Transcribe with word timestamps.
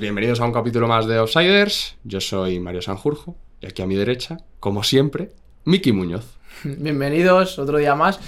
bienvenidos 0.00 0.40
a 0.40 0.46
un 0.46 0.52
capítulo 0.52 0.88
más 0.88 1.06
de 1.06 1.18
Outsiders. 1.18 1.96
Yo 2.04 2.22
soy 2.22 2.58
Mario 2.58 2.80
Sanjurjo 2.80 3.36
y 3.60 3.66
aquí 3.66 3.82
a 3.82 3.86
mi 3.86 3.96
derecha, 3.96 4.38
como 4.58 4.82
siempre, 4.82 5.32
Miki 5.64 5.92
Muñoz. 5.92 6.38
Bienvenidos 6.64 7.58
otro 7.58 7.76
día 7.76 7.94
más. 7.94 8.18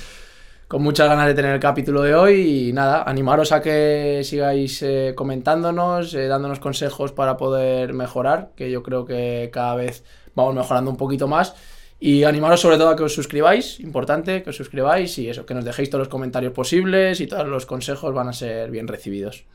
Con 0.68 0.82
muchas 0.82 1.08
ganas 1.08 1.26
de 1.26 1.34
tener 1.34 1.54
el 1.54 1.60
capítulo 1.60 2.02
de 2.02 2.14
hoy 2.14 2.68
y 2.68 2.72
nada, 2.74 3.04
animaros 3.04 3.52
a 3.52 3.62
que 3.62 4.20
sigáis 4.22 4.82
eh, 4.82 5.14
comentándonos, 5.16 6.12
eh, 6.12 6.26
dándonos 6.26 6.60
consejos 6.60 7.12
para 7.12 7.38
poder 7.38 7.94
mejorar, 7.94 8.50
que 8.54 8.70
yo 8.70 8.82
creo 8.82 9.06
que 9.06 9.48
cada 9.50 9.74
vez 9.74 10.04
vamos 10.34 10.54
mejorando 10.54 10.90
un 10.90 10.98
poquito 10.98 11.26
más. 11.26 11.54
Y 11.98 12.24
animaros 12.24 12.60
sobre 12.60 12.76
todo 12.76 12.90
a 12.90 12.96
que 12.96 13.04
os 13.04 13.14
suscribáis, 13.14 13.80
importante 13.80 14.42
que 14.42 14.50
os 14.50 14.56
suscribáis 14.56 15.16
y 15.18 15.30
eso, 15.30 15.46
que 15.46 15.54
nos 15.54 15.64
dejéis 15.64 15.88
todos 15.88 16.00
los 16.00 16.08
comentarios 16.08 16.52
posibles 16.52 17.20
y 17.20 17.26
todos 17.26 17.48
los 17.48 17.64
consejos 17.64 18.12
van 18.12 18.28
a 18.28 18.34
ser 18.34 18.70
bien 18.70 18.88
recibidos. 18.88 19.46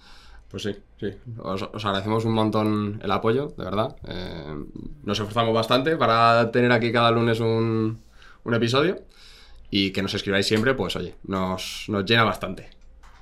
Pues 0.50 0.64
sí, 0.64 0.76
sí. 1.00 1.14
Os, 1.40 1.64
agradecemos 1.64 2.24
un 2.26 2.34
montón 2.34 3.02
el 3.04 3.12
apoyo, 3.12 3.54
de 3.58 3.64
verdad. 3.66 3.96
Eh, 4.08 4.56
nos 5.04 5.20
esforzamos 5.20 5.54
bastante 5.54 5.98
para 5.98 6.52
tener 6.52 6.72
aquí 6.72 6.92
cada 6.92 7.12
lunes 7.12 7.40
un, 7.40 8.02
un, 8.44 8.54
episodio. 8.54 9.02
Y 9.70 9.92
que 9.92 10.02
nos 10.02 10.14
escribáis 10.14 10.48
siempre, 10.48 10.74
pues 10.74 10.96
oye, 10.96 11.16
nos, 11.26 11.86
nos 11.90 12.06
llena 12.06 12.24
bastante. 12.24 12.70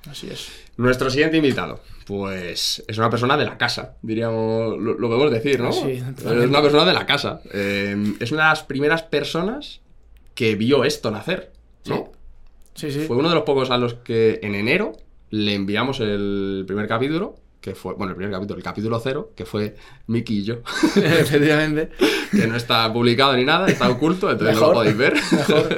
Así 0.08 0.28
es. 0.28 0.52
Nuestro 0.78 1.10
siguiente 1.10 1.38
invitado, 1.38 1.82
pues 2.06 2.84
es 2.88 2.98
una 3.00 3.10
persona 3.10 3.36
de 3.36 3.46
la 3.46 3.58
casa, 3.58 3.96
diríamos, 4.04 4.78
lo, 4.78 4.96
podemos 4.96 5.32
decir, 5.32 5.60
¿no? 5.60 5.72
Sí, 5.72 5.94
es 5.94 6.26
una 6.26 6.62
persona 6.62 6.86
de 6.86 6.94
la 6.94 7.08
casa. 7.08 7.42
Eh, 7.52 8.14
es 8.20 8.32
una 8.32 8.44
de 8.44 8.50
las 8.50 8.64
primeras 8.64 9.02
personas 9.02 9.82
que 10.36 10.56
vio 10.56 10.84
esto 10.84 11.10
nacer, 11.10 11.52
¿no? 11.86 12.12
Sí, 12.76 12.92
sí. 12.92 13.06
Fue 13.08 13.16
uno 13.16 13.30
de 13.30 13.36
los 13.36 13.46
pocos 13.46 13.72
a 13.72 13.78
los 13.78 13.96
que 13.96 14.40
en 14.44 14.54
enero 14.54 14.94
le 15.30 15.54
enviamos 15.54 16.00
el 16.00 16.64
primer 16.68 16.88
capítulo, 16.88 17.36
que 17.62 17.74
fue, 17.74 17.96
bueno, 17.96 18.12
el 18.12 18.16
primer 18.16 18.32
capítulo, 18.32 18.58
el 18.58 18.64
capítulo 18.64 19.00
cero, 19.00 19.32
que 19.36 19.46
fue 19.46 19.76
Miki 20.08 20.40
y 20.40 20.44
yo. 20.44 20.56
Efectivamente. 20.96 21.90
que 22.32 22.48
no 22.48 22.56
está 22.56 22.92
publicado 22.94 23.36
ni 23.36 23.44
nada, 23.44 23.68
está 23.68 23.90
oculto, 23.90 24.30
entonces 24.30 24.56
no 24.56 24.68
lo 24.68 24.74
podéis 24.74 24.98
ver. 24.98 25.14
Mejor. 25.32 25.76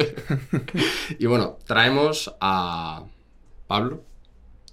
y 1.19 1.25
bueno, 1.25 1.57
traemos 1.65 2.33
a 2.41 3.05
Pablo. 3.67 4.03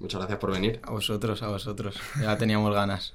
Muchas 0.00 0.18
gracias 0.18 0.38
por 0.38 0.50
venir. 0.52 0.80
A 0.82 0.90
vosotros, 0.90 1.42
a 1.42 1.48
vosotros. 1.48 1.96
Ya 2.20 2.36
teníamos 2.36 2.74
ganas. 2.74 3.14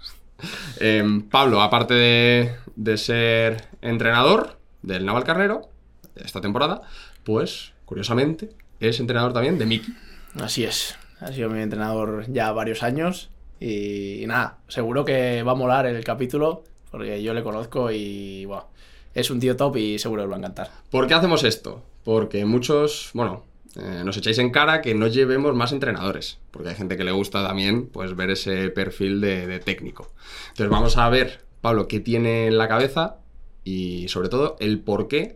Em, 0.79 1.21
Pablo, 1.23 1.61
aparte 1.61 1.93
de, 1.93 2.55
de 2.77 2.97
ser 2.97 3.67
entrenador 3.81 4.57
del 4.81 5.05
Naval 5.05 5.25
Carnero 5.25 5.69
esta 6.15 6.41
temporada, 6.41 6.81
pues, 7.23 7.73
curiosamente, 7.85 8.49
es 8.79 8.99
entrenador 8.99 9.33
también 9.33 9.57
de 9.57 9.65
Miki. 9.65 9.93
Así 10.39 10.63
es. 10.63 10.95
Ha 11.21 11.31
sido 11.33 11.49
mi 11.49 11.61
entrenador 11.61 12.25
ya 12.31 12.51
varios 12.51 12.83
años. 12.83 13.29
Y, 13.59 14.23
nada, 14.25 14.59
seguro 14.67 15.03
que 15.03 15.43
va 15.43 15.51
a 15.51 15.55
molar 15.55 15.85
el 15.85 16.03
capítulo, 16.03 16.63
porque 16.91 17.21
yo 17.21 17.33
le 17.33 17.43
conozco 17.43 17.91
y 17.91 18.45
bueno, 18.45 18.67
es 19.13 19.29
un 19.29 19.39
tío 19.39 19.57
top 19.57 19.75
y 19.77 19.99
seguro 19.99 20.21
que 20.21 20.25
os 20.25 20.31
va 20.31 20.35
a 20.35 20.39
encantar. 20.39 20.71
¿Por 20.89 21.07
qué 21.07 21.13
hacemos 21.13 21.43
esto? 21.43 21.83
Porque 22.05 22.45
muchos, 22.45 23.09
bueno, 23.13 23.43
eh, 23.75 24.01
nos 24.05 24.15
echáis 24.15 24.37
en 24.37 24.51
cara 24.51 24.81
que 24.81 24.95
no 24.95 25.07
llevemos 25.07 25.53
más 25.55 25.73
entrenadores, 25.73 26.39
porque 26.51 26.69
hay 26.69 26.75
gente 26.75 26.95
que 26.95 27.03
le 27.03 27.11
gusta 27.11 27.45
también 27.45 27.87
pues, 27.87 28.15
ver 28.15 28.29
ese 28.29 28.69
perfil 28.69 29.19
de, 29.19 29.59
técnico. 29.59 30.13
Entonces 30.49 30.69
vamos 30.69 30.97
a 30.97 31.09
ver, 31.09 31.41
Pablo, 31.59 31.87
qué 31.89 31.99
tiene 31.99 32.47
en 32.47 32.57
la 32.57 32.69
cabeza 32.69 33.17
y 33.65 34.07
sobre 34.07 34.29
todo 34.29 34.55
el 34.59 34.79
porqué 34.79 35.35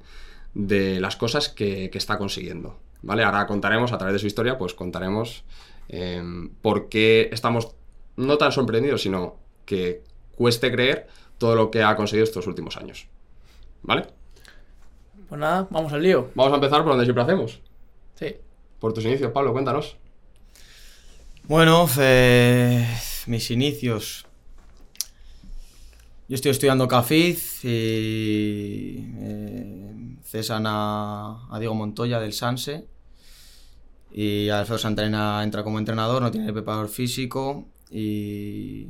de 0.54 1.02
las 1.02 1.18
cosas 1.18 1.50
que, 1.50 1.90
que 1.90 1.98
está 1.98 2.18
consiguiendo. 2.18 2.80
¿Vale? 3.02 3.26
Ahora 3.26 3.46
contaremos, 3.48 3.92
a 3.92 3.98
través 3.98 4.14
de 4.14 4.20
su 4.20 4.28
historia, 4.28 4.58
pues 4.58 4.74
contaremos 4.74 5.44
Em, 5.96 6.50
por 6.50 6.90
qué 6.90 7.30
estamos 7.32 7.76
no 8.16 8.40
tan 8.40 8.52
sorprendidos, 8.52 9.04
sino 9.04 9.36
que 9.64 10.02
cueste 10.36 10.72
creer 10.72 11.06
todo 11.38 11.56
lo 11.56 11.70
que 11.70 11.84
ha 11.84 11.96
conseguido 11.96 12.24
estos 12.24 12.48
últimos 12.48 12.78
años. 12.78 13.06
¿Vale? 13.84 14.08
Pues 15.30 15.40
nada, 15.40 15.68
vamos 15.70 15.94
al 15.94 16.02
lío. 16.02 16.32
Vamos 16.34 16.52
a 16.52 16.56
empezar 16.56 16.82
por 16.82 16.94
donde 16.94 17.06
siempre 17.06 17.24
hacemos. 17.24 17.62
Sí. 18.16 18.38
Por 18.80 18.94
tus 18.94 19.06
inicios, 19.06 19.32
Pablo, 19.32 19.54
cuéntanos. 19.54 19.96
Bueno, 21.44 21.88
eh, 22.00 22.88
mis 23.28 23.52
inicios. 23.52 24.26
Yo 26.28 26.34
estoy 26.34 26.50
estudiando 26.50 26.88
CAFIZ 26.88 27.66
y 27.66 29.12
eh, 29.20 30.18
cesan 30.24 30.64
a, 30.66 31.48
a 31.52 31.60
Diego 31.60 31.76
Montoya 31.76 32.20
del 32.20 32.34
Sanse 32.34 32.88
y 34.14 34.50
Alfredo 34.50 34.78
Santana 34.78 35.44
entra 35.44 35.64
como 35.64 35.80
entrenador, 35.80 36.22
no 36.22 36.30
tiene 36.30 36.54
preparador 36.54 36.88
físico 36.88 37.66
y 37.90 38.88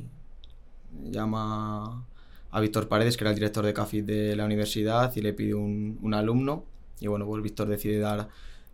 llama 1.10 2.06
a 2.52 2.60
Víctor 2.60 2.90
Paredes, 2.90 3.16
que 3.16 3.24
era 3.24 3.32
el 3.32 3.36
director 3.36 3.66
de 3.66 3.74
CAFID 3.74 4.04
de 4.04 4.36
la 4.36 4.44
universidad, 4.44 5.16
y 5.16 5.22
le 5.22 5.32
pide 5.32 5.54
un, 5.54 6.14
alumno. 6.14 6.66
Y 7.00 7.08
bueno, 7.08 7.26
pues 7.26 7.42
Víctor 7.42 7.68
decide 7.70 8.00
dar, 8.00 8.28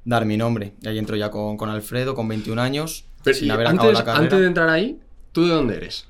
dar 0.03 0.25
mi 0.25 0.37
nombre. 0.37 0.73
Y 0.81 0.87
ahí 0.87 0.97
entro 0.97 1.15
ya 1.15 1.29
con, 1.29 1.69
Alfredo, 1.69 2.15
con 2.15 2.27
21 2.27 2.59
años, 2.59 3.05
sin 3.31 3.51
haber 3.51 3.67
antes, 3.67 3.93
la 3.93 4.03
carrera. 4.03 4.23
Antes 4.23 4.39
de 4.39 4.47
entrar 4.47 4.69
ahí, 4.69 4.99
¿tú 5.31 5.45
de 5.45 5.53
dónde 5.53 5.77
eres? 5.77 6.07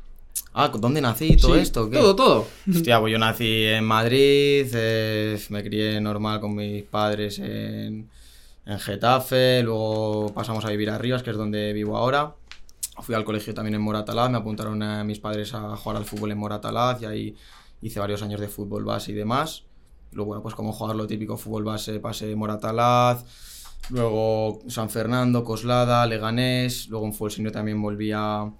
Ah, 0.54 0.72
¿dónde 0.74 1.02
nací? 1.02 1.36
¿Todo 1.36 1.56
esto? 1.56 1.90
Todo, 1.90 2.16
todo. 2.16 2.48
Hostia, 2.68 3.00
pues 3.00 3.12
yo 3.12 3.20
nací 3.20 3.66
en 3.66 3.84
Madrid, 3.84 4.68
eh, 4.74 5.40
me 5.50 5.64
crié 5.64 6.00
normal 6.02 6.40
con 6.40 6.56
mis 6.56 6.84
padres 6.84 7.40
en, 7.40 8.10
en 8.70 8.80
Getafe, 8.80 9.64
luego 9.64 10.32
pasamos 10.32 10.64
a 10.64 10.70
vivir 10.70 10.92
a 10.92 10.98
Rivas, 11.00 11.24
que 11.24 11.32
es 11.32 11.38
donde 11.38 11.74
vivo 11.74 11.98
ahora. 11.98 12.36
Fui 13.02 13.16
al 13.16 13.26
colegio 13.26 13.52
también 13.56 13.74
en 13.74 13.82
Moratalaz, 13.82 14.30
me 14.30 14.38
apuntaron 14.38 14.84
a 14.84 15.04
mis 15.04 15.20
padres 15.20 15.56
a 15.56 15.76
jugar 15.76 15.98
al 15.98 16.06
fútbol 16.06 16.32
en 16.32 16.38
Moratalaz 16.38 17.02
y 17.02 17.06
ahí 17.06 17.36
hice 17.82 18.00
varios 18.00 18.22
años 18.22 18.40
de 18.40 18.48
fútbol 18.48 18.86
base 18.86 19.12
y 19.12 19.16
demás. 19.16 19.64
Luego, 20.12 20.28
bueno, 20.28 20.44
pues 20.44 20.54
como 20.54 20.72
jugar 20.72 20.96
lo 20.96 21.08
típico 21.08 21.36
fútbol 21.36 21.64
base, 21.64 22.00
pasé 22.00 22.36
Moratalaz, 22.36 23.26
luego 23.90 24.60
San 24.68 24.92
Fernando, 24.92 25.44
Coslada, 25.44 26.06
Leganés, 26.06 26.90
luego 26.90 27.08
en 27.08 27.14
fútbol 27.14 27.32
senior 27.32 27.52
también 27.52 27.82
volví 27.82 28.12
al 28.12 28.54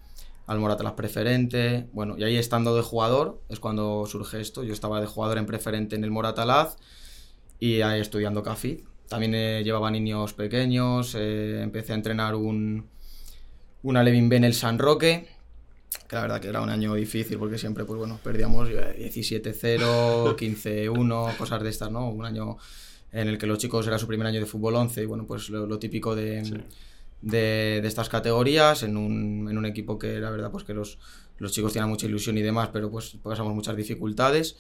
Moratalaz 0.48 0.94
preferente. 0.94 1.88
Bueno, 1.94 2.16
y 2.18 2.24
ahí 2.24 2.38
estando 2.38 2.76
de 2.76 2.82
jugador 2.82 3.44
es 3.48 3.60
cuando 3.60 4.08
surge 4.08 4.42
esto. 4.42 4.64
Yo 4.64 4.74
estaba 4.74 5.02
de 5.02 5.06
jugador 5.06 5.38
en 5.38 5.46
preferente 5.46 5.96
en 5.96 6.04
el 6.04 6.10
Moratalaz 6.10 6.78
y 7.60 7.82
ahí 7.82 8.00
estudiando 8.00 8.42
CAFID 8.42 8.90
también 9.10 9.34
eh, 9.36 9.64
llevaba 9.64 9.92
niños 9.92 10.34
pequeños, 10.34 11.16
eh, 11.16 11.62
empecé 11.62 11.92
a 11.92 11.96
entrenar 11.96 12.36
un, 12.36 12.88
una 13.84 14.04
Levin 14.04 14.30
Ben 14.30 14.44
el 14.44 14.54
San 14.54 14.78
Roque, 14.78 15.28
que 16.08 16.16
la 16.16 16.22
verdad 16.22 16.40
que 16.40 16.48
era 16.48 16.62
un 16.62 16.70
año 16.70 16.94
difícil 16.94 17.38
porque 17.40 17.58
siempre 17.58 17.86
pues 17.86 17.98
bueno, 17.98 18.20
perdíamos 18.24 18.70
17-0, 18.70 20.36
15-1, 20.38 21.38
cosas 21.38 21.64
de 21.64 21.70
estas, 21.70 21.92
¿no? 21.92 22.08
Un 22.08 22.24
año 22.24 22.58
en 23.12 23.28
el 23.28 23.40
que 23.40 23.48
los 23.48 23.58
chicos 23.58 23.88
era 23.88 23.98
su 23.98 24.06
primer 24.06 24.28
año 24.28 24.40
de 24.40 24.46
fútbol 24.46 24.76
11 24.76 25.02
y 25.02 25.06
bueno, 25.06 25.26
pues 25.26 25.50
lo, 25.50 25.80
típico 25.80 26.16
de, 26.16 26.64
de, 27.24 27.80
estas 27.80 28.10
categorías 28.10 28.84
en 28.84 28.96
un, 28.96 29.48
en 29.50 29.58
un, 29.58 29.66
equipo 29.66 29.98
que 29.98 30.20
la 30.20 30.30
verdad 30.30 30.52
pues 30.52 30.64
que 30.64 30.76
los, 30.76 31.00
los 31.40 31.52
chicos 31.52 31.74
tienen 31.74 31.90
mucha 31.90 32.06
ilusión 32.06 32.38
y 32.38 32.44
demás, 32.44 32.70
pero 32.72 32.92
pues 32.92 33.18
pasamos 33.24 33.56
muchas 33.56 33.76
dificultades. 33.76 34.58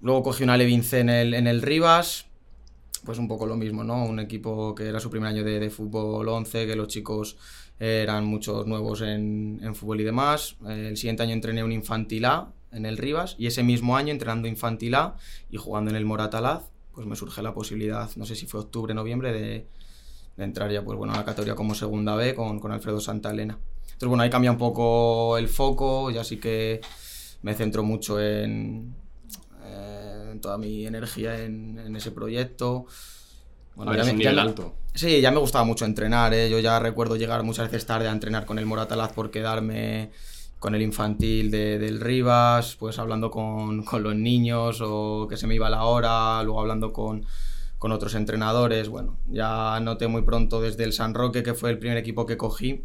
Luego 0.00 0.22
cogí 0.22 0.44
una 0.44 0.56
Levin 0.56 0.84
C 0.84 1.00
en 1.00 1.08
el, 1.08 1.34
en 1.34 1.48
el 1.48 1.62
Rivas, 1.62 2.26
pues 3.06 3.18
un 3.18 3.28
poco 3.28 3.46
lo 3.46 3.56
mismo, 3.56 3.84
¿no? 3.84 4.04
Un 4.04 4.18
equipo 4.18 4.74
que 4.74 4.86
era 4.86 5.00
su 5.00 5.08
primer 5.08 5.28
año 5.28 5.44
de, 5.44 5.70
fútbol 5.70 6.28
11, 6.28 6.66
que 6.66 6.76
los 6.76 6.88
chicos 6.88 7.38
eran 7.78 8.26
muchos 8.26 8.66
nuevos 8.66 9.00
en, 9.00 9.74
fútbol 9.74 10.00
y 10.00 10.04
demás. 10.04 10.56
El 10.66 10.96
siguiente 10.96 11.22
año 11.22 11.32
entrené 11.32 11.64
un 11.64 11.72
infantil 11.72 12.24
A 12.26 12.52
en 12.72 12.84
el 12.84 12.98
Rivas 12.98 13.36
y 13.38 13.46
ese 13.46 13.62
mismo 13.62 13.96
año 13.96 14.10
entrenando 14.12 14.48
infantil 14.48 14.96
A 14.96 15.16
y 15.50 15.56
jugando 15.56 15.90
en 15.90 15.96
el 15.96 16.04
Moratalaz, 16.04 16.64
pues 16.92 17.06
me 17.06 17.16
surge 17.16 17.40
la 17.42 17.54
posibilidad, 17.54 18.10
no 18.16 18.26
sé 18.26 18.34
si 18.34 18.46
fue 18.46 18.60
octubre, 18.60 18.92
noviembre, 18.92 19.32
de, 19.32 19.66
entrar 20.36 20.70
ya 20.70 20.84
pues 20.84 20.98
bueno, 20.98 21.14
a 21.14 21.16
la 21.16 21.24
categoría 21.24 21.54
como 21.54 21.74
segunda 21.74 22.14
B 22.16 22.34
con, 22.34 22.58
con 22.60 22.72
Alfredo 22.72 23.00
Santa 23.00 23.30
Elena. 23.30 23.58
Entonces 23.84 24.08
bueno, 24.08 24.22
ahí 24.22 24.30
cambia 24.30 24.50
un 24.50 24.58
poco 24.58 25.38
el 25.38 25.48
foco, 25.48 26.10
ya 26.10 26.24
sí 26.24 26.38
que 26.38 26.80
me 27.42 27.54
centro 27.54 27.82
mucho 27.82 28.20
en, 28.20 28.94
toda 30.40 30.58
mi 30.58 30.86
energía 30.86 31.42
en, 31.42 31.94
ese 31.96 32.10
proyecto. 32.10 32.86
Bueno, 33.74 33.94
ya, 33.94 34.12
me, 34.12 34.26
alto. 34.26 34.74
Sí, 34.94 35.20
ya 35.20 35.30
me 35.30 35.38
gustaba 35.38 35.64
mucho 35.64 35.84
entrenar. 35.84 36.32
¿eh? 36.32 36.48
Yo 36.48 36.58
ya 36.60 36.78
recuerdo 36.78 37.16
llegar 37.16 37.42
muchas 37.42 37.70
veces 37.70 37.86
tarde 37.86 38.08
a 38.08 38.12
entrenar 38.12 38.46
con 38.46 38.58
el 38.58 38.66
Moratalaz 38.66 39.12
por 39.12 39.30
quedarme 39.30 40.10
con 40.58 40.74
el 40.74 40.82
infantil 40.82 41.50
de, 41.50 41.78
del 41.78 42.00
Rivas, 42.00 42.76
pues 42.76 42.98
hablando 42.98 43.30
con, 43.30 43.84
con, 43.84 44.02
los 44.02 44.14
niños 44.14 44.80
o 44.82 45.26
que 45.28 45.36
se 45.36 45.46
me 45.46 45.54
iba 45.54 45.68
la 45.68 45.84
hora, 45.84 46.42
luego 46.42 46.60
hablando 46.60 46.92
con, 46.92 47.26
con, 47.78 47.92
otros 47.92 48.14
entrenadores. 48.14 48.88
Bueno, 48.88 49.18
ya 49.28 49.78
noté 49.80 50.08
muy 50.08 50.22
pronto 50.22 50.60
desde 50.60 50.84
el 50.84 50.92
San 50.92 51.14
Roque, 51.14 51.42
que 51.42 51.54
fue 51.54 51.70
el 51.70 51.78
primer 51.78 51.98
equipo 51.98 52.24
que 52.24 52.38
cogí, 52.38 52.84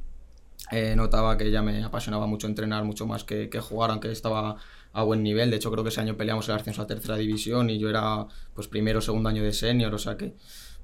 eh, 0.72 0.96
notaba 0.96 1.38
que 1.38 1.50
ya 1.50 1.62
me 1.62 1.84
apasionaba 1.84 2.28
mucho 2.28 2.48
entrenar, 2.48 2.84
mucho 2.84 3.08
más 3.08 3.24
que, 3.24 3.50
que 3.50 3.60
jugar, 3.60 3.92
aunque 3.92 4.12
estaba 4.12 4.58
a 4.94 5.04
buen 5.04 5.24
nivel. 5.24 5.50
De 5.50 5.58
hecho, 5.58 5.72
creo 5.72 5.84
que 5.84 5.90
ese 5.90 6.02
año 6.02 6.18
peleamos 6.18 6.48
el 6.50 6.56
ascenso 6.56 6.82
a 6.82 6.88
tercera 6.88 7.18
división 7.18 7.70
y 7.70 7.80
yo 7.80 7.90
era 7.90 8.28
pues 8.54 8.68
primero 8.68 9.00
o 9.00 9.02
segundo 9.02 9.30
año 9.30 9.44
de 9.44 9.54
senior, 9.54 9.94
o 9.94 9.98
sea 9.98 10.18
que 10.18 10.36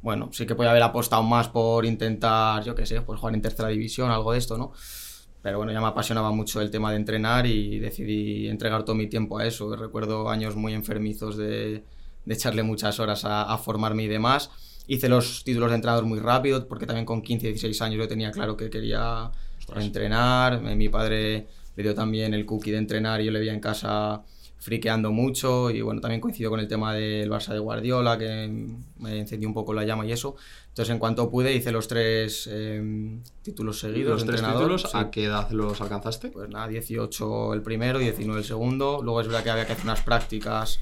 bueno, 0.02 0.30
sí 0.32 0.46
que 0.46 0.56
podía 0.56 0.72
haber 0.72 0.84
apostado 0.84 1.24
más 1.24 1.48
por 1.50 1.86
intentar, 1.86 2.64
yo 2.64 2.76
qué 2.76 2.86
sé, 2.86 3.02
pues 3.02 3.20
jugar 3.20 3.36
en 3.36 3.42
tercera 3.42 3.70
división, 3.70 4.12
algo 4.12 4.32
de 4.32 4.38
esto, 4.38 4.58
¿no? 4.58 4.72
Pero 5.42 5.58
bueno, 5.58 5.72
ya 5.72 5.82
me 5.82 5.88
apasionaba 5.88 6.32
mucho 6.32 6.62
el 6.62 6.72
tema 6.72 6.92
de 6.92 6.98
entrenar 6.98 7.46
y 7.46 7.80
decidí 7.80 8.48
entregar 8.48 8.84
todo 8.84 8.96
mi 8.96 9.08
tiempo 9.08 9.38
a 9.38 9.46
eso. 9.46 9.76
Recuerdo 9.76 10.30
años 10.30 10.56
muy 10.56 10.74
enfermizos 10.74 11.38
de, 11.38 11.84
de 12.26 12.34
echarle 12.34 12.64
muchas 12.64 13.00
horas 13.00 13.24
a, 13.26 13.44
a, 13.44 13.58
formarme 13.58 14.04
y 14.04 14.08
demás. 14.08 14.50
Hice 14.88 15.10
los 15.10 15.44
títulos 15.44 15.70
de 15.70 15.76
entrenador 15.76 16.06
muy 16.06 16.20
rápido 16.20 16.68
porque 16.68 16.86
también 16.86 17.06
con 17.06 17.22
15, 17.22 17.48
16 17.48 17.82
años 17.82 18.00
yo 18.00 18.08
tenía 18.08 18.32
claro 18.32 18.58
que 18.58 18.70
quería 18.70 19.32
entrenar. 19.76 20.62
Mi 20.62 20.90
padre 20.90 21.48
le 21.78 21.84
dio 21.84 21.96
también 21.96 22.34
el 22.34 22.46
cookie 22.46 22.72
de 22.72 22.78
entrenar 22.78 23.22
y 23.22 23.26
yo 23.26 23.32
le 23.32 23.40
veía 23.40 23.54
en 23.54 23.62
casa 23.62 24.24
friqueando 24.60 25.12
mucho 25.12 25.70
y 25.70 25.82
bueno, 25.82 26.02
también 26.02 26.20
coincidió 26.20 26.50
con 26.50 26.60
el 26.60 26.68
tema 26.68 26.94
del 26.94 27.30
Barça 27.30 27.54
de 27.54 27.60
Guardiola, 27.60 28.18
que 28.18 28.68
me 28.98 29.20
encendió 29.20 29.48
un 29.48 29.54
poco 29.54 29.74
la 29.74 29.86
llama 29.86 30.06
y 30.06 30.12
eso. 30.12 30.36
Entonces, 30.70 30.94
en 30.94 31.00
cuanto 31.00 31.30
pude, 31.30 31.54
hice 31.54 31.72
los 31.72 31.88
tres 31.88 32.50
eh, 32.52 33.20
títulos 33.44 33.80
seguidos. 33.80 34.26
¿Los 34.26 34.26
tres 34.26 34.42
títulos? 34.42 34.82
Sí. 34.84 34.90
¿A 34.94 35.10
qué 35.10 35.26
edad 35.26 35.50
los 35.52 35.80
alcanzaste? 35.80 36.30
Pues 36.30 36.50
nada, 36.50 36.68
18 36.68 37.54
el 37.54 37.62
primero, 37.62 38.00
19 38.00 38.40
el 38.40 38.46
segundo. 38.46 39.00
Luego 39.04 39.22
es 39.22 39.28
verdad 39.28 39.44
que 39.44 39.50
había 39.52 39.66
que 39.66 39.74
hacer 39.74 39.86
unas 39.86 40.02
prácticas 40.02 40.80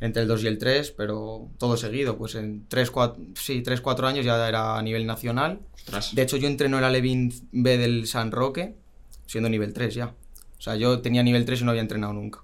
entre 0.00 0.22
el 0.22 0.28
2 0.28 0.44
y 0.44 0.46
el 0.46 0.58
3, 0.58 0.92
pero 0.92 1.48
todo 1.58 1.76
seguido. 1.76 2.16
Pues 2.16 2.34
en 2.36 2.66
3, 2.68 2.90
4, 2.90 3.24
sí, 3.34 3.62
3, 3.62 3.80
4 3.80 4.06
años 4.06 4.24
ya 4.24 4.48
era 4.48 4.78
a 4.78 4.82
nivel 4.82 5.06
nacional. 5.06 5.60
Ostras. 5.74 6.14
De 6.14 6.22
hecho, 6.22 6.36
yo 6.36 6.48
entreno 6.48 6.76
en 6.76 6.82
la 6.82 6.90
Levin 6.90 7.32
B 7.52 7.78
del 7.78 8.06
San 8.06 8.32
Roque, 8.32 8.76
siendo 9.26 9.48
nivel 9.48 9.72
3 9.72 9.94
ya. 9.94 10.14
O 10.58 10.62
sea, 10.62 10.76
yo 10.76 11.00
tenía 11.00 11.22
nivel 11.22 11.44
3 11.44 11.60
y 11.60 11.64
no 11.64 11.70
había 11.70 11.82
entrenado 11.82 12.12
nunca. 12.12 12.40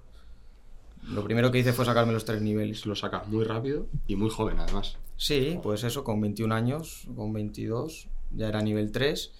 Lo 1.09 1.23
primero 1.23 1.51
que 1.51 1.59
hice 1.59 1.73
fue 1.73 1.85
sacarme 1.85 2.13
los 2.13 2.25
tres 2.25 2.41
niveles. 2.41 2.85
Lo 2.85 2.95
saca 2.95 3.23
muy 3.27 3.43
rápido 3.43 3.87
y 4.07 4.15
muy 4.15 4.29
joven, 4.29 4.59
además. 4.59 4.97
Sí, 5.17 5.59
pues 5.61 5.83
eso, 5.83 6.03
con 6.03 6.21
21 6.21 6.53
años, 6.53 7.07
con 7.15 7.33
22, 7.33 8.07
ya 8.31 8.47
era 8.47 8.61
nivel 8.61 8.91
3. 8.91 9.31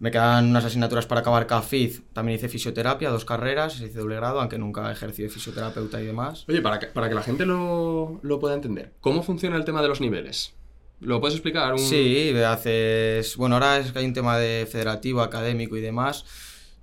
Me 0.00 0.10
quedan 0.10 0.50
unas 0.50 0.64
asignaturas 0.64 1.06
para 1.06 1.20
acabar 1.22 1.46
CAFIZ. 1.46 2.02
También 2.12 2.36
hice 2.36 2.48
fisioterapia, 2.48 3.10
dos 3.10 3.24
carreras, 3.24 3.80
hice 3.80 3.98
doble 3.98 4.16
grado, 4.16 4.40
aunque 4.40 4.58
nunca 4.58 4.90
ejercí 4.90 5.22
de 5.22 5.30
fisioterapeuta 5.30 6.02
y 6.02 6.06
demás. 6.06 6.44
Oye, 6.48 6.60
para 6.60 6.78
que, 6.78 6.88
para 6.88 7.08
que 7.08 7.14
la 7.14 7.22
gente 7.22 7.46
lo, 7.46 8.20
lo 8.22 8.38
pueda 8.38 8.54
entender, 8.54 8.92
¿cómo 9.00 9.22
funciona 9.22 9.56
el 9.56 9.64
tema 9.64 9.82
de 9.82 9.88
los 9.88 10.00
niveles? 10.00 10.52
¿Lo 11.00 11.20
puedes 11.20 11.34
explicar? 11.34 11.72
Un... 11.72 11.78
Sí, 11.78 12.32
haces. 12.46 13.36
Bueno, 13.36 13.56
ahora 13.56 13.78
es 13.78 13.92
que 13.92 13.98
hay 13.98 14.06
un 14.06 14.14
tema 14.14 14.38
de 14.38 14.66
federativo, 14.70 15.22
académico 15.22 15.76
y 15.76 15.80
demás. 15.80 16.24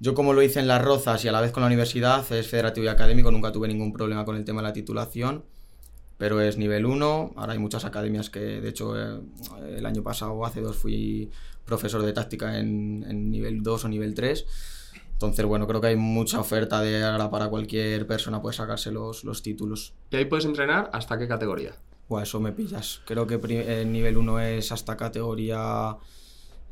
Yo 0.01 0.15
como 0.15 0.33
lo 0.33 0.41
hice 0.41 0.59
en 0.59 0.67
Las 0.67 0.83
Rozas 0.83 1.23
y 1.23 1.27
a 1.27 1.31
la 1.31 1.41
vez 1.41 1.51
con 1.51 1.61
la 1.61 1.67
universidad, 1.67 2.25
es 2.31 2.47
federativo 2.47 2.85
y 2.85 2.89
académico, 2.89 3.29
nunca 3.29 3.51
tuve 3.51 3.67
ningún 3.67 3.93
problema 3.93 4.25
con 4.25 4.35
el 4.35 4.43
tema 4.43 4.63
de 4.63 4.69
la 4.69 4.73
titulación, 4.73 5.45
pero 6.17 6.41
es 6.41 6.57
nivel 6.57 6.87
1, 6.87 7.33
ahora 7.35 7.53
hay 7.53 7.59
muchas 7.59 7.85
academias 7.85 8.31
que, 8.31 8.39
de 8.39 8.67
hecho, 8.67 8.99
eh, 8.99 9.21
el 9.77 9.85
año 9.85 10.01
pasado 10.01 10.33
o 10.33 10.43
hace 10.43 10.59
dos 10.59 10.75
fui 10.75 11.29
profesor 11.65 12.01
de 12.01 12.13
táctica 12.13 12.57
en, 12.57 13.05
en, 13.07 13.29
nivel 13.29 13.61
2 13.61 13.85
o 13.85 13.89
nivel 13.89 14.15
3, 14.15 14.43
entonces, 15.13 15.45
bueno, 15.45 15.67
creo 15.67 15.79
que 15.79 15.87
hay 15.89 15.97
mucha 15.97 16.39
oferta 16.39 16.81
de 16.81 17.03
ahora 17.03 17.29
para 17.29 17.49
cualquier 17.49 18.07
persona 18.07 18.41
puede 18.41 18.55
sacarse 18.55 18.91
los, 18.91 19.23
los 19.23 19.43
títulos. 19.43 19.93
¿Y 20.09 20.15
ahí 20.15 20.25
puedes 20.25 20.45
entrenar 20.45 20.89
hasta 20.93 21.19
qué 21.19 21.27
categoría? 21.27 21.75
Pues 22.07 22.27
eso 22.27 22.39
me 22.39 22.51
pillas. 22.53 23.01
Creo 23.05 23.27
que 23.27 23.35
el 23.35 23.91
nivel 23.91 24.17
1 24.17 24.39
es 24.39 24.71
hasta 24.71 24.97
categoría 24.97 25.95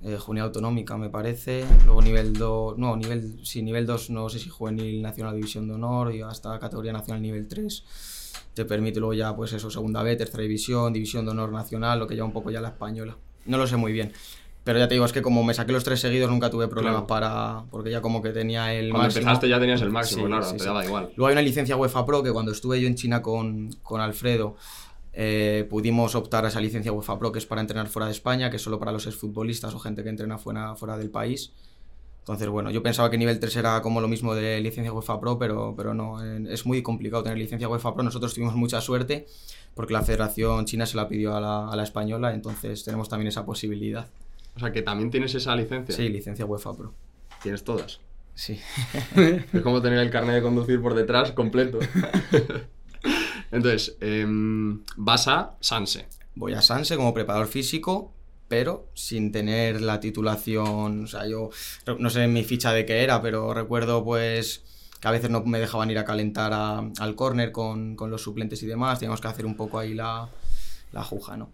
eh, 0.03 0.17
juvenil 0.17 0.43
autonómica 0.45 0.97
me 0.97 1.09
parece, 1.09 1.65
luego 1.85 2.01
nivel 2.01 2.33
2, 2.33 2.77
no, 2.77 2.95
nivel, 2.95 3.39
sí, 3.43 3.61
nivel 3.61 3.85
2 3.85 4.09
no 4.11 4.29
sé 4.29 4.39
si 4.39 4.49
juvenil 4.49 5.01
nacional 5.01 5.35
división 5.35 5.67
de 5.67 5.73
honor 5.73 6.13
y 6.15 6.21
hasta 6.21 6.57
categoría 6.59 6.93
nacional 6.93 7.21
nivel 7.21 7.47
3 7.47 7.83
te 8.53 8.65
permite 8.65 8.99
luego 8.99 9.13
ya 9.13 9.35
pues 9.35 9.53
eso, 9.53 9.69
segunda 9.69 10.01
B, 10.03 10.15
tercera 10.15 10.43
división, 10.43 10.93
división 10.93 11.25
de 11.25 11.31
honor 11.31 11.51
nacional, 11.51 11.99
lo 11.99 12.07
que 12.07 12.15
lleva 12.15 12.27
un 12.27 12.33
poco 12.33 12.49
ya 12.51 12.61
la 12.61 12.69
española. 12.69 13.17
No 13.45 13.57
lo 13.57 13.67
sé 13.67 13.75
muy 13.77 13.91
bien. 13.91 14.11
Pero 14.65 14.77
ya 14.77 14.87
te 14.87 14.95
digo, 14.95 15.05
es 15.05 15.13
que 15.13 15.21
como 15.21 15.43
me 15.43 15.53
saqué 15.53 15.71
los 15.71 15.83
tres 15.85 15.99
seguidos 16.01 16.29
nunca 16.29 16.49
tuve 16.49 16.67
problemas 16.67 17.03
Claro. 17.05 17.07
para... 17.07 17.63
Porque 17.71 17.89
ya 17.89 18.01
como 18.01 18.21
que 18.21 18.29
tenía 18.31 18.73
el 18.73 18.89
Cuando 18.89 19.05
máximo. 19.05 19.21
empezaste 19.21 19.49
ya 19.49 19.59
tenías 19.59 19.81
el 19.81 19.89
máximo, 19.89 20.23
Sí, 20.23 20.27
claro, 20.27 20.43
sí, 20.45 20.53
te 20.53 20.59
sí. 20.59 20.65
daba 20.65 20.85
igual. 20.85 21.09
Luego 21.15 21.27
hay 21.27 21.31
una 21.33 21.41
licencia 21.41 21.77
UEFA 21.77 22.05
Pro 22.05 22.21
que 22.21 22.31
cuando 22.31 22.51
estuve 22.51 22.79
yo 22.81 22.87
en 22.87 22.95
China 22.95 23.21
con, 23.21 23.71
con 23.81 24.01
Alfredo 24.01 24.57
eh, 25.13 25.65
pudimos 25.69 26.15
optar 26.15 26.45
a 26.45 26.49
esa 26.49 26.61
licencia 26.61 26.91
UEFA 26.91 27.17
Pro 27.17 27.31
que 27.31 27.39
es 27.39 27.45
para 27.45 27.61
entrenar 27.61 27.87
fuera 27.87 28.05
de 28.05 28.11
España, 28.11 28.49
que 28.49 28.57
es 28.57 28.61
solo 28.61 28.79
para 28.79 28.91
los 28.91 29.07
exfutbolistas 29.07 29.73
o 29.73 29.79
gente 29.79 30.03
que 30.03 30.09
entrena 30.09 30.37
fuera, 30.37 30.75
fuera 30.75 30.97
del 30.97 31.09
país. 31.09 31.51
Entonces, 32.19 32.47
bueno, 32.47 32.69
yo 32.69 32.83
pensaba 32.83 33.09
que 33.09 33.17
nivel 33.17 33.39
3 33.39 33.55
era 33.55 33.81
como 33.81 34.01
lo 34.01 34.07
mismo 34.07 34.35
de 34.35 34.61
licencia 34.61 34.93
UEFA 34.93 35.19
Pro, 35.19 35.39
pero, 35.39 35.73
pero 35.75 35.95
no, 35.95 36.21
es 36.23 36.65
muy 36.65 36.83
complicado 36.83 37.23
tener 37.23 37.39
licencia 37.39 37.67
UEFA 37.67 37.95
Pro. 37.95 38.03
Nosotros 38.03 38.35
tuvimos 38.35 38.55
mucha 38.55 38.81
suerte 38.81 39.25
porque 39.73 39.93
la 39.93 40.03
Federación 40.03 40.65
China 40.65 40.85
se 40.85 40.95
la 40.95 41.07
pidió 41.07 41.35
a 41.35 41.41
la, 41.41 41.69
a 41.69 41.75
la 41.75 41.83
española, 41.83 42.33
entonces 42.33 42.83
tenemos 42.83 43.09
también 43.09 43.29
esa 43.29 43.45
posibilidad. 43.45 44.07
O 44.55 44.59
sea, 44.59 44.71
que 44.71 44.81
también 44.81 45.09
tienes 45.09 45.33
esa 45.33 45.55
licencia. 45.55 45.95
Sí, 45.95 46.07
licencia 46.09 46.45
UEFA 46.45 46.73
Pro. 46.73 46.93
Tienes 47.41 47.63
todas. 47.63 47.99
Sí. 48.35 48.59
Es 49.53 49.61
como 49.61 49.81
tener 49.81 49.99
el 49.99 50.11
carnet 50.11 50.35
de 50.35 50.41
conducir 50.41 50.81
por 50.81 50.93
detrás 50.93 51.31
completo. 51.31 51.79
Entonces, 53.51 53.95
em, 54.01 54.83
vas 54.97 55.27
a 55.27 55.55
Sanse. 55.59 56.07
Voy 56.35 56.53
a 56.53 56.61
Sanse 56.61 56.95
como 56.95 57.13
preparador 57.13 57.47
físico, 57.47 58.13
pero 58.47 58.87
sin 58.93 59.31
tener 59.31 59.81
la 59.81 59.99
titulación. 59.99 61.03
O 61.03 61.07
sea, 61.07 61.27
yo 61.27 61.49
no 61.97 62.09
sé 62.09 62.27
mi 62.27 62.43
ficha 62.43 62.73
de 62.73 62.85
qué 62.85 63.03
era, 63.03 63.21
pero 63.21 63.53
recuerdo 63.53 64.03
pues 64.03 64.63
que 64.99 65.07
a 65.07 65.11
veces 65.11 65.29
no 65.29 65.43
me 65.45 65.59
dejaban 65.59 65.89
ir 65.91 65.97
a 65.97 66.05
calentar 66.05 66.51
a- 66.53 66.79
al 66.99 67.15
córner 67.15 67.51
con, 67.51 67.95
los 68.09 68.21
suplentes 68.21 68.61
y 68.63 68.67
demás. 68.67 68.99
Teníamos 68.99 69.21
que 69.21 69.27
hacer 69.27 69.45
un 69.45 69.55
poco 69.55 69.79
ahí 69.79 69.93
la, 69.93 70.29
la 70.91 71.03
juja, 71.03 71.37
¿no? 71.37 71.51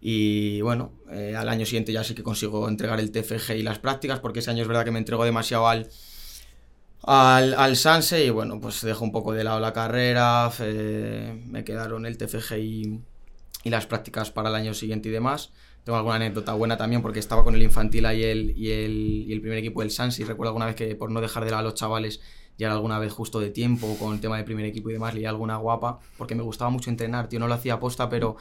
Y 0.00 0.60
bueno, 0.60 0.92
eh, 1.10 1.34
al 1.36 1.48
año 1.48 1.64
siguiente 1.66 1.92
ya 1.92 2.04
sí 2.04 2.14
que 2.14 2.22
consigo 2.22 2.68
entregar 2.68 3.00
el 3.00 3.10
TFG 3.10 3.56
y 3.56 3.62
las 3.62 3.78
prácticas, 3.78 4.20
porque 4.20 4.38
ese 4.40 4.50
año 4.50 4.62
es 4.62 4.68
verdad 4.68 4.84
que 4.84 4.90
me 4.92 4.98
entrego 4.98 5.24
demasiado 5.24 5.68
al, 5.68 5.88
al, 7.06 7.54
al 7.54 7.76
y 8.20 8.30
bueno, 8.30 8.60
pues 8.60 8.82
dejo 8.82 9.04
un 9.04 9.12
poco 9.12 9.32
de 9.32 9.44
lado 9.44 9.60
la 9.60 9.72
carrera, 9.72 10.50
me 10.58 11.64
quedaron 11.64 12.04
el 12.04 12.18
TFG 12.18 12.58
y, 12.58 13.00
las 13.64 13.86
prácticas 13.86 14.30
para 14.30 14.48
el 14.48 14.54
año 14.54 14.74
siguiente 14.74 15.08
y 15.08 15.12
demás. 15.12 15.50
Tengo 15.84 15.96
alguna 15.96 16.16
anécdota 16.16 16.52
buena 16.54 16.76
también 16.76 17.02
porque 17.02 17.20
estaba 17.20 17.44
con 17.44 17.54
el 17.54 17.62
infantil 17.62 18.06
y 18.12 18.24
el, 18.24 18.56
y 18.56 18.70
el, 18.70 19.24
y 19.28 19.32
el 19.32 19.40
primer 19.40 19.58
equipo 19.58 19.80
del 19.80 19.90
Sanse 19.90 20.24
recuerdo 20.24 20.50
alguna 20.50 20.66
vez 20.66 20.74
que 20.74 20.94
por 20.96 21.10
no 21.10 21.20
dejar 21.20 21.44
de 21.44 21.50
lado 21.50 21.60
a 21.60 21.64
los 21.64 21.74
chavales 21.74 22.20
llegar 22.56 22.72
alguna 22.72 22.98
vez 22.98 23.12
justo 23.12 23.38
de 23.38 23.50
tiempo 23.50 23.96
con 23.98 24.14
el 24.14 24.20
tema 24.20 24.36
del 24.36 24.44
primer 24.44 24.64
equipo 24.66 24.90
y 24.90 24.94
demás, 24.94 25.14
leía 25.14 25.30
alguna 25.30 25.56
guapa 25.56 26.00
porque 26.16 26.34
me 26.34 26.42
gustaba 26.42 26.70
mucho 26.70 26.90
entrenar, 26.90 27.28
tío, 27.28 27.38
no 27.38 27.48
lo 27.48 27.54
hacía 27.54 27.74
aposta, 27.74 28.08
pero... 28.08 28.36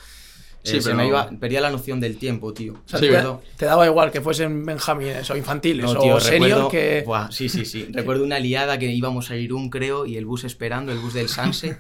eh, 0.66 0.72
Sí, 0.72 0.82
se 0.82 0.90
pero- 0.90 0.98
me 0.98 1.08
iba, 1.08 1.30
perdía 1.40 1.62
la 1.62 1.70
noción 1.70 2.00
del 2.00 2.18
tiempo, 2.18 2.54
tío. 2.54 2.74
O 2.74 2.88
sea, 2.90 3.00
Sí, 3.00 3.08
te, 3.08 3.24
te 3.58 3.66
daba 3.66 3.86
igual 3.86 4.12
que 4.12 4.20
fuesen 4.22 4.66
benjamines 4.66 5.30
o 5.30 5.38
infantiles 5.38 5.86
no, 5.94 6.00
tío, 6.00 6.16
o 6.16 6.20
senior 6.20 6.44
recuerdo, 6.50 6.70
que... 6.70 7.04
Buah, 7.06 7.32
sí, 7.32 7.48
sí, 7.50 7.66
sí. 7.66 7.88
Recuerdo 7.92 8.24
una 8.24 8.40
liada 8.40 8.78
que 8.80 8.92
íbamos 8.92 9.32
a 9.32 9.38
Irún, 9.38 9.70
creo, 9.70 10.06
y 10.06 10.18
el 10.18 10.26
bus 10.26 10.44
esperando, 10.44 10.92
el 10.92 11.00
bus 11.00 11.14
del 11.14 11.30
Sanse. 11.30 11.78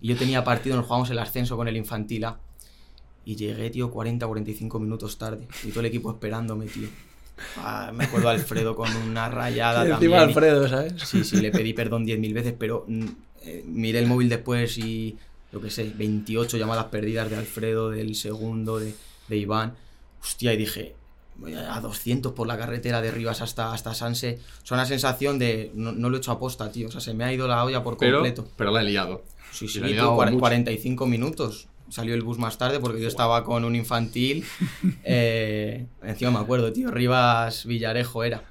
y 0.00 0.08
yo 0.08 0.16
tenía 0.16 0.44
partido, 0.44 0.76
nos 0.76 0.84
jugábamos 0.86 1.10
el 1.10 1.18
ascenso 1.18 1.56
con 1.56 1.68
el 1.68 1.76
Infantil 1.76 2.24
A. 2.24 2.38
Y 3.24 3.36
llegué, 3.36 3.68
tío, 3.70 3.90
40, 3.90 4.26
45 4.26 4.78
minutos 4.78 5.18
tarde. 5.18 5.46
Y 5.64 5.68
todo 5.70 5.80
el 5.80 5.86
equipo 5.86 6.10
esperándome, 6.10 6.66
tío. 6.66 6.88
Ah, 7.58 7.90
me 7.94 8.04
acuerdo 8.04 8.28
a 8.28 8.32
Alfredo 8.32 8.74
con 8.74 8.94
una 8.96 9.28
rayada 9.28 9.84
Y 9.86 9.90
también. 9.90 10.12
encima 10.12 10.20
Alfredo, 10.22 10.68
¿sabes? 10.68 10.94
Sí, 11.04 11.24
sí, 11.24 11.36
le 11.40 11.50
pedí 11.50 11.72
perdón 11.74 12.06
10.000 12.06 12.32
veces, 12.34 12.54
pero 12.58 12.84
mm, 12.88 13.06
eh, 13.44 13.64
miré 13.66 13.98
el 13.98 14.06
móvil 14.06 14.28
después 14.28 14.76
y, 14.78 15.16
yo 15.52 15.60
qué 15.60 15.70
sé, 15.70 15.92
28 15.96 16.56
llamadas 16.56 16.86
perdidas 16.86 17.28
de 17.30 17.36
Alfredo, 17.36 17.90
del 17.90 18.14
segundo, 18.14 18.78
de, 18.78 18.94
de 19.28 19.36
Iván. 19.36 19.74
Hostia, 20.22 20.52
y 20.54 20.56
dije, 20.56 20.94
voy 21.36 21.54
a 21.54 21.80
200 21.80 22.32
por 22.32 22.46
la 22.46 22.58
carretera 22.58 23.00
de 23.00 23.10
Rivas 23.10 23.40
hasta, 23.40 23.72
hasta 23.72 23.94
Sanse. 23.94 24.38
O 24.62 24.66
sea, 24.66 24.76
una 24.76 24.86
sensación 24.86 25.38
de, 25.38 25.70
no, 25.74 25.92
no 25.92 26.08
lo 26.10 26.16
he 26.16 26.18
hecho 26.18 26.32
aposta, 26.32 26.70
tío. 26.70 26.88
O 26.88 26.90
sea, 26.90 27.00
se 27.00 27.14
me 27.14 27.24
ha 27.24 27.32
ido 27.32 27.48
la 27.48 27.64
olla 27.64 27.82
por 27.82 27.96
Pero, 27.96 28.18
completo. 28.18 28.46
pero 28.56 28.70
la 28.70 28.82
he 28.82 28.84
liado. 28.84 29.24
Sí, 29.50 29.64
y 29.64 29.68
sí, 29.68 29.78
tío, 29.80 29.88
liado 29.88 30.16
cuar- 30.16 30.30
mucho. 30.30 30.40
45 30.40 31.06
minutos. 31.06 31.68
Salió 31.88 32.14
el 32.14 32.22
bus 32.22 32.38
más 32.38 32.56
tarde 32.56 32.78
porque 32.78 33.00
yo 33.00 33.08
estaba 33.08 33.42
con 33.42 33.64
un 33.64 33.74
infantil. 33.74 34.44
eh, 35.04 35.86
encima 36.04 36.30
me 36.30 36.38
acuerdo, 36.38 36.72
tío. 36.72 36.90
Rivas 36.90 37.64
Villarejo 37.66 38.22
era. 38.22 38.44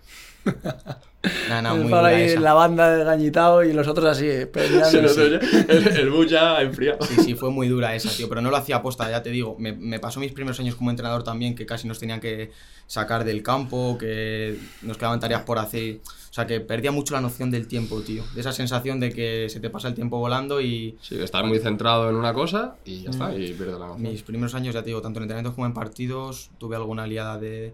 Nada, 1.49 1.61
nada, 1.61 1.75
muy 1.75 1.91
ahí 1.93 2.21
esa. 2.29 2.39
la 2.39 2.53
banda 2.53 2.95
de 2.95 3.03
gañitado 3.03 3.63
y 3.63 3.73
los 3.73 3.87
otros 3.89 4.05
así, 4.05 4.25
peleando. 4.53 4.99
El, 5.67 5.87
el 5.87 6.09
bus 6.09 6.29
ya 6.29 6.61
enfriado. 6.61 7.05
Sí, 7.05 7.15
sí, 7.23 7.35
fue 7.35 7.49
muy 7.51 7.67
dura 7.67 7.93
esa, 7.93 8.09
tío, 8.09 8.29
pero 8.29 8.41
no 8.41 8.49
lo 8.49 8.55
hacía 8.55 8.77
aposta, 8.77 9.09
ya 9.09 9.21
te 9.21 9.29
digo. 9.29 9.57
Me, 9.59 9.73
me 9.73 9.99
pasó 9.99 10.21
mis 10.21 10.31
primeros 10.31 10.59
años 10.61 10.75
como 10.75 10.91
entrenador 10.91 11.23
también, 11.23 11.55
que 11.55 11.65
casi 11.65 11.87
nos 11.89 11.99
tenían 11.99 12.21
que 12.21 12.51
sacar 12.87 13.25
del 13.25 13.43
campo, 13.43 13.97
que 13.99 14.57
nos 14.81 14.97
quedaban 14.97 15.19
tareas 15.19 15.41
por 15.43 15.59
hacer. 15.59 15.99
O 16.29 16.33
sea, 16.33 16.47
que 16.47 16.61
perdía 16.61 16.91
mucho 16.91 17.13
la 17.15 17.21
noción 17.21 17.51
del 17.51 17.67
tiempo, 17.67 17.99
tío. 18.01 18.23
De 18.33 18.39
esa 18.39 18.53
sensación 18.53 19.01
de 19.01 19.11
que 19.11 19.47
se 19.49 19.59
te 19.59 19.69
pasa 19.69 19.89
el 19.89 19.95
tiempo 19.95 20.19
volando 20.19 20.61
y 20.61 20.97
Sí, 21.01 21.19
estás 21.21 21.43
muy 21.43 21.59
centrado 21.59 22.09
en 22.09 22.15
una 22.15 22.33
cosa 22.33 22.75
y 22.85 23.01
ya 23.03 23.09
está, 23.09 23.35
y 23.35 23.53
pierdes 23.53 23.77
la 23.77 23.87
noción. 23.87 24.03
mis 24.09 24.23
primeros 24.23 24.55
años, 24.55 24.73
ya 24.73 24.81
te 24.83 24.87
digo, 24.87 25.01
tanto 25.01 25.19
en 25.19 25.23
entrenamientos 25.23 25.55
como 25.55 25.65
en 25.67 25.73
partidos, 25.73 26.49
tuve 26.59 26.77
alguna 26.77 27.03
aliada 27.03 27.37
de, 27.37 27.73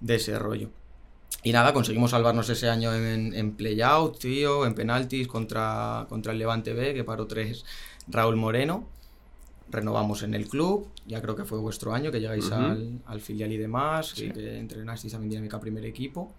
de 0.00 0.14
ese 0.14 0.38
rollo. 0.38 0.70
Y 1.44 1.52
nada, 1.52 1.72
conseguimos 1.72 2.10
salvarnos 2.10 2.48
ese 2.50 2.68
año 2.68 2.92
en, 2.94 3.32
en 3.32 3.52
playout, 3.52 4.18
tío, 4.18 4.66
en 4.66 4.74
penaltis 4.74 5.28
contra, 5.28 6.06
contra 6.08 6.32
el 6.32 6.38
Levante 6.38 6.72
B, 6.74 6.94
que 6.94 7.04
paró 7.04 7.26
tres 7.26 7.64
Raúl 8.08 8.36
Moreno. 8.36 8.86
Renovamos 9.70 10.22
en 10.22 10.34
el 10.34 10.48
club, 10.48 10.88
ya 11.06 11.20
creo 11.20 11.36
que 11.36 11.44
fue 11.44 11.58
vuestro 11.58 11.92
año, 11.94 12.10
que 12.10 12.20
llegáis 12.20 12.50
al 12.50 13.20
filial 13.20 13.52
y 13.52 13.56
demás, 13.58 14.08
Sí. 14.16 14.24
y 14.26 14.30
que 14.30 14.58
entrenasteis 14.58 15.12
también 15.12 15.30
dinámica 15.30 15.60
primer 15.60 15.84
equipo. 15.84 16.32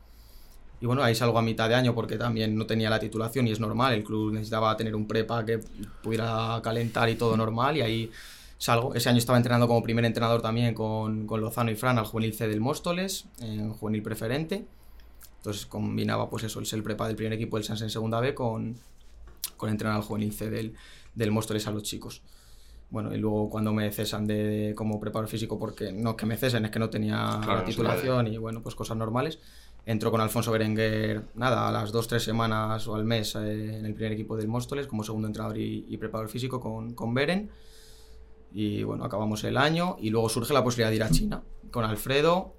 Y 0.81 0.85
bueno, 0.85 1.03
ahí 1.03 1.13
salgo 1.13 1.37
a 1.37 1.41
mitad 1.41 1.69
de 1.69 1.75
año 1.75 1.93
porque 1.93 2.17
también 2.17 2.55
no 2.55 2.65
tenía 2.65 2.89
la 2.89 2.99
titulación 2.99 3.47
y 3.47 3.51
es 3.51 3.59
normal, 3.59 3.93
el 3.93 4.03
club 4.03 4.33
necesitaba 4.33 4.75
tener 4.77 4.95
un 4.95 5.07
prepa 5.07 5.45
que 5.45 5.59
pudiera 6.01 6.59
calentar 6.63 7.07
y 7.09 7.15
todo 7.15 7.37
normal 7.37 7.77
y 7.77 7.81
ahí 7.81 8.11
salgo. 8.57 8.95
Ese 8.95 9.09
año 9.09 9.17
estaba 9.19 9.37
entrenando 9.37 9.67
como 9.67 9.83
primer 9.83 10.05
entrenador 10.05 10.41
también 10.41 10.73
con, 10.73 11.27
con 11.27 11.39
Lozano 11.41 11.69
y 11.69 11.75
Fran 11.75 11.99
al 11.99 12.05
juvenil 12.05 12.33
C 12.33 12.47
del 12.47 12.61
Móstoles, 12.61 13.25
en 13.41 13.71
juvenil 13.73 14.01
preferente. 14.01 14.65
Entonces 15.39 15.65
combinaba 15.65 16.29
pues 16.29 16.43
eso, 16.43 16.59
el 16.59 16.65
ser 16.65 16.83
prepa 16.83 17.07
del 17.07 17.15
primer 17.15 17.33
equipo 17.33 17.57
del 17.57 17.63
Sans 17.63 17.81
en 17.81 17.89
segunda 17.89 18.19
B 18.19 18.35
con, 18.35 18.75
con 19.57 19.69
entrenar 19.69 19.95
al 19.95 20.03
juvenil 20.03 20.33
C 20.33 20.49
del, 20.49 20.75
del 21.15 21.31
Móstoles 21.31 21.65
a 21.65 21.71
los 21.71 21.83
chicos. 21.83 22.21
Bueno, 22.89 23.13
y 23.13 23.17
luego 23.17 23.49
cuando 23.49 23.71
me 23.71 23.91
cesan 23.91 24.27
de, 24.27 24.73
como 24.75 24.99
preparador 24.99 25.29
físico, 25.29 25.57
porque 25.57 25.91
no 25.91 26.15
que 26.17 26.25
me 26.25 26.35
cesen, 26.37 26.65
es 26.65 26.71
que 26.71 26.79
no 26.79 26.89
tenía 26.89 27.39
Claro, 27.41 27.59
la 27.59 27.65
titulación 27.65 28.27
y 28.27 28.37
bueno, 28.37 28.61
pues 28.61 28.75
cosas 28.75 28.97
normales. 28.97 29.39
Entro 29.85 30.11
con 30.11 30.21
Alfonso 30.21 30.51
Berenguer, 30.51 31.23
nada, 31.35 31.69
a 31.69 31.71
las 31.71 31.91
dos, 31.91 32.07
tres 32.07 32.23
semanas 32.23 32.87
o 32.87 32.95
al 32.95 33.05
mes 33.05 33.35
eh, 33.35 33.77
en 33.77 33.85
el 33.85 33.93
primer 33.93 34.11
equipo 34.11 34.35
del 34.35 34.47
Móstoles 34.47 34.87
como 34.87 35.03
segundo 35.03 35.27
entrenador 35.27 35.57
y, 35.57 35.85
y 35.87 35.97
preparador 35.97 36.29
físico 36.29 36.59
con, 36.59 36.93
con 36.93 37.13
Beren. 37.13 37.49
Y 38.51 38.83
bueno, 38.83 39.05
acabamos 39.05 39.43
el 39.45 39.55
año 39.55 39.95
y 40.01 40.09
luego 40.09 40.27
surge 40.27 40.53
la 40.53 40.63
posibilidad 40.63 40.89
de 40.89 40.95
ir 40.97 41.03
a 41.03 41.09
China 41.09 41.43
con 41.71 41.85
Alfredo, 41.85 42.55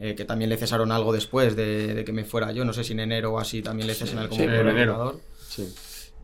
eh, 0.00 0.14
que 0.14 0.24
también 0.24 0.50
le 0.50 0.56
cesaron 0.56 0.90
algo 0.92 1.12
después 1.12 1.54
de, 1.56 1.94
de 1.94 2.04
que 2.04 2.12
me 2.12 2.24
fuera 2.24 2.52
yo, 2.52 2.64
no 2.64 2.72
sé 2.72 2.84
si 2.84 2.92
en 2.92 3.00
enero 3.00 3.32
o 3.34 3.38
así 3.38 3.62
también 3.62 3.86
le 3.86 3.94
cesan 3.94 4.18
al 4.18 4.28
como 4.28 4.38
sí, 4.40 4.44
en 4.44 4.50
enero. 4.54 4.70
entrenador. 4.70 5.20
Sí. 5.48 5.68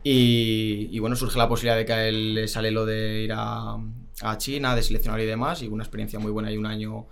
Y, 0.03 0.89
y 0.91 0.99
bueno, 0.99 1.15
surge 1.15 1.37
la 1.37 1.47
posibilidad 1.47 1.77
de 1.77 1.85
que 1.85 1.93
a 1.93 2.07
él 2.07 2.33
le 2.33 2.47
sale 2.47 2.71
lo 2.71 2.85
de 2.85 3.21
ir 3.23 3.33
a, 3.35 3.77
a 4.21 4.37
China, 4.37 4.75
de 4.75 4.81
seleccionar 4.83 5.19
y 5.21 5.25
demás, 5.25 5.61
y 5.61 5.67
una 5.67 5.83
experiencia 5.83 6.17
muy 6.19 6.31
buena 6.31 6.51
y 6.51 6.57
un 6.57 6.65
año 6.65 7.05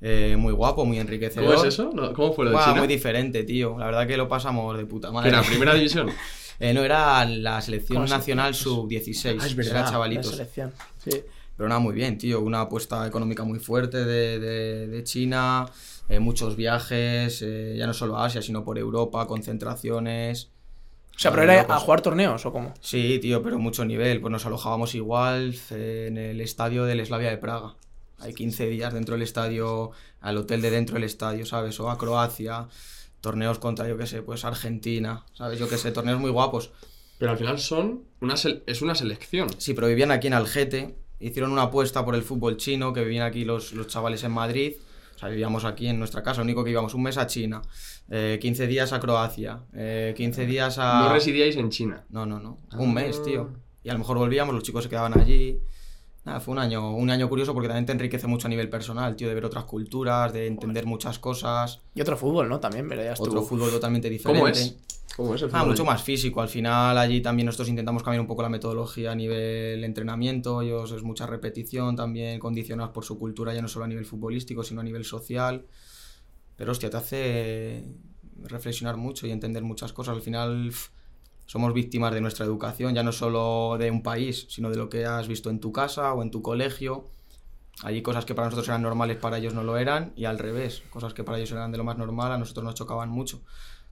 eh, 0.00 0.36
muy 0.38 0.52
guapo, 0.54 0.84
muy 0.86 0.98
enriquecedor. 0.98 1.54
¿Cómo 1.54 1.64
es 1.66 1.74
eso? 1.74 1.90
¿Cómo 2.14 2.32
fue 2.32 2.46
lo 2.46 2.52
de 2.52 2.58
China? 2.64 2.76
muy 2.76 2.88
diferente, 2.88 3.44
tío. 3.44 3.76
La 3.78 3.86
verdad 3.86 4.06
que 4.06 4.16
lo 4.16 4.26
pasamos 4.28 4.76
de 4.78 4.86
puta 4.86 5.08
¿Que 5.08 5.14
madre. 5.14 5.28
era 5.30 5.42
primera 5.42 5.74
división? 5.74 6.10
Eh, 6.62 6.74
no, 6.74 6.84
era 6.84 7.24
la 7.24 7.58
selección 7.62 7.96
¿Cómo 7.96 8.06
se- 8.06 8.12
nacional 8.12 8.54
sub-16. 8.54 9.38
Ah, 9.40 9.46
es 9.46 9.52
era 9.52 9.54
verdad, 9.54 9.84
la 9.86 9.90
chavalitos. 9.90 10.26
selección. 10.32 10.74
Sí. 11.02 11.22
Pero 11.56 11.70
nada, 11.70 11.78
muy 11.80 11.94
bien, 11.94 12.18
tío. 12.18 12.38
Una 12.42 12.60
apuesta 12.60 13.06
económica 13.06 13.44
muy 13.44 13.58
fuerte 13.60 14.04
de, 14.04 14.38
de- 14.38 14.86
de 14.88 15.04
China, 15.04 15.64
eh, 16.10 16.18
muchos 16.18 16.56
viajes, 16.56 17.40
eh, 17.40 17.76
ya 17.78 17.86
no 17.86 17.94
solo 17.94 18.16
a 18.16 18.24
Asia, 18.24 18.42
sino 18.42 18.64
por 18.64 18.78
Europa, 18.78 19.28
concentraciones. 19.28 20.50
O 21.14 21.18
sea, 21.20 21.30
pero 21.30 21.44
era 21.44 21.60
a 21.60 21.78
jugar 21.78 22.00
torneos 22.00 22.44
o 22.46 22.52
cómo? 22.52 22.74
Sí, 22.80 23.20
tío, 23.20 23.44
pero 23.44 23.60
mucho 23.60 23.84
nivel. 23.84 24.20
Pues 24.20 24.32
nos 24.32 24.44
alojábamos 24.44 24.96
igual 24.96 25.54
en 25.70 26.18
el 26.18 26.40
estadio 26.40 26.84
del 26.84 27.04
Slavia 27.06 27.30
de 27.30 27.38
Praga. 27.38 27.76
Hay 28.18 28.34
15 28.34 28.66
días 28.66 28.92
dentro 28.92 29.14
del 29.14 29.22
estadio, 29.22 29.92
al 30.20 30.36
hotel 30.36 30.62
de 30.62 30.70
dentro 30.70 30.94
del 30.94 31.04
estadio, 31.04 31.46
¿sabes? 31.46 31.78
O 31.78 31.88
a 31.90 31.96
Croacia, 31.96 32.66
torneos 33.20 33.60
contra, 33.60 33.86
yo 33.86 33.96
qué 33.96 34.06
sé, 34.06 34.22
pues 34.22 34.44
Argentina, 34.44 35.24
¿sabes? 35.34 35.60
Yo 35.60 35.68
qué 35.68 35.78
sé, 35.78 35.92
torneos 35.92 36.18
muy 36.18 36.32
guapos. 36.32 36.72
Pero 37.18 37.30
al 37.30 37.38
final 37.38 37.60
son 37.60 38.02
una 38.20 38.34
es 38.34 38.82
una 38.82 38.96
selección. 38.96 39.48
Sí, 39.58 39.74
pero 39.74 39.86
vivían 39.86 40.10
aquí 40.10 40.26
en 40.26 40.34
Algete, 40.34 40.96
hicieron 41.20 41.52
una 41.52 41.62
apuesta 41.62 42.04
por 42.04 42.16
el 42.16 42.22
fútbol 42.22 42.56
chino, 42.56 42.92
que 42.92 43.04
vivían 43.04 43.26
aquí 43.26 43.44
los, 43.44 43.74
los 43.74 43.86
chavales 43.86 44.24
en 44.24 44.32
Madrid. 44.32 44.72
O 45.20 45.22
sea, 45.22 45.28
vivíamos 45.28 45.66
aquí 45.66 45.86
en 45.86 45.98
nuestra 45.98 46.22
casa, 46.22 46.38
lo 46.38 46.44
único 46.44 46.64
que 46.64 46.70
íbamos 46.70 46.94
un 46.94 47.02
mes 47.02 47.18
a 47.18 47.26
China, 47.26 47.60
eh, 48.08 48.38
15 48.40 48.66
días 48.66 48.94
a 48.94 49.00
Croacia, 49.00 49.60
eh, 49.74 50.14
15 50.16 50.46
días 50.46 50.78
a... 50.78 51.00
No 51.00 51.12
residíais 51.12 51.56
en 51.56 51.68
China. 51.68 52.02
No, 52.08 52.24
no, 52.24 52.40
no. 52.40 52.56
Un 52.78 52.94
mes, 52.94 53.22
tío. 53.22 53.50
Y 53.84 53.90
a 53.90 53.92
lo 53.92 53.98
mejor 53.98 54.16
volvíamos, 54.16 54.54
los 54.54 54.64
chicos 54.64 54.84
se 54.84 54.88
quedaban 54.88 55.20
allí. 55.20 55.60
Nada, 56.24 56.40
fue 56.40 56.52
un 56.52 56.58
año, 56.58 56.96
un 56.96 57.10
año 57.10 57.28
curioso 57.28 57.52
porque 57.52 57.68
también 57.68 57.84
te 57.84 57.92
enriquece 57.92 58.28
mucho 58.28 58.46
a 58.46 58.48
nivel 58.48 58.70
personal, 58.70 59.14
tío, 59.14 59.28
de 59.28 59.34
ver 59.34 59.44
otras 59.44 59.64
culturas, 59.64 60.32
de 60.32 60.46
entender 60.46 60.86
muchas 60.86 61.18
cosas. 61.18 61.82
Y 61.94 62.00
otro 62.00 62.16
fútbol, 62.16 62.48
¿no? 62.48 62.58
También 62.58 62.88
verías 62.88 63.18
tú. 63.18 63.24
Otro 63.24 63.42
fútbol 63.42 63.70
totalmente 63.70 64.08
diferente. 64.08 64.40
¿Cómo 64.40 64.48
es? 64.48 64.74
¿Cómo 65.20 65.34
es 65.34 65.42
el 65.42 65.50
Ah, 65.52 65.64
mucho 65.64 65.82
allí? 65.82 65.90
más 65.90 66.02
físico. 66.02 66.40
Al 66.40 66.48
final 66.48 66.96
allí 66.96 67.20
también 67.20 67.46
nosotros 67.46 67.68
intentamos 67.68 68.02
cambiar 68.02 68.20
un 68.20 68.26
poco 68.26 68.42
la 68.42 68.48
metodología 68.48 69.12
a 69.12 69.14
nivel 69.14 69.84
entrenamiento. 69.84 70.62
Ellos 70.62 70.90
es 70.92 71.02
mucha 71.02 71.26
repetición 71.26 71.94
también, 71.96 72.38
condicionados 72.40 72.92
por 72.92 73.04
su 73.04 73.18
cultura, 73.18 73.52
ya 73.52 73.62
no 73.62 73.68
solo 73.68 73.84
a 73.84 73.88
nivel 73.88 74.06
futbolístico, 74.06 74.62
sino 74.64 74.80
a 74.80 74.84
nivel 74.84 75.04
social. 75.04 75.66
Pero 76.56 76.72
hostia, 76.72 76.90
te 76.90 76.96
hace 76.96 77.84
reflexionar 78.42 78.96
mucho 78.96 79.26
y 79.26 79.30
entender 79.30 79.62
muchas 79.62 79.92
cosas. 79.92 80.14
Al 80.16 80.22
final 80.22 80.72
somos 81.46 81.74
víctimas 81.74 82.14
de 82.14 82.20
nuestra 82.20 82.46
educación, 82.46 82.94
ya 82.94 83.02
no 83.02 83.12
solo 83.12 83.76
de 83.78 83.90
un 83.90 84.02
país, 84.02 84.46
sino 84.48 84.70
de 84.70 84.76
lo 84.76 84.88
que 84.88 85.04
has 85.04 85.28
visto 85.28 85.50
en 85.50 85.60
tu 85.60 85.72
casa 85.72 86.14
o 86.14 86.22
en 86.22 86.30
tu 86.30 86.40
colegio. 86.42 87.10
Allí 87.82 88.02
cosas 88.02 88.24
que 88.24 88.34
para 88.34 88.46
nosotros 88.48 88.68
eran 88.68 88.82
normales, 88.82 89.16
para 89.16 89.38
ellos 89.38 89.54
no 89.54 89.62
lo 89.62 89.76
eran, 89.78 90.12
y 90.14 90.26
al 90.26 90.38
revés, 90.38 90.82
cosas 90.90 91.14
que 91.14 91.24
para 91.24 91.38
ellos 91.38 91.50
eran 91.52 91.72
de 91.72 91.78
lo 91.78 91.84
más 91.84 91.96
normal, 91.96 92.30
a 92.32 92.36
nosotros 92.38 92.62
nos 92.64 92.74
chocaban 92.74 93.08
mucho. 93.08 93.42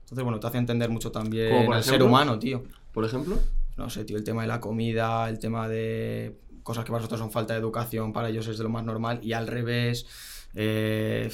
Entonces, 0.09 0.23
bueno, 0.23 0.39
te 0.39 0.47
hace 0.47 0.57
entender 0.57 0.89
mucho 0.89 1.11
¿Como 1.11 1.23
también 1.23 1.71
al 1.71 1.83
ser 1.83 1.93
ejemplo? 1.95 2.07
humano, 2.07 2.39
tío. 2.39 2.63
Por 2.91 3.05
ejemplo, 3.05 3.37
No 3.77 3.89
sé, 3.91 4.05
tío, 4.05 4.17
el 4.17 4.23
tema 4.23 4.41
de 4.41 4.47
la 4.47 4.59
comida, 4.59 5.29
el 5.29 5.37
tema 5.37 5.69
de 5.69 6.35
cosas 6.63 6.83
que 6.83 6.89
para 6.91 6.99
nosotros 6.99 7.19
son 7.19 7.31
falta 7.31 7.53
de 7.53 7.59
educación, 7.59 8.11
para 8.11 8.29
ellos 8.29 8.47
es 8.47 8.57
de 8.57 8.63
lo 8.63 8.69
más 8.69 8.83
normal, 8.83 9.19
y 9.21 9.33
al 9.33 9.45
revés, 9.47 10.07
eh, 10.55 11.29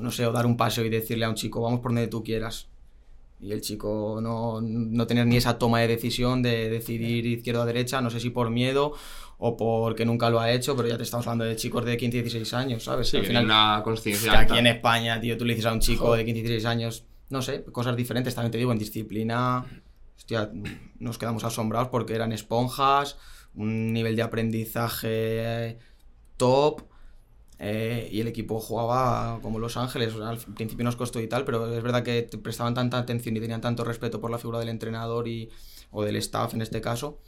no 0.00 0.10
sé, 0.10 0.26
o 0.26 0.32
dar 0.32 0.46
un 0.46 0.56
paseo 0.56 0.84
y 0.84 0.88
decirle 0.88 1.26
a 1.26 1.28
un 1.28 1.34
chico, 1.34 1.60
vamos 1.60 1.80
por 1.80 1.90
donde 1.92 2.08
tú 2.08 2.24
quieras. 2.24 2.68
Y 3.38 3.52
el 3.52 3.60
chico 3.60 4.20
no, 4.22 4.62
no 4.62 5.06
tener 5.06 5.26
ni 5.26 5.36
esa 5.36 5.58
toma 5.58 5.80
de 5.80 5.88
decisión 5.88 6.42
de 6.42 6.70
decidir 6.70 7.26
izquierda 7.26 7.62
o 7.62 7.66
derecha, 7.66 8.00
no 8.00 8.08
sé 8.08 8.18
si 8.20 8.30
por 8.30 8.48
miedo 8.48 8.94
o 9.38 9.58
porque 9.58 10.06
nunca 10.06 10.30
lo 10.30 10.40
ha 10.40 10.50
hecho, 10.50 10.74
pero 10.74 10.88
ya 10.88 10.96
te 10.96 11.02
estamos 11.02 11.26
hablando 11.26 11.44
de 11.44 11.54
chicos 11.56 11.84
de 11.84 11.98
15 11.98 12.16
y 12.16 12.20
16 12.22 12.54
años, 12.54 12.84
¿sabes? 12.84 13.08
sí, 13.10 13.18
Al 13.18 13.22
que 13.22 13.28
final, 13.28 13.42
hay 13.42 13.44
una 13.46 13.82
conciencia 13.84 14.40
aquí 14.40 14.56
en 14.56 14.66
España, 14.66 15.20
tío, 15.20 15.36
tú 15.36 15.44
le 15.44 15.52
dices 15.52 15.66
a 15.66 15.74
un 15.74 15.80
chico 15.80 16.14
de 16.16 16.24
15 16.24 16.38
y 16.38 16.42
16 16.42 16.64
años, 16.64 17.04
no 17.28 17.42
sé, 17.42 17.64
cosas 17.64 17.96
diferentes, 17.96 18.34
también 18.34 18.52
te 18.52 18.58
digo, 18.58 18.72
en 18.72 18.78
disciplina, 18.78 19.64
hostia, 20.16 20.50
nos 20.98 21.18
quedamos 21.18 21.44
asombrados 21.44 21.88
porque 21.88 22.14
eran 22.14 22.32
esponjas, 22.32 23.18
un 23.54 23.92
nivel 23.92 24.16
de 24.16 24.22
aprendizaje 24.22 25.78
top, 26.36 26.82
eh, 27.58 28.08
y 28.12 28.20
el 28.20 28.28
equipo 28.28 28.60
jugaba 28.60 29.40
como 29.40 29.58
Los 29.58 29.76
Ángeles, 29.76 30.14
o 30.14 30.18
sea, 30.18 30.28
al 30.28 30.38
principio 30.38 30.84
nos 30.84 30.96
costó 30.96 31.20
y 31.20 31.26
tal, 31.26 31.44
pero 31.44 31.72
es 31.72 31.82
verdad 31.82 32.02
que 32.02 32.22
te 32.22 32.36
prestaban 32.36 32.74
tanta 32.74 32.98
atención 32.98 33.36
y 33.36 33.40
tenían 33.40 33.62
tanto 33.62 33.82
respeto 33.82 34.20
por 34.20 34.30
la 34.30 34.38
figura 34.38 34.58
del 34.58 34.68
entrenador 34.68 35.26
y, 35.26 35.48
o 35.90 36.04
del 36.04 36.16
staff 36.16 36.52
en 36.52 36.60
este 36.60 36.82
caso, 36.82 37.18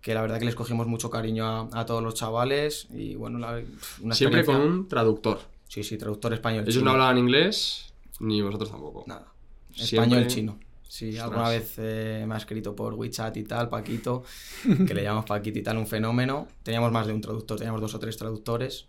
que 0.00 0.14
la 0.14 0.22
verdad 0.22 0.38
que 0.38 0.44
les 0.44 0.54
cogimos 0.54 0.86
mucho 0.86 1.10
cariño 1.10 1.46
a, 1.46 1.68
a 1.72 1.86
todos 1.86 2.02
los 2.02 2.14
chavales 2.14 2.86
y 2.90 3.16
bueno, 3.16 3.38
la, 3.38 3.60
una 4.00 4.14
Siempre 4.14 4.44
con 4.44 4.56
un 4.56 4.88
traductor. 4.88 5.40
Sí, 5.66 5.82
sí, 5.82 5.96
traductor 5.96 6.32
español. 6.32 6.62
Ellos 6.62 6.74
chino. 6.74 6.84
no 6.84 6.90
hablaban 6.92 7.18
inglés, 7.18 7.92
ni 8.20 8.40
vosotros 8.40 8.70
tampoco. 8.70 9.04
Nada. 9.06 9.32
Siempre- 9.74 10.06
Español 10.18 10.26
chino. 10.28 10.58
Sí, 10.88 11.08
Ostras. 11.08 11.24
alguna 11.24 11.48
vez 11.48 11.74
eh, 11.78 12.24
me 12.28 12.34
ha 12.34 12.36
escrito 12.36 12.76
por 12.76 12.92
WeChat 12.94 13.34
y 13.38 13.44
tal, 13.44 13.70
Paquito, 13.70 14.24
que 14.86 14.92
le 14.94 15.02
llamamos 15.02 15.24
Paquito 15.24 15.58
y 15.58 15.62
tal, 15.62 15.78
un 15.78 15.86
fenómeno. 15.86 16.48
Teníamos 16.62 16.92
más 16.92 17.06
de 17.06 17.14
un 17.14 17.20
traductor, 17.22 17.56
teníamos 17.58 17.80
dos 17.80 17.94
o 17.94 17.98
tres 17.98 18.16
traductores. 18.18 18.86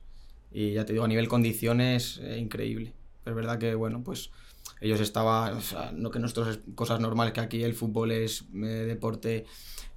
Y 0.52 0.74
ya 0.74 0.86
te 0.86 0.92
digo, 0.94 1.06
a 1.06 1.08
nivel 1.08 1.28
condiciones, 1.30 2.20
eh, 2.22 2.38
increíble. 2.40 2.94
Pero 3.24 3.36
es 3.36 3.46
verdad 3.46 3.58
que, 3.58 3.74
bueno, 3.76 4.04
pues 4.04 4.32
ellos 4.82 5.00
estaban, 5.00 5.56
o 5.56 5.62
sea, 5.62 5.92
no 5.96 6.12
que 6.12 6.20
nosotros 6.20 6.50
es 6.50 6.60
cosas 6.76 7.00
normales, 7.00 7.34
que 7.34 7.40
aquí 7.40 7.64
el 7.64 7.74
fútbol 7.74 8.12
es 8.12 8.44
eh, 8.54 8.58
deporte, 8.86 9.46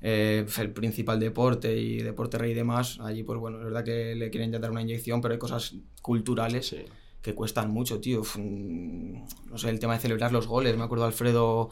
eh, 0.00 0.46
el 0.58 0.70
principal 0.70 1.18
deporte 1.18 1.76
y 1.76 1.98
deporte 2.02 2.38
rey 2.38 2.52
y 2.52 2.54
demás. 2.54 3.00
Allí, 3.00 3.24
pues 3.24 3.38
bueno, 3.40 3.58
es 3.58 3.64
verdad 3.64 3.84
que 3.84 4.14
le 4.14 4.30
quieren 4.30 4.52
ya 4.52 4.60
dar 4.60 4.70
una 4.70 4.80
inyección, 4.82 5.20
pero 5.20 5.32
hay 5.34 5.38
cosas 5.40 5.74
culturales 6.02 6.68
Sí. 6.68 6.84
Que 7.26 7.34
cuestan 7.34 7.70
mucho, 7.70 8.00
tío. 8.00 8.22
Mm, 8.36 9.24
No 9.50 9.58
sé, 9.58 9.68
el 9.70 9.78
tema 9.80 9.94
de 9.94 9.98
celebrar 9.98 10.30
los 10.32 10.46
goles. 10.46 10.76
Me 10.76 10.84
acuerdo 10.84 11.04
de 11.04 11.08
Alfredo 11.08 11.70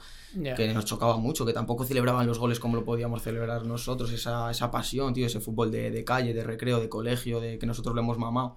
que 0.57 0.75
nos 0.75 0.85
chocaba 0.85 1.17
mucho, 1.17 1.47
que 1.47 1.53
tampoco 1.53 1.85
celebraban 1.85 2.27
los 2.27 2.39
goles 2.41 2.59
como 2.59 2.75
lo 2.77 2.85
podíamos 2.85 3.23
celebrar 3.23 3.65
nosotros. 3.65 4.11
Esa, 4.13 4.51
esa 4.51 4.71
pasión, 4.71 5.15
tío, 5.15 5.27
ese 5.27 5.39
fútbol 5.41 5.71
de, 5.71 5.91
de 5.93 6.05
calle, 6.05 6.35
de 6.35 6.43
recreo, 6.43 6.81
de 6.81 6.89
colegio, 6.89 7.41
de 7.41 7.57
que 7.59 7.67
nosotros 7.67 7.95
lo 7.95 8.01
hemos 8.01 8.19
mamado. 8.19 8.57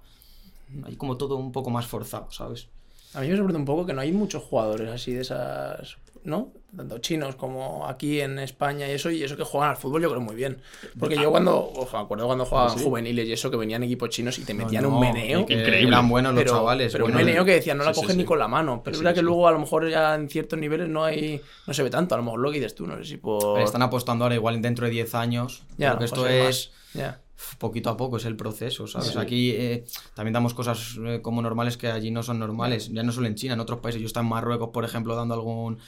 Hay 0.84 0.96
como 0.96 1.16
todo 1.16 1.36
un 1.36 1.52
poco 1.52 1.70
más 1.70 1.86
forzado, 1.86 2.30
¿sabes? 2.32 2.68
A 3.14 3.20
mí 3.20 3.28
me 3.28 3.36
sorprende 3.36 3.58
un 3.60 3.64
poco 3.64 3.86
que 3.86 3.94
no 3.94 4.00
hay 4.00 4.12
muchos 4.12 4.42
jugadores 4.42 4.90
así 4.90 5.12
de 5.14 5.22
esas, 5.22 5.96
¿no? 6.24 6.52
Tanto 6.76 6.98
chinos 6.98 7.34
como 7.36 7.86
aquí 7.88 8.20
en 8.20 8.38
España 8.38 8.86
y 8.86 8.90
eso, 8.90 9.10
y 9.10 9.22
eso 9.22 9.38
que 9.38 9.42
juegan 9.42 9.70
al 9.70 9.76
fútbol 9.78 10.02
yo 10.02 10.10
creo 10.10 10.20
muy 10.20 10.36
bien. 10.36 10.60
Porque 10.98 11.16
yo 11.16 11.30
cuando, 11.30 11.56
ojo, 11.56 11.96
me 11.96 12.02
acuerdo 12.02 12.26
cuando 12.26 12.44
jugaban 12.44 12.76
Sí. 12.78 12.84
juveniles 12.84 13.26
y 13.26 13.32
eso, 13.32 13.50
que 13.50 13.56
venían 13.56 13.82
equipos 13.84 14.10
chinos 14.10 14.38
y 14.38 14.44
te 14.44 14.52
metían 14.52 14.82
No, 14.82 14.90
un 14.90 15.00
meneo. 15.00 15.40
Increíble. 15.40 15.88
Eran 15.88 16.08
buenos 16.10 16.34
los 16.34 16.42
pero, 16.44 16.56
chavales. 16.56 16.92
pero 16.92 17.06
un 17.06 17.14
meneo 17.14 17.42
que 17.46 17.52
decían, 17.52 17.78
no 17.78 17.84
la 17.84 17.94
Sí, 17.94 18.00
cogen 18.02 18.16
sí. 18.16 18.18
ni 18.18 18.24
con 18.24 18.38
la 18.38 18.48
mano. 18.48 18.82
Pero 18.84 18.96
es 18.96 19.02
verdad 19.02 19.14
que 19.14 19.22
luego 19.22 19.48
a 19.48 19.52
lo 19.52 19.60
mejor 19.60 19.88
ya 19.88 20.14
en 20.14 20.28
ciertos 20.28 20.58
niveles 20.58 20.88
no 20.90 21.04
hay 21.04 21.40
no 21.66 21.72
se 21.72 21.82
ve 21.82 21.88
tanto. 21.88 22.14
A 22.14 22.18
lo 22.18 22.24
mejor 22.24 22.40
lo 22.40 22.50
que 22.50 22.56
dices 22.58 22.74
tú, 22.74 22.86
no 22.86 22.96
sé 22.98 23.04
si 23.04 23.16
por... 23.16 23.58
Están 23.60 23.80
apostando 23.82 24.24
ahora 24.26 24.34
igual 24.34 24.60
dentro 24.60 24.84
de 24.84 24.90
10 24.92 25.14
años. 25.14 25.62
Ya, 25.78 25.92
porque 25.92 26.02
lo 26.02 26.04
esto 26.04 26.26
es... 26.28 26.70
Ya. 26.92 27.20
poquito 27.58 27.88
a 27.88 27.96
poco 27.96 28.18
es 28.18 28.26
el 28.26 28.36
proceso, 28.36 28.86
¿sabes? 28.86 29.08
Sí. 29.08 29.18
Aquí 29.18 29.50
eh, 29.52 29.84
también 30.14 30.34
damos 30.34 30.52
cosas 30.52 30.98
eh, 31.02 31.20
como 31.22 31.40
normales 31.40 31.76
que 31.78 31.86
allí 31.88 32.10
no 32.10 32.22
son 32.22 32.38
normales, 32.38 32.90
ya 32.92 33.02
no 33.02 33.12
solo 33.12 33.26
en 33.26 33.36
China, 33.36 33.54
en 33.54 33.60
otros 33.60 33.80
países. 33.80 34.00
Yo 34.02 34.06
estaba 34.06 34.24
en 34.24 34.30
Marruecos, 34.30 34.68
por 34.70 34.84
ejemplo, 34.84 35.14
dando 35.14 35.32
algún 35.34 35.78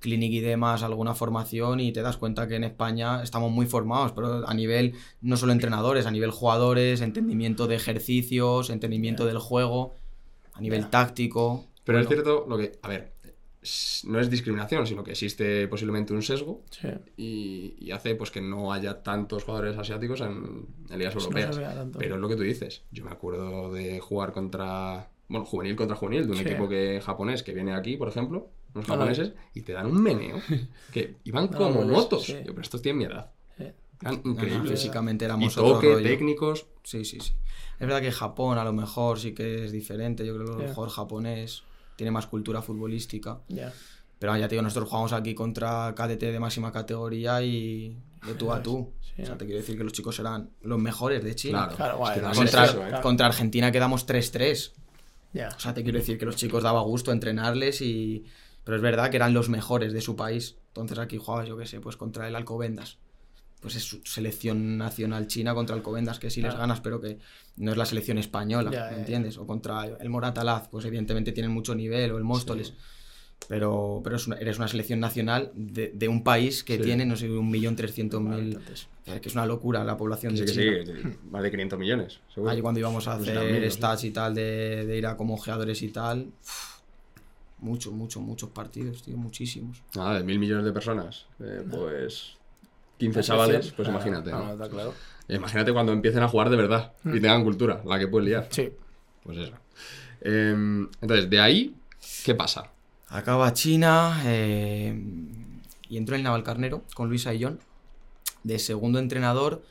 clinic 0.00 0.32
y 0.32 0.40
demás, 0.40 0.82
alguna 0.82 1.14
formación 1.14 1.78
y 1.80 1.92
te 1.92 2.02
das 2.02 2.16
cuenta 2.16 2.48
que 2.48 2.56
en 2.56 2.64
España 2.64 3.22
estamos 3.22 3.50
muy 3.52 3.66
formados, 3.66 4.12
pero 4.12 4.48
a 4.48 4.54
nivel 4.54 4.94
no 5.20 5.36
solo 5.36 5.52
entrenadores, 5.52 6.06
a 6.06 6.10
nivel 6.10 6.30
jugadores, 6.30 7.00
entendimiento 7.00 7.66
de 7.66 7.76
ejercicios, 7.76 8.70
entendimiento 8.70 9.26
del 9.26 9.38
juego, 9.38 9.94
a 10.54 10.60
nivel 10.60 10.82
Ya. 10.82 10.90
táctico. 10.90 11.66
Pero 11.84 11.98
es 12.00 12.06
Bueno, 12.06 12.22
cierto 12.22 12.46
lo 12.48 12.58
que. 12.58 12.72
A 12.82 12.88
ver, 12.88 13.12
no 14.04 14.18
es 14.20 14.30
discriminación, 14.30 14.86
sino 14.86 15.04
que 15.04 15.10
existe 15.10 15.68
posiblemente 15.68 16.14
un 16.14 16.22
sesgo 16.22 16.62
Sí. 16.70 16.88
y, 17.18 17.74
y 17.78 17.90
hace 17.90 18.14
pues 18.14 18.30
que 18.30 18.40
no 18.40 18.72
haya 18.72 19.02
tantos 19.02 19.44
jugadores 19.44 19.76
asiáticos 19.76 20.20
en, 20.22 20.66
en 20.88 20.98
ligas 20.98 21.14
no 21.14 21.20
se 21.20 21.26
europeas. 21.26 21.56
tanto. 21.74 21.98
Pero 21.98 22.14
es 22.14 22.20
lo 22.20 22.28
que 22.28 22.36
tú 22.36 22.42
dices. 22.42 22.82
Yo 22.90 23.04
me 23.04 23.10
acuerdo 23.10 23.70
de 23.72 24.00
jugar 24.00 24.32
contra. 24.32 25.10
Bueno, 25.28 25.44
juvenil 25.46 25.76
contra 25.76 25.94
juvenil, 25.96 26.24
de 26.24 26.30
un 26.32 26.38
Sí. 26.38 26.42
equipo 26.44 26.68
que, 26.68 27.00
japonés 27.04 27.42
que 27.42 27.52
viene 27.52 27.72
aquí, 27.74 27.96
por 27.96 28.08
ejemplo, 28.08 28.48
unos 28.74 28.88
No 28.88 28.94
lo 28.96 29.00
japoneses, 29.02 29.32
y 29.54 29.62
te 29.62 29.72
dan 29.72 29.86
un 29.86 30.02
meneo. 30.02 30.40
Que 30.92 31.16
iban 31.24 31.46
No 31.46 31.52
lo 31.52 31.58
como 31.58 31.78
ves, 31.80 31.86
motos. 31.88 32.24
sí. 32.24 32.32
Yo, 32.44 32.52
pero 32.52 32.62
estos 32.62 32.82
tienen 32.82 32.98
mi 32.98 33.04
edad. 33.04 33.30
Sí. 33.56 33.64
Eran 34.02 34.14
No, 34.16 34.20
no, 34.24 34.30
increíbles. 34.32 34.70
físicamente 34.80 35.24
y 35.24 35.26
éramos 35.26 35.56
otro 35.58 35.74
toque, 35.74 35.92
rollo. 35.94 36.02
técnicos. 36.06 36.66
Sí, 36.84 37.04
sí, 37.04 37.18
sí. 37.20 37.32
Es 37.78 37.86
verdad 37.86 38.00
que 38.00 38.12
Japón 38.12 38.58
a 38.58 38.64
lo 38.64 38.72
mejor 38.72 39.18
sí 39.18 39.32
que 39.34 39.64
es 39.64 39.72
diferente. 39.72 40.26
Yo 40.26 40.34
creo 40.36 40.46
que 40.56 40.62
el 40.62 40.68
Ya. 40.68 40.74
jugador 40.74 40.94
japonés 40.94 41.62
tiene 41.96 42.10
más 42.10 42.26
cultura 42.26 42.62
futbolística. 42.62 43.40
Ya. 43.48 43.72
Pero 44.18 44.36
ya 44.36 44.48
te 44.48 44.54
digo, 44.54 44.62
nosotros 44.62 44.88
jugamos 44.90 45.12
aquí 45.14 45.34
contra 45.34 45.94
KDT 45.96 46.30
de 46.30 46.38
máxima 46.40 46.70
categoría 46.72 47.40
y 47.42 47.96
de 48.26 48.34
tú 48.34 48.52
a 48.52 48.62
tú. 48.62 48.92
Sí, 49.00 49.22
o 49.22 49.24
sea, 49.24 49.34
¿no? 49.34 49.38
te 49.38 49.46
quiero 49.46 49.60
decir 49.60 49.78
que 49.78 49.84
los 49.84 49.92
chicos 49.94 50.18
eran 50.18 50.50
los 50.62 50.78
mejores 50.78 51.24
de 51.24 51.34
China. 51.34 51.68
Claro. 51.68 51.76
Claro, 51.76 51.92
es 51.94 51.98
guay, 51.98 52.14
que 52.16 52.20
no 52.22 52.32
Contra, 52.34 52.64
es 52.64 52.70
eso, 52.70 52.86
¿eh? 52.86 53.00
contra 53.02 53.26
Argentina 53.26 53.72
quedamos 53.72 54.06
3-3. 54.06 54.72
Ya. 55.32 55.48
O 55.56 55.58
sea, 55.60 55.72
te 55.72 55.82
quiero 55.82 55.98
decir 55.98 56.18
que 56.18 56.26
los 56.26 56.36
chicos 56.36 56.62
daba 56.62 56.80
gusto 56.82 57.12
entrenarles 57.12 57.80
y... 57.80 58.24
Pero 58.64 58.76
es 58.76 58.82
verdad 58.82 59.10
que 59.10 59.16
eran 59.16 59.32
los 59.34 59.48
mejores 59.48 59.92
de 59.92 60.00
su 60.00 60.16
país. 60.16 60.56
Entonces 60.68 60.98
aquí 60.98 61.16
jugabas, 61.18 61.48
yo 61.48 61.56
qué 61.56 61.66
sé, 61.66 61.80
pues 61.80 61.96
contra 61.96 62.28
el 62.28 62.36
Alcobendas. 62.36 62.98
Pues 63.60 63.76
es 63.76 63.82
su 63.84 64.00
selección 64.04 64.78
nacional 64.78 65.26
china 65.26 65.52
contra 65.54 65.76
Alcobendas, 65.76 66.18
que 66.18 66.30
sí 66.30 66.40
les 66.40 66.50
Claro. 66.50 66.60
ganas, 66.62 66.80
pero 66.80 67.00
que 67.00 67.18
no 67.56 67.72
es 67.72 67.76
la 67.76 67.84
selección 67.84 68.16
española, 68.18 68.70
Ya, 68.70 68.84
¿me 68.86 68.92
ya. 68.92 68.98
entiendes? 68.98 69.36
O 69.38 69.46
contra 69.46 69.84
el 69.84 70.08
Moratalaz, 70.08 70.68
pues 70.68 70.84
evidentemente 70.86 71.32
tienen 71.32 71.52
mucho 71.52 71.74
nivel, 71.74 72.10
o 72.12 72.18
el 72.18 72.24
Móstoles. 72.24 72.72
Pero, 73.48 74.00
pero 74.04 74.16
es 74.16 74.26
una- 74.26 74.36
eres 74.36 74.58
una 74.58 74.68
selección 74.68 75.00
nacional 75.00 75.50
de, 75.54 75.90
de 75.94 76.08
un 76.08 76.22
país 76.22 76.62
que 76.62 76.76
Sí. 76.76 76.82
tiene, 76.82 77.06
no 77.06 77.16
sé, 77.16 77.28
un 77.30 77.50
millón 77.50 77.74
trescientos 77.76 78.20
mil... 78.22 78.52
Entonces, 78.52 78.86
Que 79.04 79.28
es 79.28 79.34
una 79.34 79.44
locura 79.46 79.82
la 79.82 79.96
población 79.96 80.34
Sí, 80.36 80.40
de 80.40 80.46
que 80.46 80.52
China. 80.52 80.84
sí, 80.86 81.02
que 81.02 81.16
más 81.30 81.42
de 81.42 81.50
500 81.50 81.78
millones. 81.78 82.20
seguro. 82.32 82.52
Allí 82.52 82.60
cuando 82.60 82.78
íbamos 82.80 83.08
a 83.08 83.16
Pues 83.16 83.28
hacer 83.30 83.62
¿no? 83.62 83.70
stats 83.70 84.04
y 84.04 84.10
tal, 84.12 84.34
de, 84.36 84.84
de 84.86 84.98
ir 84.98 85.06
a 85.06 85.16
como 85.16 85.34
ojeadores 85.34 85.82
y 85.82 85.88
tal, 85.88 86.28
muchos, 87.60 87.92
muchos, 87.92 88.22
muchos 88.22 88.50
partidos, 88.50 89.02
tío, 89.02 89.16
muchísimos. 89.16 89.82
Nada, 89.94 90.18
de 90.18 90.24
mil 90.24 90.38
millones 90.38 90.64
de 90.64 90.72
personas. 90.72 91.26
eh, 91.40 91.64
pues 91.70 92.36
15 92.98 93.18
la 93.18 93.22
chavales, 93.22 93.72
pues 93.72 93.88
ah, 93.88 93.92
imagínate. 93.92 94.30
ah, 94.32 94.38
¿no? 94.38 94.52
está 94.52 94.68
claro. 94.68 94.94
Imagínate 95.28 95.72
cuando 95.72 95.92
empiecen 95.92 96.22
a 96.22 96.28
jugar 96.28 96.50
de 96.50 96.56
verdad 96.56 96.92
y 97.04 97.20
tengan 97.20 97.44
cultura, 97.44 97.82
la 97.86 97.98
que 97.98 98.08
puedes 98.08 98.28
liar. 98.28 98.48
Sí. 98.50 98.70
Pues 99.22 99.38
eso. 99.38 99.52
Em, 100.20 100.88
entonces, 101.00 101.30
de 101.30 101.40
ahí, 101.40 101.74
¿qué 102.24 102.34
pasa? 102.34 102.70
Acaba 103.08 103.52
China 103.52 104.20
eh, 104.26 104.94
y 105.88 105.96
entró 105.96 106.14
en 106.14 106.20
el 106.20 106.24
Navalcarnero 106.24 106.82
con 106.94 107.08
Luis 107.08 107.26
Ayllón 107.26 107.58
de 108.44 108.58
segundo 108.58 108.98
entrenador 108.98 109.62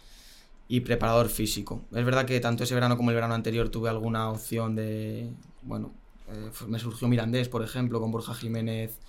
y 0.67 0.81
preparador 0.81 1.29
físico. 1.29 1.81
Es 1.93 2.05
verdad 2.05 2.25
que 2.25 2.39
tanto 2.39 2.63
ese 2.63 2.75
verano 2.75 2.97
como 2.97 3.09
el 3.09 3.15
verano 3.15 3.33
anterior 3.33 3.69
tuve 3.69 3.89
alguna 3.89 4.29
opción 4.29 4.75
de, 4.75 5.29
bueno, 5.63 5.91
eh, 6.31 6.51
me 6.67 6.79
surgió 6.79 7.07
Mirandés, 7.07 7.49
por 7.49 7.63
ejemplo, 7.63 7.99
con 7.99 8.11
Borja 8.11 8.33
Jiménez 8.33 8.99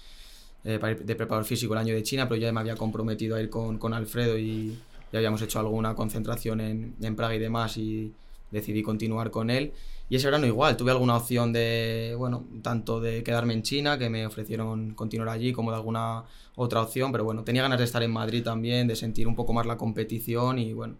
eh, 0.64 0.78
de 0.78 1.14
preparador 1.16 1.44
físico 1.44 1.72
el 1.74 1.80
año 1.80 1.94
de 1.94 2.02
China, 2.02 2.28
pero 2.28 2.40
ya 2.40 2.52
me 2.52 2.60
había 2.60 2.76
comprometido 2.76 3.36
a 3.36 3.40
ir 3.40 3.50
con, 3.50 3.78
con 3.78 3.94
Alfredo 3.94 4.38
y 4.38 4.78
ya 5.12 5.18
habíamos 5.18 5.42
hecho 5.42 5.58
alguna 5.58 5.94
concentración 5.94 6.60
en, 6.60 6.94
en 7.00 7.16
Praga 7.16 7.34
y 7.34 7.38
demás 7.38 7.76
y 7.76 8.12
decidí 8.50 8.82
continuar 8.82 9.30
con 9.30 9.50
él. 9.50 9.72
Y 10.08 10.16
ese 10.16 10.26
verano 10.26 10.46
igual, 10.46 10.76
tuve 10.76 10.90
alguna 10.90 11.16
opción 11.16 11.52
de, 11.52 12.14
bueno, 12.18 12.44
tanto 12.62 13.00
de 13.00 13.22
quedarme 13.22 13.54
en 13.54 13.62
China, 13.62 13.96
que 13.96 14.10
me 14.10 14.26
ofrecieron 14.26 14.94
continuar 14.94 15.28
allí, 15.28 15.52
como 15.52 15.70
de 15.70 15.76
alguna 15.76 16.24
otra 16.56 16.82
opción, 16.82 17.12
pero 17.12 17.22
bueno, 17.24 17.44
tenía 17.44 17.62
ganas 17.62 17.78
de 17.78 17.84
estar 17.84 18.02
en 18.02 18.10
Madrid 18.10 18.42
también, 18.42 18.88
de 18.88 18.96
sentir 18.96 19.28
un 19.28 19.36
poco 19.36 19.52
más 19.52 19.66
la 19.66 19.76
competición 19.76 20.58
y 20.58 20.72
bueno, 20.72 20.96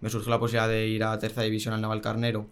me 0.00 0.10
surgió 0.10 0.30
la 0.30 0.40
posibilidad 0.40 0.68
de 0.68 0.88
ir 0.88 1.04
a 1.04 1.18
tercera 1.18 1.44
división 1.44 1.74
al 1.74 1.80
Navalcarnero 1.80 2.48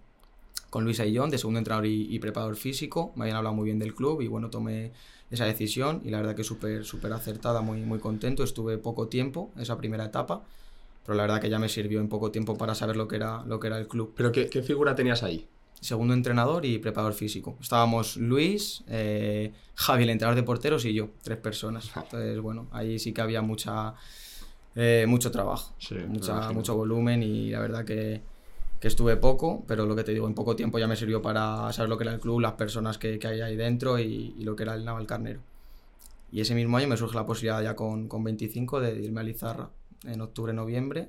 con 0.70 0.84
Luis 0.84 1.00
Aillón, 1.00 1.30
de 1.30 1.38
segundo 1.38 1.58
entrenador 1.58 1.86
y, 1.86 2.14
y 2.14 2.18
preparador 2.18 2.56
físico. 2.56 3.12
Me 3.16 3.24
habían 3.24 3.36
hablado 3.38 3.54
muy 3.54 3.66
bien 3.66 3.78
del 3.78 3.94
club 3.94 4.20
y 4.20 4.28
bueno, 4.28 4.50
tomé 4.50 4.92
esa 5.30 5.44
decisión 5.44 6.00
y 6.04 6.10
la 6.10 6.18
verdad 6.18 6.34
que 6.34 6.44
súper 6.44 6.84
súper 6.84 7.12
acertada, 7.12 7.60
muy, 7.60 7.80
muy 7.82 7.98
contento. 7.98 8.42
Estuve 8.42 8.78
poco 8.78 9.08
tiempo, 9.08 9.50
esa 9.58 9.76
primera 9.76 10.04
etapa, 10.06 10.42
pero 11.04 11.16
la 11.16 11.22
verdad 11.24 11.40
que 11.40 11.50
ya 11.50 11.58
me 11.58 11.68
sirvió 11.68 12.00
en 12.00 12.08
poco 12.08 12.30
tiempo 12.30 12.56
para 12.56 12.74
saber 12.74 12.96
lo 12.96 13.08
que 13.08 13.16
era, 13.16 13.44
lo 13.46 13.60
que 13.60 13.66
era 13.66 13.78
el 13.78 13.88
club. 13.88 14.12
¿Pero 14.16 14.32
qué, 14.32 14.48
qué 14.48 14.62
figura 14.62 14.94
tenías 14.94 15.22
ahí? 15.22 15.46
Segundo 15.80 16.12
entrenador 16.12 16.64
y 16.66 16.78
preparador 16.78 17.14
físico. 17.14 17.56
Estábamos 17.60 18.16
Luis, 18.16 18.82
eh, 18.88 19.52
Javi, 19.76 20.02
el 20.02 20.10
entrenador 20.10 20.34
de 20.36 20.42
porteros 20.42 20.84
y 20.84 20.92
yo, 20.92 21.10
tres 21.22 21.38
personas. 21.38 21.90
Entonces, 21.94 22.40
bueno, 22.40 22.66
ahí 22.72 22.98
sí 22.98 23.12
que 23.12 23.20
había 23.20 23.42
mucha, 23.42 23.94
eh, 24.74 25.04
mucho 25.06 25.30
trabajo, 25.30 25.74
Sí, 25.78 25.94
mucha, 26.08 26.50
mucho 26.52 26.74
volumen 26.74 27.22
y 27.22 27.50
la 27.50 27.60
verdad 27.60 27.84
que, 27.84 28.22
que 28.80 28.88
estuve 28.88 29.16
poco, 29.16 29.64
pero 29.66 29.86
lo 29.86 29.96
que 29.96 30.04
te 30.04 30.12
digo, 30.12 30.26
en 30.26 30.34
poco 30.34 30.54
tiempo 30.54 30.78
ya 30.78 30.86
me 30.86 30.96
sirvió 30.96 31.20
para 31.20 31.72
saber 31.72 31.88
lo 31.88 31.98
que 31.98 32.04
era 32.04 32.12
el 32.12 32.20
club, 32.20 32.40
las 32.40 32.52
personas 32.52 32.98
que, 32.98 33.18
que 33.18 33.26
hay 33.26 33.40
ahí 33.40 33.56
dentro 33.56 33.98
y, 33.98 34.34
lo 34.42 34.54
que 34.54 34.62
era 34.62 34.74
el 34.74 34.84
Navalcarnero. 34.84 35.40
Y 36.30 36.40
ese 36.40 36.54
mismo 36.54 36.76
año 36.76 36.88
me 36.88 36.96
surge 36.96 37.16
la 37.16 37.26
posibilidad 37.26 37.62
ya 37.62 37.74
con, 37.74 38.06
con 38.06 38.22
25 38.22 38.80
de 38.80 39.02
irme 39.02 39.20
a 39.20 39.24
Lizarra 39.24 39.70
en 40.04 40.20
octubre-noviembre 40.20 41.08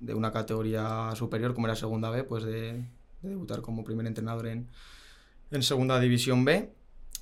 de 0.00 0.14
una 0.14 0.30
categoría 0.30 1.12
superior 1.14 1.54
como 1.54 1.68
era 1.68 1.76
segunda 1.76 2.10
B, 2.10 2.24
pues 2.24 2.44
de, 2.44 2.84
de 3.22 3.28
debutar 3.28 3.62
como 3.62 3.84
primer 3.84 4.06
entrenador 4.06 4.48
en, 4.48 4.68
en 5.50 5.62
segunda 5.62 5.98
división 6.00 6.44
B 6.44 6.70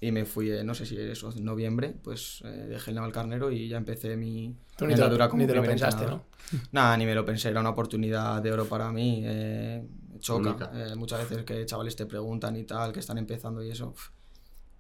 y 0.07 0.13
me 0.13 0.25
fui, 0.25 0.51
eh, 0.51 0.65
no 0.65 0.75
sé 0.75 0.87
si 0.87 0.97
eso, 0.99 1.33
en 1.35 1.45
noviembre, 1.45 1.95
pues 2.03 2.43
eh, 2.45 2.49
dejé 2.69 2.91
el 2.91 2.97
Navalcarnero 2.97 3.51
y 3.51 3.69
ya 3.69 3.77
empecé 3.77 4.17
mi 4.17 4.55
Tú 4.77 4.87
ni 4.87 4.93
te, 4.95 4.99
lo- 5.01 5.05
andadura 5.05 5.29
como 5.29 5.43
ni 5.43 5.47
te 5.49 5.55
lo 5.55 5.63
pensaste, 5.65 6.05
entrenador. 6.05 6.27
¿no? 6.51 6.59
Nada, 6.73 6.97
ni 6.97 7.07
me 7.07 7.15
lo 7.15 7.25
pensé, 7.25 7.49
era 7.51 7.61
una 7.61 7.71
oportunidad 7.71 8.43
de 8.43 8.53
oro 8.53 8.69
para 8.69 8.91
mí. 8.93 9.23
eh, 9.25 9.85
choca. 10.21 10.71
Eh, 10.75 10.95
muchas 10.97 11.29
veces 11.29 11.45
que 11.45 11.65
chavales 11.67 11.97
te 11.97 12.07
preguntan 12.07 12.57
y 12.57 12.65
tal, 12.65 12.93
que 12.93 13.01
están 13.01 13.19
empezando 13.19 13.63
y 13.63 13.71
eso. 13.71 13.95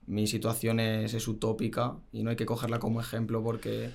mi 0.07 0.27
situación 0.27 0.81
es, 0.81 1.15
es 1.15 1.29
utópica 1.29 1.97
y 2.13 2.23
no 2.23 2.31
hay 2.31 2.37
que 2.37 2.47
cogerla 2.47 2.79
como 2.79 3.01
ejemplo 3.01 3.43
porque 3.43 3.95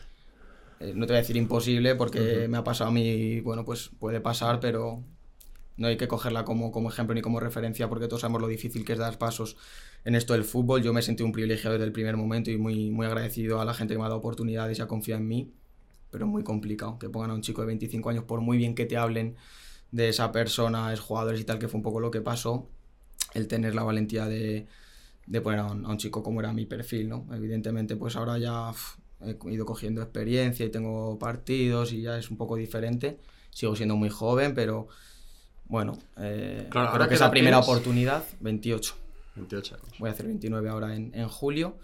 eh, 0.79 0.93
no 0.95 1.05
te 1.05 1.13
voy 1.13 1.17
a 1.17 1.21
decir 1.21 1.37
imposible 1.37 1.95
porque 1.95 2.47
me 2.49 2.57
ha 2.57 2.63
pasado 2.63 2.89
a 2.89 2.93
mí, 2.93 3.41
bueno, 3.41 3.65
pues 3.65 3.89
puede 3.99 4.21
pasar, 4.21 4.59
pero 4.59 5.03
no 5.77 5.87
hay 5.87 5.97
que 5.97 6.07
cogerla 6.07 6.45
como, 6.45 6.71
como 6.71 6.89
ejemplo 6.89 7.15
ni 7.15 7.21
como 7.21 7.39
referencia 7.39 7.89
porque 7.89 8.07
todos 8.07 8.21
sabemos 8.21 8.41
lo 8.41 8.47
difícil 8.47 8.85
que 8.85 8.93
es 8.93 8.99
dar 8.99 9.17
pasos 9.17 9.57
en 10.05 10.15
esto 10.15 10.33
del 10.33 10.43
fútbol. 10.43 10.81
Yo 10.81 10.93
me 10.93 11.01
sentí 11.01 11.23
un 11.23 11.31
privilegiado 11.31 11.73
desde 11.73 11.85
el 11.85 11.91
primer 11.91 12.17
momento 12.17 12.51
y 12.51 12.57
muy, 12.57 12.89
muy 12.91 13.05
agradecido 13.05 13.61
a 13.61 13.65
la 13.65 13.73
gente 13.73 13.93
que 13.93 13.97
me 13.97 14.03
ha 14.05 14.07
dado 14.07 14.19
oportunidades 14.19 14.79
y 14.79 14.81
ha 14.81 14.87
confiado 14.87 15.21
en 15.21 15.27
mí 15.27 15.53
pero 16.11 16.25
es 16.25 16.31
muy 16.31 16.43
complicado 16.43 16.97
que 16.97 17.09
pongan 17.09 17.31
a 17.31 17.33
un 17.35 17.41
chico 17.41 17.61
de 17.61 17.67
25 17.67 18.09
años, 18.09 18.23
por 18.23 18.41
muy 18.41 18.57
bien 18.57 18.75
que 18.75 18.85
te 18.85 18.97
hablen 18.97 19.35
de 19.91 20.09
esa 20.09 20.31
persona, 20.31 20.91
es 20.93 20.99
jugadores 20.99 21.39
y 21.41 21.43
tal, 21.43 21.59
que 21.59 21.67
fue 21.67 21.77
un 21.77 21.83
poco 21.83 21.99
lo 21.99 22.11
que 22.11 22.21
pasó, 22.21 22.67
el 23.33 23.47
tener 23.47 23.75
la 23.75 23.83
valentía 23.83 24.25
de, 24.25 24.67
de 25.27 25.41
poner 25.41 25.59
a 25.59 25.65
un, 25.67 25.85
a 25.85 25.89
un 25.89 25.97
chico 25.97 26.23
como 26.23 26.39
era 26.39 26.53
mi 26.53 26.65
perfil, 26.65 27.09
¿no? 27.09 27.27
Evidentemente, 27.31 27.95
pues 27.95 28.15
ahora 28.15 28.37
ya 28.37 28.71
he 29.21 29.37
ido 29.51 29.65
cogiendo 29.65 30.01
experiencia 30.01 30.65
y 30.65 30.69
tengo 30.69 31.19
partidos 31.19 31.93
y 31.93 32.01
ya 32.01 32.17
es 32.17 32.31
un 32.31 32.37
poco 32.37 32.55
diferente. 32.55 33.19
Sigo 33.51 33.75
siendo 33.75 33.95
muy 33.95 34.09
joven, 34.09 34.53
pero 34.53 34.87
bueno, 35.65 35.93
eh, 36.17 36.67
Claro, 36.69 36.87
creo 36.87 36.91
ahora 36.93 37.07
que 37.07 37.15
esa 37.15 37.29
primera 37.29 37.57
tienes? 37.57 37.69
oportunidad, 37.69 38.23
28 38.39 38.95
28 39.35 39.75
años. 39.75 39.87
voy 39.99 40.09
a 40.09 40.13
hacer 40.13 40.25
29 40.27 40.69
ahora 40.69 40.95
en, 40.95 41.11
en 41.13 41.27
julio. 41.27 41.77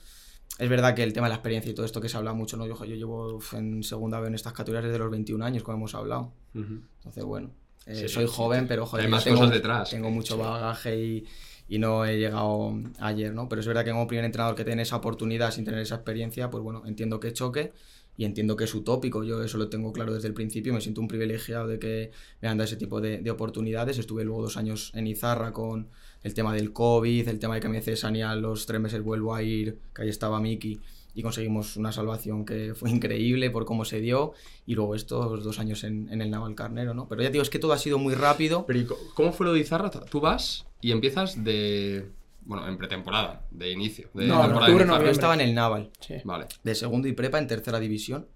Es 0.57 0.69
verdad 0.69 0.95
que 0.95 1.03
el 1.03 1.11
tema 1.11 1.27
de 1.27 1.29
la 1.29 1.35
experiencia 1.35 1.71
y 1.71 1.75
todo 1.75 1.85
esto 1.85 1.99
que 1.99 2.07
se 2.09 2.15
habla 2.17 2.33
mucho, 2.33 2.55
¿no? 2.55 2.65
Yo, 2.65 2.75
yo 2.85 2.95
llevo 2.95 3.39
en 3.53 3.83
segunda 3.83 4.19
vez 4.19 4.29
en 4.29 4.35
estas 4.35 4.53
categorías 4.53 4.85
desde 4.85 4.99
los 4.99 5.11
21 5.11 5.43
años, 5.43 5.63
como 5.63 5.77
hemos 5.77 5.95
hablado. 5.95 6.31
Ujú. 6.53 6.79
Entonces, 6.97 7.23
bueno, 7.25 7.51
eh, 7.87 7.95
Sí, 7.95 8.07
soy 8.07 8.25
sí, 8.27 8.33
joven, 8.33 8.61
sí. 8.61 8.65
pero 8.69 8.85
joder, 8.85 9.05
Hay 9.05 9.11
más 9.11 9.23
tengo, 9.23 9.37
cosas 9.39 9.53
detrás. 9.53 9.89
Tengo 9.89 10.09
mucho 10.11 10.37
bagaje 10.37 10.97
y, 11.03 11.25
y 11.67 11.77
no 11.79 12.05
he 12.05 12.17
llegado 12.17 12.73
ayer, 12.99 13.33
¿no? 13.33 13.49
Pero 13.49 13.59
es 13.61 13.67
verdad 13.67 13.83
que 13.83 13.91
como 13.91 14.07
primer 14.07 14.23
entrenador 14.25 14.55
que 14.55 14.63
tiene 14.63 14.83
esa 14.83 14.95
oportunidad 14.95 15.51
sin 15.51 15.65
tener 15.65 15.81
esa 15.81 15.95
experiencia, 15.95 16.49
pues 16.49 16.63
bueno, 16.63 16.83
entiendo 16.85 17.19
que 17.19 17.33
choque 17.33 17.73
y 18.17 18.25
entiendo 18.25 18.55
que 18.55 18.63
es 18.65 18.73
utópico. 18.75 19.23
Yo 19.23 19.43
eso 19.43 19.57
lo 19.57 19.69
tengo 19.69 19.91
claro 19.93 20.13
desde 20.13 20.27
el 20.27 20.33
principio. 20.33 20.73
Me 20.73 20.81
siento 20.81 21.01
un 21.01 21.07
privilegiado 21.07 21.67
de 21.67 21.79
que 21.79 22.11
me 22.41 22.47
han 22.47 22.57
dado 22.57 22.65
ese 22.65 22.77
tipo 22.77 23.01
de, 23.01 23.19
de 23.19 23.31
oportunidades. 23.31 23.97
Estuve 23.97 24.23
luego 24.23 24.41
dos 24.43 24.57
años 24.57 24.91
en 24.95 25.07
Izarra 25.07 25.51
con 25.53 25.89
el 26.23 26.33
tema 26.33 26.53
del 26.53 26.71
COVID, 26.73 27.27
el 27.27 27.39
tema 27.39 27.55
de 27.55 27.61
que 27.61 27.69
me 27.69 27.81
cesan 27.81 28.15
y 28.15 28.21
los 28.41 28.65
tres 28.65 28.81
meses 28.81 29.01
vuelvo 29.03 29.35
a 29.35 29.43
ir, 29.43 29.77
que 29.93 30.03
ahí 30.03 30.09
estaba 30.09 30.39
Miki 30.39 30.79
y 31.17 31.21
conseguimos 31.21 31.77
una 31.77 31.93
salvación 31.93 32.45
que 32.45 32.73
fue 32.75 32.89
increíble 32.91 33.49
por 33.49 33.65
cómo 33.65 33.85
se 33.85 34.01
dio 34.01 34.33
y 34.65 34.75
luego 34.75 34.95
estos 34.95 35.43
dos 35.43 35.59
años 35.59 35.83
en, 35.85 36.09
en 36.11 36.21
el 36.21 36.29
Navalcarnero, 36.29 36.93
¿no? 36.93 37.07
Pero 37.07 37.21
ya 37.23 37.29
digo, 37.29 37.41
es 37.41 37.49
que 37.49 37.59
todo 37.59 37.71
ha 37.73 37.77
sido 37.77 37.97
muy 37.99 38.13
rápido. 38.15 38.65
Pero 38.65 38.79
¿y 38.79 38.85
co- 38.85 38.97
¿cómo 39.13 39.31
fue 39.31 39.45
lo 39.45 39.53
de 39.53 39.59
Izarra? 39.61 39.89
Tú 39.91 40.19
vas 40.19 40.65
y 40.81 40.91
empiezas 40.91 41.43
de... 41.43 42.09
Bueno, 42.45 42.67
en 42.67 42.77
pretemporada, 42.77 43.45
de 43.51 43.71
inicio. 43.71 44.09
De 44.13 44.25
No, 44.27 44.35
en 44.35 44.41
temporada 44.41 44.65
octubre, 44.67 44.85
Izarra. 44.85 45.05
Yo 45.05 45.11
estaba 45.11 45.33
en 45.33 45.41
el 45.41 45.53
Naval, 45.55 45.91
Sí. 45.99 46.15
Vale. 46.23 46.45
de 46.63 46.75
segundo 46.75 47.07
y 47.07 47.13
prepa 47.13 47.39
en 47.39 47.47
tercera 47.47 47.79
división. 47.79 48.27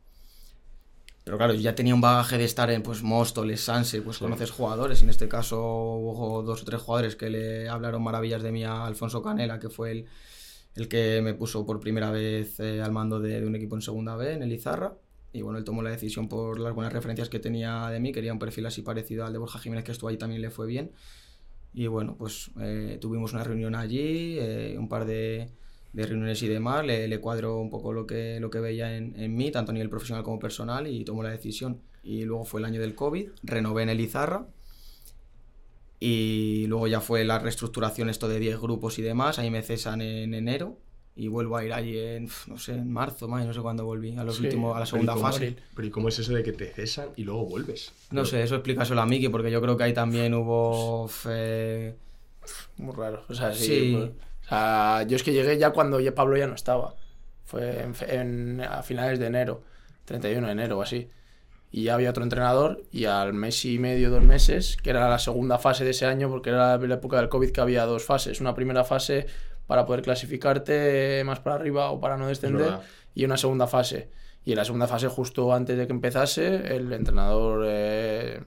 Pero 1.24 1.38
claro, 1.38 1.54
yo 1.54 1.60
ya 1.62 1.76
tenía 1.76 1.94
un 1.94 2.02
bagaje 2.02 2.38
de 2.40 2.46
estar 2.46 2.72
en 2.72 2.82
pues 2.82 3.04
Móstoles, 3.04 3.62
Sanse, 3.62 4.02
pues 4.02 4.18
Sí. 4.18 4.24
conoces 4.24 4.50
jugadores. 4.52 5.04
En 5.04 5.10
este 5.10 5.28
caso 5.28 5.62
hubo 5.62 6.42
dos 6.42 6.64
o 6.64 6.66
tres 6.66 6.82
jugadores 6.82 7.16
que 7.16 7.30
le 7.30 7.70
hablaron 7.70 8.02
maravillas 8.02 8.42
de 8.42 8.52
mí 8.52 8.64
a 8.64 8.86
Alfonso 8.86 9.22
Canela, 9.22 9.60
que 9.60 9.70
fue 9.70 9.92
el, 9.92 10.06
el 10.76 10.88
que 10.88 11.22
me 11.22 11.36
puso 11.36 11.66
por 11.68 11.80
primera 11.80 12.10
vez 12.10 12.60
eh, 12.60 12.82
al 12.82 12.92
mando 12.92 13.20
de, 13.20 13.42
de 13.42 13.46
un 13.46 13.56
equipo 13.56 13.76
en 13.76 13.82
segunda 13.84 14.16
B, 14.16 14.34
en 14.34 14.42
el 14.42 14.52
Izarra. 14.52 14.96
Y 15.32 15.44
bueno, 15.44 15.60
él 15.60 15.64
tomó 15.64 15.84
la 15.84 15.92
decisión 15.92 16.28
por 16.28 16.60
las 16.60 16.74
buenas 16.74 16.92
referencias 16.92 17.30
que 17.30 17.38
tenía 17.38 17.88
de 17.90 18.00
mí, 18.00 18.12
quería 18.12 18.34
un 18.34 18.40
perfil 18.40 18.66
así 18.66 18.82
parecido 18.82 19.24
al 19.26 19.32
de 19.34 19.38
Borja 19.38 19.60
Jiménez, 19.60 19.84
que 19.86 19.92
estuvo 19.92 20.10
ahí 20.10 20.18
también 20.18 20.42
le 20.42 20.50
fue 20.50 20.66
bien. 20.66 20.92
Y 21.74 21.88
bueno, 21.88 22.16
pues 22.18 22.52
eh, 22.60 22.98
tuvimos 23.00 23.34
una 23.34 23.44
reunión 23.44 23.76
allí, 23.76 24.38
eh, 24.40 24.76
un 24.78 24.90
par 24.90 25.06
de, 25.06 25.50
reuniones 25.94 26.42
y 26.44 26.48
demás, 26.48 26.86
le, 26.86 27.08
le 27.08 27.20
cuadró 27.20 27.58
un 27.60 27.70
poco 27.70 27.94
lo 27.94 28.08
que, 28.08 28.40
lo 28.40 28.50
que 28.50 28.60
veía 28.60 28.96
en, 28.96 29.20
en 29.20 29.36
mí, 29.36 29.52
tanto 29.52 29.72
a 29.72 29.74
nivel 29.74 29.90
profesional 29.90 30.24
como 30.24 30.40
personal, 30.40 30.88
y 30.88 31.04
tomó 31.04 31.24
la 31.24 31.30
decisión. 31.30 31.82
Y 32.04 32.26
luego 32.26 32.46
fue 32.46 32.62
el 32.62 32.66
año 32.66 32.80
del 32.82 32.96
COVID, 32.96 33.30
renové 33.44 33.84
en 33.84 33.90
el 33.90 34.00
Izarra, 34.00 34.48
y 36.00 36.66
luego 36.68 36.88
ya 36.88 37.02
fue 37.02 37.26
la 37.26 37.40
reestructuración 37.40 38.10
esto 38.10 38.28
de 38.30 38.40
10 38.40 38.60
grupos 38.60 39.00
y 39.00 39.02
demás, 39.02 39.38
ahí 39.38 39.52
me 39.52 39.62
cesan 39.62 40.02
en 40.02 40.34
enero, 40.34 40.78
y 41.16 41.28
vuelvo 41.28 41.58
a 41.58 41.66
ir 41.66 41.74
allí 41.74 41.98
en, 41.98 42.30
no 42.48 42.58
sé, 42.58 42.74
en 42.74 42.92
marzo, 42.92 43.28
mayo, 43.28 43.46
no 43.48 43.54
sé 43.54 43.60
cuándo 43.62 43.84
volví, 43.86 44.16
a, 44.18 44.24
los 44.24 44.38
Sí, 44.38 44.44
últimos, 44.46 44.76
a 44.76 44.80
la 44.80 44.86
Pero 44.86 44.88
¿y 44.88 44.90
segunda 44.92 45.14
cómo- 45.14 45.26
fase. 45.26 45.56
Pero 45.76 45.88
¿y 45.88 45.92
cómo 45.92 46.08
es 46.10 46.20
eso 46.20 46.34
de 46.34 46.44
que 46.44 46.54
te 46.54 46.68
cesan 46.68 47.10
y 47.18 47.24
luego 47.26 47.46
vuelves? 47.46 47.92
No 48.12 48.24
sé, 48.26 48.42
eso 48.42 48.56
explícaselo 48.56 49.02
a 49.02 49.06
Miki, 49.06 49.28
porque 49.30 49.52
yo 49.52 49.62
creo 49.62 49.76
que 49.76 49.84
ahí 49.84 49.94
también 49.94 50.34
hubo... 50.34 51.08
fe- 51.08 51.96
Muy 52.78 52.96
raro. 52.96 53.24
O 53.28 53.34
sea, 53.34 53.54
sí. 53.54 53.66
Sí. 53.66 53.94
pues, 53.98 54.10
o 54.46 54.48
sea, 54.50 55.04
yo 55.08 55.16
es 55.18 55.24
que 55.24 55.34
llegué 55.34 55.58
ya 55.58 55.72
cuando 55.72 56.00
ya 56.00 56.16
Pablo 56.16 56.38
ya 56.38 56.48
no 56.48 56.56
estaba. 56.56 56.96
Fue 57.46 57.82
en, 57.84 57.94
en- 58.08 58.62
a 58.62 58.82
finales 58.84 59.20
de 59.20 59.28
enero, 59.28 59.62
31 60.06 60.48
de 60.48 60.54
enero 60.54 60.78
o 60.78 60.82
así. 60.82 61.10
Y 61.72 61.84
ya 61.84 61.94
había 61.96 62.10
otro 62.12 62.24
entrenador 62.24 62.82
y 62.92 63.06
al 63.06 63.34
mes 63.34 63.64
y 63.66 63.78
medio, 63.78 64.10
dos 64.10 64.24
meses, 64.24 64.78
que 64.82 64.90
era 64.90 65.08
la 65.10 65.20
segunda 65.20 65.60
fase 65.60 65.84
de 65.84 65.92
ese 65.92 66.06
año, 66.08 66.30
porque 66.30 66.50
era 66.50 66.78
la 66.78 66.94
época 66.96 67.18
del 67.18 67.30
COVID 67.30 67.52
que 67.52 67.62
había 67.62 67.86
dos 67.86 68.04
fases. 68.06 68.40
Una 68.42 68.56
primera 68.56 68.84
fase 68.84 69.28
para 69.70 69.86
poder 69.86 70.02
clasificarte 70.02 71.22
más 71.24 71.40
para 71.42 71.56
arriba 71.58 71.92
o 71.92 72.00
para 72.02 72.18
no 72.18 72.26
descender 72.26 72.80
y 73.14 73.24
una 73.24 73.38
segunda 73.38 73.68
fase. 73.68 74.10
Y 74.44 74.52
en 74.54 74.58
la 74.58 74.66
segunda 74.66 74.88
fase, 74.88 75.08
justo 75.10 75.54
antes 75.54 75.78
de 75.78 75.86
que 75.86 75.94
empezase, 75.94 76.76
el 76.76 76.92
entrenador 76.92 77.66
eh, 77.68 78.42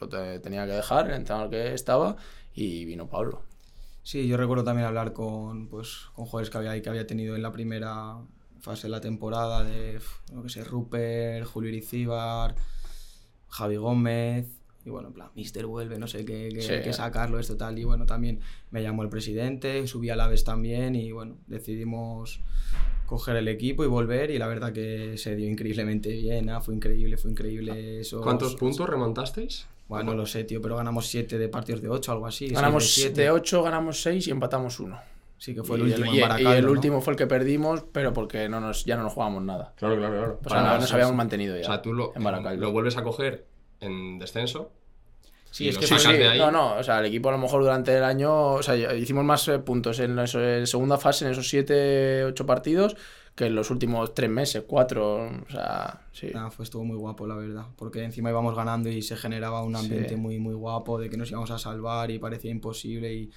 lo 0.00 0.08
te- 0.08 0.40
tenía 0.40 0.66
que 0.66 0.72
dejar, 0.72 1.06
el 1.06 1.14
entrenador 1.14 1.48
que 1.50 1.74
estaba, 1.74 2.16
y 2.54 2.84
vino 2.86 3.08
Pablo. 3.08 3.42
Sí, 4.02 4.26
yo 4.26 4.36
recuerdo 4.36 4.64
también 4.64 4.88
hablar 4.88 5.12
con, 5.12 5.68
pues, 5.68 6.06
con 6.16 6.24
jugadores 6.26 6.50
que 6.50 6.58
había, 6.58 6.82
que 6.82 6.88
había 6.88 7.06
tenido 7.06 7.36
en 7.36 7.42
la 7.42 7.52
primera 7.52 8.16
fase 8.60 8.88
de 8.88 8.90
la 8.90 9.00
temporada, 9.00 9.62
de, 9.62 10.00
no 10.32 10.42
que 10.42 10.48
sé, 10.48 10.64
Rupert, 10.64 11.46
Julio 11.46 11.70
Iricíbar, 11.70 12.56
Javi 13.48 13.76
Gómez, 13.76 14.48
y 14.84 14.90
bueno, 14.90 15.08
en 15.08 15.14
plan, 15.14 15.28
Mister 15.34 15.66
vuelve, 15.66 15.98
no 15.98 16.06
sé 16.06 16.24
qué, 16.24 16.50
qué- 16.52 16.62
Sí. 16.62 16.72
hay 16.74 16.82
que 16.82 16.92
sacarlo, 16.92 17.38
esto 17.38 17.56
tal, 17.56 17.78
y 17.78 17.84
bueno, 17.84 18.04
también 18.06 18.40
me 18.70 18.82
llamó 18.82 19.02
el 19.02 19.08
presidente, 19.08 19.86
subí 19.86 20.10
a 20.10 20.16
la 20.16 20.28
vez 20.28 20.44
también, 20.44 20.94
y 20.94 21.10
bueno, 21.12 21.36
decidimos 21.46 22.40
coger 23.06 23.36
el 23.36 23.48
equipo 23.48 23.84
y 23.84 23.86
volver, 23.86 24.30
y 24.30 24.38
la 24.38 24.46
verdad 24.46 24.72
que 24.72 25.16
se 25.18 25.36
dio 25.36 25.48
increíblemente 25.48 26.10
bien, 26.10 26.48
ah, 26.50 26.60
fue 26.60 26.74
increíble, 26.74 27.16
fue 27.16 27.30
increíble 27.30 28.00
eso. 28.00 28.20
¿Cuántos 28.20 28.56
puntos 28.56 28.88
remontasteis? 28.88 29.66
Bueno, 29.88 30.12
no 30.12 30.16
lo 30.16 30.26
sé, 30.26 30.44
tío, 30.44 30.62
pero 30.62 30.76
ganamos 30.76 31.06
7 31.08 31.36
de 31.38 31.48
partidos 31.48 31.82
de 31.82 31.90
8, 31.90 32.12
algo 32.12 32.26
así. 32.26 32.48
Ganamos 32.48 32.84
seis 32.84 32.96
de 32.96 33.02
7 33.02 33.14
siete. 33.16 33.30
8, 33.30 33.62
ganamos 33.62 34.00
6 34.02 34.26
y 34.28 34.30
empatamos 34.30 34.80
1. 34.80 34.98
Sí, 35.36 35.54
que 35.54 35.62
fue 35.62 35.76
y 35.76 35.82
el 35.82 35.86
último 35.88 36.06
y- 36.06 36.08
en 36.08 36.14
y 36.14 36.20
Baracaldo, 36.22 36.52
el 36.54 36.64
¿no? 36.64 36.70
último 36.70 37.00
fue 37.02 37.12
el 37.12 37.18
que 37.18 37.26
perdimos, 37.26 37.84
pero 37.92 38.14
porque 38.14 38.48
no 38.48 38.60
nos, 38.60 38.86
ya 38.86 38.96
no 38.96 39.02
nos 39.02 39.12
jugábamos 39.12 39.42
nada. 39.44 39.74
Claro, 39.76 39.96
claro, 39.96 40.14
claro. 40.14 40.40
O 40.42 40.48
sea, 40.48 40.62
no- 40.62 40.78
nos 40.78 40.90
habíamos 40.92 41.14
mantenido 41.14 41.54
ya. 41.56 41.62
O 41.62 41.64
sea, 41.66 41.82
tú 41.82 41.92
lo, 41.92 42.12
en 42.16 42.60
lo 42.60 42.72
vuelves 42.72 42.96
a 42.96 43.02
coger 43.02 43.44
en 43.80 44.18
descenso. 44.18 44.70
Sí, 45.50 45.68
es 45.68 45.78
que 45.78 45.86
Sí, 45.86 45.94
sí, 45.98 46.12
de 46.12 46.28
ahí. 46.28 46.38
no, 46.38 46.50
no, 46.50 46.74
o 46.76 46.82
sea, 46.82 46.98
el 46.98 47.06
equipo 47.06 47.28
a 47.28 47.32
lo 47.32 47.38
mejor 47.38 47.62
durante 47.62 47.96
el 47.96 48.02
año, 48.02 48.54
o 48.54 48.62
sea, 48.62 48.76
hicimos 48.96 49.24
más 49.24 49.46
eh, 49.46 49.60
puntos 49.60 50.00
en 50.00 50.16
la 50.16 50.26
segunda 50.26 50.98
fase, 50.98 51.26
en 51.26 51.30
esos 51.30 51.48
7, 51.48 52.24
8 52.24 52.44
partidos, 52.46 52.96
que 53.36 53.46
en 53.46 53.54
los 53.54 53.70
últimos 53.70 54.14
3 54.14 54.28
meses, 54.30 54.64
4, 54.66 55.14
o 55.26 55.50
sea, 55.50 56.00
sí. 56.12 56.30
Nada, 56.34 56.50
fue, 56.50 56.64
estuvo 56.64 56.84
muy 56.84 56.96
guapo, 56.96 57.26
la 57.28 57.36
verdad. 57.36 57.66
Porque 57.76 58.02
encima 58.02 58.30
íbamos 58.30 58.56
ganando 58.56 58.88
y 58.88 59.00
se 59.02 59.16
generaba 59.16 59.62
un 59.62 59.76
ambiente 59.76 60.10
Sí. 60.10 60.16
muy, 60.16 60.38
muy 60.40 60.54
guapo 60.54 60.98
de 60.98 61.08
que 61.08 61.16
nos 61.16 61.30
íbamos 61.30 61.52
a 61.52 61.58
salvar 61.58 62.10
y 62.10 62.18
parecía 62.18 62.50
imposible. 62.50 63.12
Y... 63.14 63.30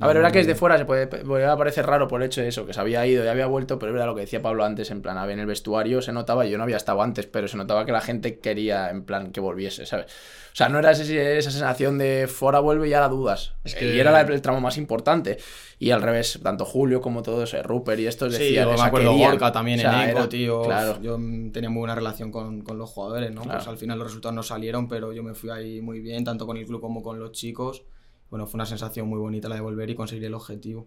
A 0.00 0.06
ver, 0.06 0.16
ahora 0.18 0.30
que 0.30 0.40
es 0.40 0.46
de 0.46 0.54
fuera 0.54 0.78
se 0.78 0.84
puede, 0.84 1.06
puede 1.08 1.56
parecer 1.56 1.84
raro 1.86 2.06
por 2.06 2.22
el 2.22 2.26
hecho 2.26 2.40
de 2.40 2.48
eso, 2.48 2.64
que 2.66 2.72
se 2.72 2.80
había 2.80 3.04
ido 3.06 3.24
y 3.24 3.28
había 3.28 3.46
vuelto, 3.46 3.78
pero 3.78 3.94
era 3.94 4.06
lo 4.06 4.14
que 4.14 4.20
decía 4.22 4.40
Pablo 4.40 4.64
antes, 4.64 4.90
en 4.92 5.02
plan, 5.02 5.18
a 5.18 5.26
ver, 5.26 5.34
en 5.34 5.40
el 5.40 5.46
vestuario 5.46 6.00
se 6.02 6.12
notaba, 6.12 6.44
yo 6.46 6.56
no 6.56 6.64
había 6.64 6.76
estado 6.76 7.02
antes, 7.02 7.26
pero 7.26 7.48
se 7.48 7.56
notaba 7.56 7.84
que 7.84 7.90
la 7.92 8.00
gente 8.00 8.38
quería, 8.38 8.90
en 8.90 9.02
plan, 9.04 9.32
que 9.32 9.40
volviese, 9.40 9.86
¿sabes? 9.86 10.06
O 10.52 10.56
sea, 10.58 10.68
no 10.68 10.78
era 10.78 10.90
ese- 10.92 11.38
esa 11.38 11.50
sensación 11.50 11.98
de 11.98 12.26
fuera 12.28 12.58
vuelve 12.60 12.88
y 12.88 12.94
ahora 12.94 13.08
dudas. 13.08 13.54
Es 13.64 13.74
que- 13.74 13.94
Y 13.94 14.00
era 14.00 14.20
el 14.20 14.42
tramo 14.42 14.60
más 14.60 14.76
importante. 14.76 15.38
Y 15.80 15.90
al 15.92 16.02
revés, 16.02 16.40
tanto 16.42 16.64
Julio 16.64 17.00
como 17.00 17.22
todos, 17.22 17.54
eh, 17.54 17.62
Rupert 17.62 18.00
y 18.00 18.06
estos 18.08 18.34
Sí, 18.34 18.42
decían, 18.42 18.64
yo 18.68 18.74
o 18.74 18.76
me 18.78 18.82
acuerdo 18.82 19.10
querían. 19.10 19.30
Gorka 19.32 19.52
también 19.52 19.78
O 19.78 19.82
sea, 19.82 20.02
en 20.04 20.10
Eco, 20.10 20.18
era- 20.20 20.28
tío. 20.28 20.62
Claro. 20.62 21.00
Yo 21.00 21.16
tenía 21.52 21.70
muy 21.70 21.80
buena 21.80 21.94
relación 21.94 22.32
con, 22.32 22.62
con 22.62 22.76
los 22.78 22.90
jugadores, 22.90 23.30
¿no? 23.32 23.42
Claro. 23.42 23.58
Pues 23.58 23.68
al 23.68 23.78
final 23.78 23.98
los 23.98 24.08
resultados 24.08 24.34
no 24.34 24.42
salieron, 24.42 24.88
pero 24.88 25.12
yo 25.12 25.22
me 25.22 25.34
fui 25.34 25.50
ahí 25.50 25.80
muy 25.80 26.00
bien, 26.00 26.24
tanto 26.24 26.46
con 26.46 26.56
el 26.56 26.66
club 26.66 26.80
como 26.80 27.02
con 27.02 27.20
los 27.20 27.30
chicos. 27.32 27.84
Bueno, 28.30 28.46
fue 28.46 28.58
una 28.58 28.66
sensación 28.66 29.08
muy 29.08 29.18
bonita 29.18 29.48
la 29.48 29.54
de 29.56 29.60
volver 29.60 29.88
y 29.90 29.94
conseguir 29.94 30.24
el 30.24 30.34
objetivo. 30.34 30.86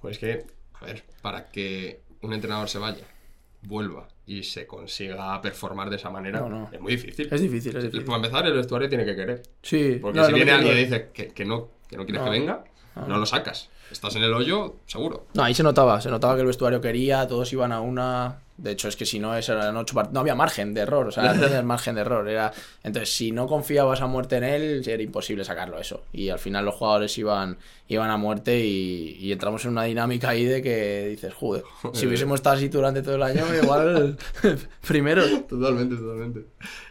Pues 0.00 0.18
que, 0.18 0.46
a 0.74 0.84
ver, 0.84 1.04
para 1.22 1.48
que 1.50 2.00
un 2.22 2.32
entrenador 2.32 2.68
se 2.68 2.78
vaya, 2.78 3.04
vuelva 3.62 4.08
y 4.26 4.42
se 4.44 4.66
consiga 4.66 5.40
performar 5.42 5.90
de 5.90 5.96
esa 5.96 6.10
manera, 6.10 6.40
No, 6.40 6.48
no. 6.48 6.68
es 6.72 6.80
muy 6.80 6.92
difícil. 6.92 7.28
Es 7.30 7.40
difícil, 7.40 7.76
es 7.76 7.82
difícil. 7.84 8.04
Para 8.04 8.16
empezar, 8.16 8.46
el 8.46 8.54
vestuario 8.54 8.88
tiene 8.88 9.04
que 9.04 9.16
querer. 9.16 9.42
Sí, 9.62 9.98
Porque 10.00 10.18
no, 10.20 10.26
si 10.26 10.32
viene 10.32 10.52
alguien 10.52 10.72
y 10.76 10.80
digo. 10.84 10.94
dice 10.96 11.10
que, 11.12 11.28
que 11.28 11.44
no, 11.44 11.68
que 11.88 11.96
no 11.96 12.04
quieres 12.04 12.22
No. 12.22 12.30
que 12.30 12.38
venga, 12.38 12.64
No. 12.96 13.06
no 13.08 13.18
lo 13.18 13.26
sacas. 13.26 13.70
Estás 13.90 14.16
en 14.16 14.22
el 14.22 14.32
hoyo, 14.34 14.76
seguro. 14.86 15.26
No, 15.34 15.42
ahí 15.44 15.54
se 15.54 15.62
notaba, 15.62 16.00
se 16.00 16.10
notaba 16.10 16.34
que 16.34 16.42
el 16.42 16.46
vestuario 16.46 16.80
quería, 16.80 17.26
todos 17.26 17.52
iban 17.52 17.72
a 17.72 17.80
una. 17.80 18.40
De 18.58 18.72
hecho, 18.72 18.88
es 18.88 18.96
que 18.96 19.06
si 19.06 19.20
no, 19.20 19.36
eso 19.36 19.52
eran 19.52 19.76
ocho 19.76 19.94
part- 19.94 20.10
no 20.10 20.18
había 20.18 20.34
margen 20.34 20.74
de 20.74 20.80
error, 20.80 21.06
o 21.06 21.10
sea, 21.12 21.32
no 21.32 21.40
tenías 21.40 21.64
margen 21.64 21.94
de 21.94 22.00
error. 22.00 22.28
Era... 22.28 22.52
Entonces, 22.82 23.14
si 23.14 23.30
no 23.30 23.46
confiabas 23.46 24.00
a 24.00 24.06
muerte 24.08 24.36
en 24.36 24.44
él, 24.44 24.82
era 24.84 25.00
imposible 25.00 25.44
sacarlo 25.44 25.78
eso. 25.78 26.02
Y 26.12 26.28
al 26.30 26.40
final 26.40 26.64
los 26.64 26.74
jugadores 26.74 27.16
iban, 27.18 27.56
iban 27.86 28.10
a 28.10 28.16
muerte 28.16 28.58
y, 28.58 29.16
y 29.20 29.30
entramos 29.32 29.64
en 29.64 29.70
una 29.70 29.84
dinámica 29.84 30.30
ahí 30.30 30.44
de 30.44 30.60
que 30.60 31.06
dices, 31.08 31.32
joder, 31.34 31.62
si 31.92 32.06
hubiésemos 32.08 32.34
estado 32.40 32.56
así 32.56 32.68
durante 32.68 33.00
todo 33.00 33.14
el 33.14 33.22
año, 33.22 33.44
igual 33.62 34.18
primero. 34.88 35.22
Totalmente, 35.48 35.94
totalmente. 35.94 36.44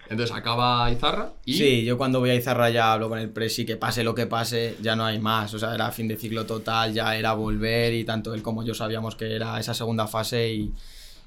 Entonces 0.10 0.36
acaba 0.36 0.90
Izarra 0.92 1.34
y 1.46 1.54
Sí, 1.54 1.84
yo 1.84 1.98
cuando 1.98 2.20
voy 2.20 2.30
a 2.30 2.36
Izarra 2.36 2.70
ya 2.70 2.94
hablo 2.94 3.10
con 3.10 3.20
el 3.20 3.30
presi, 3.30 3.66
que 3.66 3.76
pase 3.78 4.04
lo 4.04 4.16
que 4.16 4.26
pase, 4.26 4.78
ya 4.82 4.96
no 4.96 5.04
hay 5.06 5.20
más. 5.20 5.54
O 5.54 5.60
sea, 5.60 5.74
era 5.76 5.92
fin 5.92 6.08
de 6.08 6.16
ciclo 6.18 6.46
total, 6.46 6.94
ya 6.94 7.16
era 7.18 7.34
volver 7.34 7.94
y 7.94 8.04
tanto 8.06 8.34
él 8.34 8.42
como 8.42 8.64
yo 8.64 8.74
sabíamos 8.74 9.16
que 9.16 9.36
era 9.36 9.60
esa 9.60 9.74
segunda 9.74 10.08
fase 10.08 10.54
y, 10.54 10.74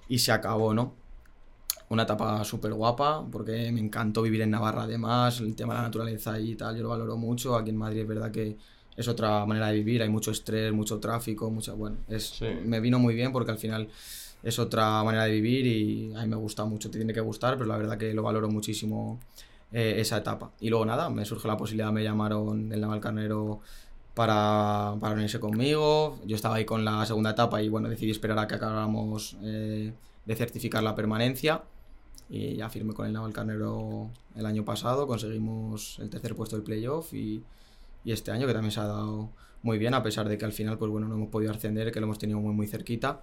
y 0.09 0.19
se 0.19 0.33
acabó, 0.33 0.73
¿no? 0.73 0.95
Una 1.91 2.05
etapa 2.05 2.45
súper 2.45 2.73
guapa, 2.73 3.27
porque 3.31 3.71
me 3.73 3.81
encantó 3.81 4.23
vivir 4.23 4.43
en 4.43 4.51
Navarra 4.51 4.85
además, 4.85 5.41
el 5.41 5.55
tema 5.57 5.75
de 5.75 5.79
la 5.81 5.87
naturaleza 5.87 6.39
y 6.39 6.55
tal, 6.55 6.77
yo 6.77 6.85
lo 6.85 6.89
valoro 6.91 7.17
mucho. 7.17 7.57
Aquí 7.57 7.71
en 7.71 7.77
Madrid 7.77 8.01
es 8.03 8.07
verdad 8.09 8.31
que 8.31 8.57
es 8.97 9.09
otra 9.09 9.45
manera 9.45 9.67
de 9.69 9.75
vivir, 9.75 10.01
hay 10.03 10.09
mucho 10.09 10.31
estrés, 10.31 10.73
mucho 10.73 10.99
tráfico, 11.01 11.51
mucha, 11.51 11.73
bueno, 11.73 11.97
es, 12.09 12.25
Sí. 12.39 12.47
me 12.65 12.79
vino 12.81 12.99
muy 12.99 13.15
bien 13.15 13.33
porque 13.33 13.51
al 13.51 13.59
final 13.59 13.89
es 14.43 14.59
otra 14.59 15.03
manera 15.05 15.25
de 15.25 15.33
vivir 15.33 15.67
y 15.67 16.15
a 16.15 16.23
mí 16.23 16.29
me 16.29 16.37
gusta 16.37 16.65
mucho, 16.65 16.91
te 16.91 16.99
tiene 16.99 17.13
que 17.13 17.21
gustar, 17.21 17.57
pero 17.57 17.67
la 17.67 17.77
verdad 17.77 17.99
que 17.99 18.15
lo 18.15 18.23
valoro 18.23 18.49
muchísimo 18.49 19.21
eh, 19.73 19.97
esa 19.99 20.19
etapa. 20.19 20.53
Y 20.61 20.71
luego 20.71 20.87
nada, 20.87 21.11
me 21.11 21.25
surge 21.25 21.47
la 21.47 21.57
posibilidad, 21.57 21.93
me 21.93 22.03
llamaron 22.03 22.69
del 22.69 22.81
Navalcarnero 22.81 23.61
para, 24.15 24.97
para 25.01 25.15
unirse 25.15 25.41
conmigo. 25.41 26.19
Yo 26.27 26.37
estaba 26.37 26.57
ahí 26.57 26.65
con 26.65 26.85
la 26.85 27.05
segunda 27.07 27.31
etapa 27.31 27.63
y 27.63 27.69
bueno, 27.69 27.89
decidí 27.89 28.11
esperar 28.11 28.39
a 28.39 28.47
que 28.47 28.55
acabáramos 28.55 29.37
eh, 29.43 29.93
de 30.27 30.37
certificar 30.37 30.83
la 30.83 30.95
permanencia. 30.95 31.63
Y 32.29 32.57
ya 32.57 32.69
firmé 32.69 32.95
con 32.95 33.07
el 33.07 33.13
Navalcarnero 33.13 34.11
el 34.37 34.47
año 34.47 34.65
pasado, 34.65 35.07
conseguimos 35.07 35.99
el 35.99 36.11
tercer 36.11 36.37
puesto 36.37 36.57
del 36.57 36.65
playoff 36.65 37.13
y, 37.13 37.43
y 38.05 38.13
este 38.13 38.31
año 38.31 38.47
que 38.47 38.53
también 38.53 38.71
se 38.71 38.81
ha 38.81 38.87
dado 38.87 39.31
muy 39.63 39.79
bien, 39.79 39.95
a 39.95 40.03
pesar 40.03 40.29
de 40.29 40.39
que 40.39 40.45
al 40.45 40.53
final 40.53 40.79
pues 40.79 40.91
bueno, 40.91 41.09
no 41.09 41.17
hemos 41.17 41.29
podido 41.29 41.53
ascender, 41.53 41.91
que 41.93 42.01
lo 42.01 42.07
hemos 42.07 42.19
tenido 42.19 42.39
muy 42.39 42.55
muy 42.55 42.67
cerquita. 42.67 43.23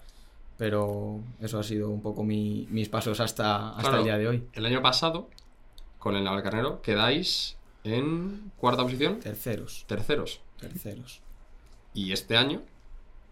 Pero 0.57 1.19
eso 1.39 1.59
ha 1.59 1.63
sido 1.63 1.89
un 1.89 2.01
poco 2.01 2.23
mi- 2.23 2.67
mis 2.71 2.89
pasos 2.89 3.19
hasta, 3.19 3.69
hasta 3.69 3.81
Claro. 3.81 3.97
el 3.99 4.03
día 4.05 4.17
de 4.17 4.27
hoy. 4.27 4.47
el 4.53 4.65
año 4.65 4.81
pasado, 4.81 5.29
con 5.99 6.15
el 6.15 6.23
Navalcarnero, 6.23 6.81
quedáis 6.81 7.57
en 7.83 8.51
cuarta 8.57 8.83
posición, 8.83 9.19
Terceros, 9.19 9.85
terceros. 9.87 10.41
terceros, 10.59 11.21
Y 11.93 12.11
este 12.11 12.37
año 12.37 12.61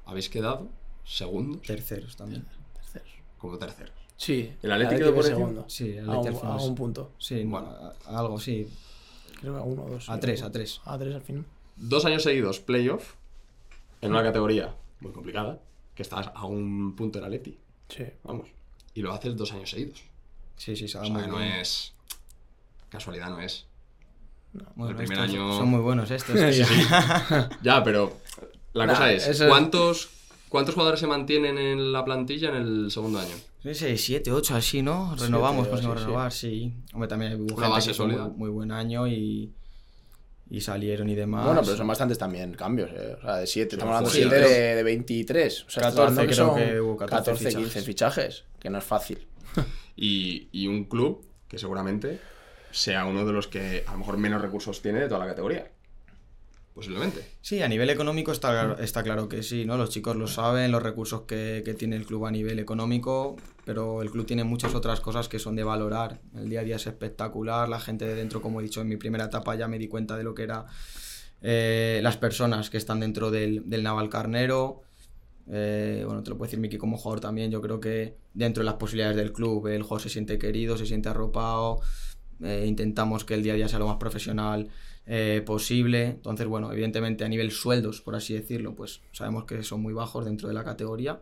habéis 0.05 0.29
quedado 0.29 0.67
segundos 1.03 1.61
terceros 1.63 2.15
también. 2.15 2.45
Terceros. 2.75 3.09
como 3.37 3.57
terceros. 3.57 3.93
Sí, 4.17 4.53
¿El 4.63 4.71
Atlético 4.71 5.13
por 5.13 5.23
segundo. 5.23 5.65
Sí, 5.67 5.91
el 5.97 6.09
A 6.09 6.17
un, 6.19 6.27
a 6.45 6.55
un 6.55 6.73
punto. 6.75 7.11
Sí, 7.19 7.43
Bueno. 7.43 7.67
a- 7.67 7.93
a 8.15 8.19
algo, 8.19 8.39
sí. 8.39 8.67
Creo 9.41 9.53
que 9.53 9.59
a 9.59 9.63
uno 9.63 9.83
o 9.83 9.89
dos. 9.89 10.09
A 10.09 10.19
tres, 10.19 10.41
a 10.41 10.51
tres. 10.51 10.79
A 10.85 10.97
tres 10.97 11.13
al 11.13 11.21
final. 11.21 11.45
Dos 11.75 12.05
años 12.05 12.23
seguidos, 12.23 12.59
playoff, 12.61 13.15
en 14.01 14.11
una 14.11 14.23
categoría 14.23 14.73
muy 15.01 15.11
complicada, 15.11 15.59
que 15.95 16.03
estás 16.03 16.29
a 16.35 16.45
un 16.45 16.95
punto 16.95 17.17
del 17.19 17.25
Atleti. 17.25 17.57
Sí. 17.89 18.03
Vamos. 18.23 18.47
Y 18.93 19.01
lo 19.01 19.11
haces 19.13 19.35
dos 19.35 19.51
años 19.53 19.69
seguidos. 19.69 20.01
Sí, 20.57 20.75
sí, 20.75 20.87
se 20.87 20.97
O 20.97 21.03
sea, 21.05 21.13
muy 21.13 21.27
no 21.27 21.37
bien. 21.37 21.51
es. 21.53 21.93
Casualidad 22.89 23.29
no 23.29 23.39
es. 23.39 23.65
Bueno, 24.75 24.91
el 24.91 24.95
primer 24.95 25.17
estos 25.19 25.29
año- 25.33 25.57
Son 25.57 25.67
muy 25.69 25.81
buenos 25.81 26.09
estos. 26.11 26.35
Ya, 27.61 27.83
pero 27.83 28.17
la 28.73 28.85
Nah, 28.85 28.93
cosa 28.93 29.11
es, 29.11 29.27
eso 29.27 29.47
¿cuántos 29.47 30.09
¿Cuántos 30.49 30.75
jugadores 30.75 30.99
se 31.01 31.07
mantienen 31.07 31.57
en 31.57 31.91
la 31.91 32.05
plantilla 32.05 32.49
en 32.49 32.55
el 32.55 32.91
segundo 32.91 33.19
año? 33.19 33.33
No 33.63 33.73
sé, 33.73 33.97
7, 33.97 34.31
8 34.31 34.55
así, 34.55 34.81
¿no? 34.81 35.13
Renovamos, 35.17 35.67
sí, 35.67 35.75
sí. 35.77 35.81
renovar, 35.87 36.31
sí. 36.31 36.73
Hombre, 36.93 37.09
también 37.09 37.41
hubo 37.41 37.55
Una 37.55 37.67
base 37.67 37.91
hizo 37.91 38.05
muy, 38.05 38.15
sólida. 38.15 38.33
muy 38.37 38.49
buen 38.49 38.71
año 38.71 39.05
y, 39.07 39.51
y 40.49 40.61
salieron 40.61 41.09
y 41.09 41.15
demás. 41.15 41.45
Bueno, 41.45 41.61
pero 41.63 41.75
son 41.77 41.87
bastantes 41.87 42.17
también 42.17 42.53
cambios, 42.53 42.91
¿eh? 42.91 43.15
O 43.17 43.21
sea, 43.21 43.35
de 43.37 43.47
7, 43.47 43.75
estamos 43.75 43.91
hablando 43.95 44.09
sí, 44.09 44.19
7 44.21 44.35
creo- 44.35 44.49
de, 44.49 44.75
de 44.75 44.83
23. 44.83 45.63
O 45.65 45.69
sea, 45.69 45.83
14 45.83 45.89
estamos 45.89 45.99
hablando 46.19 46.33
creo 46.33 46.47
son 46.47 46.55
que 46.75 46.81
hubo 46.81 46.97
14 46.97 47.31
15 47.45 47.57
fichajes. 47.59 47.85
fichajes, 47.85 48.43
que 48.59 48.69
no 48.69 48.77
es 48.77 48.83
fácil. 48.83 49.27
Y, 49.97 50.49
y 50.51 50.67
un 50.67 50.83
club 50.85 51.25
que 51.47 51.57
seguramente 51.57 52.19
sea 52.71 53.05
uno 53.05 53.25
de 53.25 53.31
los 53.31 53.47
que 53.47 53.85
a 53.87 53.93
lo 53.93 53.99
mejor 53.99 54.17
menos 54.17 54.41
recursos 54.41 54.81
tiene 54.81 54.99
de 54.99 55.07
toda 55.07 55.21
la 55.21 55.27
categoría. 55.27 55.71
Posiblemente. 56.75 57.25
Sí, 57.39 57.61
a 57.61 57.69
nivel 57.69 57.89
económico 57.89 58.33
está, 58.33 58.73
está 58.81 59.01
claro 59.01 59.29
que 59.29 59.43
sí, 59.43 59.63
¿no? 59.63 59.77
Los 59.77 59.91
chicos 59.91 60.17
lo 60.17 60.27
saben, 60.27 60.73
los 60.73 60.83
recursos 60.83 61.21
que, 61.21 61.61
que 61.63 61.73
tiene 61.73 61.95
el 61.95 62.05
club 62.05 62.25
a 62.25 62.31
nivel 62.31 62.59
económico, 62.59 63.37
pero 63.63 64.01
el 64.01 64.11
club 64.11 64.25
tiene 64.25 64.43
muchas 64.43 64.75
otras 64.75 64.99
cosas 64.99 65.29
que 65.29 65.39
son 65.39 65.55
de 65.55 65.63
valorar. 65.63 66.19
El 66.35 66.49
día 66.49 66.59
a 66.59 66.63
día 66.63 66.75
es 66.75 66.85
espectacular, 66.85 67.69
la 67.69 67.79
gente 67.79 68.05
de 68.05 68.13
dentro, 68.15 68.41
como 68.41 68.59
he 68.59 68.63
dicho 68.63 68.81
en 68.81 68.89
mi 68.89 68.97
primera 68.97 69.23
etapa, 69.23 69.55
ya 69.55 69.69
me 69.69 69.79
di 69.79 69.87
cuenta 69.87 70.17
de 70.17 70.25
lo 70.25 70.35
que 70.35 70.43
era 70.43 70.65
eh, 71.41 72.01
las 72.03 72.17
personas 72.17 72.69
que 72.69 72.77
están 72.77 72.99
dentro 72.99 73.31
del, 73.31 73.69
del 73.69 73.81
Naval 73.81 74.09
Carnero. 74.09 74.81
Eh, 75.49 76.03
bueno, 76.05 76.23
te 76.23 76.29
lo 76.31 76.37
puedo 76.37 76.47
decir 76.47 76.59
Miki 76.59 76.77
como 76.77 76.97
jugador 76.97 77.21
también, 77.21 77.51
yo 77.51 77.61
creo 77.61 77.79
que 77.79 78.17
dentro 78.33 78.63
de 78.63 78.65
las 78.65 78.75
posibilidades 78.75 79.15
del 79.15 79.31
club 79.31 79.67
el 79.67 79.83
jugador 79.83 80.01
se 80.01 80.09
siente 80.09 80.37
querido, 80.37 80.75
se 80.75 80.85
siente 80.85 81.07
arropado, 81.07 81.79
eh, 82.43 82.65
intentamos 82.67 83.25
que 83.25 83.33
el 83.33 83.43
día 83.43 83.53
a 83.53 83.55
día 83.55 83.67
sea 83.67 83.79
lo 83.79 83.87
más 83.87 83.97
profesional 83.97 84.69
eh, 85.05 85.43
posible. 85.45 86.07
Entonces, 86.07 86.47
bueno, 86.47 86.71
evidentemente 86.71 87.23
a 87.23 87.29
nivel 87.29 87.51
sueldos, 87.51 88.01
por 88.01 88.15
así 88.15 88.33
decirlo, 88.33 88.75
pues 88.75 89.01
sabemos 89.11 89.45
que 89.45 89.63
son 89.63 89.81
muy 89.81 89.93
bajos 89.93 90.25
dentro 90.25 90.47
de 90.47 90.53
la 90.53 90.63
categoría, 90.63 91.21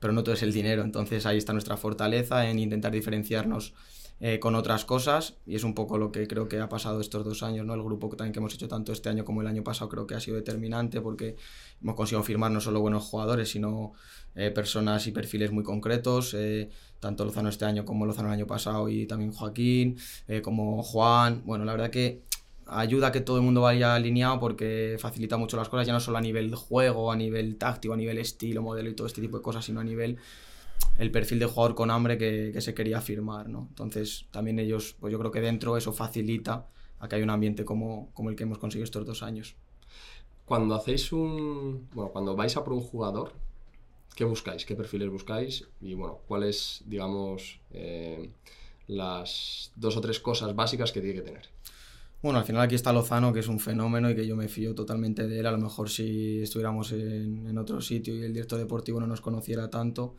pero 0.00 0.12
no 0.12 0.22
todo 0.22 0.34
es 0.34 0.42
el 0.42 0.52
dinero. 0.52 0.82
Entonces 0.82 1.26
ahí 1.26 1.38
está 1.38 1.52
nuestra 1.52 1.76
fortaleza 1.76 2.48
en 2.48 2.58
intentar 2.58 2.92
diferenciarnos 2.92 3.74
eh, 4.26 4.38
con 4.38 4.54
otras 4.54 4.86
cosas 4.86 5.34
y 5.44 5.54
es 5.54 5.64
un 5.64 5.74
poco 5.74 5.98
lo 5.98 6.10
que 6.10 6.26
creo 6.26 6.48
que 6.48 6.58
ha 6.58 6.66
pasado 6.70 6.98
estos 7.02 7.26
dos 7.26 7.42
años, 7.42 7.66
¿no? 7.66 7.74
El 7.74 7.82
grupo 7.82 8.08
también 8.16 8.32
que 8.32 8.38
hemos 8.38 8.54
hecho 8.54 8.68
tanto 8.68 8.90
este 8.90 9.10
año 9.10 9.22
como 9.22 9.42
el 9.42 9.46
año 9.46 9.62
pasado 9.62 9.90
creo 9.90 10.06
que 10.06 10.14
ha 10.14 10.20
sido 10.20 10.38
determinante 10.38 11.02
porque 11.02 11.36
hemos 11.82 11.94
conseguido 11.94 12.22
firmar 12.22 12.50
no 12.50 12.58
solo 12.58 12.80
buenos 12.80 13.04
jugadores, 13.04 13.50
sino 13.50 13.92
eh, 14.34 14.50
personas 14.50 15.06
y 15.06 15.12
perfiles 15.12 15.52
muy 15.52 15.62
concretos, 15.62 16.32
eh, 16.32 16.70
tanto 17.00 17.26
Lozano 17.26 17.50
este 17.50 17.66
año 17.66 17.84
como 17.84 18.06
Lozano 18.06 18.28
el 18.28 18.34
año 18.34 18.46
pasado 18.46 18.88
y 18.88 19.06
también 19.06 19.30
Joaquín, 19.30 19.98
como 20.42 20.82
Juan. 20.82 21.42
Bueno, 21.44 21.66
la 21.66 21.72
verdad 21.72 21.90
que 21.90 22.22
ayuda 22.66 23.08
a 23.08 23.12
que 23.12 23.20
todo 23.20 23.36
el 23.36 23.42
mundo 23.42 23.60
vaya 23.60 23.94
alineado 23.94 24.40
porque 24.40 24.96
facilita 24.98 25.36
mucho 25.36 25.58
las 25.58 25.68
cosas, 25.68 25.86
ya 25.86 25.92
no 25.92 26.00
solo 26.00 26.16
a 26.16 26.22
nivel 26.22 26.54
juego, 26.54 27.12
a 27.12 27.16
nivel 27.16 27.58
táctico, 27.58 27.92
a 27.92 27.98
nivel 27.98 28.16
estilo, 28.16 28.62
modelo 28.62 28.88
y 28.88 28.94
todo 28.94 29.06
este 29.06 29.20
tipo 29.20 29.36
de 29.36 29.42
cosas, 29.42 29.66
sino 29.66 29.80
a 29.80 29.84
nivel 29.84 30.16
el 30.98 31.10
perfil 31.10 31.38
de 31.38 31.46
jugador 31.46 31.74
con 31.74 31.90
hambre 31.90 32.18
que, 32.18 32.50
que 32.52 32.60
se 32.60 32.74
quería 32.74 33.00
firmar, 33.00 33.48
¿no? 33.48 33.66
Entonces, 33.70 34.26
también 34.30 34.58
ellos, 34.58 34.96
pues 35.00 35.12
yo 35.12 35.18
creo 35.18 35.30
que 35.30 35.40
dentro 35.40 35.76
eso 35.76 35.92
facilita 35.92 36.66
a 37.00 37.08
que 37.08 37.16
haya 37.16 37.24
un 37.24 37.30
ambiente 37.30 37.64
como, 37.64 38.10
como 38.14 38.30
el 38.30 38.36
que 38.36 38.44
hemos 38.44 38.58
conseguido 38.58 38.84
estos 38.84 39.04
dos 39.04 39.22
años. 39.22 39.56
Cuando 40.44 40.74
hacéis 40.74 41.12
un. 41.12 41.88
Bueno, 41.94 42.10
cuando 42.10 42.36
vais 42.36 42.56
a 42.56 42.64
por 42.64 42.74
un 42.74 42.80
jugador, 42.80 43.32
¿qué 44.14 44.24
buscáis? 44.24 44.64
¿Qué 44.64 44.76
perfiles 44.76 45.10
buscáis? 45.10 45.66
Y 45.80 45.94
bueno, 45.94 46.20
¿cuáles, 46.28 46.82
digamos, 46.86 47.60
eh, 47.72 48.30
las 48.86 49.72
dos 49.76 49.96
o 49.96 50.00
tres 50.00 50.20
cosas 50.20 50.54
básicas 50.54 50.92
que 50.92 51.00
tiene 51.00 51.16
que 51.16 51.22
tener? 51.22 51.53
Bueno, 52.24 52.38
al 52.38 52.46
final 52.46 52.62
aquí 52.62 52.74
está 52.74 52.90
Lozano, 52.90 53.34
que 53.34 53.40
es 53.40 53.48
un 53.48 53.60
fenómeno 53.60 54.08
y 54.08 54.14
que 54.14 54.26
yo 54.26 54.34
me 54.34 54.48
fío 54.48 54.74
totalmente 54.74 55.28
de 55.28 55.40
él. 55.40 55.46
A 55.46 55.50
lo 55.50 55.58
mejor 55.58 55.90
si 55.90 56.40
estuviéramos 56.40 56.90
en, 56.92 57.46
en 57.46 57.58
otro 57.58 57.82
sitio 57.82 58.14
y 58.14 58.22
el 58.22 58.32
director 58.32 58.58
deportivo 58.58 58.98
no 58.98 59.06
nos 59.06 59.20
conociera 59.20 59.68
tanto, 59.68 60.16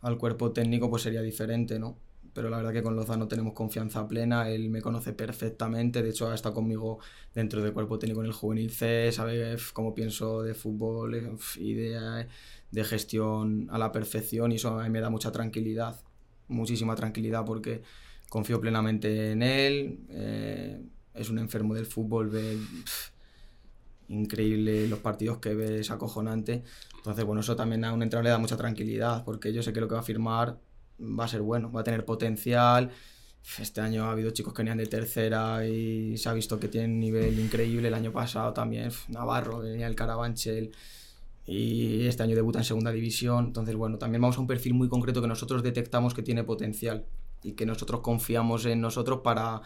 al 0.00 0.18
cuerpo 0.18 0.50
técnico 0.50 0.90
pues 0.90 1.04
sería 1.04 1.22
diferente, 1.22 1.78
¿no? 1.78 1.96
Pero 2.32 2.50
la 2.50 2.56
verdad 2.56 2.72
que 2.72 2.82
con 2.82 2.96
Lozano 2.96 3.28
tenemos 3.28 3.52
confianza 3.52 4.08
plena, 4.08 4.50
él 4.50 4.68
me 4.68 4.82
conoce 4.82 5.12
perfectamente, 5.12 6.02
de 6.02 6.10
hecho 6.10 6.28
ha 6.28 6.34
estado 6.34 6.56
conmigo 6.56 6.98
dentro 7.32 7.62
del 7.62 7.72
cuerpo 7.72 8.00
técnico 8.00 8.22
en 8.22 8.26
el 8.26 8.32
juvenil 8.32 8.72
C, 8.72 9.12
sabe 9.12 9.56
cómo 9.72 9.94
pienso 9.94 10.42
de 10.42 10.54
fútbol 10.54 11.14
f, 11.14 11.60
y 11.60 11.74
de, 11.74 12.26
de 12.72 12.84
gestión 12.84 13.68
a 13.70 13.78
la 13.78 13.92
perfección 13.92 14.50
y 14.50 14.56
eso 14.56 14.76
a 14.76 14.82
mí 14.82 14.90
me 14.90 15.00
da 15.00 15.08
mucha 15.08 15.30
tranquilidad, 15.30 16.00
muchísima 16.48 16.96
tranquilidad 16.96 17.44
porque 17.44 17.82
confío 18.28 18.60
plenamente 18.60 19.30
en 19.30 19.42
él. 19.44 20.00
Eh, 20.08 20.84
es 21.14 21.30
un 21.30 21.38
enfermo 21.38 21.74
del 21.74 21.86
fútbol, 21.86 22.28
ve 22.28 22.58
increíble 24.08 24.86
los 24.88 24.98
partidos 24.98 25.38
que 25.38 25.54
ve, 25.54 25.80
es 25.80 25.90
acojonante. 25.90 26.62
Entonces, 26.96 27.24
bueno, 27.24 27.40
eso 27.40 27.56
también 27.56 27.84
a 27.84 27.92
un 27.92 28.02
entrenador 28.02 28.24
le 28.24 28.30
da 28.30 28.38
mucha 28.38 28.56
tranquilidad, 28.56 29.24
porque 29.24 29.52
yo 29.52 29.62
sé 29.62 29.72
que 29.72 29.80
lo 29.80 29.88
que 29.88 29.94
va 29.94 30.00
a 30.00 30.04
firmar 30.04 30.58
va 31.00 31.24
a 31.24 31.28
ser 31.28 31.42
bueno, 31.42 31.70
va 31.72 31.80
a 31.80 31.84
tener 31.84 32.04
potencial. 32.04 32.90
Este 33.58 33.80
año 33.80 34.04
ha 34.04 34.12
habido 34.12 34.30
chicos 34.30 34.54
que 34.54 34.62
venían 34.62 34.78
de 34.78 34.86
tercera 34.86 35.66
y 35.66 36.16
se 36.16 36.28
ha 36.28 36.32
visto 36.32 36.58
que 36.58 36.68
tienen 36.68 36.98
nivel 36.98 37.38
increíble. 37.38 37.88
El 37.88 37.94
año 37.94 38.12
pasado 38.12 38.52
también 38.52 38.90
Navarro, 39.08 39.58
venía 39.58 39.86
el 39.86 39.94
Carabanchel 39.94 40.72
y 41.46 42.06
este 42.06 42.22
año 42.22 42.34
debuta 42.34 42.60
en 42.60 42.64
segunda 42.64 42.90
división. 42.90 43.46
Entonces, 43.46 43.76
bueno, 43.76 43.98
también 43.98 44.22
vamos 44.22 44.38
a 44.38 44.40
un 44.40 44.46
perfil 44.46 44.74
muy 44.74 44.88
concreto 44.88 45.20
que 45.20 45.28
nosotros 45.28 45.62
detectamos 45.62 46.14
que 46.14 46.22
tiene 46.22 46.42
potencial 46.42 47.04
y 47.44 47.52
que 47.52 47.66
nosotros 47.66 48.00
confiamos 48.00 48.64
en 48.64 48.80
nosotros 48.80 49.20
para 49.22 49.60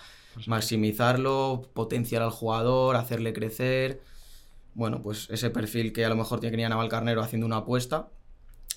maximizarlo, 0.47 1.71
potenciar 1.73 2.23
al 2.23 2.31
jugador, 2.31 2.97
hacerle 2.97 3.33
crecer. 3.33 4.03
Bueno, 4.75 5.01
pues 5.03 5.29
ese 5.31 5.49
perfil 5.51 5.93
que 5.93 6.05
a 6.05 6.09
lo 6.09 6.17
mejor 6.17 6.41
tiene 6.41 6.57
que 6.57 6.65
a 6.65 6.69
Naval 6.69 6.89
Carnero 6.89 7.23
haciendo 7.23 7.47
una 7.47 7.59
apuesta, 7.59 8.09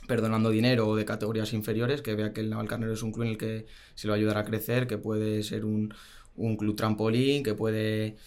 perdonando 0.07 0.51
dinero 0.51 0.95
de 0.95 1.03
categorías 1.03 1.51
inferiores, 1.53 2.01
que 2.01 2.15
vea 2.15 2.31
que 2.31 2.41
el 2.41 2.49
Naval 2.49 2.67
Carnero 2.67 2.93
es 2.93 3.03
un 3.03 3.11
club 3.11 3.25
en 3.25 3.31
el 3.31 3.37
que 3.37 3.65
se 3.95 4.07
le 4.07 4.11
va 4.11 4.15
a 4.15 4.19
ayudar 4.19 4.37
a 4.37 4.45
crecer, 4.45 4.87
que 4.87 4.97
puede 4.97 5.43
ser 5.43 5.65
un, 5.65 5.93
un 6.35 6.55
club 6.57 6.75
trampolín, 6.75 7.43
que 7.43 7.55
puede 7.55 8.17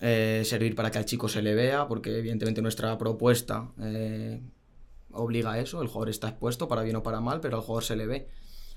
eh, 0.00 0.42
servir 0.44 0.74
para 0.74 0.90
que 0.90 0.98
al 0.98 1.04
chico 1.04 1.28
se 1.28 1.42
le 1.42 1.54
vea, 1.54 1.86
porque 1.88 2.18
evidentemente 2.18 2.62
nuestra 2.62 2.96
propuesta 2.98 3.70
eh, 3.80 4.40
obliga 5.12 5.52
a 5.52 5.60
eso, 5.60 5.82
el 5.82 5.88
jugador 5.88 6.08
está 6.08 6.28
expuesto 6.28 6.68
para 6.68 6.82
bien 6.82 6.96
o 6.96 7.02
para 7.02 7.20
mal, 7.20 7.40
pero 7.40 7.56
al 7.56 7.62
jugador 7.62 7.84
se 7.84 7.96
le 7.96 8.06
ve. 8.06 8.28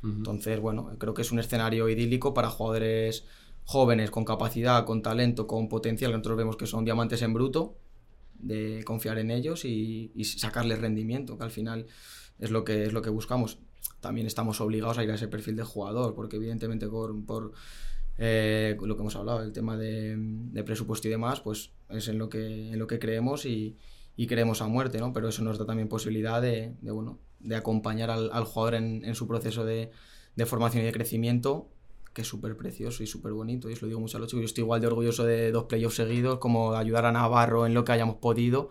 Entonces, 0.06 0.60
bueno, 0.60 0.92
creo 0.98 1.14
que 1.14 1.24
es 1.24 1.32
un 1.32 1.40
escenario 1.40 1.90
idílico 1.90 2.34
para 2.34 2.50
jugadores 2.50 3.26
jóvenes, 3.64 4.12
con 4.12 4.26
capacidad, 4.26 4.86
con 4.86 5.02
talento, 5.02 5.48
con 5.48 5.68
potencial, 5.68 6.12
nosotros 6.12 6.38
vemos 6.38 6.58
que 6.58 6.68
son 6.68 6.86
diamantes 6.86 7.22
en 7.24 7.34
bruto, 7.34 7.76
de 8.36 8.84
confiar 8.86 9.18
en 9.18 9.32
ellos 9.32 9.66
y, 9.66 10.12
y 10.14 10.24
sacarles 10.26 10.80
rendimiento, 10.80 11.38
que 11.38 11.44
al 11.44 11.52
final 11.52 11.88
es 12.40 12.52
lo 12.52 12.64
que, 12.64 12.84
es 12.84 12.94
lo 12.94 13.02
que 13.02 13.10
buscamos. 13.10 13.58
También 14.02 14.28
estamos 14.28 14.62
obligados 14.62 14.98
a 14.98 15.04
ir 15.04 15.12
a 15.12 15.16
ese 15.16 15.28
perfil 15.28 15.56
de 15.56 15.64
jugador, 15.64 16.14
porque 16.14 16.36
evidentemente 16.36 16.88
por, 16.88 17.26
por 17.26 17.54
eh, 18.18 18.78
lo 18.80 18.96
que 18.96 19.02
hemos 19.02 19.16
hablado, 19.16 19.42
el 19.42 19.52
tema 19.52 19.78
de, 19.78 20.16
de, 20.18 20.64
presupuesto 20.64 21.08
y 21.08 21.12
demás, 21.12 21.42
pues 21.42 21.72
es 21.90 22.08
en 22.08 22.20
lo 22.20 22.30
que, 22.30 22.72
en 22.72 22.80
lo 22.80 22.88
que 22.88 23.00
creemos 23.00 23.46
y, 23.46 23.78
y 24.16 24.28
creemos 24.28 24.62
a 24.62 24.68
muerte, 24.68 25.00
¿no? 25.00 25.12
Pero 25.12 25.30
eso 25.30 25.44
nos 25.44 25.58
da 25.58 25.66
también 25.66 25.90
posibilidad 25.90 26.42
de, 26.42 26.76
de 26.82 26.92
bueno, 26.92 27.20
de 27.46 27.56
acompañar 27.56 28.10
al, 28.10 28.44
jugador 28.44 28.76
en, 28.76 29.16
su 29.16 29.28
proceso 29.28 29.64
de, 29.64 29.92
formación 30.46 30.84
y 30.84 30.86
de 30.86 30.92
crecimiento, 30.92 31.68
que 32.14 32.24
es 32.24 32.28
súper 32.28 32.58
precioso 32.58 33.04
y 33.04 33.08
súper 33.08 33.34
bonito. 33.34 33.70
Y 33.70 33.74
os 33.74 33.82
lo 33.82 33.88
digo 33.88 34.00
mucho 34.00 34.18
a 34.18 34.20
los 34.20 34.30
chicos. 34.30 34.42
Yo 34.42 34.46
estoy 34.46 34.64
igual 34.64 34.82
de 34.82 34.88
orgulloso 34.88 35.24
de 35.24 35.52
dos 35.52 35.66
playoffs 35.66 35.96
seguidos, 35.96 36.40
como 36.40 36.74
ayudar 36.74 37.06
a 37.06 37.12
Navarro 37.12 37.66
en 37.66 37.74
lo 37.74 37.86
que 37.86 37.92
hayamos 37.92 38.18
podido, 38.18 38.70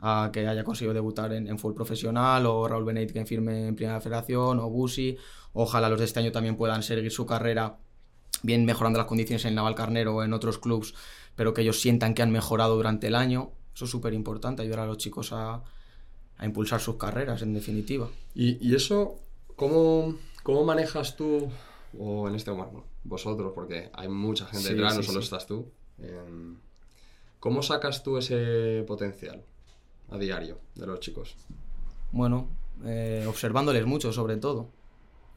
a 0.00 0.30
que 0.32 0.46
haya 0.46 0.64
conseguido 0.64 0.94
debutar 0.94 1.32
en, 1.32 1.58
fútbol 1.58 1.74
profesional, 1.74 2.46
o 2.46 2.66
Raúl 2.66 2.84
Benet 2.84 3.12
que 3.12 3.24
firme 3.26 3.68
en 3.68 3.76
Primera 3.76 4.00
Federación, 4.00 4.58
o 4.58 4.70
Busi. 4.70 5.16
Ojalá 5.52 5.88
los 5.88 5.98
de 5.98 6.06
este 6.06 6.20
año 6.20 6.32
también 6.32 6.56
puedan 6.56 6.82
seguir 6.82 7.10
su 7.10 7.26
carrera 7.26 7.78
bien 8.42 8.64
mejorando 8.64 8.98
las 8.98 9.06
condiciones 9.06 9.44
en 9.44 9.54
Naval 9.54 9.74
Carnero 9.74 10.16
o 10.16 10.22
en 10.22 10.32
otros 10.32 10.58
clubs, 10.58 10.94
pero 11.36 11.54
que 11.54 11.62
ellos 11.62 11.80
sientan 11.80 12.14
que 12.14 12.22
han 12.22 12.30
mejorado 12.30 12.76
durante 12.76 13.06
el 13.06 13.14
año. 13.14 13.52
Eso 13.74 13.84
es 13.84 13.90
súper 13.90 14.14
importante, 14.14 14.62
ayudar 14.62 14.80
a 14.80 14.86
los 14.86 14.98
chicos 14.98 15.32
a, 15.32 15.62
a, 16.44 16.46
impulsar 16.46 16.80
sus 16.80 16.96
carreras, 16.96 17.42
en 17.42 17.54
definitiva. 17.54 18.08
¿Y, 18.34 18.66
y 18.66 18.74
eso 18.74 19.20
cómo, 19.56 20.16
cómo, 20.42 20.64
manejas 20.64 21.16
tú, 21.16 21.48
o 21.98 22.28
en 22.28 22.34
este 22.34 22.50
momento, 22.50 22.84
vosotros, 23.04 23.52
porque 23.54 23.90
hay 23.92 24.08
mucha 24.08 24.46
gente 24.46 24.68
sí, 24.68 24.74
detrás, 24.74 24.92
sí, 24.92 24.98
no 24.98 25.04
solo 25.04 25.20
sí. 25.20 25.24
estás 25.24 25.46
tú? 25.46 25.66
Eh, 25.98 26.54
¿Cómo 27.40 27.62
sacas 27.62 28.02
tú 28.02 28.16
ese 28.16 28.84
potencial 28.86 29.42
a 30.10 30.18
diario 30.18 30.58
de 30.74 30.86
los 30.86 31.00
chicos? 31.00 31.36
Bueno, 32.10 32.48
eh, 32.84 33.24
observándoles 33.28 33.84
mucho, 33.86 34.12
sobre 34.12 34.36
todo. 34.36 34.70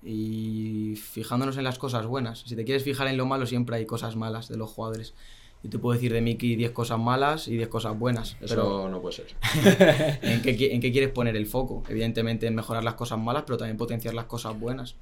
Y 0.04 0.96
fijándonos 0.96 1.58
en 1.58 1.64
las 1.64 1.78
cosas 1.80 2.06
buenas. 2.06 2.40
Si 2.46 2.56
te 2.56 2.64
quieres 2.64 2.84
fijar 2.84 3.08
en 3.08 3.18
lo 3.18 3.26
malo, 3.26 3.46
siempre 3.46 3.76
hay 3.76 3.86
cosas 3.86 4.16
malas 4.16 4.48
de 4.48 4.56
los 4.56 4.70
jugadores. 4.70 5.16
Yo 5.64 5.70
te 5.70 5.80
puedo 5.80 5.94
decir 5.94 6.14
de 6.14 6.22
Miki 6.22 6.56
10 6.56 6.72
cosas 6.72 7.00
malas 7.00 7.48
y 7.48 7.58
10 7.58 7.68
cosas 7.68 7.98
buenas. 7.98 8.38
Eso 8.42 8.56
pero 8.56 8.90
no 8.90 9.02
puede 9.02 9.16
ser. 9.16 9.26
¿en, 10.22 10.42
qué, 10.42 10.74
¿En 10.74 10.82
qué 10.82 10.92
quieres 10.92 11.10
poner 11.10 11.36
el 11.36 11.48
foco? 11.48 11.84
Evidentemente 11.90 12.48
en 12.48 12.56
mejorar 12.56 12.84
las 12.84 12.94
cosas 12.94 13.20
malas, 13.20 13.44
pero 13.46 13.58
también 13.58 13.78
potenciar 13.78 14.14
las 14.14 14.26
cosas 14.26 14.58
buenas. 14.60 14.96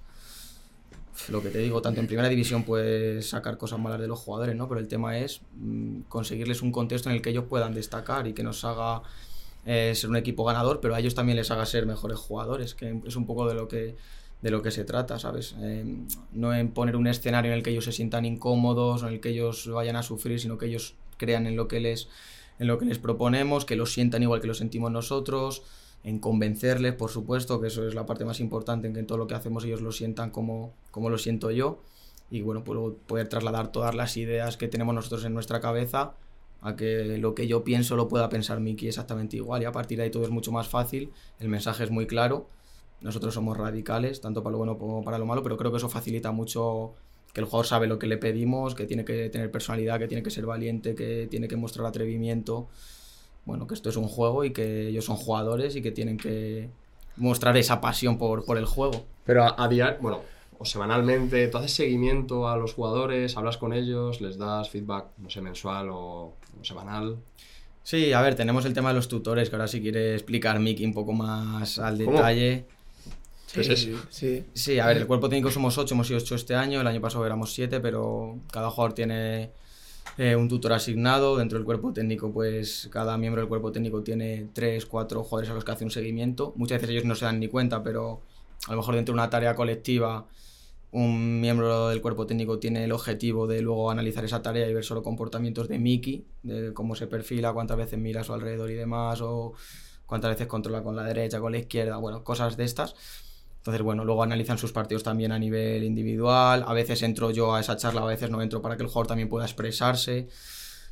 Lo 1.29 1.41
que 1.41 1.49
te 1.49 1.59
digo, 1.59 1.81
tanto 1.81 2.01
en 2.01 2.07
primera 2.07 2.29
división 2.29 2.63
puedes 2.63 3.29
sacar 3.29 3.57
cosas 3.57 3.79
malas 3.79 3.99
de 3.99 4.07
los 4.07 4.19
jugadores, 4.19 4.55
¿no? 4.55 4.67
Pero 4.67 4.79
el 4.79 4.87
tema 4.87 5.17
es 5.17 5.41
mmm, 5.55 6.01
conseguirles 6.07 6.61
un 6.61 6.71
contexto 6.71 7.09
en 7.09 7.15
el 7.15 7.21
que 7.21 7.29
ellos 7.29 7.45
puedan 7.49 7.73
destacar 7.73 8.27
y 8.27 8.33
que 8.33 8.43
nos 8.43 8.63
haga 8.65 9.01
eh, 9.65 9.93
ser 9.95 10.09
un 10.09 10.17
equipo 10.17 10.43
ganador, 10.43 10.79
pero 10.81 10.93
a 10.93 10.99
ellos 10.99 11.15
también 11.15 11.37
les 11.37 11.49
haga 11.51 11.65
ser 11.65 11.85
mejores 11.85 12.19
jugadores, 12.19 12.75
que 12.75 13.01
es 13.05 13.15
un 13.15 13.25
poco 13.25 13.47
de 13.47 13.55
lo 13.55 13.67
que, 13.67 13.95
de 14.41 14.51
lo 14.51 14.61
que 14.61 14.71
se 14.71 14.83
trata, 14.83 15.17
¿sabes? 15.19 15.55
Eh, 15.59 15.85
no 16.31 16.53
en 16.53 16.71
poner 16.71 16.95
un 16.95 17.07
escenario 17.07 17.51
en 17.51 17.57
el 17.57 17.63
que 17.63 17.71
ellos 17.71 17.85
se 17.85 17.91
sientan 17.91 18.25
incómodos 18.25 19.03
en 19.03 19.09
el 19.09 19.19
que 19.19 19.29
ellos 19.29 19.67
vayan 19.67 19.95
a 19.95 20.03
sufrir, 20.03 20.39
sino 20.39 20.57
que 20.57 20.67
ellos 20.67 20.95
crean 21.17 21.47
en 21.47 21.55
lo 21.55 21.67
que 21.67 21.79
les, 21.79 22.09
en 22.59 22.67
lo 22.67 22.77
que 22.77 22.85
les 22.85 22.99
proponemos, 22.99 23.65
que 23.65 23.75
lo 23.75 23.85
sientan 23.85 24.23
igual 24.23 24.41
que 24.41 24.47
lo 24.47 24.53
sentimos 24.53 24.91
nosotros, 24.91 25.63
en 26.03 26.19
convencerles, 26.19 26.93
por 26.93 27.09
supuesto, 27.09 27.59
que 27.59 27.67
eso 27.67 27.87
es 27.87 27.95
la 27.95 28.05
parte 28.05 28.25
más 28.25 28.39
importante, 28.39 28.87
en 28.87 28.93
que 28.93 28.99
en 28.99 29.07
todo 29.07 29.17
lo 29.17 29.25
que 29.25 29.33
hacemos 29.33 29.65
ellos 29.65 29.81
lo 29.81 29.91
sientan 29.91 30.29
como, 30.29 30.73
como 30.91 31.09
lo 31.09 31.17
siento 31.17 31.49
yo. 31.49 31.81
Y 32.29 32.41
bueno, 32.41 32.63
pues 32.63 32.79
poder 33.07 33.27
trasladar 33.27 33.71
todas 33.71 33.95
las 33.95 34.15
ideas 34.17 34.57
que 34.57 34.67
tenemos 34.67 34.93
nosotros 34.93 35.25
en 35.25 35.33
nuestra 35.33 35.59
cabeza 35.59 36.13
a 36.61 36.75
que 36.75 37.17
lo 37.19 37.35
que 37.35 37.47
yo 37.47 37.63
pienso 37.63 37.95
lo 37.95 38.07
pueda 38.07 38.29
pensar 38.29 38.59
Miki 38.59 38.87
exactamente 38.87 39.37
igual. 39.37 39.61
Y 39.61 39.65
a 39.65 39.71
partir 39.71 39.97
de 39.97 40.05
ahí 40.05 40.11
todo 40.11 40.23
es 40.23 40.29
mucho 40.29 40.51
más 40.51 40.67
fácil, 40.67 41.11
el 41.39 41.49
mensaje 41.49 41.83
es 41.83 41.91
muy 41.91 42.07
claro. 42.07 42.47
Nosotros 43.01 43.33
somos 43.33 43.57
radicales, 43.57 44.21
tanto 44.21 44.41
para 44.41 44.53
lo 44.53 44.57
bueno 44.57 44.77
como 44.77 45.03
para 45.03 45.17
lo 45.17 45.25
malo, 45.25 45.43
pero 45.43 45.57
creo 45.57 45.71
que 45.71 45.77
eso 45.77 45.89
facilita 45.89 46.31
mucho 46.31 46.93
que 47.33 47.41
el 47.41 47.45
jugador 47.45 47.65
sabe 47.65 47.87
lo 47.87 47.99
que 47.99 48.07
le 48.07 48.17
pedimos, 48.17 48.75
que 48.75 48.85
tiene 48.85 49.03
que 49.03 49.29
tener 49.29 49.51
personalidad, 49.51 49.99
que 49.99 50.07
tiene 50.07 50.23
que 50.23 50.31
ser 50.31 50.45
valiente, 50.45 50.95
que 50.95 51.27
tiene 51.29 51.47
que 51.47 51.57
mostrar 51.57 51.85
atrevimiento 51.85 52.67
bueno, 53.45 53.67
que 53.67 53.75
esto 53.75 53.89
es 53.89 53.95
un 53.95 54.07
juego 54.07 54.43
y 54.43 54.51
que 54.51 54.87
ellos 54.87 55.05
son 55.05 55.15
jugadores 55.15 55.75
y 55.75 55.81
que 55.81 55.91
tienen 55.91 56.17
que 56.17 56.69
mostrar 57.15 57.55
esa 57.57 57.79
pasión 57.79 58.17
por, 58.17 58.43
por 58.43 58.57
el 58.57 58.65
juego. 58.65 59.05
Pero 59.23 59.43
a, 59.43 59.63
a 59.63 59.67
diario, 59.67 59.99
bueno, 60.01 60.21
o 60.57 60.65
semanalmente, 60.65 61.47
¿tú 61.47 61.59
haces 61.59 61.73
seguimiento 61.73 62.49
a 62.49 62.57
los 62.57 62.73
jugadores, 62.73 63.37
hablas 63.37 63.57
con 63.57 63.71
ellos, 63.71 64.19
les 64.19 64.37
das 64.37 64.69
feedback, 64.69 65.05
no 65.19 65.29
sé, 65.29 65.41
mensual 65.41 65.89
o, 65.91 66.33
semanal? 66.63 67.17
Sí, 67.83 68.13
a 68.13 68.21
ver, 68.21 68.33
tenemos 68.33 68.65
el 68.65 68.73
tema 68.73 68.89
de 68.89 68.95
los 68.95 69.07
tutores, 69.07 69.49
que 69.49 69.55
ahora 69.55 69.67
si 69.67 69.79
quiere 69.79 70.15
explicar 70.15 70.59
Miki 70.59 70.83
un 70.83 70.93
poco 70.93 71.13
más 71.13 71.77
al 71.77 71.99
detalle. 71.99 72.65
Sí, 73.63 73.75
sí, 73.75 73.95
sí. 74.09 74.45
Sí, 74.53 74.79
a 74.79 74.87
ver, 74.87 74.97
el 74.97 75.07
cuerpo 75.07 75.29
técnico 75.29 75.51
somos 75.51 75.77
8, 75.77 75.93
hemos 75.93 76.07
sido 76.07 76.19
8 76.19 76.35
este 76.35 76.55
año, 76.55 76.81
el 76.81 76.87
año 76.87 77.01
pasado 77.01 77.25
éramos 77.25 77.53
7, 77.53 77.79
pero 77.79 78.39
cada 78.51 78.69
jugador 78.69 78.93
tiene 78.93 79.51
eh, 80.17 80.35
un 80.35 80.47
tutor 80.47 80.73
asignado. 80.73 81.37
Dentro 81.37 81.57
del 81.57 81.65
cuerpo 81.65 81.91
técnico, 81.93 82.31
pues 82.31 82.89
cada 82.91 83.17
miembro 83.17 83.41
del 83.41 83.49
cuerpo 83.49 83.71
técnico 83.71 84.01
tiene 84.03 84.47
tres, 84.53 84.85
cuatro 84.85 85.23
jugadores 85.23 85.49
a 85.51 85.53
los 85.53 85.63
que 85.65 85.71
hace 85.71 85.83
un 85.83 85.91
seguimiento. 85.91 86.53
Muchas 86.55 86.77
veces 86.81 86.91
ellos 86.91 87.05
no 87.05 87.15
se 87.15 87.25
dan 87.25 87.39
ni 87.39 87.47
cuenta, 87.47 87.83
pero 87.83 88.21
a 88.67 88.71
lo 88.71 88.77
mejor 88.77 88.95
dentro 88.95 89.13
de 89.13 89.19
una 89.19 89.29
tarea 89.29 89.55
colectiva, 89.55 90.25
un 90.91 91.41
miembro 91.41 91.89
del 91.89 92.01
cuerpo 92.01 92.25
técnico 92.25 92.57
tiene 92.59 92.85
el 92.85 92.91
objetivo 92.93 93.47
de 93.47 93.61
luego 93.61 93.91
analizar 93.91 94.23
esa 94.23 94.41
tarea 94.41 94.69
y 94.69 94.73
ver 94.73 94.85
solo 94.85 95.03
comportamientos 95.03 95.67
de 95.67 95.79
Mickey, 95.79 96.25
de 96.43 96.73
cómo 96.73 96.95
se 96.95 97.07
perfila, 97.07 97.51
cuántas 97.51 97.75
veces 97.75 97.99
mira 97.99 98.21
a 98.21 98.23
su 98.23 98.33
alrededor 98.33 98.71
y 98.71 98.75
demás, 98.75 99.19
o 99.21 99.53
cuántas 100.05 100.31
veces 100.31 100.47
controla 100.47 100.83
con 100.83 100.95
la 100.95 101.03
derecha, 101.03 101.41
con 101.41 101.51
la 101.51 101.57
izquierda, 101.57 101.97
bueno, 101.97 102.23
cosas 102.23 102.55
de 102.55 102.63
estas. 102.63 102.95
Entonces, 103.65 103.81
bueno, 103.81 104.05
luego 104.05 104.21
analizan 104.21 104.59
sus 104.59 104.71
partidos 104.71 105.01
también 105.01 105.31
a 105.31 105.39
nivel 105.39 105.83
individual. 105.83 106.63
A 106.67 106.73
veces 106.73 107.01
entro 107.01 107.31
yo 107.31 107.55
a 107.55 107.59
esa 107.59 107.75
charla, 107.75 108.01
a 108.01 108.05
veces 108.05 108.29
no 108.29 108.39
entro 108.43 108.61
para 108.61 108.77
que 108.77 108.83
el 108.83 108.89
jugador 108.89 109.07
también 109.07 109.27
pueda 109.27 109.43
expresarse. 109.43 110.27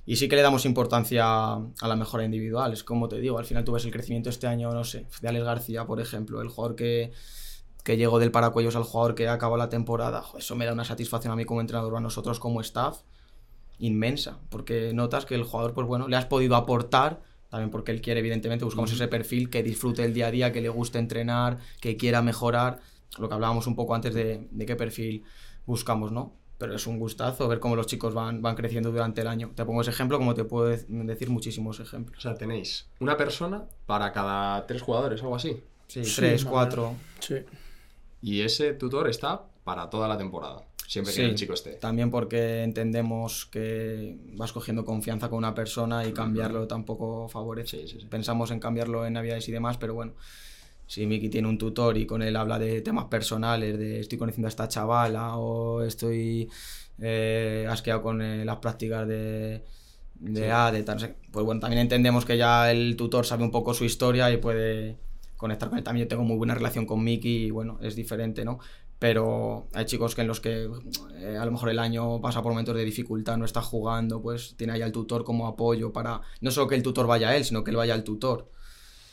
Y 0.08 0.16
sí 0.16 0.28
que 0.28 0.36
le 0.36 0.42
damos 0.42 0.66
importancia 0.66 1.24
a 1.24 1.88
la 1.88 1.96
mejora 1.96 2.26
individual. 2.26 2.74
Es 2.74 2.84
como 2.84 3.08
te 3.08 3.20
digo, 3.20 3.38
al 3.38 3.46
final 3.46 3.64
tú 3.64 3.74
ves 3.74 3.86
el 3.86 3.92
crecimiento 3.92 4.32
este 4.32 4.48
año, 4.48 4.72
no 4.74 4.84
sé, 4.84 5.06
de 5.22 5.28
Alex 5.28 5.46
García, 5.46 5.86
por 5.86 6.02
ejemplo, 6.02 6.42
el 6.42 6.48
jugador 6.48 6.76
que, 6.76 7.12
que 7.84 7.96
llegó 7.96 8.18
del 8.18 8.32
paracuellos 8.32 8.76
al 8.76 8.86
jugador 8.86 9.14
que 9.14 9.28
acabó 9.28 9.56
la 9.56 9.70
temporada. 9.70 10.24
eso 10.36 10.56
me 10.56 10.66
da 10.66 10.74
una 10.74 10.84
satisfacción 10.84 11.32
a 11.32 11.36
mí 11.36 11.46
como 11.46 11.62
entrenador, 11.62 11.96
a 11.96 12.00
nosotros 12.00 12.40
como 12.40 12.60
staff, 12.62 13.02
inmensa. 13.78 14.40
Porque 14.50 14.94
notas 14.96 15.28
que 15.28 15.36
el 15.36 15.44
jugador, 15.44 15.76
pues 15.76 15.86
bueno, 15.86 16.08
le 16.08 16.16
has 16.16 16.26
podido 16.26 16.56
aportar 16.56 17.22
también 17.54 17.70
porque 17.70 17.92
él 17.92 18.02
quiere, 18.02 18.20
evidentemente, 18.20 18.66
buscamos 18.66 18.92
ese 18.92 19.08
perfil 19.08 19.52
que 19.52 19.62
disfrute 19.62 20.04
el 20.04 20.12
día 20.12 20.26
a 20.26 20.32
día, 20.32 20.52
que 20.52 20.60
le 20.60 20.70
guste 20.70 20.98
entrenar, 20.98 21.60
que 21.80 21.98
quiera 21.98 22.24
mejorar, 22.24 22.80
lo 23.20 23.30
que 23.30 23.36
hablábamos 23.36 23.68
un 23.68 23.76
poco 23.76 23.94
antes 23.94 24.16
de, 24.16 24.50
qué 24.66 24.76
perfil 24.76 25.24
buscamos, 25.68 26.12
¿no? 26.12 26.34
Pero 26.58 26.74
es 26.74 26.88
un 26.88 26.98
gustazo 26.98 27.48
ver 27.48 27.60
cómo 27.60 27.76
los 27.76 27.86
chicos 27.86 28.16
van, 28.16 28.42
van 28.42 28.56
creciendo 28.56 28.90
durante 28.90 29.22
el 29.22 29.28
año. 29.28 29.52
Te 29.54 29.66
pongo 29.66 29.82
ese 29.82 29.92
ejemplo, 29.92 30.18
como 30.18 30.34
te 30.34 30.46
puedo 30.46 30.66
decir 30.66 31.30
muchísimos 31.30 31.80
ejemplos. 31.80 32.18
O 32.18 32.22
sea, 32.22 32.34
tenéis 32.34 32.90
una 33.00 33.18
persona 33.18 33.66
para 33.86 34.12
cada 34.12 34.66
tres 34.66 34.82
jugadores, 34.82 35.22
algo 35.22 35.36
así. 35.36 35.62
Sí, 35.86 36.02
tres, 36.16 36.46
cuatro. 36.46 36.96
Sí. 37.20 37.36
Y 38.24 38.42
ese 38.42 38.74
tutor 38.74 39.08
está 39.08 39.44
para 39.64 39.92
toda 39.92 40.08
la 40.08 40.18
temporada. 40.18 40.64
Siempre 40.88 41.14
que 41.14 41.26
el 41.26 41.36
chico 41.36 41.54
esté. 41.54 41.72
También 41.74 42.12
porque 42.12 42.64
entendemos 42.64 43.46
que 43.46 44.18
vas 44.34 44.52
cogiendo 44.52 44.86
confianza 44.86 45.30
con 45.30 45.38
una 45.38 45.56
persona 45.56 46.06
y 46.06 46.12
cambiarlo 46.12 46.68
tampoco 46.68 47.28
favorece. 47.30 47.86
Pensamos 48.10 48.52
en 48.52 48.60
cambiarlo 48.60 49.06
en 49.06 49.14
Navidades 49.14 49.48
y 49.50 49.52
demás, 49.52 49.78
pero 49.78 49.94
bueno, 49.94 50.14
si 50.88 51.06
Miki 51.06 51.30
tiene 51.30 51.48
un 51.48 51.58
tutor 51.58 51.98
y 51.98 52.06
con 52.06 52.22
él 52.22 52.36
habla 52.36 52.60
de 52.60 52.82
temas 52.82 53.06
personales, 53.06 53.78
de 53.80 54.00
estoy 54.00 54.18
conociendo 54.18 54.48
a 54.48 54.50
esta 54.50 54.68
chavala 54.68 55.38
o 55.38 55.82
estoy 55.82 56.50
eh, 57.00 57.66
asqueado 57.70 58.02
con 58.02 58.22
eh, 58.22 58.46
las 58.46 58.58
prácticas 58.58 59.08
de, 59.08 59.64
de 60.16 60.52
A, 60.52 60.72
de 60.72 60.84
tal, 60.84 61.16
pues 61.32 61.46
bueno, 61.46 61.62
también 61.62 61.82
entendemos 61.82 62.26
que 62.26 62.38
ya 62.38 62.72
el 62.72 62.96
tutor 62.96 63.26
sabe 63.26 63.44
un 63.44 63.52
poco 63.52 63.74
su 63.74 63.86
historia 63.86 64.32
y 64.32 64.38
puede 64.38 64.98
conectar 65.38 65.70
con 65.70 65.78
él. 65.78 65.84
También 65.84 66.06
yo 66.06 66.10
tengo 66.10 66.24
muy 66.24 66.38
buena 66.38 66.56
relación 66.56 66.86
con 66.86 67.04
Miki 67.04 67.46
y 67.46 67.52
bueno, 67.52 67.80
es 67.82 67.96
diferente, 67.96 68.46
¿no? 68.46 68.60
Pero 69.04 69.68
hay 69.74 69.84
chicos 69.84 70.16
que 70.16 70.22
en 70.22 70.28
los 70.28 70.40
que 70.40 70.70
eh, 71.18 71.36
a 71.38 71.44
lo 71.44 71.52
mejor 71.52 71.68
el 71.68 71.80
año 71.80 72.22
pasa 72.22 72.42
por 72.42 72.54
momentos 72.54 72.74
de 72.74 72.86
dificultad, 72.86 73.36
no 73.36 73.44
está 73.44 73.62
jugando, 73.62 74.22
pues 74.22 74.56
tiene 74.56 74.72
ahí 74.72 74.82
al 74.82 74.94
tutor 74.94 75.26
como 75.26 75.46
apoyo 75.46 75.92
para 75.92 76.22
no 76.40 76.52
solo 76.52 76.70
que 76.70 76.76
el 76.76 76.84
tutor 76.84 77.06
vaya 77.06 77.28
a 77.28 77.36
él, 77.36 77.44
sino 77.44 77.66
que 77.66 77.72
él 77.72 77.76
vaya 77.76 77.96
al 77.96 78.06
tutor. 78.06 78.50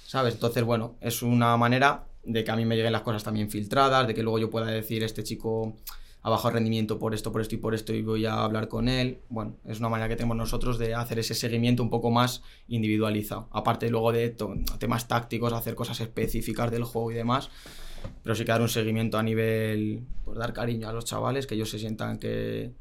¿Sabes? 0.07 0.35
Entonces, 0.35 0.63
bueno, 0.63 0.95
es 1.01 1.23
una 1.23 1.57
manera 1.57 2.07
de 2.23 2.45
que 2.45 2.53
a 2.53 2.55
mí 2.55 2.65
me 2.65 2.77
lleguen 2.77 2.93
las 2.93 3.03
cosas 3.03 3.25
también 3.25 3.51
filtradas, 3.51 4.07
de 4.07 4.15
que 4.15 4.23
luego 4.23 4.39
yo 4.39 4.49
pueda 4.49 4.67
decir, 4.67 5.03
este 5.03 5.25
chico 5.25 5.75
ha 6.23 6.31
bajado 6.31 6.55
rendimiento 6.55 7.01
por 7.01 7.13
esto, 7.13 7.33
por 7.33 7.41
esto 7.41 7.57
y 7.57 7.59
por 7.59 7.75
esto 7.75 7.93
y 7.93 8.03
voy 8.03 8.27
a 8.27 8.45
hablar 8.45 8.69
con 8.69 8.89
él. 8.89 9.19
Bueno, 9.29 9.57
es 9.65 9.81
una 9.81 9.89
manera 9.89 10.09
que 10.09 10.15
tenemos 10.15 10.37
nosotros 10.37 10.79
de 10.79 10.95
hacer 10.95 11.19
ese 11.19 11.35
seguimiento 11.35 11.83
un 11.83 11.91
poco 11.91 12.13
más 12.13 12.45
individualizado. 12.69 13.49
Aparte 13.51 13.91
luego 13.91 14.13
de 14.13 14.37
temas 14.79 15.09
tácticos, 15.09 15.53
hacer 15.53 15.75
cosas 15.75 15.99
específicas 15.99 16.71
del 16.71 16.85
juego 16.85 17.11
y 17.11 17.15
demás 17.15 17.51
pero 18.23 18.35
sí 18.35 18.45
que 18.45 18.53
dar 18.53 18.63
un 18.63 18.69
seguimiento 18.69 19.19
a 19.19 19.23
nivel, 19.23 20.03
pues 20.25 20.39
dar 20.39 20.53
cariño 20.53 20.89
a 20.89 20.93
los 20.93 21.05
chavales, 21.05 21.47
que 21.47 21.55
ellos 21.55 21.71
se 21.71 21.79
sientan 21.79 22.19
que, 22.19 22.73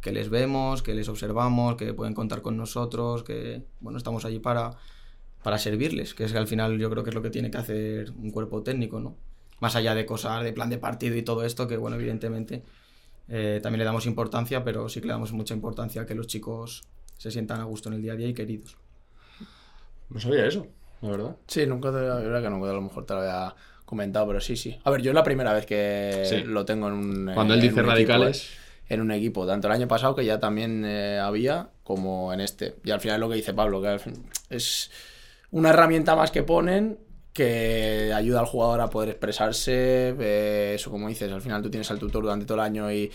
que 0.00 0.12
les 0.12 0.28
vemos, 0.28 0.82
que 0.82 0.94
les 0.94 1.08
observamos, 1.08 1.76
que 1.76 1.92
pueden 1.94 2.14
contar 2.14 2.42
con 2.42 2.56
nosotros, 2.56 3.22
que 3.22 3.62
bueno, 3.80 3.98
estamos 3.98 4.24
allí 4.24 4.38
para, 4.38 4.76
para 5.42 5.58
servirles, 5.58 6.14
que 6.14 6.24
es 6.24 6.32
que 6.32 6.38
al 6.38 6.46
final 6.46 6.78
yo 6.78 6.90
creo 6.90 7.02
que 7.02 7.10
es 7.10 7.14
lo 7.14 7.22
que 7.22 7.30
tiene 7.30 7.50
que 7.50 7.58
hacer 7.58 8.10
un 8.12 8.30
cuerpo 8.30 8.62
técnico, 8.62 9.00
¿no? 9.00 9.16
Más 9.60 9.74
allá 9.74 9.94
de 9.94 10.04
cosas 10.04 10.44
de 10.44 10.52
plan 10.52 10.70
de 10.70 10.78
partido 10.78 11.16
y 11.16 11.22
todo 11.22 11.44
esto, 11.44 11.66
que 11.66 11.76
bueno, 11.76 11.96
evidentemente 11.96 12.62
eh, 13.28 13.60
también 13.62 13.80
le 13.80 13.84
damos 13.84 14.06
importancia, 14.06 14.62
pero 14.62 14.88
sí 14.88 15.00
que 15.00 15.06
le 15.06 15.12
damos 15.12 15.32
mucha 15.32 15.54
importancia 15.54 16.02
a 16.02 16.06
que 16.06 16.14
los 16.14 16.26
chicos 16.26 16.82
se 17.16 17.30
sientan 17.30 17.60
a 17.60 17.64
gusto 17.64 17.88
en 17.88 17.94
el 17.94 18.02
día 18.02 18.12
a 18.12 18.16
día 18.16 18.28
y 18.28 18.34
queridos. 18.34 18.76
No 20.10 20.20
sabía 20.20 20.46
eso, 20.46 20.66
la 21.00 21.10
verdad. 21.10 21.36
Sí, 21.46 21.66
nunca 21.66 21.90
te, 21.90 22.00
la 22.00 22.16
verdad 22.16 22.42
que 22.42 22.50
nunca 22.50 22.70
a 22.70 22.74
lo 22.74 22.82
mejor 22.82 23.06
te 23.06 23.14
lo 23.14 23.20
había 23.20 23.54
comentado, 23.86 24.26
pero 24.26 24.40
sí, 24.40 24.56
sí. 24.56 24.78
A 24.84 24.90
ver, 24.90 25.00
yo 25.00 25.12
es 25.12 25.14
la 25.14 25.24
primera 25.24 25.54
vez 25.54 25.64
que 25.64 26.44
lo 26.46 26.66
tengo 26.66 26.88
en 26.88 26.92
un. 26.92 27.30
Cuando 27.32 27.54
él 27.54 27.60
dice 27.62 27.80
radicales. 27.80 28.50
en 28.88 29.00
un 29.00 29.10
equipo, 29.12 29.46
tanto 29.46 29.68
el 29.68 29.72
año 29.72 29.88
pasado 29.88 30.14
que 30.14 30.24
ya 30.24 30.38
también 30.38 30.84
eh, 30.84 31.18
había, 31.18 31.70
como 31.82 32.34
en 32.34 32.40
este. 32.40 32.74
Y 32.84 32.90
al 32.90 33.00
final 33.00 33.20
lo 33.20 33.30
que 33.30 33.36
dice 33.36 33.54
Pablo, 33.54 33.80
que 33.80 33.98
es 34.50 34.90
una 35.50 35.70
herramienta 35.70 36.14
más 36.14 36.30
que 36.30 36.42
ponen 36.42 36.98
que 37.32 38.12
ayuda 38.14 38.40
al 38.40 38.46
jugador 38.46 38.80
a 38.80 38.88
poder 38.88 39.10
expresarse. 39.10 40.14
Eh, 40.18 40.72
eso, 40.74 40.90
como 40.90 41.08
dices, 41.08 41.30
al 41.30 41.42
final 41.42 41.62
tú 41.62 41.70
tienes 41.70 41.90
al 41.90 41.98
tutor 41.98 42.22
durante 42.22 42.46
todo 42.46 42.56
el 42.56 42.64
año 42.64 42.90
y 42.90 43.10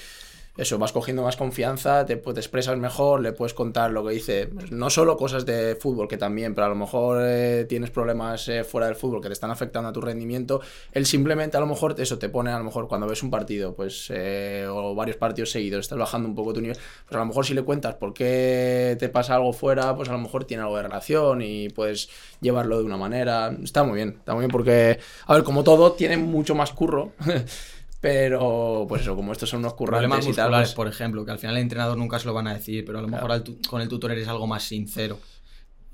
eso, 0.62 0.78
vas 0.78 0.92
cogiendo 0.92 1.24
más 1.24 1.38
confianza, 1.38 2.06
te, 2.06 2.16
te, 2.18 2.40
expresas 2.40 2.78
mejor, 2.78 3.22
le 3.22 3.32
puedes 3.32 3.54
contar 3.54 3.92
lo 3.92 4.06
que 4.06 4.14
dice, 4.14 4.50
no 4.70 4.92
solo 4.92 5.18
cosas 5.18 5.46
de 5.46 5.76
fútbol, 5.76 6.08
que 6.08 6.18
también, 6.18 6.54
pero 6.54 6.66
a 6.66 6.70
lo 6.70 6.76
mejor 6.76 7.24
eh, 7.26 7.66
tienes 7.68 7.90
problemas 7.90 8.48
eh, 8.48 8.64
fuera 8.64 8.86
del 8.86 8.96
fútbol 8.96 9.22
que 9.22 9.28
te 9.28 9.34
están 9.34 9.50
afectando 9.50 9.90
a 9.90 9.94
tu 9.94 10.02
rendimiento, 10.02 10.62
él 10.92 11.08
simplemente 11.08 11.58
a 11.58 11.60
lo 11.60 11.66
mejor 11.66 11.96
eso 11.98 12.20
te 12.20 12.30
pone, 12.30 12.52
a 12.52 12.60
lo 12.60 12.64
mejor 12.64 12.88
cuando 12.88 13.08
ves 13.08 13.24
un 13.24 13.32
partido, 13.32 13.74
pues, 13.74 14.08
eh, 14.14 14.68
o 14.70 14.94
varios 14.94 15.18
partidos 15.18 15.50
seguidos, 15.50 15.82
estás 15.82 15.98
bajando 15.98 16.30
un 16.30 16.36
poco 16.36 16.54
tu 16.54 16.62
nivel, 16.62 16.78
pues 16.78 17.16
a 17.16 17.20
lo 17.20 17.26
mejor 17.26 17.44
si 17.44 17.56
le 17.56 17.64
cuentas 17.64 17.96
por 17.96 18.14
qué 18.14 18.96
te 19.00 19.10
pasa 19.10 19.36
algo 19.36 19.54
fuera, 19.54 19.96
pues 19.96 20.10
a 20.10 20.12
lo 20.12 20.20
mejor 20.20 20.46
tiene 20.46 20.62
algo 20.62 20.78
de 20.78 20.84
relación 20.84 21.42
y 21.42 21.70
puedes 21.70 22.10
llevarlo 22.40 22.78
de 22.78 22.84
una 22.84 22.98
manera, 22.98 23.52
está 23.64 23.84
muy 23.84 23.96
bien, 23.96 24.18
está 24.20 24.34
muy 24.34 24.42
bien 24.42 24.52
porque, 24.52 25.00
a 25.26 25.34
ver, 25.34 25.44
como 25.44 25.64
todo, 25.64 25.94
tiene 25.94 26.18
mucho 26.18 26.54
más 26.54 26.72
curro. 26.72 27.14
Pero, 28.02 28.86
pues 28.90 29.04
eso, 29.04 29.16
como 29.16 29.32
estos 29.32 29.50
son 29.50 29.60
unos 29.60 29.76
currantes 29.76 30.28
y 30.28 30.34
tal. 30.34 30.52
Pues 30.52 30.74
por 30.74 30.88
ejemplo, 30.88 31.24
que 31.24 31.32
al 31.32 31.40
final 31.40 31.56
el 31.56 31.62
entrenador 31.62 31.98
nunca 31.98 32.18
se 32.20 32.26
lo 32.26 32.34
van 32.34 32.48
a 32.48 32.54
decir, 32.56 32.84
pero 32.84 32.98
a 33.00 33.02
lo 33.02 33.08
mejor 33.08 33.44
con 33.70 33.82
el 33.82 33.88
tutor 33.88 34.12
eres 34.12 34.28
algo 34.28 34.48
más 34.48 34.64
sincero. 34.64 35.20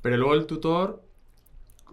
Pero 0.02 0.16
luego 0.16 0.34
el 0.34 0.46
tutor 0.46 1.04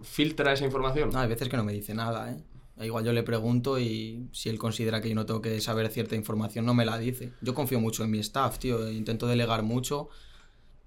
filtra 0.01 0.53
esa 0.53 0.63
información. 0.63 1.09
No, 1.11 1.19
hay 1.19 1.27
veces 1.27 1.49
que 1.49 1.57
no 1.57 1.65
me 1.65 1.73
dice 1.73 1.93
nada, 1.93 2.31
¿eh? 2.31 2.37
Igual 2.85 3.05
yo 3.05 3.13
le 3.13 3.23
pregunto 3.23 3.79
y 3.79 4.27
si 4.33 4.49
él 4.49 4.57
considera 4.57 5.01
que 5.01 5.07
yo 5.07 5.15
no 5.15 5.25
tengo 5.25 5.41
que 5.41 5.61
saber 5.61 5.89
cierta 5.89 6.15
información, 6.15 6.65
no 6.65 6.73
me 6.73 6.85
la 6.85 6.97
dice. 6.97 7.31
Yo 7.41 7.53
confío 7.53 7.79
mucho 7.79 8.03
en 8.03 8.11
mi 8.11 8.19
staff, 8.19 8.59
tío. 8.59 8.89
Intento 8.91 9.27
delegar 9.27 9.63
mucho 9.63 10.09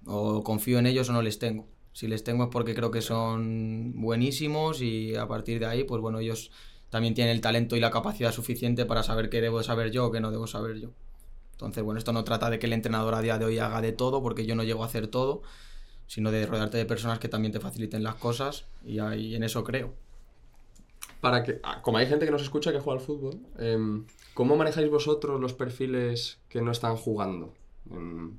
o 0.05 0.43
confío 0.43 0.77
en 0.79 0.85
ellos 0.85 1.09
o 1.09 1.13
no 1.13 1.21
les 1.21 1.39
tengo. 1.39 1.67
Si 1.91 2.07
les 2.07 2.23
tengo 2.23 2.43
es 2.43 2.49
porque 2.49 2.75
creo 2.75 2.91
que 2.91 3.01
son 3.01 3.93
buenísimos 3.95 4.81
y 4.81 5.15
a 5.15 5.27
partir 5.27 5.59
de 5.59 5.65
ahí, 5.65 5.83
pues 5.83 5.99
bueno, 6.01 6.19
ellos 6.19 6.51
también 6.89 7.13
tienen 7.13 7.33
el 7.33 7.41
talento 7.41 7.75
y 7.75 7.79
la 7.79 7.91
capacidad 7.91 8.31
suficiente 8.31 8.85
para 8.85 9.03
saber 9.03 9.29
qué 9.29 9.41
debo 9.41 9.61
saber 9.63 9.91
yo 9.91 10.07
o 10.07 10.11
qué 10.11 10.19
no 10.19 10.31
debo 10.31 10.47
saber 10.47 10.79
yo. 10.79 10.89
Entonces, 11.51 11.83
bueno, 11.83 11.97
esto 11.97 12.13
no 12.13 12.23
trata 12.23 12.49
de 12.49 12.57
que 12.57 12.67
el 12.67 12.73
entrenador 12.73 13.13
a 13.13 13.21
día 13.21 13.37
de 13.37 13.45
hoy 13.45 13.59
haga 13.59 13.81
de 13.81 13.91
todo, 13.91 14.23
porque 14.23 14.45
yo 14.45 14.55
no 14.55 14.63
llego 14.63 14.83
a 14.83 14.85
hacer 14.85 15.07
todo, 15.07 15.41
sino 16.07 16.31
de 16.31 16.45
rodearte 16.45 16.77
de 16.77 16.85
personas 16.85 17.19
que 17.19 17.27
también 17.27 17.51
te 17.51 17.59
faciliten 17.59 18.01
las 18.01 18.15
cosas 18.15 18.65
y, 18.85 18.99
ahí, 18.99 19.35
en 19.35 19.43
eso 19.43 19.63
creo. 19.63 19.93
Para 21.21 21.43
que, 21.43 21.59
ah, 21.63 21.81
como 21.81 21.97
hay 21.97 22.07
gente 22.07 22.25
que 22.25 22.31
nos 22.31 22.41
escucha 22.41 22.71
que 22.71 22.79
juega 22.79 22.99
al 22.99 23.05
fútbol, 23.05 23.41
em, 23.57 24.05
¿cómo 24.33 24.55
manejáis 24.55 24.89
vosotros 24.89 25.39
los 25.39 25.53
perfiles 25.53 26.39
que 26.47 26.61
no 26.61 26.71
están 26.71 26.95
jugando? 26.95 27.53
En, 27.91 28.37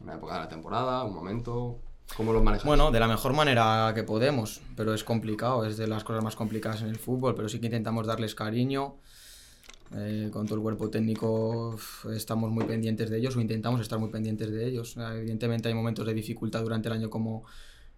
una 0.00 0.14
época 0.14 0.34
de 0.34 0.40
la 0.40 0.48
temporada, 0.48 1.04
un 1.04 1.14
momento, 1.14 1.78
¿Cómo 2.16 2.32
los 2.32 2.42
manejáis? 2.42 2.66
Bueno, 2.66 2.90
de 2.90 3.00
la 3.00 3.08
mejor 3.08 3.32
manera 3.32 3.92
que 3.94 4.02
podemos, 4.02 4.60
pero 4.76 4.94
es 4.94 5.02
complicado, 5.04 5.64
es 5.64 5.76
de 5.76 5.86
las 5.86 6.04
cosas 6.04 6.22
más 6.22 6.36
complicadas 6.36 6.82
en 6.82 6.88
el 6.88 6.96
fútbol, 6.96 7.34
pero 7.34 7.48
sí 7.48 7.58
que 7.58 7.66
intentamos 7.66 8.06
darles 8.06 8.34
cariño. 8.34 8.96
Eh, 9.94 10.30
con 10.32 10.46
todo 10.46 10.56
el 10.56 10.62
cuerpo 10.62 10.88
técnico 10.88 11.78
estamos 12.14 12.50
muy 12.50 12.64
pendientes 12.64 13.10
de 13.10 13.18
ellos 13.18 13.36
o 13.36 13.42
intentamos 13.42 13.80
estar 13.82 13.98
muy 13.98 14.08
pendientes 14.08 14.50
de 14.50 14.66
ellos. 14.66 14.96
Evidentemente 14.96 15.68
hay 15.68 15.74
momentos 15.74 16.06
de 16.06 16.14
dificultad 16.14 16.62
durante 16.62 16.88
el 16.88 16.94
año 16.94 17.10
como, 17.10 17.44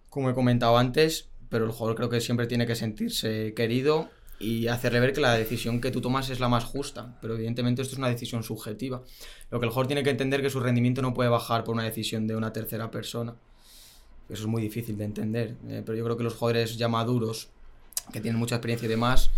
como 0.09 0.29
he 0.29 0.33
comentado 0.33 0.77
antes, 0.77 1.29
pero 1.49 1.65
el 1.65 1.71
jugador 1.71 1.95
creo 1.95 2.09
que 2.09 2.19
siempre 2.19 2.47
tiene 2.47 2.65
que 2.65 2.75
sentirse 2.75 3.53
querido 3.53 4.09
y 4.39 4.67
hacerle 4.67 4.99
ver 4.99 5.13
que 5.13 5.21
la 5.21 5.33
decisión 5.33 5.79
que 5.79 5.91
tú 5.91 6.01
tomas 6.01 6.29
es 6.29 6.41
la 6.41 6.49
más 6.49 6.65
justa. 6.65 7.17
Pero 7.21 7.35
evidentemente 7.35 7.81
esto 7.81 7.93
es 7.93 7.99
una 7.99 8.09
decisión 8.09 8.43
subjetiva. 8.43 9.01
Lo 9.49 9.59
que 9.59 9.65
el 9.65 9.69
jugador 9.69 9.87
tiene 9.87 10.03
que 10.03 10.09
entender 10.09 10.41
que 10.41 10.49
su 10.49 10.59
rendimiento 10.59 11.01
no 11.01 11.13
puede 11.13 11.29
bajar 11.29 11.63
por 11.63 11.75
una 11.75 11.83
decisión 11.83 12.27
de 12.27 12.35
una 12.35 12.51
tercera 12.51 12.91
persona. 12.91 13.35
Eso 14.29 14.43
es 14.43 14.47
muy 14.47 14.61
difícil 14.61 14.97
de 14.97 15.05
entender. 15.05 15.55
Eh, 15.67 15.83
pero 15.85 15.97
yo 15.97 16.03
creo 16.03 16.17
que 16.17 16.23
los 16.23 16.33
jugadores 16.35 16.77
ya 16.77 16.87
maduros, 16.87 17.49
que 18.11 18.21
tienen 18.21 18.39
mucha 18.39 18.55
experiencia 18.55 18.85
y 18.85 18.89
demás, 18.89 19.29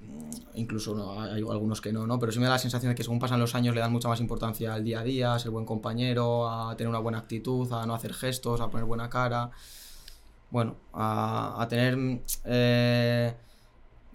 mm, 0.00 0.58
incluso 0.58 1.20
hay 1.20 1.42
algunos 1.42 1.80
que 1.80 1.92
no, 1.92 2.06
¿no? 2.06 2.18
Pero 2.18 2.32
sí 2.32 2.38
me 2.38 2.46
da 2.46 2.52
la 2.52 2.58
sensación 2.58 2.90
de 2.90 2.96
que 2.96 3.04
según 3.04 3.18
pasan 3.18 3.40
los 3.40 3.54
años 3.54 3.74
le 3.74 3.80
dan 3.80 3.92
mucha 3.92 4.08
más 4.08 4.20
importancia 4.20 4.74
al 4.74 4.84
día 4.84 5.00
a 5.00 5.04
día, 5.04 5.34
a 5.34 5.38
ser 5.38 5.50
buen 5.50 5.64
compañero, 5.64 6.48
a 6.48 6.76
tener 6.76 6.88
una 6.88 6.98
buena 6.98 7.18
actitud, 7.18 7.72
a 7.72 7.86
no 7.86 7.94
hacer 7.94 8.12
gestos, 8.14 8.60
a 8.60 8.68
poner 8.68 8.86
buena 8.86 9.08
cara. 9.08 9.50
Bueno, 10.50 10.76
a, 10.92 11.66
tener 11.68 12.22
eh, 12.44 13.34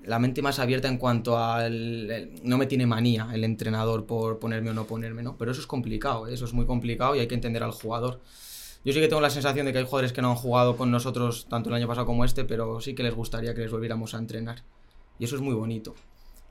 la 0.03 0.19
mente 0.19 0.41
más 0.41 0.59
abierta 0.59 0.87
en 0.87 0.97
cuanto 0.97 1.37
al... 1.37 2.31
no 2.43 2.57
me 2.57 2.65
tiene 2.65 2.87
manía 2.87 3.29
el 3.33 3.43
entrenador 3.43 4.05
por 4.05 4.39
ponerme 4.39 4.71
o 4.71 4.73
no 4.73 4.85
ponerme, 4.85 5.23
¿no? 5.23 5.37
Pero 5.37 5.51
eso 5.51 5.61
es 5.61 5.67
complicado, 5.67 6.27
¿eh? 6.27 6.33
eso 6.33 6.45
es 6.45 6.53
muy 6.53 6.65
complicado 6.65 7.15
y 7.15 7.19
hay 7.19 7.27
que 7.27 7.35
entender 7.35 7.63
al 7.63 7.71
jugador. 7.71 8.21
Yo 8.83 8.93
sí 8.93 8.99
que 8.99 9.07
tengo 9.07 9.21
la 9.21 9.29
sensación 9.29 9.65
de 9.65 9.71
que 9.71 9.77
hay 9.77 9.85
jugadores 9.85 10.11
que 10.11 10.21
no 10.21 10.31
han 10.31 10.35
jugado 10.35 10.75
con 10.75 10.89
nosotros 10.89 11.45
tanto 11.47 11.69
el 11.69 11.75
año 11.75 11.87
pasado 11.87 12.07
como 12.07 12.25
este, 12.25 12.45
pero 12.45 12.81
sí 12.81 12.95
que 12.95 13.03
les 13.03 13.13
gustaría 13.13 13.53
que 13.53 13.61
les 13.61 13.71
volviéramos 13.71 14.15
a 14.15 14.17
entrenar. 14.17 14.63
Y 15.19 15.25
eso 15.25 15.35
es 15.35 15.41
muy 15.41 15.53
bonito. 15.53 15.93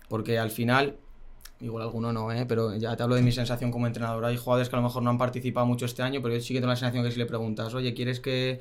Porque 0.09 0.39
al 0.39 0.51
final, 0.51 0.97
igual 1.61 1.83
alguno 1.83 2.13
no, 2.13 2.31
¿eh? 2.31 2.47
pero 2.47 2.77
ya 2.77 2.97
te 2.97 3.03
hablo 3.03 3.17
de 3.17 3.23
mi 3.23 3.33
sensación 3.33 3.73
como 3.73 3.89
entrenador. 3.89 4.25
Hay 4.25 4.37
jugadores 4.37 4.69
que 4.69 4.77
a 4.77 4.79
lo 4.79 4.85
mejor 4.85 5.03
no 5.03 5.11
han 5.11 5.19
participado 5.19 5.67
mucho 5.67 5.87
este 5.87 6.03
año, 6.03 6.23
pero 6.23 6.35
yo 6.35 6.41
sí 6.41 6.55
que 6.55 6.61
tengo 6.61 6.71
la 6.71 6.77
sensación 6.77 7.03
que 7.05 7.11
si 7.11 7.19
le 7.19 7.27
preguntas, 7.27 7.75
oye, 7.75 7.95
¿quieres 7.95 8.21
que 8.21 8.61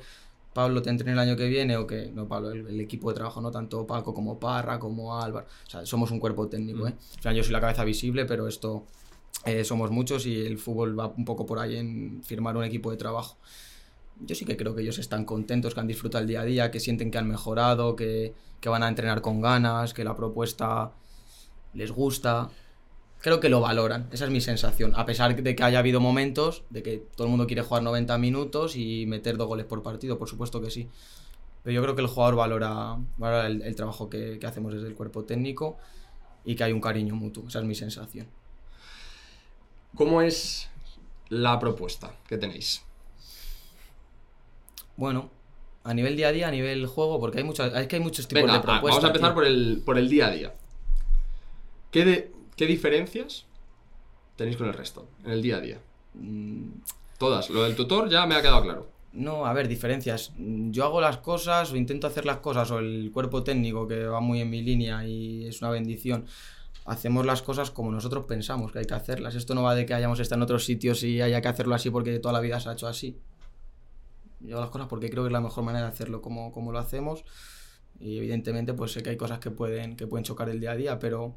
Pablo 0.52 0.82
te 0.82 0.90
entrene 0.90 1.12
el 1.12 1.18
año 1.18 1.36
que 1.36 1.46
viene 1.48 1.76
o 1.76 1.86
que 1.86 2.10
no 2.12 2.26
Pablo 2.26 2.50
el, 2.50 2.80
equipo 2.80 3.10
de 3.10 3.14
trabajo 3.14 3.40
no 3.40 3.50
tanto 3.50 3.86
Paco 3.86 4.12
como 4.12 4.38
Parra 4.40 4.78
como 4.78 5.16
Álvaro 5.16 5.46
o 5.66 5.70
sea 5.70 5.86
somos 5.86 6.10
un 6.10 6.18
cuerpo 6.18 6.48
técnico 6.48 6.88
¿eh? 6.88 6.94
o 7.18 7.22
sea 7.22 7.32
yo 7.32 7.44
soy 7.44 7.52
la 7.52 7.60
cabeza 7.60 7.84
visible 7.84 8.24
pero 8.24 8.48
esto 8.48 8.84
eh, 9.46 9.64
somos 9.64 9.90
muchos 9.90 10.26
y 10.26 10.44
el 10.46 10.58
fútbol 10.58 10.98
va 10.98 11.08
un 11.08 11.24
poco 11.24 11.46
por 11.46 11.58
ahí 11.58 11.76
en 11.76 12.22
firmar 12.22 12.56
un 12.56 12.64
equipo 12.64 12.90
de 12.90 12.96
trabajo. 12.96 13.38
Yo 14.20 14.34
sí 14.34 14.44
que 14.44 14.56
creo 14.56 14.74
que 14.74 14.82
ellos 14.82 14.98
están 14.98 15.24
contentos, 15.24 15.72
que 15.72 15.80
han 15.80 15.86
disfrutado 15.86 16.22
el 16.22 16.28
día 16.28 16.42
a 16.42 16.44
día, 16.44 16.70
que 16.70 16.78
sienten 16.78 17.10
que 17.10 17.18
han 17.18 17.26
mejorado, 17.26 17.96
que, 17.96 18.34
que 18.60 18.68
van 18.68 18.82
a 18.82 18.88
entrenar 18.88 19.22
con 19.22 19.40
ganas, 19.40 19.94
que 19.94 20.04
la 20.04 20.14
propuesta 20.14 20.92
les 21.72 21.90
gusta. 21.90 22.50
Creo 23.20 23.40
que 23.40 23.48
lo 23.48 23.60
valoran, 23.60 24.08
esa 24.12 24.26
es 24.26 24.30
mi 24.30 24.42
sensación. 24.42 24.92
A 24.94 25.06
pesar 25.06 25.42
de 25.42 25.54
que 25.54 25.62
haya 25.62 25.78
habido 25.78 26.00
momentos 26.00 26.64
de 26.68 26.82
que 26.82 26.98
todo 27.16 27.26
el 27.26 27.30
mundo 27.30 27.46
quiere 27.46 27.62
jugar 27.62 27.82
90 27.82 28.18
minutos 28.18 28.76
y 28.76 29.06
meter 29.06 29.38
dos 29.38 29.46
goles 29.46 29.66
por 29.66 29.82
partido, 29.82 30.18
por 30.18 30.28
supuesto 30.28 30.60
que 30.60 30.70
sí. 30.70 30.88
Pero 31.62 31.74
yo 31.74 31.82
creo 31.82 31.94
que 31.94 32.02
el 32.02 32.08
jugador 32.08 32.36
valora, 32.36 32.96
valora 33.16 33.46
el, 33.46 33.74
trabajo 33.74 34.08
que, 34.10 34.38
que 34.38 34.46
hacemos 34.46 34.74
desde 34.74 34.88
el 34.88 34.94
cuerpo 34.94 35.24
técnico 35.24 35.78
y 36.44 36.56
que 36.56 36.64
hay 36.64 36.72
un 36.72 36.80
cariño 36.80 37.14
mutuo, 37.14 37.48
esa 37.48 37.58
es 37.58 37.64
mi 37.66 37.74
sensación. 37.74 38.26
¿Cómo 39.96 40.22
es 40.22 40.68
la 41.28 41.58
propuesta 41.58 42.14
que 42.28 42.38
tenéis? 42.38 42.82
Bueno, 44.96 45.30
a 45.84 45.94
nivel 45.94 46.16
día 46.16 46.28
a 46.28 46.32
día, 46.32 46.48
a 46.48 46.50
nivel 46.50 46.86
juego, 46.86 47.18
porque 47.20 47.38
hay, 47.38 47.44
muchos, 47.44 47.70
que 47.86 47.96
hay 47.96 48.02
muchos 48.02 48.28
tipos 48.28 48.52
de 48.52 48.60
propuestas. 48.60 48.82
Vamos 48.82 49.04
a 49.04 49.06
empezar 49.08 49.34
por 49.34 49.46
el, 49.46 49.82
por 49.84 49.98
el 49.98 50.08
día 50.08 50.26
a 50.26 50.30
día. 50.30 50.54
¿Qué, 51.90 52.30
¿Qué 52.56 52.66
diferencias 52.66 53.46
tenéis 54.36 54.56
con 54.56 54.68
el 54.68 54.74
resto 54.74 55.08
en 55.24 55.32
el 55.32 55.42
día 55.42 55.56
a 55.56 55.60
día? 55.60 55.80
Mm. 56.14 56.68
Todas. 57.18 57.50
Lo 57.50 57.64
del 57.64 57.76
tutor 57.76 58.08
ya 58.08 58.26
me 58.26 58.34
ha 58.34 58.42
quedado 58.42 58.62
claro. 58.62 58.88
No, 59.12 59.44
a 59.44 59.52
ver, 59.52 59.68
diferencias. 59.68 60.32
Yo 60.36 60.84
hago 60.84 61.00
las 61.00 61.18
cosas 61.18 61.72
o 61.72 61.76
intento 61.76 62.06
hacer 62.06 62.24
las 62.24 62.38
cosas 62.38 62.70
o 62.70 62.78
el 62.78 63.10
cuerpo 63.12 63.42
técnico 63.42 63.88
que 63.88 64.06
va 64.06 64.20
muy 64.20 64.40
en 64.40 64.48
mi 64.50 64.62
línea 64.62 65.04
y 65.04 65.46
es 65.46 65.60
una 65.60 65.70
bendición 65.70 66.26
hacemos 66.90 67.24
las 67.24 67.40
cosas 67.40 67.70
como 67.70 67.92
nosotros 67.92 68.24
pensamos 68.24 68.72
que 68.72 68.80
hay 68.80 68.84
que 68.84 68.94
hacerlas. 68.94 69.36
Esto 69.36 69.54
no 69.54 69.62
va 69.62 69.76
de 69.76 69.86
que 69.86 69.94
hayamos 69.94 70.18
estado 70.18 70.40
en 70.40 70.42
otros 70.42 70.64
sitios 70.64 71.04
y 71.04 71.22
haya 71.22 71.40
que 71.40 71.46
hacerlo 71.46 71.76
así 71.76 71.88
porque 71.88 72.18
toda 72.18 72.32
la 72.32 72.40
vida 72.40 72.58
se 72.58 72.68
ha 72.68 72.72
hecho 72.72 72.88
así. 72.88 73.16
Yo 74.40 74.56
hago 74.56 74.62
las 74.62 74.70
cosas 74.70 74.88
porque 74.88 75.08
creo 75.08 75.22
que 75.22 75.28
es 75.28 75.32
la 75.32 75.40
mejor 75.40 75.62
manera 75.62 75.86
de 75.86 75.92
hacerlo 75.92 76.20
como, 76.20 76.50
como 76.50 76.72
lo 76.72 76.80
hacemos. 76.80 77.24
Y 78.00 78.18
evidentemente 78.18 78.74
pues 78.74 78.90
sé 78.90 79.04
que 79.04 79.10
hay 79.10 79.16
cosas 79.16 79.38
que 79.38 79.52
pueden, 79.52 79.94
que 79.94 80.08
pueden 80.08 80.24
chocar 80.24 80.48
el 80.48 80.58
día 80.58 80.72
a 80.72 80.76
día, 80.76 80.98
pero 80.98 81.36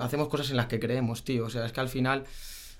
hacemos 0.00 0.26
cosas 0.26 0.50
en 0.50 0.56
las 0.56 0.66
que 0.66 0.80
creemos, 0.80 1.22
tío. 1.22 1.46
O 1.46 1.50
sea, 1.50 1.64
es 1.64 1.70
que 1.70 1.80
al 1.80 1.88
final, 1.88 2.24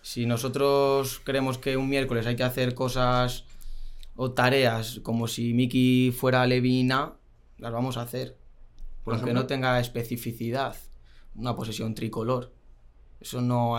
si 0.02 0.26
nosotros 0.26 1.20
creemos 1.22 1.58
que 1.58 1.76
un 1.76 1.88
miércoles 1.88 2.26
hay 2.26 2.34
que 2.34 2.42
hacer 2.42 2.74
cosas 2.74 3.44
o 4.16 4.32
tareas 4.32 4.98
como 5.04 5.28
si 5.28 5.54
Miki 5.54 6.10
fuera 6.10 6.44
Levina, 6.44 7.12
las 7.56 7.70
vamos 7.70 7.98
a 7.98 8.02
hacer. 8.02 8.36
Porque 9.04 9.32
no 9.32 9.46
tenga 9.46 9.78
especificidad 9.78 10.74
una 11.38 11.54
posesión 11.54 11.94
tricolor. 11.94 12.52
Eso 13.20 13.40
no, 13.40 13.74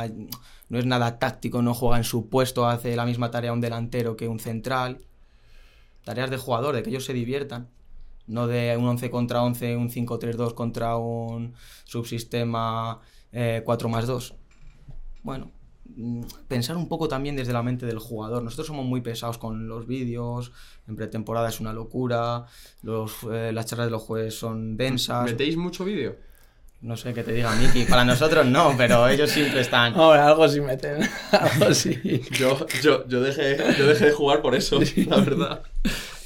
no 0.69 0.79
es 0.79 0.85
nada 0.85 1.19
táctico, 1.19 1.61
no 1.61 1.73
juega 1.73 1.97
en 1.97 2.03
su 2.03 2.29
puesto, 2.29 2.67
hace 2.67 2.95
la 2.95 3.05
misma 3.05 3.31
tarea 3.31 3.53
un 3.53 3.61
delantero 3.61 4.17
que 4.17 4.27
un 4.27 4.39
central. 4.39 4.99
Tareas 6.03 6.29
de 6.29 6.37
jugador, 6.37 6.75
de 6.75 6.83
que 6.83 6.89
ellos 6.89 7.05
se 7.05 7.13
diviertan. 7.13 7.69
No 8.27 8.47
de 8.47 8.75
un 8.77 8.85
11 8.85 9.09
contra 9.09 9.41
11, 9.41 9.75
un 9.75 9.89
5-3-2 9.89 10.53
contra 10.53 10.97
un 10.97 11.53
subsistema 11.83 12.99
4 13.31 13.87
eh, 13.87 13.91
más 13.91 14.05
2. 14.05 14.35
Bueno, 15.23 15.51
mm, 15.95 16.21
pensar 16.47 16.77
un 16.77 16.87
poco 16.87 17.07
también 17.07 17.35
desde 17.35 17.53
la 17.53 17.63
mente 17.63 17.85
del 17.85 17.97
jugador. 17.97 18.43
Nosotros 18.43 18.67
somos 18.67 18.85
muy 18.85 19.01
pesados 19.01 19.37
con 19.37 19.67
los 19.67 19.87
vídeos, 19.87 20.51
en 20.87 20.95
pretemporada 20.95 21.49
es 21.49 21.59
una 21.59 21.73
locura, 21.73 22.45
los, 22.83 23.23
eh, 23.31 23.51
las 23.51 23.65
charlas 23.65 23.87
de 23.87 23.91
los 23.91 24.03
jueves 24.03 24.37
son 24.37 24.77
densas. 24.77 25.25
¿Metéis 25.25 25.57
mucho 25.57 25.83
vídeo? 25.83 26.28
No 26.81 26.95
sé 26.95 27.13
qué 27.13 27.23
te 27.23 27.33
diga 27.33 27.53
Miki, 27.55 27.83
para 27.83 28.05
nosotros 28.05 28.45
no, 28.45 28.73
pero 28.77 29.07
ellos 29.09 29.29
siempre 29.29 29.59
están. 29.59 29.93
Ahora, 29.95 30.27
algo 30.27 30.47
sí 30.47 30.61
meten. 30.61 30.99
algo 31.31 31.73
sí. 31.73 32.21
yo, 32.31 32.65
yo, 32.81 33.05
yo, 33.05 33.21
dejé, 33.21 33.57
yo 33.77 33.85
dejé 33.85 34.05
de 34.05 34.11
jugar 34.13 34.41
por 34.41 34.55
eso, 34.55 34.79
la 34.95 35.17
verdad. 35.17 35.63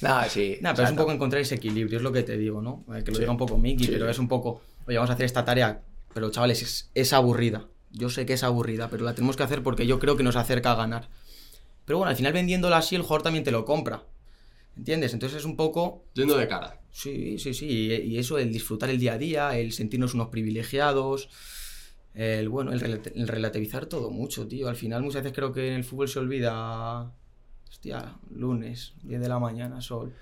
Nada, 0.02 0.30
sí. 0.30 0.60
Nada, 0.62 0.76
pero 0.76 0.86
es 0.86 0.92
un 0.92 0.98
poco 0.98 1.12
encontrar 1.12 1.42
ese 1.42 1.56
equilibrio, 1.56 1.98
es 1.98 2.04
lo 2.04 2.12
que 2.12 2.22
te 2.22 2.38
digo, 2.38 2.62
¿no? 2.62 2.84
Que 3.04 3.12
lo 3.12 3.18
diga 3.18 3.32
un 3.32 3.38
poco 3.38 3.58
Miki, 3.58 3.88
pero 3.88 4.08
es 4.08 4.20
un 4.20 4.28
poco. 4.28 4.62
Oye, 4.86 4.98
vamos 4.98 5.10
a 5.10 5.14
hacer 5.14 5.26
esta 5.26 5.44
tarea, 5.44 5.82
pero 6.14 6.30
chavales, 6.30 6.62
es, 6.62 6.92
es 6.94 7.14
aburrida. 7.14 7.66
Yo 7.90 8.10
sé 8.10 8.26
que 8.26 8.34
es 8.34 8.44
aburrida, 8.44 8.90
pero 8.90 9.06
la 9.06 9.16
tenemos 9.16 9.36
que 9.36 9.44
hacer 9.44 9.64
porque 9.64 9.88
yo 9.88 10.00
creo 10.00 10.18
que 10.18 10.24
nos 10.24 10.36
acerca 10.36 10.74
a 10.74 10.76
ganar. 10.76 11.10
Pero 11.86 11.98
bueno, 11.98 12.12
al 12.12 12.16
final 12.16 12.34
vendiéndola 12.34 12.78
así, 12.78 12.96
el 12.96 13.02
jugador 13.02 13.24
también 13.24 13.44
te 13.44 13.52
lo 13.52 13.66
compra. 13.66 14.04
¿Entiendes? 14.76 15.14
Entonces 15.14 15.40
es 15.40 15.46
un 15.46 15.56
poco... 15.56 16.06
Yendo 16.14 16.38
de 16.38 16.48
cara. 16.48 16.82
Sí, 16.92 17.38
sí, 17.38 17.54
sí. 17.54 17.68
Y, 17.68 18.18
eso, 18.18 18.38
el 18.38 18.52
disfrutar 18.52 18.90
el 18.90 19.00
día 19.00 19.14
a 19.14 19.18
día, 19.18 19.58
el 19.58 19.72
sentirnos 19.72 20.14
unos 20.14 20.30
privilegiados, 20.30 21.30
el, 22.14 22.50
bueno, 22.50 22.72
el, 22.72 23.28
relativizar 23.28 23.86
todo 23.86 24.10
mucho, 24.10 24.48
tío. 24.48 24.68
Al 24.68 24.76
final 24.76 25.04
muchas 25.04 25.24
veces 25.24 25.36
creo 25.36 25.52
que 25.52 25.68
en 25.68 25.74
el 25.74 25.84
fútbol 25.84 26.08
se 26.08 26.20
olvida... 26.20 27.12
Hostia, 27.70 28.18
lunes, 28.30 28.94
10 29.04 29.20
de 29.20 29.28
la 29.28 29.40
mañana, 29.40 29.82
sol. 29.82 30.14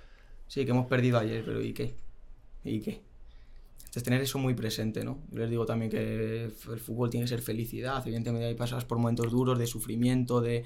Sí, 0.48 0.64
que 0.66 0.72
hemos 0.72 0.88
perdido 0.88 1.20
ayer, 1.20 1.44
pero 1.46 1.62
¿y 1.62 1.74
qué? 1.74 1.94
¿Y 2.64 2.80
qué? 2.80 3.02
Entonces 3.92 4.04
tener 4.04 4.22
eso 4.22 4.40
muy 4.40 4.54
presente, 4.54 5.04
¿no? 5.04 5.20
Yo 5.32 5.40
les 5.40 5.50
digo 5.50 5.66
también 5.66 5.92
que 5.92 6.46
el 6.46 6.80
fútbol 6.80 7.10
tiene 7.10 7.26
que 7.26 7.30
ser 7.30 7.42
felicidad. 7.42 8.02
Evidentemente 8.06 8.48
hay 8.48 8.56
pasas 8.56 8.86
por 8.86 8.98
momentos 8.98 9.30
duros 9.32 9.60
de 9.60 9.68
sufrimiento, 9.68 10.40
de 10.40 10.64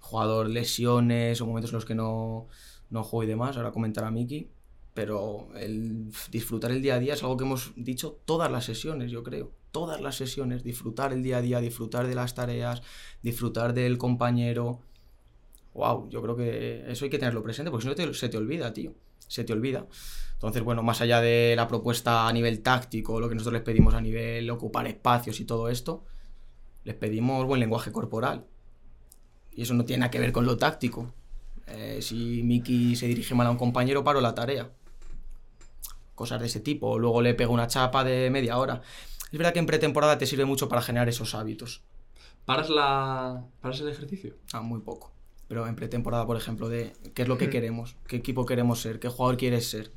jugador 0.00 0.50
lesiones 0.50 1.40
o 1.40 1.46
momentos 1.46 1.70
en 1.70 1.76
los 1.76 1.86
que 1.86 1.94
no 1.94 2.48
no 2.90 3.02
juego 3.04 3.24
y 3.24 3.26
demás, 3.26 3.56
ahora 3.56 3.72
comentará 3.72 4.10
Miki, 4.10 4.50
pero 4.94 5.48
el 5.56 6.10
disfrutar 6.30 6.70
el 6.72 6.82
día 6.82 6.96
a 6.96 6.98
día 6.98 7.14
es 7.14 7.22
algo 7.22 7.36
que 7.36 7.44
hemos 7.44 7.72
dicho 7.76 8.18
todas 8.24 8.50
las 8.50 8.64
sesiones, 8.64 9.10
yo 9.10 9.22
creo. 9.22 9.52
Todas 9.72 10.00
las 10.00 10.16
sesiones, 10.16 10.64
disfrutar 10.64 11.12
el 11.12 11.22
día 11.22 11.38
a 11.38 11.42
día, 11.42 11.60
disfrutar 11.60 12.06
de 12.06 12.14
las 12.14 12.34
tareas, 12.34 12.82
disfrutar 13.22 13.74
del 13.74 13.98
compañero. 13.98 14.80
wow, 15.74 16.08
yo 16.10 16.22
creo 16.22 16.36
que 16.36 16.90
eso 16.90 17.04
hay 17.04 17.10
que 17.10 17.18
tenerlo 17.18 17.42
presente 17.42 17.70
porque 17.70 17.82
si 17.82 17.88
no 17.88 17.94
te- 17.94 18.14
se 18.14 18.28
te 18.28 18.36
olvida, 18.36 18.72
tío. 18.72 18.94
Se 19.28 19.44
te 19.44 19.52
olvida. 19.52 19.86
Entonces, 20.34 20.62
bueno, 20.62 20.82
más 20.82 21.00
allá 21.00 21.20
de 21.20 21.54
la 21.56 21.68
propuesta 21.68 22.26
a 22.28 22.32
nivel 22.32 22.60
táctico, 22.62 23.20
lo 23.20 23.28
que 23.28 23.34
nosotros 23.34 23.54
les 23.54 23.62
pedimos 23.62 23.94
a 23.94 24.00
nivel 24.00 24.48
ocupar 24.50 24.86
espacios 24.86 25.38
y 25.40 25.44
todo 25.44 25.68
esto, 25.68 26.04
les 26.84 26.94
pedimos 26.96 27.46
buen 27.46 27.60
lenguaje 27.60 27.92
corporal. 27.92 28.46
Y 29.52 29.62
eso 29.62 29.74
no 29.74 29.84
tiene 29.84 30.00
nada 30.00 30.10
que 30.10 30.20
ver 30.20 30.32
con 30.32 30.46
lo 30.46 30.56
táctico. 30.56 31.12
Eh, 31.70 32.00
si 32.00 32.42
Miki 32.42 32.96
se 32.96 33.06
dirige 33.06 33.34
mal 33.34 33.46
a 33.46 33.50
un 33.50 33.56
compañero, 33.56 34.04
paro 34.04 34.20
la 34.20 34.34
tarea. 34.34 34.70
Cosas 36.14 36.40
de 36.40 36.46
ese 36.46 36.60
tipo. 36.60 36.98
Luego 36.98 37.22
le 37.22 37.34
pego 37.34 37.52
una 37.52 37.66
chapa 37.66 38.04
de 38.04 38.30
media 38.30 38.58
hora. 38.58 38.82
Es 39.30 39.38
verdad 39.38 39.52
que 39.52 39.58
en 39.58 39.66
pretemporada 39.66 40.18
te 40.18 40.26
sirve 40.26 40.44
mucho 40.44 40.68
para 40.68 40.82
generar 40.82 41.08
esos 41.08 41.34
hábitos. 41.34 41.82
¿Paras, 42.44 42.70
la... 42.70 43.44
¿Paras 43.60 43.80
el 43.80 43.88
ejercicio? 43.88 44.34
Ah, 44.52 44.62
muy 44.62 44.80
poco. 44.80 45.12
Pero 45.48 45.66
en 45.66 45.76
pretemporada, 45.76 46.26
por 46.26 46.36
ejemplo, 46.36 46.68
de 46.68 46.92
qué 47.14 47.22
es 47.22 47.28
lo 47.28 47.38
que 47.38 47.50
queremos, 47.50 47.96
qué 48.06 48.16
equipo 48.16 48.46
queremos 48.46 48.80
ser, 48.80 48.98
qué 48.98 49.08
jugador 49.08 49.36
quieres 49.36 49.68
ser. 49.68 49.92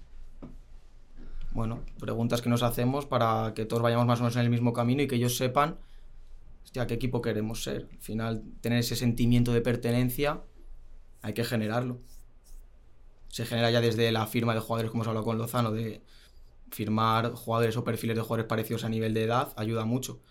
Bueno, 1.52 1.80
preguntas 2.00 2.42
que 2.42 2.50
nos 2.50 2.64
hacemos 2.64 3.06
para 3.06 3.54
que 3.54 3.66
todos 3.66 3.82
vayamos 3.82 4.06
más 4.06 4.20
o 4.20 4.24
menos 4.24 4.36
en 4.36 4.44
el 4.44 4.50
mismo 4.50 4.74
camino 4.74 5.02
y 5.02 5.08
que 5.08 5.16
ellos 5.16 5.36
sepan 5.36 5.78
hostia, 6.64 6.88
qué 6.88 6.94
equipo 6.94 7.22
queremos 7.22 7.64
ser. 7.64 7.88
Al 7.92 8.00
final, 8.00 8.44
tener 8.62 8.80
ese 8.80 8.96
sentimiento 8.96 9.52
de 9.52 9.62
pertenencia 9.62 10.42
hay 11.22 11.34
que 11.34 11.44
generarlo. 11.44 12.00
Se 13.28 13.46
genera 13.46 13.72
ya 13.72 13.82
desde 13.82 14.12
la 14.12 14.28
firma 14.28 14.54
de 14.54 14.60
jugadores, 14.60 14.92
como 14.92 15.04
hemos 15.04 15.08
hablado 15.08 15.26
con 15.26 15.38
Lozano, 15.38 15.72
de 15.72 16.02
firmar 16.72 17.32
jugadores 17.34 17.78
o 17.78 17.84
perfiles 17.84 18.16
de 18.16 18.22
jugadores 18.22 18.48
parecidos 18.48 18.84
a 18.84 18.90
nivel 18.90 19.14
de 19.14 19.24
edad, 19.24 19.54
ayuda 19.56 19.86
mucho. 19.86 20.22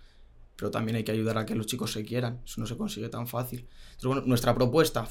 Pero 0.56 0.70
también 0.70 0.96
hay 0.96 1.04
que 1.04 1.12
ayudar 1.12 1.38
a 1.38 1.46
que 1.46 1.54
los 1.54 1.66
chicos 1.66 1.92
se 1.92 2.04
quieran. 2.04 2.42
Eso 2.44 2.60
no 2.60 2.66
se 2.66 2.76
consigue 2.76 3.08
tan 3.08 3.26
fácil. 3.26 3.66
Entonces, 3.92 4.06
bueno, 4.06 4.22
nuestra 4.26 4.54
propuesta, 4.54 5.08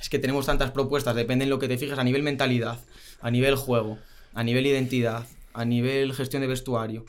es 0.00 0.08
que 0.08 0.18
tenemos 0.18 0.46
tantas 0.46 0.72
propuestas, 0.72 1.14
depende 1.14 1.44
en 1.44 1.50
lo 1.50 1.58
que 1.58 1.68
te 1.68 1.78
fijas 1.78 1.98
a 1.98 2.04
nivel 2.04 2.22
mentalidad, 2.22 2.80
a 3.20 3.30
nivel 3.30 3.54
juego, 3.54 3.98
a 4.34 4.42
nivel 4.42 4.66
identidad, 4.66 5.26
a 5.52 5.64
nivel 5.64 6.12
gestión 6.14 6.42
de 6.42 6.48
vestuario. 6.48 7.04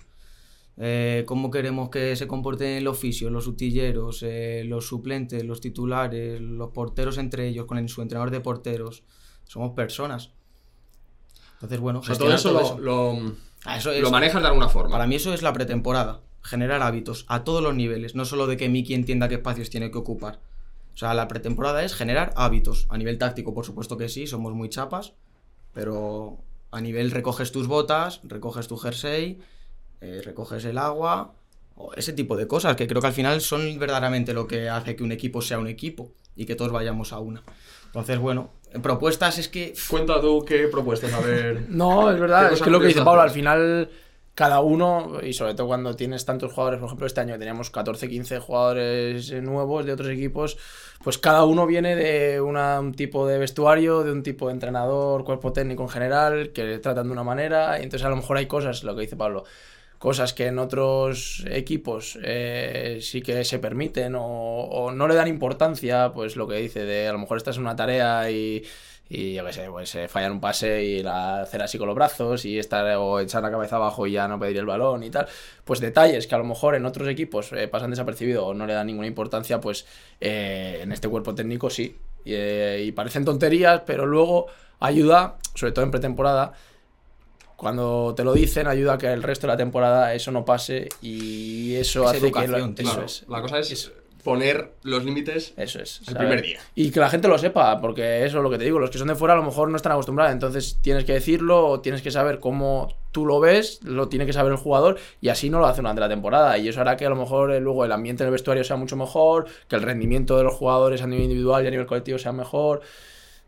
Eh, 0.84 1.26
cómo 1.28 1.52
queremos 1.52 1.90
que 1.90 2.16
se 2.16 2.28
comporten 2.28 2.84
los 2.84 2.98
fisios, 2.98 3.32
los 3.32 3.46
utilleros, 3.46 4.24
eh, 4.24 4.64
los 4.66 4.88
suplentes, 4.88 5.44
los 5.46 5.62
titulares, 5.62 6.42
los 6.42 6.72
porteros 6.72 7.20
entre 7.20 7.48
ellos, 7.48 7.68
con 7.68 7.78
el- 7.78 7.88
su 7.88 8.02
entrenador 8.02 8.32
de 8.32 8.40
porteros. 8.40 9.04
Somos 9.48 9.74
personas. 9.74 10.32
Entonces, 11.56 11.80
bueno, 11.80 12.00
O 12.00 12.04
sea, 12.04 12.16
todo 12.18 12.34
eso, 12.34 12.52
lo, 12.52 12.80
lo- 12.80 13.36
Ah, 13.66 13.78
eso 13.78 13.92
es- 13.92 14.02
lo 14.02 14.10
manejas 14.10 14.42
de 14.42 14.48
alguna 14.48 14.70
forma. 14.70 14.90
para 14.92 15.06
mí 15.06 15.16
eso 15.16 15.34
es 15.36 15.44
la 15.44 15.54
pretemporada. 15.54 16.22
Generar 16.42 16.82
hábitos 16.82 17.26
a 17.28 17.44
todos 17.44 17.62
los 17.62 17.76
niveles. 17.76 18.16
No 18.16 18.26
solo 18.26 18.48
de 18.48 18.58
que 18.58 18.68
Miki 18.68 18.96
entienda 18.96 19.30
qué 19.30 19.36
espacios 19.36 19.70
tiene 19.70 19.92
que 19.92 20.00
ocupar. 20.00 20.40
O 20.96 20.98
sea, 20.98 21.14
la 21.14 21.28
pretemporada 21.28 21.84
es 21.84 21.94
generar 21.94 22.34
hábitos. 22.36 22.88
A 22.90 22.98
nivel 22.98 23.20
táctico, 23.20 23.54
por 23.54 23.66
supuesto 23.66 23.98
que 23.98 24.10
sí, 24.10 24.26
somos 24.26 24.54
muy 24.56 24.68
chapas. 24.70 25.14
Pero 25.74 26.40
a 26.72 26.82
nivel 26.82 27.12
recoges 27.12 27.52
tus 27.52 27.68
botas, 27.68 28.22
recoges 28.24 28.68
tu 28.68 28.78
jersey, 28.78 29.38
eh, 30.02 30.22
recoges 30.24 30.66
el 30.66 30.78
agua. 30.78 31.34
O 31.78 31.94
ese 31.96 32.14
tipo 32.14 32.36
de 32.38 32.48
cosas 32.48 32.76
que 32.76 32.86
creo 32.88 33.02
que 33.02 33.08
al 33.08 33.14
final 33.14 33.42
son 33.42 33.80
verdaderamente 33.80 34.34
lo 34.34 34.46
que 34.46 34.70
hace 34.70 34.96
que 34.96 35.04
un 35.04 35.12
equipo 35.12 35.42
sea 35.42 35.58
un 35.58 35.68
equipo. 35.68 36.12
Y 36.36 36.46
que 36.46 36.56
todos 36.56 36.72
vayamos 36.72 37.12
a 37.14 37.20
una. 37.20 37.42
Entonces, 37.88 38.20
bueno, 38.20 38.52
en 38.72 38.82
propuestas 38.82 39.38
es 39.38 39.48
que... 39.50 39.74
Cuenta 39.90 40.22
tú 40.22 40.46
qué 40.46 40.68
propuestas, 40.68 41.12
a 41.14 41.20
ver. 41.20 41.66
No, 41.70 42.10
es 42.10 42.16
¿Qué 42.16 42.22
verdad, 42.22 42.54
es 42.54 42.62
que 42.62 42.70
lo 42.70 42.80
que 42.80 42.88
dice 42.88 43.02
Pablo, 43.04 43.22
al 43.22 43.32
final 43.32 43.90
cada 44.34 44.62
uno, 44.62 45.20
y 45.22 45.34
sobre 45.34 45.56
todo 45.56 45.68
cuando 45.68 45.94
tienes 45.98 46.24
tantos 46.24 46.54
jugadores, 46.54 46.80
por 46.80 46.88
ejemplo, 46.88 47.06
este 47.06 47.20
año 47.20 47.38
teníamos 47.38 47.70
14, 47.70 48.08
15 48.08 48.40
jugadores 48.40 49.30
eh, 49.30 49.42
nuevos 49.42 49.86
de 49.86 49.92
otros 49.92 50.08
equipos, 50.08 50.58
pues 51.04 51.18
cada 51.18 51.44
uno 51.44 51.68
viene 51.68 51.98
de 51.98 52.40
una- 52.40 52.80
un 52.80 52.94
tipo 52.94 53.28
de 53.28 53.38
vestuario, 53.38 54.04
de 54.04 54.12
un 54.14 54.24
tipo 54.24 54.48
de 54.48 54.54
entrenador, 54.54 55.26
cuerpo 55.26 55.52
técnico 55.52 55.84
en 55.84 55.90
general, 55.90 56.52
que 56.54 56.78
tratan 56.80 57.08
de 57.08 57.12
una 57.14 57.24
manera, 57.26 57.78
y 57.80 57.84
entonces 57.84 58.06
a 58.06 58.10
lo 58.10 58.16
mejor 58.16 58.38
hay 58.38 58.46
cosas, 58.46 58.84
lo 58.84 58.96
que 58.96 59.02
dice 59.02 59.18
Pablo, 59.18 59.44
cosas 60.02 60.34
que 60.34 60.48
en 60.48 60.58
otros 60.58 61.46
equipos 61.48 62.18
eh, 62.24 62.98
sí 63.02 63.22
que 63.22 63.46
se 63.46 63.60
permiten 63.60 64.16
o, 64.18 64.92
no 64.92 65.08
le 65.08 65.14
dan 65.14 65.28
importancia, 65.28 66.12
pues 66.12 66.36
lo 66.36 66.48
que 66.48 66.56
dice 66.56 66.86
de 66.86 67.08
a 67.08 67.12
lo 67.12 67.20
mejor 67.20 67.38
estás 67.38 67.58
en 67.58 67.62
una 67.62 67.76
tarea 67.76 68.32
y, 68.32 68.64
y 69.10 69.36
yo 69.36 69.46
qué 69.46 69.54
sé, 69.54 69.68
pues 69.70 69.90
se 69.92 70.08
fallan 70.08 70.32
un 70.32 70.42
pase 70.42 70.84
y 70.84 71.04
la 71.04 71.42
hacer 71.42 71.62
así 71.62 71.78
con 71.78 71.86
los 71.86 71.96
brazos 71.96 72.46
y 72.46 72.58
estar 72.58 72.84
o 72.98 73.20
echar 73.20 73.44
la 73.44 73.52
cabeza 73.52 73.76
abajo 73.76 74.08
y 74.08 74.14
ya 74.14 74.28
no 74.28 74.40
pedir 74.40 74.58
el 74.58 74.66
balón 74.66 75.04
y 75.04 75.12
tal, 75.12 75.28
pues 75.64 75.80
detalles 75.80 76.26
que 76.26 76.34
a 76.34 76.40
lo 76.40 76.46
mejor 76.46 76.74
en 76.74 76.88
otros 76.88 77.08
equipos 77.08 77.54
eh, 77.54 77.68
pasan 77.68 77.92
desapercibidos 77.92 78.44
o 78.44 78.54
no 78.56 78.66
le 78.66 78.74
dan 78.74 78.88
ninguna 78.88 79.06
importancia, 79.06 79.62
pues 79.62 79.86
eh, 80.20 80.80
en 80.82 80.92
este 80.92 81.10
cuerpo 81.10 81.36
técnico 81.36 81.70
sí. 81.70 81.96
Eh, 82.26 82.86
y 82.88 82.92
parecen 82.92 83.24
tonterías, 83.24 83.84
pero 83.86 84.08
luego 84.08 84.48
ayuda, 84.80 85.38
sobre 85.54 85.74
todo 85.74 85.86
en 85.86 85.92
pretemporada, 85.92 86.54
cuando 87.62 88.14
te 88.16 88.24
lo 88.24 88.34
dicen, 88.34 88.66
ayuda 88.66 88.94
a 88.94 88.98
que 88.98 89.06
el 89.14 89.22
resto 89.22 89.46
de 89.46 89.54
la 89.54 89.58
temporada 89.58 90.16
eso 90.16 90.32
no 90.32 90.44
pase 90.44 90.90
y 91.02 91.76
eso 91.76 92.04
Es 92.06 92.10
hace 92.18 92.32
que... 92.32 92.48
lo- 92.48 92.58
eso 92.58 93.02
es. 93.06 93.24
la 93.30 93.40
cosa 93.42 93.60
es 93.60 93.92
poner 94.24 94.74
los 94.84 95.04
límites. 95.04 95.54
Eso 95.58 95.80
es. 95.80 96.00
El 96.00 96.06
¿sabes? 96.06 96.20
primer 96.20 96.42
día. 96.44 96.60
Y 96.76 96.92
que 96.92 97.00
la 97.00 97.10
gente 97.10 97.28
lo 97.28 97.38
sepa, 97.38 97.80
porque 97.82 98.24
eso 98.26 98.38
es 98.38 98.44
lo 98.44 98.50
que 98.50 98.58
te 98.58 98.64
digo, 98.64 98.80
los 98.80 98.90
que 98.90 98.98
son 99.00 99.08
de 99.08 99.16
fuera 99.16 99.34
a 99.34 99.38
lo 99.38 99.44
mejor 99.44 99.70
no 99.70 99.76
están 99.78 99.92
acostumbrados, 99.92 100.34
entonces 100.34 100.78
tienes 100.82 101.06
que 101.06 101.14
decirlo, 101.14 101.68
o 101.68 101.80
tienes 101.82 102.02
que 102.02 102.10
saber 102.12 102.40
cómo 102.40 102.94
tú 103.12 103.26
lo 103.26 103.40
ves, 103.40 103.80
lo 103.84 104.10
tiene 104.10 104.26
que 104.28 104.34
saber 104.34 104.52
el 104.52 104.58
jugador, 104.60 104.98
y 105.22 105.30
así 105.30 105.50
no 105.50 105.60
lo 105.60 105.66
hace 105.68 105.82
durante 105.82 106.02
la 106.02 106.10
temporada, 106.10 106.58
y 106.60 106.68
eso 106.68 106.82
hará 106.82 106.98
que 106.98 107.06
a 107.06 107.10
lo 107.10 107.16
mejor 107.16 107.52
eh, 107.52 107.60
luego 107.60 107.84
el 107.86 107.92
ambiente 107.92 108.24
en 108.24 108.28
el 108.28 108.32
vestuario 108.32 108.64
sea 108.64 108.76
mucho 108.76 108.96
mejor, 108.96 109.46
que 109.68 109.76
el 109.76 109.82
rendimiento 109.82 110.38
de 110.38 110.44
los 110.44 110.54
jugadores 110.54 111.02
a 111.02 111.08
nivel 111.08 111.24
individual 111.26 111.64
y 111.64 111.68
a 111.68 111.72
nivel 111.72 111.86
colectivo 111.88 112.18
sea 112.20 112.32
mejor. 112.32 112.82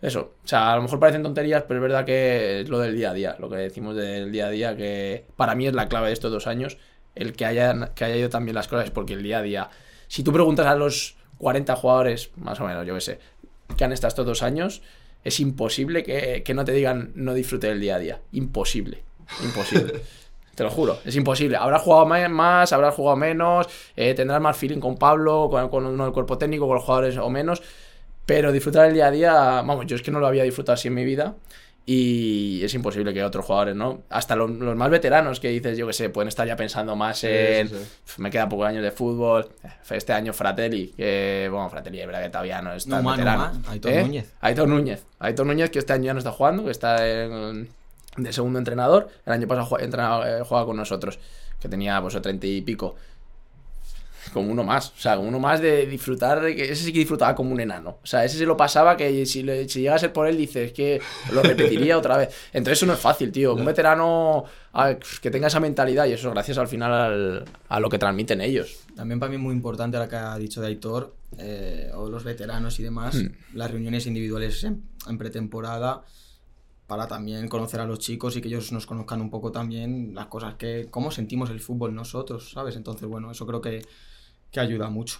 Eso, 0.04 0.34
o 0.44 0.48
sea, 0.48 0.74
a 0.74 0.76
lo 0.76 0.82
mejor 0.82 1.00
parecen 1.00 1.24
tonterías, 1.24 1.64
pero 1.66 1.80
es 1.80 1.82
verdad 1.82 2.04
que 2.04 2.60
es 2.60 2.68
lo 2.68 2.78
del 2.80 2.94
día 2.94 3.12
a 3.12 3.14
día, 3.14 3.38
lo 3.40 3.50
que 3.50 3.56
decimos 3.56 3.96
del 3.96 4.34
día 4.34 4.48
a 4.48 4.50
día, 4.50 4.76
que 4.76 5.24
para 5.38 5.56
mí 5.56 5.66
es 5.66 5.74
la 5.74 5.88
clave 5.88 6.08
de 6.08 6.14
estos 6.14 6.30
dos 6.30 6.46
años, 6.46 6.78
el 7.16 7.32
que 7.32 7.46
hayan, 7.46 7.92
que 7.96 8.04
haya 8.04 8.18
ido 8.18 8.30
también 8.30 8.54
las 8.54 8.68
cosas, 8.68 8.92
porque 8.92 9.14
el 9.14 9.24
día 9.24 9.38
a 9.38 9.42
día, 9.42 9.70
si 10.10 10.22
tú 10.22 10.34
preguntas 10.34 10.66
a 10.66 10.76
los 10.76 11.16
40 11.38 11.74
jugadores, 11.78 12.32
más 12.36 12.60
o 12.60 12.66
menos, 12.66 12.86
yo 12.86 12.94
qué 12.96 13.00
sé, 13.00 13.20
que 13.78 13.86
han 13.86 13.94
estado 13.94 14.10
estos 14.10 14.26
dos 14.26 14.44
años, 14.44 14.82
es 15.24 15.40
imposible 15.40 16.04
que, 16.04 16.44
que 16.44 16.54
no 16.54 16.66
te 16.66 16.74
digan 16.74 17.14
no 17.16 17.34
disfrute 17.34 17.68
del 17.68 17.80
día 17.80 17.96
a 17.96 18.00
día. 18.00 18.22
Imposible. 18.34 19.04
Imposible. 19.42 20.02
Te 20.56 20.64
lo 20.64 20.70
juro, 20.70 21.00
es 21.04 21.16
imposible. 21.16 21.58
Habrás 21.58 21.82
jugado 21.82 22.06
más, 22.06 22.74
habrás 22.74 22.94
jugado 22.94 23.16
menos, 23.16 23.68
eh, 23.96 24.14
tendrás 24.14 24.40
más 24.40 24.56
feeling 24.56 24.80
con 24.80 24.98
Pablo, 24.98 25.48
con, 25.50 25.68
con 25.70 25.86
uno 25.86 26.04
del 26.04 26.14
cuerpo 26.14 26.38
técnico, 26.38 26.68
con 26.68 26.76
los 26.76 26.84
jugadores 26.84 27.18
o 27.18 27.28
menos, 27.30 27.64
pero 28.26 28.52
disfrutar 28.52 28.88
el 28.88 28.94
día 28.94 29.08
a 29.08 29.12
día, 29.12 29.34
vamos, 29.34 29.86
yo 29.88 29.96
es 29.96 30.02
que 30.02 30.12
no 30.12 30.20
lo 30.20 30.28
había 30.28 30.44
disfrutado 30.44 30.74
así 30.74 30.88
en 30.88 30.94
mi 30.94 31.04
vida 31.06 31.36
y 31.86 32.62
es 32.64 32.74
imposible 32.76 33.14
que 33.14 33.22
otros 33.26 33.44
jugadores, 33.46 33.76
¿no? 33.76 34.04
Hasta 34.10 34.38
los, 34.38 34.50
los 34.50 34.76
más 34.78 34.90
veteranos 34.90 35.42
que 35.42 35.50
dices, 35.50 35.78
yo 35.78 35.86
que 35.86 35.92
sé, 35.92 36.10
pueden 36.10 36.30
estar 36.30 36.48
ya 36.48 36.56
pensando 36.56 36.96
más 36.96 37.22
en, 37.26 37.68
sí, 37.68 37.76
sí. 37.76 37.82
"Pf, 38.06 38.22
me 38.22 38.30
queda 38.32 38.48
pocos 38.48 38.68
años 38.68 38.84
de 38.84 38.92
fútbol, 38.92 39.50
eh, 39.64 39.68
este 39.90 40.14
año 40.14 40.32
Fratelli, 40.32 40.94
que, 40.96 41.50
bueno, 41.52 41.70
Fratelli 41.70 42.00
es 42.00 42.08
verdad 42.08 42.24
que 42.24 42.30
todavía 42.30 42.62
no 42.62 42.74
es 42.74 42.88
No 42.88 43.02
no 43.02 43.12
veterano. 43.12 43.38
más, 43.40 43.58
Aitor 43.70 43.92
¿Eh? 43.92 44.02
Núñez. 44.02 44.34
Aitor 44.40 44.68
Núñez. 44.70 45.04
Aitor 45.20 45.46
Núñez, 45.46 45.70
que 45.72 45.80
este 45.80 45.92
año 45.92 46.06
ya 46.06 46.14
no 46.14 46.20
está 46.20 46.32
jugando, 46.32 46.64
que 46.64 46.72
está 46.72 47.06
en- 47.06 47.68
de 48.16 48.32
segundo 48.32 48.60
entrenador. 48.60 49.10
El 49.26 49.34
año 49.34 49.48
pasado 49.48 49.78
entrenaba- 49.80 50.30
eh, 50.40 50.42
jugaba 50.48 50.66
con 50.66 50.78
nosotros, 50.78 51.20
que 51.60 51.68
tenía 51.68 52.00
pues 52.02 52.20
treinta 52.22 52.48
y 52.48 52.62
pico. 52.62 52.96
Como 54.34 54.52
uno 54.52 54.64
más, 54.64 54.90
o 54.90 54.98
sea, 55.00 55.20
uno 55.20 55.40
más 55.40 55.62
de 55.62 55.86
disfrutar, 55.86 56.42
que 56.56 56.64
ese 56.72 56.84
sí 56.84 56.92
que 56.92 57.00
disfrutaba 57.00 57.36
como 57.36 57.52
un 57.52 57.60
enano. 57.60 58.00
O 58.04 58.06
sea, 58.08 58.26
ese 58.26 58.38
se 58.38 58.46
lo 58.46 58.58
pasaba 58.58 58.98
que 58.98 59.26
si, 59.26 59.44
le, 59.44 59.70
si 59.70 59.82
llega 59.82 59.96
a 59.96 60.00
ser 60.00 60.12
por 60.12 60.28
él, 60.28 60.36
dices 60.38 60.74
que 60.74 61.00
lo 61.32 61.42
repetiría 61.44 61.98
otra 61.98 62.18
vez. 62.18 62.30
Entonces 62.52 62.80
eso 62.80 62.86
no 62.88 62.94
es 62.94 63.00
fácil, 63.00 63.32
tío. 63.32 63.54
Un 63.54 63.64
veterano 63.66 64.46
que 65.22 65.30
tenga 65.30 65.48
esa 65.48 65.60
mentalidad 65.60 66.08
y 66.08 66.14
eso 66.14 66.32
gracias 66.32 66.58
al 66.58 66.68
final 66.68 66.92
al- 66.92 67.46
a 67.70 67.80
lo 67.80 67.90
que 67.90 68.00
transmiten 68.00 68.42
ellos. 68.42 68.76
También 68.96 69.20
para 69.20 69.32
mí 69.32 69.38
muy 69.38 69.54
importante 69.54 69.98
ahora 69.98 70.10
que 70.10 70.16
ha 70.16 70.38
dicho 70.38 70.62
de 70.62 70.68
Aitor, 70.68 71.16
eh, 71.38 71.92
o 71.94 72.10
los 72.10 72.24
veteranos 72.24 72.80
y 72.80 72.84
demás, 72.84 73.16
Hmm. 73.16 73.28
las 73.58 73.70
reuniones 73.72 74.06
individuales 74.08 74.64
en, 74.64 74.84
en 75.08 75.18
pretemporada 75.18 76.04
para 76.88 77.08
también 77.08 77.48
conocer 77.48 77.80
a 77.80 77.86
los 77.86 78.00
chicos 78.00 78.36
y 78.36 78.42
que 78.42 78.50
ellos 78.50 78.72
nos 78.72 78.86
conozcan 78.86 79.22
un 79.22 79.30
poco 79.30 79.52
también 79.52 80.14
las 80.14 80.28
cosas 80.28 80.56
que, 80.56 80.88
cómo 80.92 81.12
sentimos 81.12 81.50
el 81.50 81.60
fútbol 81.60 81.96
nosotros, 81.96 82.52
¿sabes? 82.52 82.76
Entonces, 82.76 83.08
bueno, 83.08 83.32
eso 83.32 83.48
creo 83.48 83.62
que, 83.62 83.82
que 84.54 84.60
ayuda 84.62 84.90
mucho. 84.90 85.20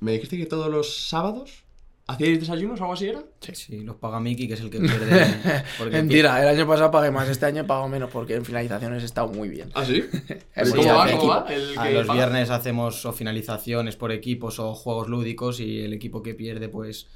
¿Me 0.00 0.12
dijiste 0.12 0.36
que 0.38 0.46
todos 0.46 0.70
los 0.70 1.08
sábados 1.08 1.64
hacíais 2.06 2.38
desayunos 2.40 2.80
o 2.80 2.84
algo 2.84 2.94
así 2.94 3.08
era? 3.08 3.22
Sí, 3.52 3.80
los 3.82 3.96
paga 3.96 4.20
Miki, 4.20 4.46
que 4.48 4.54
es 4.54 4.60
el 4.60 4.70
que 4.70 4.78
pierde. 4.80 5.64
porque 5.76 5.96
Mentira, 5.96 6.40
el 6.42 6.48
año 6.56 6.66
pasado 6.66 6.90
pagué 6.90 7.10
más, 7.10 7.28
este 7.28 7.44
año 7.46 7.62
he 7.62 7.64
pagado 7.64 7.88
menos 7.88 8.10
porque 8.10 8.34
en 8.36 8.44
finalizaciones 8.44 9.02
he 9.02 9.06
estado 9.06 9.28
muy 9.28 9.48
bien. 9.48 9.70
¿Ah, 9.74 9.84
sí? 9.84 10.02
¿Cómo 10.70 10.84
va? 10.94 11.10
¿Cómo 11.10 11.26
va? 11.28 11.46
El 11.52 11.76
A 11.78 11.90
los 11.90 12.06
paga. 12.06 12.14
viernes 12.14 12.50
hacemos 12.50 13.04
o 13.04 13.12
finalizaciones 13.12 13.96
por 13.96 14.12
equipos 14.12 14.58
o 14.60 14.74
juegos 14.74 15.08
lúdicos 15.08 15.60
y 15.60 15.80
el 15.80 15.92
equipo 15.92 16.22
que 16.22 16.34
pierde, 16.34 16.68
pues, 16.68 17.06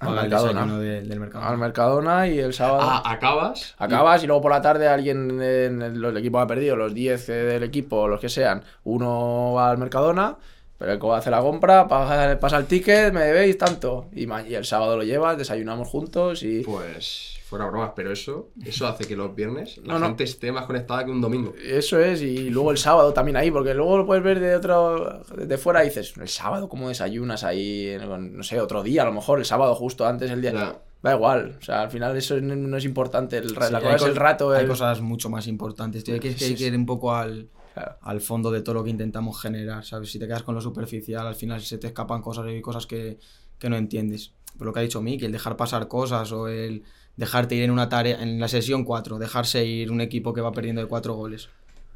Mercadona. 0.00 0.78
de- 0.78 1.02
del. 1.02 1.30
Al 1.34 1.58
Mercadona 1.58 2.28
y 2.28 2.38
el 2.38 2.52
sábado. 2.54 2.80
Ah, 2.82 3.02
acabas. 3.04 3.74
Acabas 3.78 4.22
y 4.22 4.26
luego 4.26 4.42
por 4.42 4.52
la 4.52 4.62
tarde 4.62 4.88
alguien 4.88 5.40
en 5.40 5.82
el, 5.82 6.04
el 6.04 6.16
equipo 6.16 6.38
ha 6.38 6.46
perdido, 6.46 6.76
los 6.76 6.94
10 6.94 7.26
del 7.26 7.62
equipo, 7.64 8.06
los 8.08 8.20
que 8.20 8.28
sean, 8.28 8.62
uno 8.84 9.52
va 9.56 9.70
al 9.70 9.78
Mercadona 9.78 10.36
Pero 10.78 10.98
como 10.98 11.14
hace 11.14 11.30
la 11.30 11.40
compra, 11.40 11.88
pasa, 11.88 12.38
pasa 12.38 12.56
el 12.58 12.66
ticket, 12.66 13.12
me 13.12 13.22
debéis 13.22 13.58
tanto. 13.58 14.06
Y, 14.12 14.30
el 14.54 14.64
sábado 14.64 14.96
lo 14.96 15.02
llevas, 15.02 15.36
desayunamos 15.36 15.88
juntos 15.88 16.42
y. 16.42 16.60
Pues 16.60 17.34
fuera 17.48 17.64
bromas, 17.64 17.92
pero 17.96 18.12
eso, 18.12 18.50
eso 18.62 18.86
hace 18.86 19.06
que 19.06 19.16
los 19.16 19.34
viernes 19.34 19.78
la 19.78 19.94
No, 19.94 19.98
no. 19.98 20.06
gente 20.08 20.24
esté 20.24 20.52
más 20.52 20.66
conectada 20.66 21.06
que 21.06 21.10
un 21.10 21.22
domingo. 21.22 21.54
Eso 21.64 21.98
es, 21.98 22.20
y 22.20 22.50
luego 22.50 22.70
el 22.72 22.76
sábado 22.76 23.14
también 23.14 23.38
ahí, 23.38 23.50
porque 23.50 23.72
luego 23.72 23.96
lo 23.96 24.04
puedes 24.06 24.22
ver 24.22 24.38
de 24.38 24.54
otro, 24.54 25.22
de 25.34 25.56
fuera 25.56 25.82
y 25.82 25.88
dices, 25.88 26.12
el 26.18 26.28
sábado, 26.28 26.68
¿cómo 26.68 26.88
desayunas 26.88 27.44
ahí? 27.44 27.96
No 28.20 28.42
sé, 28.42 28.60
otro 28.60 28.82
día, 28.82 29.00
a 29.00 29.06
lo 29.06 29.12
mejor, 29.12 29.38
el 29.38 29.46
sábado 29.46 29.74
justo 29.74 30.06
antes, 30.06 30.30
el 30.30 30.42
día. 30.42 30.52
Ya. 30.52 30.78
Da 31.02 31.14
igual, 31.14 31.56
o 31.60 31.64
sea, 31.64 31.82
al 31.82 31.90
final 31.90 32.16
eso 32.16 32.38
no, 32.40 32.76
es 32.76 32.84
importante, 32.84 33.38
el, 33.38 33.50
Sí, 33.50 33.54
la 33.70 33.80
cosa 33.80 33.94
es 33.96 34.02
el 34.02 34.16
rato. 34.16 34.50
Hay 34.50 34.64
el- 34.64 34.68
cosas 34.68 35.00
mucho 35.00 35.30
más 35.30 35.46
importantes, 35.46 36.02
tío. 36.04 36.14
Hay 36.14 36.20
que, 36.20 36.34
que 36.34 36.44
hay 36.44 36.54
que 36.56 36.66
ir 36.66 36.76
un 36.76 36.86
poco 36.86 37.14
al, 37.14 37.48
Claro. 37.78 37.98
al 38.02 38.20
fondo 38.20 38.50
de 38.50 38.62
todo 38.62 38.74
lo 38.76 38.84
que 38.84 38.90
intentamos 38.90 39.40
generar, 39.40 39.84
¿sabes? 39.84 40.10
Si 40.10 40.18
te 40.18 40.26
quedas 40.26 40.42
con 40.42 40.54
lo 40.54 40.60
superficial, 40.60 41.26
al 41.26 41.34
final 41.34 41.60
se 41.60 41.78
te 41.78 41.86
escapan 41.86 42.22
cosas 42.22 42.46
y 42.50 42.60
cosas 42.60 42.86
que, 42.86 43.18
que 43.58 43.68
no 43.70 43.76
entiendes. 43.76 44.32
Por 44.56 44.66
lo 44.66 44.72
que 44.72 44.80
ha 44.80 44.82
dicho 44.82 45.00
Miki, 45.00 45.24
el 45.24 45.32
dejar 45.32 45.56
pasar 45.56 45.88
cosas 45.88 46.32
o 46.32 46.48
el 46.48 46.82
dejarte 47.16 47.54
ir 47.56 47.64
en 47.64 47.70
una 47.70 47.88
tarea, 47.88 48.22
en 48.22 48.40
la 48.40 48.48
sesión 48.48 48.84
4, 48.84 49.18
dejarse 49.18 49.64
ir 49.64 49.90
un 49.90 50.00
equipo 50.00 50.32
que 50.32 50.40
va 50.40 50.52
perdiendo 50.52 50.80
de 50.80 50.88
4 50.88 51.14
goles. 51.14 51.48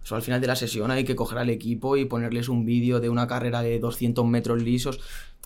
Eso 0.04 0.16
al 0.16 0.22
final 0.22 0.40
de 0.40 0.48
la 0.48 0.56
sesión 0.56 0.90
hay 0.90 1.04
que 1.04 1.14
coger 1.14 1.38
al 1.38 1.50
equipo 1.50 1.96
y 1.96 2.04
ponerles 2.04 2.48
un 2.48 2.64
vídeo 2.64 3.00
de 3.00 3.08
una 3.08 3.26
carrera 3.26 3.62
de 3.62 3.78
200 3.78 4.26
metros 4.26 4.62
lisos. 4.62 5.00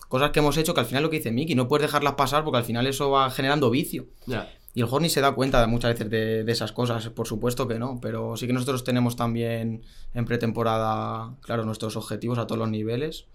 Cosas 0.09 0.31
que 0.31 0.39
hemos 0.39 0.57
hecho 0.57 0.73
que 0.73 0.79
al 0.79 0.85
final 0.85 1.03
lo 1.03 1.09
que 1.09 1.17
dice 1.17 1.31
Miki, 1.31 1.53
no 1.53 1.67
puedes 1.67 1.87
dejarlas 1.87 2.13
pasar 2.13 2.43
porque 2.43 2.57
al 2.57 2.63
final 2.63 2.87
eso 2.87 3.11
va 3.11 3.29
generando 3.29 3.69
vicio. 3.69 4.07
Ya. 4.25 4.49
Y 4.77 4.81
el 4.81 4.85
jugador 4.85 5.01
ni 5.01 5.09
se 5.09 5.21
da 5.21 5.31
cuenta 5.31 5.59
de 5.59 5.65
muchas 5.65 5.93
veces 5.93 6.07
de, 6.11 6.43
de 6.43 6.51
esas 6.51 6.71
cosas, 6.71 7.09
por 7.09 7.25
supuesto 7.27 7.67
que 7.67 7.79
no, 7.79 7.97
pero 7.99 8.37
sí 8.37 8.45
que 8.45 8.53
nosotros 8.53 8.83
tenemos 8.83 9.15
también 9.15 9.81
en 10.13 10.25
pretemporada, 10.25 11.33
claro, 11.41 11.65
nuestros 11.65 11.95
objetivos 11.95 12.37
a 12.37 12.45
todos 12.45 12.59
los 12.59 12.69
niveles. 12.69 13.25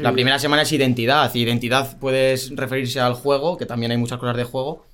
La 0.00 0.12
primera 0.12 0.38
semana 0.38 0.60
es 0.60 0.72
identidad, 0.72 1.34
y 1.34 1.40
identidad 1.40 1.98
puedes 1.98 2.54
referirse 2.54 3.00
al 3.00 3.14
juego, 3.14 3.56
que 3.56 3.64
también 3.64 3.90
hay 3.90 3.96
muchas 3.96 4.18
cosas 4.18 4.36
de 4.36 4.44
juego, 4.44 4.84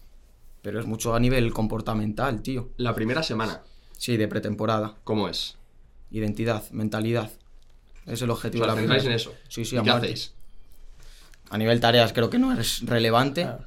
pero 0.62 0.78
es 0.78 0.86
mucho 0.86 1.16
a 1.16 1.18
nivel 1.18 1.52
comportamental, 1.52 2.42
tío. 2.42 2.68
La 2.76 2.94
primera 2.94 3.24
semana, 3.24 3.62
Sí, 3.98 4.16
de 4.16 4.28
pretemporada. 4.28 4.94
¿cómo 5.02 5.28
es? 5.28 5.56
Identidad, 6.12 6.62
mentalidad. 6.70 7.32
Es 8.06 8.22
el 8.22 8.30
O 8.30 8.34
objetivo 8.34 8.66
sea, 8.66 8.74
de 8.76 8.82
la 8.82 8.86
primera. 8.86 9.04
en 9.04 9.16
eso. 9.16 9.34
Sí, 9.48 9.64
sí, 9.64 9.74
¿Y 9.74 9.78
a 9.80 9.82
qué 9.82 9.90
hacéis? 9.90 10.32
A 11.50 11.58
nivel 11.58 11.80
tareas 11.80 12.12
creo 12.12 12.30
que 12.30 12.38
no 12.38 12.52
es 12.56 12.86
relevante. 12.86 13.42
Claro. 13.42 13.64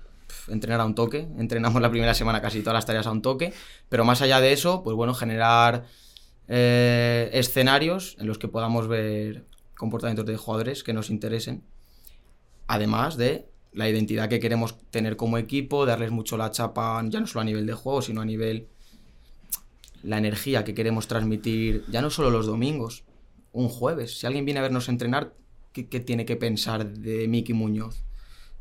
Entrenar 0.50 0.82
a 0.82 0.86
un 0.86 0.96
toque. 0.96 1.28
Entrenamos 1.38 1.82
la 1.82 1.90
primera 1.90 2.14
semana 2.14 2.42
casi 2.42 2.62
todas 2.62 2.76
las 2.76 2.86
tareas 2.86 3.08
a 3.08 3.12
un 3.12 3.22
toque. 3.22 3.54
Pero 3.90 4.06
más 4.06 4.22
allá 4.22 4.42
de 4.42 4.52
eso, 4.54 4.84
pues 4.84 4.96
bueno, 4.96 5.14
generar 5.14 5.86
eh, 6.48 7.30
escenarios 7.34 8.18
en 8.20 8.28
los 8.28 8.38
que 8.38 8.48
podamos 8.48 8.88
ver 8.88 9.46
comportamientos 9.78 10.26
de 10.26 10.36
jugadores 10.36 10.84
que 10.84 10.94
nos 10.94 11.10
interesen. 11.10 11.64
Además 12.68 13.18
de 13.18 13.50
la 13.72 13.88
identidad 13.88 14.30
que 14.30 14.40
queremos 14.40 14.78
tener 14.90 15.16
como 15.16 15.38
equipo, 15.38 15.86
darles 15.86 16.12
mucho 16.12 16.38
la 16.38 16.52
chapa, 16.52 17.02
ya 17.08 17.20
no 17.20 17.28
solo 17.28 17.42
a 17.42 17.46
nivel 17.46 17.66
de 17.66 17.74
juego, 17.74 18.02
sino 18.02 18.22
a 18.22 18.26
nivel 18.26 18.68
la 20.04 20.18
energía 20.18 20.64
que 20.64 20.74
queremos 20.74 21.08
transmitir, 21.08 21.86
ya 21.90 22.02
no 22.02 22.10
solo 22.10 22.30
los 22.30 22.46
domingos, 22.46 23.04
un 23.52 23.70
jueves. 23.70 24.18
Si 24.18 24.26
alguien 24.26 24.46
viene 24.46 24.60
a 24.60 24.64
vernos 24.64 24.90
entrenar, 24.90 25.34
¿qué, 25.72 25.88
qué 25.88 26.00
tiene 26.00 26.26
que 26.26 26.36
pensar 26.36 26.88
de 26.88 27.28
Miki 27.28 27.54
Muñoz, 27.54 28.04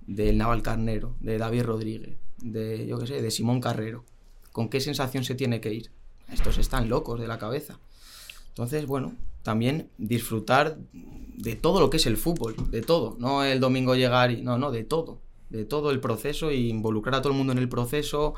del 0.09 0.39
Naval 0.39 0.63
Carnero, 0.63 1.15
de 1.21 1.39
David 1.39 1.63
Rodríguez, 1.65 2.17
de, 2.39 2.87
yo 2.87 2.99
qué 2.99 3.07
sé, 3.07 3.23
de 3.23 3.31
Simón 3.31 3.61
Carrero? 3.61 4.05
¿Con 4.53 4.69
qué 4.71 4.81
sensación 4.81 5.23
se 5.23 5.35
tiene 5.37 5.61
que 5.61 5.73
ir? 5.73 5.91
Estos 6.33 6.59
están 6.59 6.89
locos 6.89 7.21
de 7.21 7.29
la 7.29 7.39
cabeza. 7.39 7.79
Entonces, 8.49 8.87
bueno, 8.87 9.13
también 9.43 9.91
disfrutar 9.99 10.79
de 10.93 11.55
todo 11.55 11.79
lo 11.81 11.91
que 11.91 11.99
es 11.99 12.07
el 12.07 12.17
fútbol, 12.17 12.57
de 12.71 12.81
todo. 12.83 13.17
No 13.21 13.45
el 13.45 13.61
domingo 13.61 13.95
llegar 13.95 14.31
y. 14.33 14.43
No, 14.43 14.59
no, 14.59 14.71
de 14.73 14.83
todo. 14.83 15.21
De 15.51 15.65
todo 15.65 15.91
el 15.91 16.01
proceso 16.01 16.51
y 16.51 16.69
involucrar 16.69 17.15
a 17.17 17.23
todo 17.23 17.33
el 17.33 17.39
mundo 17.39 17.53
en 17.53 17.59
el 17.59 17.69
proceso. 17.69 18.35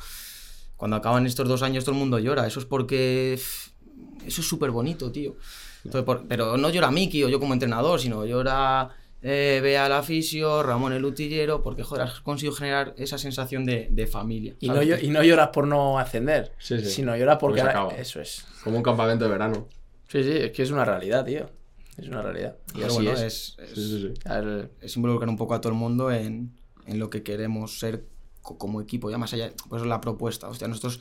Cuando 0.77 0.97
acaban 0.97 1.25
estos 1.27 1.49
dos 1.49 1.63
años, 1.63 1.85
todo 1.85 1.95
el 1.95 2.01
mundo 2.01 2.19
llora. 2.19 2.47
Eso 2.47 2.61
es 2.61 2.67
porque. 2.67 3.33
Eso 3.35 4.41
es 4.43 4.47
súper 4.47 4.71
bonito, 4.71 5.11
tío. 5.11 5.37
Entonces, 5.85 6.05
por- 6.05 6.27
pero 6.29 6.57
no 6.59 6.69
llora 6.69 6.91
Miki 6.91 7.25
o 7.25 7.29
yo 7.31 7.41
como 7.41 7.55
entrenador, 7.55 7.99
sino 8.01 8.27
llora 8.27 8.91
eh, 9.23 9.61
Bea 9.63 9.85
al 9.87 9.93
aficio, 9.93 10.63
Ramón 10.63 10.93
el 10.93 11.05
utillero, 11.05 11.63
porque 11.63 11.83
joder, 11.83 12.07
has 12.07 12.21
conseguido 12.21 12.55
generar 12.55 12.95
esa 12.97 13.19
sensación 13.19 13.65
de, 13.67 13.89
de 13.91 14.07
familia. 14.07 14.55
Y 14.61 14.69
no, 14.69 14.83
y 14.83 15.09
no 15.11 15.23
lloras 15.23 15.49
por 15.49 15.67
no 15.67 15.99
ascender, 15.99 16.53
Sí, 16.59 16.79
sí. 16.81 16.91
sino 16.91 17.17
lloras 17.17 17.37
porque... 17.39 17.61
Porque 17.61 17.73
se 17.73 17.77
ahora- 17.77 17.89
acaba. 17.91 18.01
Eso 18.01 18.21
es. 18.21 18.47
Como 18.65 18.77
un 18.79 18.83
campamento 18.83 19.25
de 19.27 19.31
verano. 19.31 19.69
Sí, 20.09 20.23
sí, 20.25 20.33
es 20.33 20.51
que 20.53 20.63
es 20.63 20.71
una 20.71 20.85
realidad, 20.85 21.25
tío. 21.25 21.49
Es 21.97 22.09
una 22.09 22.23
realidad. 22.23 22.57
Y 22.71 22.75
Pero 22.81 22.87
así 22.87 22.95
bueno, 22.97 23.13
es. 23.13 23.21
es- 23.21 23.57
Sí, 23.75 23.75
sí, 23.75 24.01
sí. 24.15 24.29
A 24.29 24.41
ver, 24.41 24.71
es 24.81 24.97
involucrar 24.97 25.29
un 25.29 25.37
poco 25.37 25.55
a 25.55 25.61
todo 25.61 25.73
el 25.73 25.79
mundo 25.79 26.11
en, 26.11 26.53
en 26.87 26.99
lo 26.99 27.11
que 27.11 27.23
queremos 27.23 27.79
ser 27.79 28.05
co- 28.41 28.57
como 28.57 28.81
equipo, 28.81 29.11
ya 29.11 29.19
más 29.19 29.33
allá, 29.35 29.51
pues 29.69 29.83
es 29.83 29.89
la 29.89 30.01
propuesta. 30.01 30.49
Hostia, 30.49 30.67
nosotros, 30.67 31.01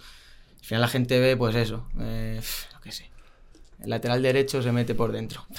al 0.60 0.66
final 0.66 0.82
la 0.82 0.88
gente 0.90 1.20
ve, 1.20 1.38
pues 1.38 1.56
eso, 1.56 1.88
eh, 2.02 2.42
lo 2.74 2.82
que 2.82 2.92
sé, 2.92 3.10
el 3.82 3.90
lateral 3.92 4.22
derecho 4.22 4.62
se 4.62 4.74
mete 4.74 4.94
por 4.94 5.14
dentro. 5.14 5.46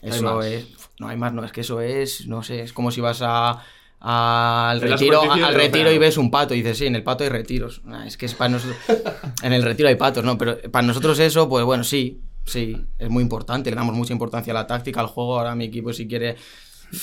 Eso 0.00 0.42
es, 0.42 0.64
no 1.00 1.08
hay 1.08 1.16
más, 1.16 1.32
no, 1.32 1.44
es 1.44 1.52
que 1.52 1.60
eso 1.62 1.80
es, 1.80 2.26
no 2.26 2.42
sé, 2.42 2.62
es 2.62 2.72
como 2.72 2.90
si 2.90 3.00
vas 3.00 3.22
a, 3.22 3.62
a- 4.00 4.70
al 4.70 4.80
retiro, 4.90 5.20
al 5.46 5.54
retiro 5.54 5.90
y 5.92 5.98
ves 5.98 6.16
un 6.16 6.30
pato 6.30 6.54
y 6.54 6.58
dices, 6.58 6.78
sí, 6.78 6.86
en 6.86 6.96
el 6.96 7.02
pato 7.02 7.24
hay 7.24 7.30
retiros. 7.30 7.82
Nah, 7.84 8.06
es 8.06 8.16
que 8.16 8.26
es 8.26 8.34
para 8.34 8.50
nosotros, 8.50 8.76
en 9.42 9.52
el 9.52 9.62
retiro 9.62 9.88
hay 9.88 9.96
patos, 9.96 10.24
¿no? 10.24 10.36
Pero 10.38 10.58
para 10.70 10.86
nosotros 10.86 11.18
eso, 11.18 11.48
pues 11.48 11.64
bueno, 11.64 11.84
sí, 11.84 12.20
sí, 12.44 12.86
es 12.98 13.08
muy 13.10 13.22
importante, 13.22 13.70
le 13.70 13.76
damos 13.76 13.94
mucha 13.94 14.12
importancia 14.12 14.52
a 14.52 14.54
la 14.54 14.66
táctica, 14.66 15.00
al 15.00 15.06
juego, 15.06 15.38
ahora 15.38 15.54
mi 15.54 15.64
equipo 15.66 15.92
si 15.92 16.06
quiere 16.08 16.36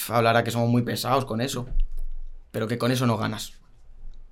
hablará 0.09 0.43
que 0.43 0.51
somos 0.51 0.69
muy 0.69 0.81
pesados 0.81 1.25
con 1.25 1.41
eso, 1.41 1.67
pero 2.51 2.67
que 2.67 2.77
con 2.77 2.91
eso 2.91 3.05
no 3.05 3.17
ganas. 3.17 3.53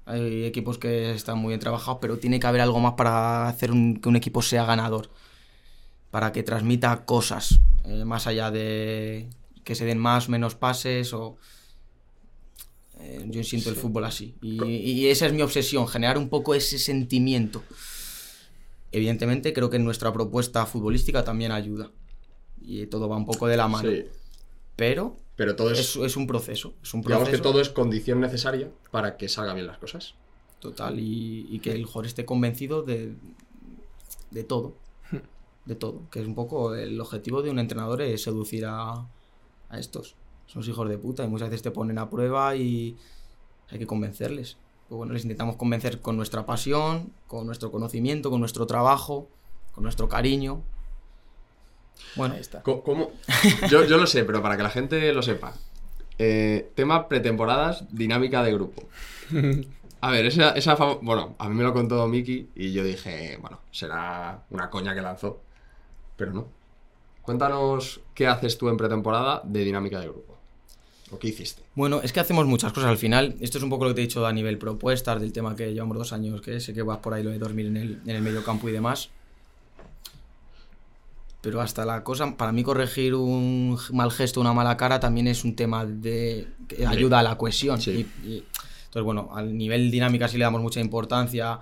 Hay 0.05 0.43
equipos 0.45 0.77
que 0.77 1.11
están 1.11 1.37
muy 1.37 1.49
bien 1.49 1.59
trabajados, 1.61 1.99
pero 2.01 2.17
tiene 2.17 2.39
que 2.39 2.47
haber 2.47 2.59
algo 2.61 2.79
más 2.81 2.93
para 2.93 3.47
hacer 3.47 3.71
un- 3.71 3.95
que 4.01 4.09
un 4.09 4.15
equipo 4.17 4.41
sea 4.41 4.65
ganador. 4.65 5.09
Para 6.11 6.31
que 6.31 6.43
transmita 6.43 7.05
cosas, 7.05 7.59
eh, 7.85 8.03
más 8.05 8.27
allá 8.27 8.51
de 8.51 9.29
que 9.63 9.75
se 9.75 9.85
den 9.85 9.97
más, 9.99 10.29
menos 10.29 10.55
pases 10.55 11.13
o... 11.13 11.37
eh, 12.99 13.25
yo 13.29 13.43
siento 13.43 13.69
el 13.69 13.75
fútbol 13.75 14.05
así. 14.05 14.35
Y, 14.41 14.63
y 14.65 15.07
esa 15.07 15.25
es 15.25 15.33
mi 15.33 15.41
obsesión, 15.41 15.87
generar 15.87 16.17
un 16.17 16.29
poco 16.29 16.53
ese 16.55 16.77
sentimiento. 16.79 17.63
Evidentemente 18.91 19.53
creo 19.53 19.69
que 19.69 19.79
nuestra 19.79 20.11
propuesta 20.13 20.65
futbolística 20.65 21.23
también 21.23 21.51
ayuda. 21.51 21.91
Y 22.61 22.85
todo 22.87 23.09
va 23.09 23.17
un 23.17 23.25
poco 23.25 23.47
de 23.47 23.57
la 23.57 23.67
mano. 23.67 23.89
Sí. 23.89 24.05
Pero 24.75 25.17
Pero 25.35 25.55
todo 25.55 25.71
es, 25.71 25.79
es, 25.79 25.95
es 25.97 26.15
un 26.15 26.27
proceso. 26.27 26.73
Es 26.81 26.93
un 26.93 27.01
digamos 27.01 27.27
proceso 27.27 27.43
que 27.43 27.49
todo 27.49 27.61
es 27.61 27.69
condición 27.69 28.19
necesaria 28.19 28.69
para 28.91 29.17
que 29.17 29.27
salgan 29.29 29.55
bien 29.55 29.67
las 29.67 29.77
cosas. 29.79 30.15
total 30.63 30.99
y, 30.99 31.45
y 31.49 31.59
que 31.59 31.71
el 31.73 31.85
jugador 31.85 32.07
esté 32.07 32.25
convencido 32.25 32.83
de, 32.83 33.13
de 34.31 34.43
todo. 34.43 34.75
De 35.65 35.75
todo. 35.75 36.09
Que 36.09 36.21
es 36.21 36.27
un 36.27 36.35
poco 36.35 36.73
el 36.73 36.99
objetivo 36.99 37.41
de 37.41 37.49
un 37.49 37.59
entrenador 37.59 38.01
es 38.01 38.23
seducir 38.23 38.65
a, 38.65 39.07
a 39.73 39.79
estos. 39.79 40.15
Son 40.47 40.59
los 40.61 40.67
hijos 40.67 40.87
de 40.89 40.97
puta 40.97 41.23
y 41.23 41.27
muchas 41.27 41.49
veces 41.49 41.63
te 41.63 41.71
ponen 41.71 41.97
a 41.97 42.09
prueba 42.09 42.55
y 42.55 42.97
hay 43.69 43.79
que 43.79 43.87
convencerles. 43.87 44.57
Pues 44.87 44.97
bueno, 44.97 45.13
les 45.13 45.23
intentamos 45.23 45.55
convencer 45.55 46.01
con 46.01 46.17
nuestra 46.17 46.45
pasión, 46.45 47.11
con 47.27 47.45
nuestro 47.45 47.71
conocimiento, 47.71 48.29
con 48.29 48.39
nuestro 48.39 48.67
trabajo, 48.67 49.27
con 49.73 49.83
nuestro 49.83 50.07
cariño. 50.09 50.61
Bueno, 52.15 52.35
ahí 52.35 52.41
está. 52.41 52.61
¿Cómo? 52.61 53.11
Yo, 53.69 53.85
yo 53.85 53.97
lo 53.97 54.07
sé, 54.07 54.23
pero 54.23 54.41
para 54.41 54.57
que 54.57 54.63
la 54.63 54.69
gente 54.69 55.13
lo 55.13 55.21
sepa. 55.21 55.53
Eh, 56.19 56.71
tema 56.75 57.07
pretemporadas, 57.07 57.85
dinámica 57.91 58.43
de 58.43 58.53
grupo. 58.53 58.83
A 60.01 60.11
ver, 60.11 60.25
esa, 60.25 60.51
esa 60.51 60.75
Bueno, 60.75 61.35
a 61.39 61.47
mí 61.47 61.55
me 61.55 61.63
lo 61.63 61.73
contó 61.73 62.05
Miki 62.07 62.49
y 62.55 62.73
yo 62.73 62.83
dije, 62.83 63.37
bueno, 63.41 63.61
será 63.71 64.43
una 64.49 64.69
coña 64.69 64.93
que 64.93 65.01
lanzó. 65.01 65.41
Pero 66.17 66.33
no. 66.33 66.47
Cuéntanos 67.23 68.01
qué 68.13 68.27
haces 68.27 68.57
tú 68.57 68.69
en 68.69 68.77
pretemporada 68.77 69.41
de 69.43 69.63
dinámica 69.63 69.99
de 69.99 70.07
grupo. 70.07 70.37
¿O 71.11 71.19
qué 71.19 71.29
hiciste? 71.29 71.61
Bueno, 71.75 72.01
es 72.01 72.11
que 72.13 72.19
hacemos 72.19 72.45
muchas 72.45 72.73
cosas 72.73 72.89
al 72.89 72.97
final. 72.97 73.35
Esto 73.39 73.57
es 73.57 73.63
un 73.63 73.69
poco 73.69 73.85
lo 73.85 73.91
que 73.91 73.95
te 73.95 74.01
he 74.01 74.05
dicho 74.07 74.25
a 74.25 74.33
nivel 74.33 74.57
propuestas, 74.57 75.21
del 75.21 75.31
tema 75.31 75.55
que 75.55 75.73
llevamos 75.73 75.97
dos 75.97 76.11
años, 76.13 76.41
que 76.41 76.59
sé 76.59 76.73
que 76.73 76.81
vas 76.81 76.97
por 76.99 77.13
ahí 77.13 77.23
lo 77.23 77.29
de 77.29 77.37
dormir 77.39 77.67
en 77.67 77.77
el, 77.77 78.01
en 78.05 78.15
el 78.15 78.21
medio 78.21 78.43
campo 78.43 78.67
y 78.67 78.71
demás. 78.71 79.09
Pero 81.41 81.59
hasta 81.61 81.83
la 81.85 82.03
cosa, 82.03 82.35
para 82.37 82.51
mí 82.53 82.63
corregir 82.63 83.15
un 83.15 83.77
mal 83.91 84.11
gesto, 84.11 84.39
una 84.39 84.53
mala 84.53 84.77
cara, 84.77 84.99
también 84.99 85.27
es 85.27 85.43
un 85.43 85.55
tema 85.55 85.85
de 85.85 86.47
que 86.67 86.85
ayuda 86.85 87.19
a 87.19 87.23
la 87.23 87.37
cohesión. 87.37 87.81
Sí. 87.81 88.07
Y- 88.23 88.27
y- 88.27 88.45
entonces, 88.85 89.03
bueno, 89.05 89.29
al 89.33 89.57
nivel 89.57 89.91
dinámica 89.91 90.27
sí 90.27 90.37
le 90.37 90.43
damos 90.45 90.61
mucha 90.61 90.79
importancia, 90.79 91.59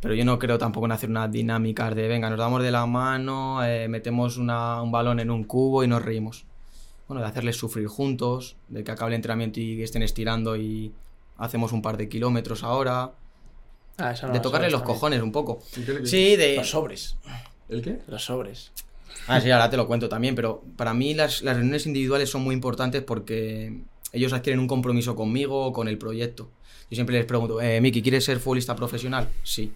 pero 0.00 0.14
yo 0.14 0.24
no 0.24 0.38
creo 0.38 0.58
tampoco 0.58 0.86
en 0.86 0.92
hacer 0.92 1.10
unas 1.10 1.30
dinámicas 1.30 1.94
de, 1.94 2.08
venga, 2.08 2.30
nos 2.30 2.38
damos 2.38 2.62
de 2.62 2.70
la 2.70 2.86
mano, 2.86 3.64
eh, 3.64 3.88
metemos 3.88 4.36
una- 4.36 4.80
un 4.82 4.92
balón 4.92 5.20
en 5.20 5.30
un 5.30 5.44
cubo 5.44 5.82
y 5.84 5.88
nos 5.88 6.02
reímos 6.02 6.44
bueno, 7.08 7.22
de 7.22 7.28
hacerles 7.28 7.56
sufrir 7.56 7.86
juntos, 7.86 8.56
de 8.68 8.84
que 8.84 8.90
acabe 8.90 9.12
el 9.12 9.14
entrenamiento 9.14 9.60
y 9.60 9.82
estén 9.82 10.02
estirando 10.02 10.56
y 10.56 10.92
hacemos 11.38 11.72
un 11.72 11.80
par 11.80 11.96
de 11.96 12.06
kilómetros 12.08 12.62
ahora, 12.62 13.12
Ah, 13.96 14.12
esa 14.12 14.26
no 14.28 14.34
de 14.34 14.40
tocarle 14.40 14.70
los 14.70 14.80
también. 14.82 14.94
cojones 14.94 15.22
un 15.22 15.32
poco. 15.32 15.58
Sí, 16.04 16.36
de... 16.36 16.56
Los 16.56 16.68
sobres. 16.70 17.16
¿El 17.70 17.80
qué? 17.82 17.98
Los 18.08 18.24
sobres. 18.26 18.72
Ah, 19.26 19.40
sí, 19.40 19.50
ahora 19.50 19.70
te 19.70 19.76
lo 19.78 19.86
cuento 19.86 20.08
también, 20.08 20.34
pero 20.34 20.62
para 20.76 20.92
mí 20.92 21.14
las, 21.14 21.40
las 21.42 21.56
reuniones 21.56 21.86
individuales 21.86 22.28
son 22.30 22.42
muy 22.42 22.54
importantes 22.54 23.02
porque 23.02 23.80
ellos 24.12 24.32
adquieren 24.34 24.60
un 24.60 24.68
compromiso 24.68 25.16
conmigo 25.16 25.64
o 25.64 25.72
con 25.72 25.88
el 25.88 25.96
proyecto. 25.96 26.50
Yo 26.90 26.94
siempre 26.94 27.16
les 27.16 27.24
pregunto, 27.24 27.60
eh, 27.62 27.80
Miki, 27.80 28.02
¿quieres 28.02 28.24
ser 28.24 28.38
futbolista 28.38 28.76
profesional? 28.76 29.28
Sí, 29.42 29.72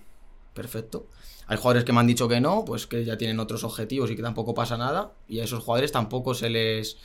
perfecto. 0.54 1.08
Hay 1.46 1.56
jugadores 1.56 1.84
que 1.84 1.92
me 1.92 2.00
han 2.00 2.06
dicho 2.06 2.28
que 2.28 2.40
no, 2.40 2.64
pues 2.64 2.86
que 2.86 3.04
ya 3.04 3.18
tienen 3.18 3.40
otros 3.40 3.64
objetivos 3.64 4.10
y 4.10 4.16
que 4.16 4.22
tampoco 4.22 4.54
pasa 4.54 4.76
nada. 4.76 5.12
Y 5.28 5.40
a 5.40 5.44
esos 5.44 5.62
jugadores 5.62 5.92
tampoco 5.92 6.34
se 6.34 6.50
les 6.50 6.96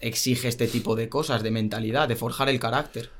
exige 0.00 0.48
este 0.48 0.66
tipo 0.66 0.96
de 0.96 1.08
cosas, 1.08 1.42
de 1.42 1.50
mentalidad, 1.50 2.08
de 2.08 2.16
forjar 2.16 2.48
el 2.48 2.58
carácter. 2.58 3.10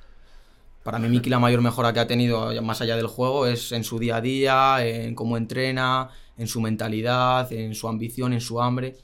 Para 0.83 0.99
mí, 0.99 1.09
Miki, 1.09 1.29
la 1.29 1.39
mayor 1.39 1.61
mejora 1.61 1.93
que 1.93 2.01
ha 2.01 2.07
tenido, 2.07 2.51
más 2.63 2.81
allá 2.81 2.97
del 2.97 3.07
juego, 3.07 3.47
es 3.47 3.71
en 3.73 3.85
su 3.85 3.99
día 3.99 4.17
a 4.17 4.21
día, 4.23 4.87
en 4.87 5.15
cómo 5.15 5.37
entrena, 5.37 6.09
en 6.39 6.47
su 6.47 6.61
mentalidad, 6.63 7.53
en 7.53 7.75
su 7.75 7.87
ambición, 7.87 8.33
en 8.33 8.41
su 8.41 8.63
hambre. 8.63 8.97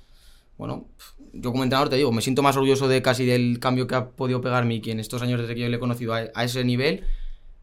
Bueno, 0.56 0.88
yo 1.34 1.52
como 1.52 1.64
entrenador 1.64 1.90
te 1.90 1.96
digo, 1.96 2.12
me 2.12 2.22
siento 2.22 2.42
más 2.42 2.56
orgulloso 2.56 2.88
de 2.88 3.02
casi 3.02 3.26
del 3.26 3.60
cambio 3.60 3.86
que 3.86 3.94
ha 3.94 4.08
podido 4.08 4.40
pegar 4.40 4.64
Miki 4.64 4.90
en 4.90 5.00
estos 5.00 5.20
años 5.20 5.38
desde 5.38 5.54
que 5.54 5.60
yo 5.60 5.68
le 5.68 5.76
he 5.76 5.80
conocido 5.80 6.14
a, 6.14 6.24
a 6.34 6.44
ese 6.44 6.64
nivel, 6.64 7.04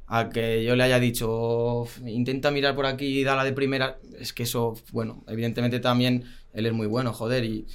a 0.08 0.30
que 0.30 0.64
yo 0.64 0.76
le 0.76 0.84
haya 0.84 1.00
dicho, 1.00 1.86
intenta 2.06 2.52
mirar 2.52 2.76
por 2.76 2.86
aquí 2.86 3.20
y 3.20 3.24
dala 3.24 3.44
de 3.44 3.54
primera. 3.54 4.00
Es 4.20 4.34
que 4.34 4.44
eso, 4.44 4.76
bueno, 4.92 5.24
evidentemente 5.28 5.80
también 5.80 6.26
él 6.54 6.66
es 6.66 6.74
muy 6.74 6.88
bueno, 6.88 7.14
joder, 7.14 7.44
y 7.46 7.66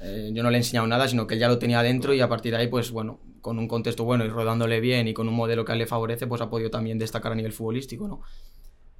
eh, 0.00 0.30
yo 0.32 0.42
no 0.42 0.50
le 0.50 0.56
he 0.56 0.60
enseñado 0.60 0.86
nada, 0.86 1.08
sino 1.08 1.26
que 1.26 1.34
él 1.34 1.40
ya 1.40 1.48
lo 1.48 1.58
tenía 1.58 1.82
dentro 1.82 2.14
y 2.14 2.20
a 2.20 2.28
partir 2.28 2.52
de 2.52 2.58
ahí, 2.58 2.68
pues 2.68 2.90
bueno, 2.90 3.20
con 3.40 3.58
un 3.58 3.68
contexto 3.68 4.04
bueno 4.04 4.24
y 4.24 4.28
rodándole 4.28 4.80
bien 4.80 5.06
y 5.06 5.14
con 5.14 5.28
un 5.28 5.34
modelo 5.34 5.64
que 5.64 5.74
le 5.74 5.86
favorece, 5.86 6.26
pues 6.26 6.40
ha 6.40 6.50
podido 6.50 6.70
también 6.70 6.98
destacar 6.98 7.32
a 7.32 7.34
nivel 7.34 7.52
futbolístico, 7.52 8.08
¿no? 8.08 8.22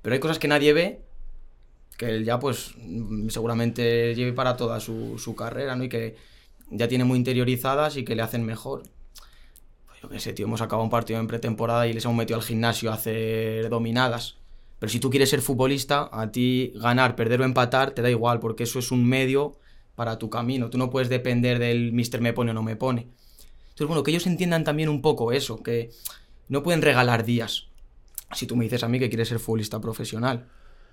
Pero 0.02 0.14
hay 0.14 0.20
cosas 0.20 0.38
que 0.38 0.48
nadie 0.48 0.72
ve, 0.72 1.00
que 1.96 2.06
él 2.06 2.24
ya 2.24 2.38
pues 2.38 2.74
mm, 2.76 3.28
seguramente 3.28 4.14
lleve 4.14 4.32
para 4.32 4.56
toda 4.56 4.80
su, 4.80 5.18
su 5.18 5.34
carrera, 5.34 5.76
¿no? 5.76 5.84
Y 5.84 5.88
que 5.88 6.16
ya 6.70 6.88
tiene 6.88 7.04
muy 7.04 7.18
interiorizadas 7.18 7.96
y 7.96 8.04
que 8.04 8.14
le 8.14 8.22
hacen 8.22 8.44
mejor. 8.44 8.82
Yo 10.10 10.20
sé, 10.20 10.32
tío, 10.32 10.46
hemos 10.46 10.60
acabado 10.60 10.84
un 10.84 10.90
partido 10.90 11.18
en 11.20 11.26
pretemporada 11.26 11.86
y 11.86 11.92
les 11.92 12.04
hemos 12.04 12.16
metido 12.16 12.38
al 12.38 12.44
gimnasio 12.44 12.90
a 12.90 12.94
hacer 12.94 13.68
dominadas. 13.68 14.36
Pero 14.78 14.90
si 14.90 15.00
tú 15.00 15.10
quieres 15.10 15.30
ser 15.30 15.40
futbolista, 15.40 16.08
a 16.12 16.30
ti 16.30 16.72
ganar, 16.74 17.16
perder 17.16 17.40
o 17.40 17.44
empatar 17.44 17.92
te 17.92 18.02
da 18.02 18.10
igual, 18.10 18.40
porque 18.40 18.64
eso 18.64 18.78
es 18.78 18.90
un 18.90 19.06
medio 19.06 19.56
para 19.94 20.18
tu 20.18 20.30
camino. 20.30 20.70
Tú 20.70 20.78
no 20.78 20.90
puedes 20.90 21.08
depender 21.08 21.58
del 21.58 21.92
Mister 21.92 22.20
me 22.20 22.32
pone 22.32 22.50
o 22.50 22.54
no 22.54 22.62
me 22.62 22.76
pone. 22.76 23.08
Entonces, 23.62 23.86
bueno, 23.86 24.02
que 24.02 24.10
ellos 24.10 24.26
entiendan 24.26 24.64
también 24.64 24.88
un 24.88 25.02
poco 25.02 25.32
eso, 25.32 25.62
que 25.62 25.90
no 26.48 26.62
pueden 26.62 26.82
regalar 26.82 27.24
días. 27.24 27.68
Si 28.32 28.46
tú 28.46 28.56
me 28.56 28.64
dices 28.64 28.82
a 28.82 28.88
mí 28.88 28.98
que 28.98 29.08
quieres 29.08 29.28
ser 29.28 29.38
futbolista 29.38 29.80
profesional, 29.80 30.48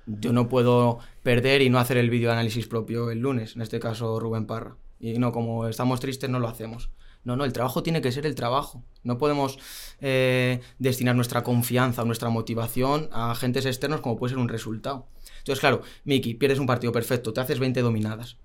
yo 0.05 0.33
no 0.33 0.47
puedo 0.49 0.99
perder 1.21 1.61
y 1.61 1.69
no 1.69 1.79
hacer 1.79 1.97
el 1.97 2.09
vídeo 2.09 2.31
análisis 2.31 2.67
propio 2.67 3.11
el 3.11 3.19
lunes, 3.19 3.55
en 3.55 3.61
este 3.61 3.79
caso 3.79 4.19
Rubén 4.19 4.45
Parra. 4.45 4.77
Y 4.99 5.17
no, 5.17 5.31
como 5.31 5.67
estamos 5.67 5.99
tristes, 5.99 6.29
no 6.29 6.39
lo 6.39 6.47
hacemos. 6.47 6.89
No, 7.23 7.35
no, 7.35 7.45
el 7.45 7.53
trabajo 7.53 7.83
tiene 7.83 8.01
que 8.01 8.11
ser 8.11 8.25
el 8.25 8.35
trabajo. 8.35 8.83
No 9.03 9.17
podemos 9.17 9.59
eh, 9.99 10.61
destinar 10.79 11.15
nuestra 11.15 11.43
confianza 11.43 12.01
o 12.01 12.05
nuestra 12.05 12.29
motivación 12.29 13.09
a 13.11 13.31
agentes 13.31 13.65
externos 13.65 14.01
como 14.01 14.17
puede 14.17 14.31
ser 14.31 14.39
un 14.39 14.49
resultado. 14.49 15.07
Entonces, 15.39 15.59
claro, 15.59 15.81
Miki, 16.03 16.33
pierdes 16.33 16.59
un 16.59 16.65
partido 16.65 16.91
perfecto, 16.91 17.33
te 17.33 17.41
haces 17.41 17.59
20 17.59 17.81
dominadas. 17.81 18.37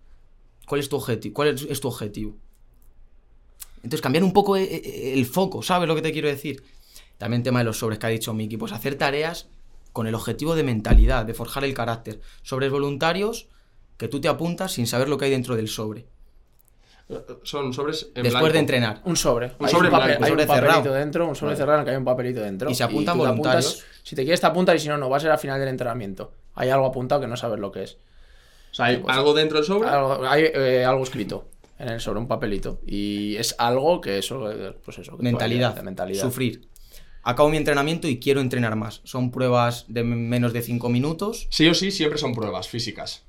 ¿Cuál 0.66 0.81
es 0.81 0.89
tu 0.89 0.97
objetivo? 0.97 1.35
¿Cuál 1.35 1.49
es, 1.49 1.81
tu 1.81 1.89
objetivo? 1.89 2.37
Entonces, 3.77 4.01
cambiar 4.01 4.24
un 4.24 4.33
poco 4.33 4.57
eh, 4.57 4.64
eh, 4.64 5.12
el 5.14 5.24
foco, 5.27 5.62
¿sabes 5.62 5.89
lo 5.89 5.95
que 5.95 6.03
te 6.03 6.12
quiero 6.12 6.29
decir? 6.29 6.62
También 7.18 7.43
tema 7.43 7.61
de 7.61 7.64
los 7.64 7.79
sobres 7.79 7.99
que 7.99 8.07
ha 8.07 8.11
dicho 8.11 8.35
Miki, 8.35 8.57
pues 8.57 8.72
hacer 8.72 8.97
tareas 8.97 9.49
con 9.93 10.07
el 10.07 10.14
objetivo 10.14 10.55
de 10.55 10.64
mentalidad, 10.64 11.24
de 11.24 11.33
forjar 11.33 11.64
el 11.64 11.72
carácter. 11.72 12.20
Sobres 12.43 12.70
voluntarios 12.70 13.49
que 13.97 14.09
tú 14.09 14.20
te 14.20 14.29
apuntas 14.29 14.72
sin 14.72 14.87
saber 14.87 15.09
lo 15.09 15.16
que 15.16 15.27
hay 15.27 15.31
dentro 15.31 15.57
del 15.57 15.68
sobre. 15.68 16.07
Son 17.45 17.73
sobres 17.73 18.09
en 18.17 18.25
Después 18.25 18.33
blanco. 18.33 18.53
de 18.53 18.59
entrenar. 18.59 19.01
Un 19.05 19.17
sobre. 19.17 19.47
Un 19.59 19.67
Hay 19.67 19.71
sobre 19.73 19.89
un, 19.89 19.95
papel- 19.95 20.07
blanco, 20.09 20.25
hay 20.25 20.31
sobre 20.31 20.43
un 20.43 20.49
papelito 20.49 20.73
cerrado. 20.83 20.95
dentro, 20.95 21.29
un 21.29 21.37
sobre 21.37 21.51
Vale. 21.51 21.57
cerrado 21.57 21.79
en 21.79 21.81
el 21.81 21.85
que 21.85 21.91
hay 21.93 21.97
un 21.99 22.05
papelito 22.05 22.41
dentro. 22.41 22.71
Y 22.71 22.75
se 22.75 22.83
apuntan 22.83 23.17
apuntas- 23.17 23.29
voluntarios. 23.29 23.85
si 24.03 24.17
te 24.17 24.23
quieres 24.25 24.41
te 24.41 24.47
apuntas 24.47 24.75
y 24.75 24.79
si 24.81 24.89
no, 24.89 24.99
no. 24.99 25.09
Va 25.09 25.19
a 25.19 25.21
ser 25.21 25.31
al 25.31 25.39
final 25.39 25.61
del 25.61 25.69
entrenamiento. 25.69 26.33
Hay 26.55 26.69
algo 26.71 26.87
apuntado 26.87 27.21
que 27.21 27.27
no 27.29 27.37
sabes 27.37 27.61
lo 27.61 27.71
que 27.71 27.85
es. 27.85 27.99
O 28.73 28.75
sea, 28.75 28.87
hay 28.87 29.03
algo 29.07 29.35
dentro 29.35 29.59
del 29.59 29.67
sobre. 29.67 29.89
Algo, 29.89 30.27
hay 30.27 30.45
eh, 30.53 30.85
algo 30.85 31.05
escrito 31.05 31.49
en 31.79 31.89
el 31.91 32.01
sobre, 32.01 32.19
un 32.19 32.27
papelito. 32.27 32.81
Y 32.87 33.37
es 33.37 33.55
algo 33.59 34.01
que 34.01 34.19
eso, 34.19 34.51
pues 34.85 34.99
eso. 34.99 35.17
que 35.17 35.23
Mentalidad, 35.23 35.75
de 35.75 35.83
mentalidad. 35.83 36.23
Sufrir. 36.23 36.69
Acabo 37.23 37.49
mi 37.51 37.57
entrenamiento 37.57 38.07
y 38.09 38.19
quiero 38.21 38.41
entrenar 38.41 38.75
más. 38.77 39.01
Son 39.05 39.31
pruebas 39.31 39.85
de 39.89 40.03
menos 40.05 40.53
de 40.53 40.63
5 40.63 40.89
minutos. 40.89 41.47
Sí 41.51 41.69
o 41.69 41.75
sí, 41.75 41.91
siempre 41.91 42.19
son 42.19 42.35
pruebas 42.35 42.69
físicas. 42.69 43.25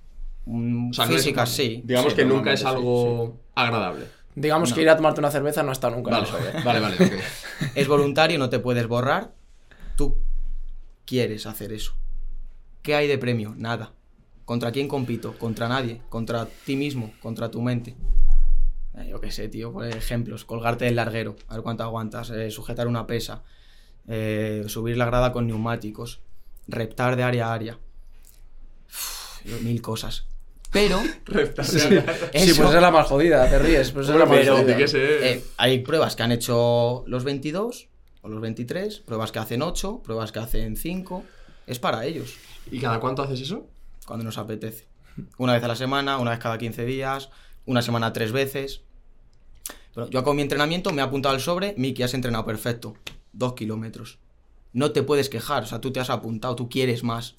O 0.49 0.93
sea, 0.93 1.05
no 1.05 1.11
es- 1.11 1.17
físicas, 1.17 1.49
sí. 1.49 1.81
Digamos 1.83 2.11
Sí, 2.13 2.15
que 2.17 2.25
nunca 2.25 2.53
es 2.53 2.63
algo 2.65 3.39
agradable. 3.55 4.05
Digamos 4.35 4.71
que 4.71 4.81
ir 4.83 4.89
a 4.89 4.95
tomarte 4.95 5.19
una 5.19 5.31
cerveza 5.31 5.63
no 5.63 5.71
estado 5.71 5.95
nunca 5.95 6.11
Vale, 6.11 6.27
en 6.29 6.35
el 6.35 6.41
sobre. 6.51 6.63
vale, 6.63 6.79
vale. 6.79 6.95
ok. 6.95 7.11
Es 7.75 7.87
voluntario, 7.87 8.37
no 8.39 8.49
te 8.49 8.59
puedes 8.59 8.87
borrar. 8.87 9.33
Tú 9.95 10.17
quieres 11.05 11.45
hacer 11.47 11.73
eso. 11.73 11.95
¿Qué 12.83 12.93
hay 12.95 13.07
de 13.07 13.17
premio? 13.17 13.55
Nada. 13.57 13.93
¿Contra 14.45 14.71
quién 14.71 14.87
compito? 14.87 15.33
Contra 15.37 15.67
nadie. 15.67 16.01
Contra 16.09 16.45
ti 16.65 16.75
mismo, 16.75 17.11
contra 17.19 17.49
tu 17.51 17.61
mente. 17.61 17.95
Eh, 18.95 19.07
yo 19.09 19.19
qué 19.19 19.31
sé, 19.31 19.49
tío, 19.49 19.73
por 19.73 19.85
ejemplos. 19.85 20.45
Colgarte 20.45 20.85
del 20.85 20.95
larguero, 20.95 21.35
a 21.47 21.55
ver 21.55 21.63
cuánto 21.63 21.83
aguantas. 21.83 22.29
eh, 22.29 22.49
sujetar 22.51 22.87
una 22.87 23.05
pesa. 23.07 23.43
eh, 24.07 24.63
subir 24.67 24.95
la 24.97 25.05
grada 25.05 25.33
con 25.33 25.47
neumáticos. 25.47 26.21
Reptar 26.67 27.15
de 27.17 27.23
área 27.23 27.47
a 27.49 27.53
área. 27.53 27.79
Uf, 28.87 29.61
mil 29.63 29.81
cosas. 29.81 30.27
Pero 30.78 30.99
Sí, 31.63 31.78
Eso- 31.78 32.01
pues 32.34 32.49
esa 32.59 32.75
es 32.75 32.82
la 32.82 32.91
más 32.91 33.07
jodida, 33.07 33.49
te 33.49 33.59
ríes. 33.59 33.91
Pues 33.91 34.07
es 34.09 34.15
la 34.15 34.25
más 34.25 34.38
Pero- 34.38 34.57
jodida. 34.57 34.78
Eh, 34.93 35.43
hay 35.57 35.80
pruebas 35.80 36.15
que 36.15 36.23
han 36.23 36.32
hecho 36.32 37.03
los 37.07 37.23
22 37.23 37.88
o 38.21 38.30
los 38.30 38.41
23, 38.41 38.99
pruebas 38.99 39.32
que 39.32 39.39
hacen 39.39 39.61
8, 39.61 40.01
pruebas 40.03 40.32
que 40.32 40.39
hacen 40.39 40.75
5. 40.75 41.23
Es 41.67 41.80
para 41.80 42.05
ellos, 42.05 42.36
¿Y 42.71 42.80
cada 42.80 42.99
cuánto 42.99 43.21
haces 43.23 43.41
eso? 43.41 43.67
cuando 44.05 44.23
nos 44.23 44.38
apetece. 44.38 44.86
Una 45.38 45.53
vez 45.53 45.63
a 45.63 45.67
la 45.67 45.75
semana, 45.75 46.17
una 46.17 46.32
vez 46.32 46.39
cada 46.39 46.57
15 46.57 46.86
días, 46.86 47.30
una 47.65 47.82
semana 47.82 48.13
tres 48.13 48.32
veces. 48.32 48.82
Pero 49.93 50.09
yo 50.09 50.23
con 50.23 50.36
mi 50.36 50.43
entrenamiento 50.43 50.91
me 50.93 51.01
he 51.01 51.05
apuntado 51.05 51.34
al 51.36 51.41
sobre, 51.41 51.73
Miki, 51.78 52.03
has 52.03 52.13
entrenado 52.13 52.45
perfecto. 52.45 52.95
Dos 53.34 53.53
kilómetros. 53.53 54.19
No 54.73 54.91
te 54.91 55.01
puedes 55.03 55.30
quejar, 55.30 55.63
o 55.63 55.65
sea, 55.65 55.82
tú 55.82 55.91
te 55.91 55.99
has 55.99 56.09
apuntado, 56.09 56.55
tú 56.55 56.69
quieres 56.69 57.03
más. 57.03 57.36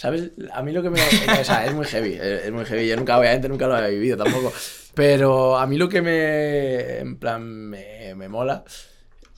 ¿Sabes? 0.00 0.30
A 0.54 0.62
mí 0.62 0.72
lo 0.72 0.82
que 0.82 0.88
me. 0.88 0.98
O 0.98 1.44
sea, 1.44 1.66
es 1.66 1.74
muy 1.74 1.84
heavy. 1.84 2.14
Es 2.14 2.46
es 2.46 2.52
muy 2.52 2.64
heavy. 2.64 2.88
Yo 2.88 2.96
nunca, 2.96 3.18
obviamente, 3.18 3.50
nunca 3.50 3.66
lo 3.66 3.76
había 3.76 3.90
vivido 3.90 4.16
tampoco. 4.16 4.50
Pero 4.94 5.58
a 5.58 5.66
mí 5.66 5.76
lo 5.76 5.90
que 5.90 6.00
me. 6.00 7.00
En 7.00 7.18
plan, 7.18 7.42
me, 7.68 8.14
mola. 8.30 8.64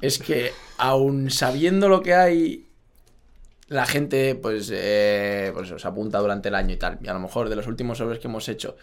Es 0.00 0.20
que, 0.20 0.52
aún 0.78 1.32
sabiendo 1.32 1.88
lo 1.88 2.00
que 2.00 2.14
hay. 2.14 2.68
La 3.70 3.86
gente, 3.86 4.36
pues, 4.36 4.70
eh, 4.72 5.50
pues 5.52 5.74
se 5.76 5.88
apunta 5.88 6.20
durante 6.20 6.48
el 6.48 6.54
año 6.54 6.74
y 6.74 6.76
tal. 6.76 6.96
Y 7.02 7.08
a 7.08 7.12
lo 7.12 7.18
mejor 7.18 7.48
de 7.48 7.56
los 7.56 7.66
últimos 7.66 7.98
sobres 7.98 8.20
que 8.20 8.28
hemos 8.28 8.48
hecho, 8.48 8.76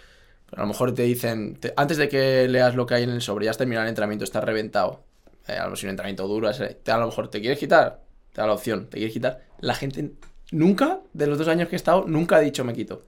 a 0.51 0.59
lo 0.59 0.67
mejor 0.67 0.93
te 0.93 1.03
dicen, 1.03 1.55
te- 1.61 1.73
antes 1.77 1.95
de 1.95 2.09
que 2.09 2.45
leas 2.49 2.75
lo 2.75 2.86
que 2.88 2.95
hay 2.95 3.03
en 3.03 3.11
el 3.11 3.21
sobre, 3.21 3.45
ya 3.45 3.51
has 3.51 3.57
terminado 3.57 3.86
el 3.86 3.89
entrenamiento, 3.89 4.25
estás 4.25 4.43
reventado. 4.43 5.05
Eh, 5.47 5.53
a 5.53 5.59
lo 5.59 5.63
mejor 5.65 5.77
si 5.77 5.86
un 5.86 5.91
entrenamiento 5.91 6.27
duro, 6.27 6.51
te, 6.51 6.91
a 6.91 6.97
lo 6.97 7.05
mejor 7.05 7.30
te 7.30 7.39
quieres 7.39 7.57
quitar, 7.57 8.01
te 8.34 8.41
da 8.41 8.47
la 8.47 8.53
opción, 8.53 8.89
te 8.89 8.97
quieres 8.97 9.13
quitar. 9.13 9.45
La 9.61 9.75
gente 9.75 10.11
nunca, 10.52 11.00
de 11.14 11.28
los 11.28 11.38
dos 11.38 11.47
años 11.47 11.68
que 11.70 11.76
he 11.76 11.78
estado, 11.78 12.06
nunca 12.08 12.38
ha 12.38 12.39
dicho 12.39 12.64
me 12.64 12.74
quito. 12.74 13.06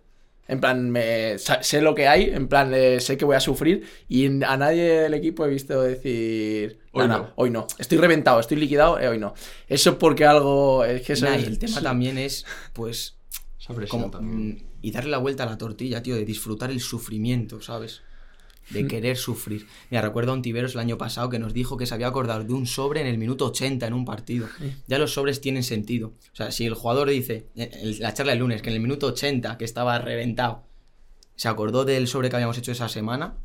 En 0.48 0.60
plan, 0.60 0.90
me, 0.90 1.38
sé 1.38 1.82
lo 1.82 1.96
que 1.96 2.08
hay, 2.10 2.26
en 2.26 2.48
plan, 2.50 2.74
eh, 2.74 3.00
sé 3.00 3.16
que 3.16 3.24
voy 3.24 3.36
a 3.38 3.40
sufrir 3.40 3.86
y 4.10 4.26
a 4.44 4.58
nadie 4.58 5.02
del 5.04 5.14
equipo 5.14 5.46
he 5.46 5.50
visto 5.50 5.82
decir, 5.82 6.80
Hoy 6.92 7.08
"Nah, 7.08 7.18
no". 7.20 7.30
hoy 7.36 7.50
no, 7.52 7.68
estoy 7.78 7.98
reventado, 8.00 8.40
estoy 8.42 8.58
liquidado, 8.58 9.00
eh, 9.00 9.08
hoy 9.08 9.18
no. 9.18 9.34
Eso 9.68 9.98
porque 9.98 10.26
algo, 10.26 10.84
es 10.84 11.04
que 11.04 11.14
eso 11.14 11.26
Nah, 11.26 11.36
es- 11.38 11.44
y 11.44 11.48
el 11.48 11.58
tema 11.60 11.82
también 11.82 12.18
es, 12.18 12.46
pues, 12.74 13.18
como, 13.88 14.10
también. 14.12 14.50
mm, 14.50 14.58
y 14.82 14.92
darle 14.92 15.12
la 15.12 15.20
vuelta 15.20 15.44
a 15.44 15.46
la 15.46 15.58
tortilla, 15.58 16.04
tío, 16.04 16.16
de 16.16 16.26
disfrutar 16.26 16.70
el 16.70 16.82
sufrimiento, 16.82 17.62
¿sabes? 17.62 18.02
De 18.74 18.88
querer 18.88 19.18
sufrir. 19.18 19.68
Mira, 19.90 20.02
recuerdo 20.02 20.32
a 20.32 20.36
un 20.36 20.42
Tiberos 20.42 20.74
el 20.74 20.80
año 20.80 20.98
pasado 20.98 21.30
que 21.30 21.40
nos 21.40 21.54
dijo 21.54 21.78
que 21.78 21.86
se 21.86 21.94
había 21.94 22.08
acordado 22.08 22.44
de 22.44 22.54
un 22.54 22.66
sobre 22.68 23.02
en 23.02 23.08
el 23.08 23.18
minuto 23.18 23.48
80 23.48 23.86
en 23.88 23.94
un 23.94 24.06
partido. 24.06 24.48
Ya 24.88 24.98
los 24.98 25.14
sobres 25.14 25.42
tienen 25.42 25.64
sentido. 25.64 26.14
O 26.34 26.36
sea, 26.36 26.52
si 26.52 26.66
el 26.66 26.74
jugador 26.74 27.10
dice, 27.10 27.48
en 27.56 28.00
la 28.00 28.14
charla 28.14 28.32
del 28.32 28.40
lunes, 28.40 28.62
que 28.62 28.70
en 28.70 28.76
el 28.76 28.82
minuto 28.82 29.08
80, 29.08 29.58
que 29.58 29.66
estaba 29.66 29.98
reventado, 30.00 30.64
se 31.36 31.48
acordó 31.48 31.86
del 31.86 32.08
sobre 32.08 32.30
que 32.30 32.36
habíamos 32.36 32.58
hecho 32.58 32.72
esa 32.72 32.88
semana, 32.90 33.36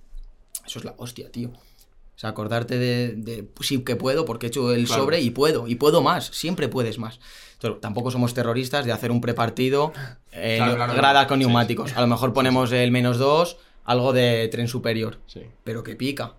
eso 0.67 0.79
es 0.79 0.85
la 0.85 0.95
hostia, 0.99 1.31
tío. 1.31 1.49
O 1.51 2.19
sea, 2.19 2.31
acordarte 2.31 2.79
de, 2.79 3.13
de, 3.15 3.47
sí 3.61 3.81
que 3.85 3.95
puedo 3.95 4.25
porque 4.25 4.47
he 4.47 4.49
hecho 4.49 4.73
el 4.73 4.87
Claro. 4.87 5.03
sobre 5.03 5.21
y 5.21 5.31
puedo, 5.31 5.69
y 5.69 5.75
puedo 5.75 6.01
más, 6.03 6.27
siempre 6.29 6.69
puedes 6.69 6.99
más. 6.99 7.21
Entonces, 7.55 7.81
tampoco 7.83 8.11
somos 8.11 8.33
terroristas 8.33 8.87
de 8.87 8.93
hacer 8.93 9.11
un 9.11 9.21
prepartido 9.21 9.93
en 10.33 10.57
Claro, 10.57 10.77
claro, 10.77 10.93
grada 10.95 11.13
claro. 11.13 11.29
con 11.29 11.39
Sí, 11.39 11.45
neumáticos. 11.45 11.93
A 11.95 12.01
lo 12.01 12.07
mejor 12.07 12.33
ponemos 12.33 12.73
el 12.73 12.91
menos 12.91 13.19
dos, 13.19 13.59
algo 13.87 14.13
de 14.13 14.49
tren 14.49 14.69
superior, 14.69 15.19
Sí. 15.27 15.43
pero 15.65 15.83
que 15.83 15.97
pica. 15.97 16.35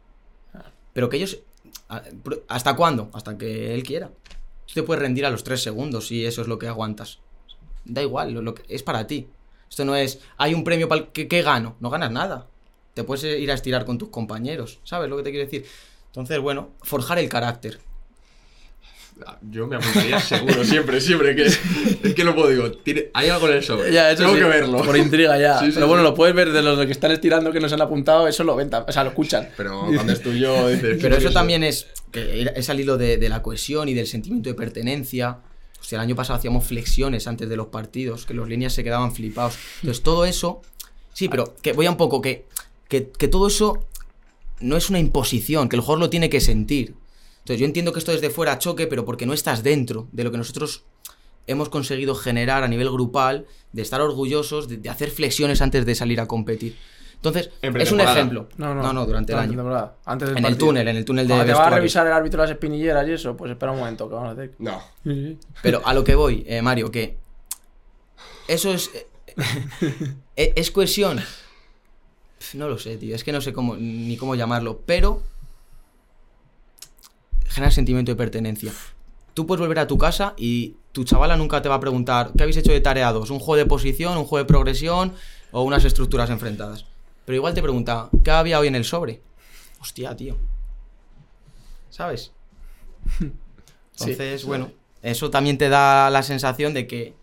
Pero 0.94 1.10
que 1.10 1.18
ellos... 1.18 1.40
¿Hasta 2.48 2.76
cuándo? 2.76 3.10
Hasta 3.14 3.38
que 3.38 3.74
él 3.74 3.84
quiera. 3.84 4.10
Tú 4.66 4.74
te 4.74 4.84
puedes 4.84 5.02
rendir 5.02 5.26
a 5.26 5.30
los 5.30 5.44
tres 5.44 5.62
segundos 5.64 6.08
si 6.08 6.26
eso 6.26 6.42
es 6.42 6.48
lo 6.48 6.60
que 6.60 6.68
aguantas. 6.68 7.20
Da 7.86 8.02
igual, 8.02 8.34
lo, 8.34 8.42
lo 8.42 8.54
que, 8.54 8.64
es 8.68 8.84
para 8.84 9.08
ti. 9.08 9.28
Esto 9.70 9.86
no 9.86 9.96
es, 9.96 10.20
hay 10.38 10.54
un 10.54 10.64
premio 10.64 10.88
para 10.90 11.02
el 11.02 11.08
que, 11.08 11.28
que 11.28 11.42
gano. 11.42 11.76
No 11.80 11.90
ganas 11.90 12.12
nada. 12.12 12.48
Te 12.94 13.04
puedes 13.04 13.24
ir 13.24 13.50
a 13.52 13.54
estirar 13.54 13.86
con 13.86 13.98
tus 13.98 14.10
compañeros. 14.10 14.80
¿Sabes 14.84 15.10
lo 15.10 15.16
que 15.18 15.24
te 15.24 15.32
quiero 15.32 15.46
decir? 15.46 15.66
Entonces, 16.08 16.40
bueno, 16.40 16.70
forjar 16.82 17.20
el 17.20 17.30
carácter. 17.30 17.80
Yo 19.50 19.68
me 19.68 19.76
apuntaría 19.78 20.20
seguro, 20.20 20.64
siempre, 20.64 21.02
siempre. 21.02 21.36
Que, 21.36 21.44
es 21.46 22.14
que 22.16 22.24
no 22.24 22.36
puedo, 22.36 22.50
digo, 22.50 22.72
tiene- 22.72 23.10
hay 23.14 23.30
algo 23.30 23.48
en 23.50 23.56
el 23.58 23.64
sobre. 23.64 23.92
Ya, 23.92 24.12
eso 24.12 24.24
Tengo 24.24 24.36
sí, 24.36 24.40
que 24.42 24.48
verlo. 24.48 24.78
Por 24.84 24.98
intriga 24.98 25.38
ya. 25.40 25.60
Sí, 25.60 25.66
sí, 25.68 25.72
Pero 25.76 25.88
bueno, 25.88 26.04
sí. 26.04 26.10
lo 26.10 26.14
puedes 26.16 26.36
ver 26.36 26.52
de 26.52 26.62
los 26.62 26.86
que 26.86 26.92
están 26.92 27.12
estirando 27.12 27.52
que 27.52 27.60
nos 27.60 27.72
han 27.74 27.82
apuntado, 27.82 28.28
eso 28.28 28.44
lo 28.44 28.56
ven, 28.56 28.70
o 28.74 28.92
sea, 28.92 29.04
lo 29.04 29.10
escuchan. 29.10 29.50
Pero 29.58 29.88
cuando 29.94 30.14
es 30.14 30.22
tuyo, 30.22 30.68
dices. 30.70 30.98
Pero 31.02 31.16
¿qué 31.16 31.20
eso 31.20 31.28
es 31.30 31.34
también 31.34 31.64
es, 31.64 31.88
que 32.12 32.52
es 32.56 32.70
al 32.70 32.80
hilo 32.80 32.98
de, 32.98 33.18
de 33.18 33.30
la 33.30 33.42
cohesión 33.42 33.90
y 33.90 33.94
del 33.94 34.08
sentimiento 34.08 34.50
de 34.50 34.56
pertenencia. 34.56 35.38
O 35.80 35.84
sea, 35.84 35.98
el 36.00 36.04
año 36.04 36.16
pasado 36.16 36.38
hacíamos 36.40 36.66
flexiones 36.66 37.28
antes 37.28 37.48
de 37.48 37.56
los 37.56 37.68
partidos, 37.68 38.26
que 38.26 38.34
los 38.34 38.48
líneas 38.50 38.74
se 38.74 38.84
quedaban 38.84 39.14
flipados. 39.14 39.56
Entonces, 39.82 40.04
todo 40.04 40.26
eso. 40.26 40.62
Sí, 41.14 41.30
pero 41.30 41.56
que 41.62 41.74
voy 41.74 41.86
a 41.86 41.92
un 41.92 41.98
poco, 41.98 42.22
que, 42.22 42.46
que, 42.88 43.10
que 43.10 43.28
todo 43.28 43.48
eso 43.48 43.86
no 44.60 44.76
es 44.76 44.90
una 44.90 45.00
imposición, 45.00 45.70
que 45.70 45.76
el 45.76 45.82
jugador 45.82 46.00
lo 46.00 46.10
tiene 46.10 46.30
que 46.30 46.42
sentir. 46.42 46.96
Entonces, 47.48 47.62
yo 47.62 47.66
entiendo 47.66 47.94
que 47.94 48.00
esto 48.00 48.12
desde 48.12 48.30
fuera 48.30 48.60
choque, 48.60 48.88
pero 48.88 49.06
porque 49.06 49.26
no 49.26 49.32
estás 49.32 49.64
dentro 49.64 50.10
de 50.12 50.26
lo 50.26 50.32
que 50.32 50.38
nosotros 50.38 50.84
hemos 51.48 51.70
conseguido 51.70 52.14
generar 52.14 52.62
a 52.66 52.68
nivel 52.68 52.90
grupal, 52.92 53.46
de 53.72 53.82
estar 53.84 54.02
orgullosos, 54.02 54.68
de, 54.68 54.76
de 54.76 54.90
hacer 54.90 55.12
flexiones 55.12 55.62
antes 55.62 55.86
de 55.86 55.96
salir 55.96 56.20
a 56.20 56.28
competir. 56.28 56.76
Entonces, 57.16 57.50
En 57.62 57.80
es 57.80 57.94
un 57.94 58.02
ejemplo. 58.02 58.50
No, 58.58 58.76
no, 58.76 58.92
no, 58.92 59.06
durante 59.06 59.32
el 59.32 59.40
año. 59.40 59.94
Antes 60.04 60.28
del 60.28 60.40
En 60.40 60.44
el 60.46 60.58
túnel, 60.58 60.90
en 60.90 60.98
el 60.98 61.06
túnel 61.06 61.26
de 61.26 61.46
te 61.46 61.54
va 61.54 61.68
a 61.68 61.70
revisar 61.70 62.06
el 62.06 62.12
árbitro 62.12 62.42
las 62.42 62.52
espinilleras 62.52 63.08
y 63.08 63.14
eso, 63.14 63.38
pues 63.38 63.50
espera 63.50 63.72
un 63.72 63.80
momento, 63.80 64.10
que 64.10 64.16
vamos 64.16 64.28
a 64.28 64.34
hacer. 64.34 64.52
No. 64.60 64.84
Pero 65.64 65.82
a 65.86 65.94
lo 65.94 66.04
que 66.04 66.16
voy, 66.16 66.44
eh, 66.50 66.62
Mario, 66.62 66.92
que 66.92 67.16
eso 68.50 68.74
es. 68.74 68.92
eh, 68.94 70.18
¿Es 70.58 70.70
cohesión? 70.70 71.22
No 72.56 72.68
lo 72.68 72.78
sé, 72.78 72.98
tío. 72.98 73.16
Es 73.16 73.24
que 73.24 73.32
no 73.32 73.40
sé 73.40 73.54
cómo, 73.54 73.78
ni 73.78 74.18
cómo 74.18 74.36
llamarlo. 74.36 74.82
Pero. 74.86 75.24
Genera 77.58 77.72
sentimiento 77.72 78.12
de 78.12 78.16
pertenencia. 78.16 78.72
Tú 79.34 79.48
puedes 79.48 79.60
volver 79.60 79.80
a 79.80 79.88
tu 79.88 79.98
casa 79.98 80.36
y 80.38 80.76
tu 80.92 81.06
chavala 81.06 81.36
nunca 81.36 81.60
te 81.60 81.68
va 81.68 81.74
a 81.74 81.80
preguntar 81.80 82.32
¿qué 82.38 82.44
habéis 82.44 82.58
hecho 82.58 82.72
de 82.72 82.82
tarea 82.82 83.12
2? 83.12 83.32
¿Un 83.32 83.40
juego 83.40 83.56
de 83.56 83.66
posición, 83.66 84.16
un 84.16 84.26
juego 84.26 84.44
de 84.44 84.48
progresión 84.48 85.16
o 85.52 85.64
unas 85.64 85.84
estructuras 85.84 86.30
enfrentadas? 86.30 86.86
Pero 87.26 87.36
igual 87.36 87.56
te 87.56 87.64
pregunta 87.64 88.12
¿qué 88.24 88.30
había 88.30 88.60
hoy 88.60 88.68
en 88.68 88.76
el 88.76 88.84
sobre? 88.84 89.22
Hostia, 89.82 90.16
tío. 90.16 90.38
¿Sabes? 91.90 92.32
Entonces, 94.00 94.46
bueno, 94.46 94.70
eso 95.02 95.32
también 95.32 95.58
te 95.58 95.68
da 95.68 96.12
la 96.12 96.22
sensación 96.22 96.76
de 96.76 96.86
que 96.86 97.16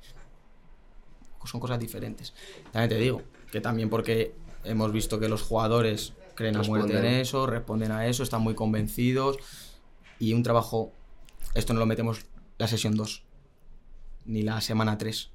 son 1.45 1.61
cosas 1.61 1.79
diferentes. 1.79 2.35
También 2.73 2.89
te 2.89 2.97
digo, 2.97 3.23
que 3.53 3.61
también 3.61 3.89
porque 3.89 4.35
hemos 4.65 4.91
visto 4.91 5.21
que 5.21 5.29
los 5.29 5.43
jugadores 5.43 6.13
creen 6.35 6.57
a 6.57 6.65
muerte 6.65 6.99
en 6.99 7.05
eso, 7.05 7.47
responden 7.47 7.93
a 7.93 8.09
eso, 8.09 8.25
están 8.25 8.43
muy 8.43 8.57
convencidos 8.57 9.39
y 10.19 10.33
un 10.33 10.43
trabajo, 10.43 10.93
esto 11.55 11.73
no 11.73 11.81
lo 11.81 11.87
metemos 11.87 12.27
la 12.59 12.69
sesión 12.69 12.95
2, 12.95 13.23
ni 14.27 14.43
la 14.43 14.61
semana 14.61 14.99
3. 14.99 15.31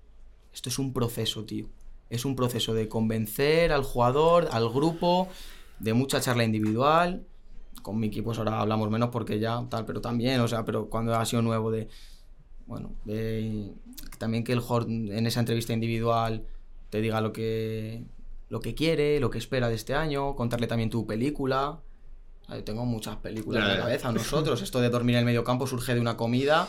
Esto 0.54 0.70
es 0.70 0.80
un 0.80 0.94
proceso, 0.94 1.46
tío. 1.46 1.68
Es 2.10 2.26
un 2.26 2.36
proceso 2.36 2.74
de 2.74 2.88
convencer 2.88 3.72
al 3.72 3.84
jugador, 3.84 4.50
al 4.52 4.70
grupo, 4.70 5.28
de 5.80 5.94
mucha 5.94 6.20
charla 6.20 6.44
individual. 6.44 7.26
Con 7.82 8.00
Miki, 8.00 8.22
pues 8.22 8.38
ahora 8.40 8.60
hablamos 8.60 8.90
menos 8.90 9.10
porque 9.10 9.40
ya 9.40 9.64
tal, 9.70 9.86
pero 9.86 10.02
también, 10.02 10.42
o 10.42 10.48
sea, 10.48 10.66
pero 10.66 10.90
cuando 10.90 11.16
ha 11.16 11.26
sido 11.26 11.42
nuevo 11.42 11.72
de. 11.72 11.88
Bueno, 12.66 12.92
de, 13.06 13.72
también 14.18 14.44
que 14.44 14.54
el 14.54 14.60
jugador 14.60 14.90
en 14.90 15.26
esa 15.26 15.40
entrevista 15.40 15.74
individual 15.74 16.46
te 16.90 17.02
diga 17.02 17.20
lo 17.22 17.34
que, 17.34 18.04
lo 18.50 18.60
que 18.60 18.76
quiere, 18.76 19.20
lo 19.20 19.30
que 19.30 19.38
espera 19.38 19.70
de 19.70 19.76
este 19.76 19.96
año, 19.96 20.36
contarle 20.36 20.68
también 20.68 20.90
tu 20.90 21.08
película. 21.08 21.80
Tengo 22.66 22.86
muchas 22.86 23.16
películas 23.18 23.64
en 23.64 23.70
la 23.70 23.78
cabeza. 23.84 24.12
Nosotros, 24.12 24.62
esto 24.62 24.80
de 24.82 24.90
dormir 24.90 25.16
en 25.16 25.20
el 25.20 25.26
medio 25.26 25.44
campo 25.44 25.68
surge 25.68 25.94
de 25.94 26.00
una 26.00 26.18
comida. 26.18 26.68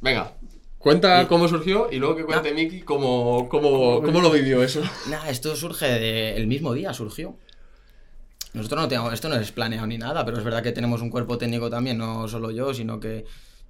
Venga, 0.00 0.32
cuenta 0.78 1.26
cómo 1.28 1.48
surgió 1.48 1.88
y 1.90 1.96
luego 1.96 2.16
que 2.16 2.24
cuente 2.24 2.52
Miki 2.54 2.80
cómo, 2.82 3.48
cómo, 3.48 4.00
cómo 4.02 4.20
lo 4.20 4.30
vivió 4.30 4.62
eso. 4.62 4.80
Nah, 5.08 5.28
esto 5.28 5.54
surge 5.56 5.86
de- 5.86 6.36
el 6.36 6.46
mismo 6.46 6.72
día, 6.72 6.92
surgió. 6.94 7.36
Nosotros 8.52 8.80
no 8.82 8.88
tenemos, 8.88 9.12
esto 9.12 9.28
no 9.28 9.36
es 9.36 9.52
planeado 9.52 9.86
ni 9.86 9.96
nada, 9.98 10.24
pero 10.24 10.38
es 10.38 10.44
verdad 10.44 10.62
que 10.62 10.72
tenemos 10.72 11.02
un 11.02 11.10
cuerpo 11.10 11.38
técnico 11.38 11.70
también, 11.70 11.98
no 11.98 12.26
solo 12.28 12.50
yo, 12.50 12.74
sino 12.74 12.98
que 12.98 13.24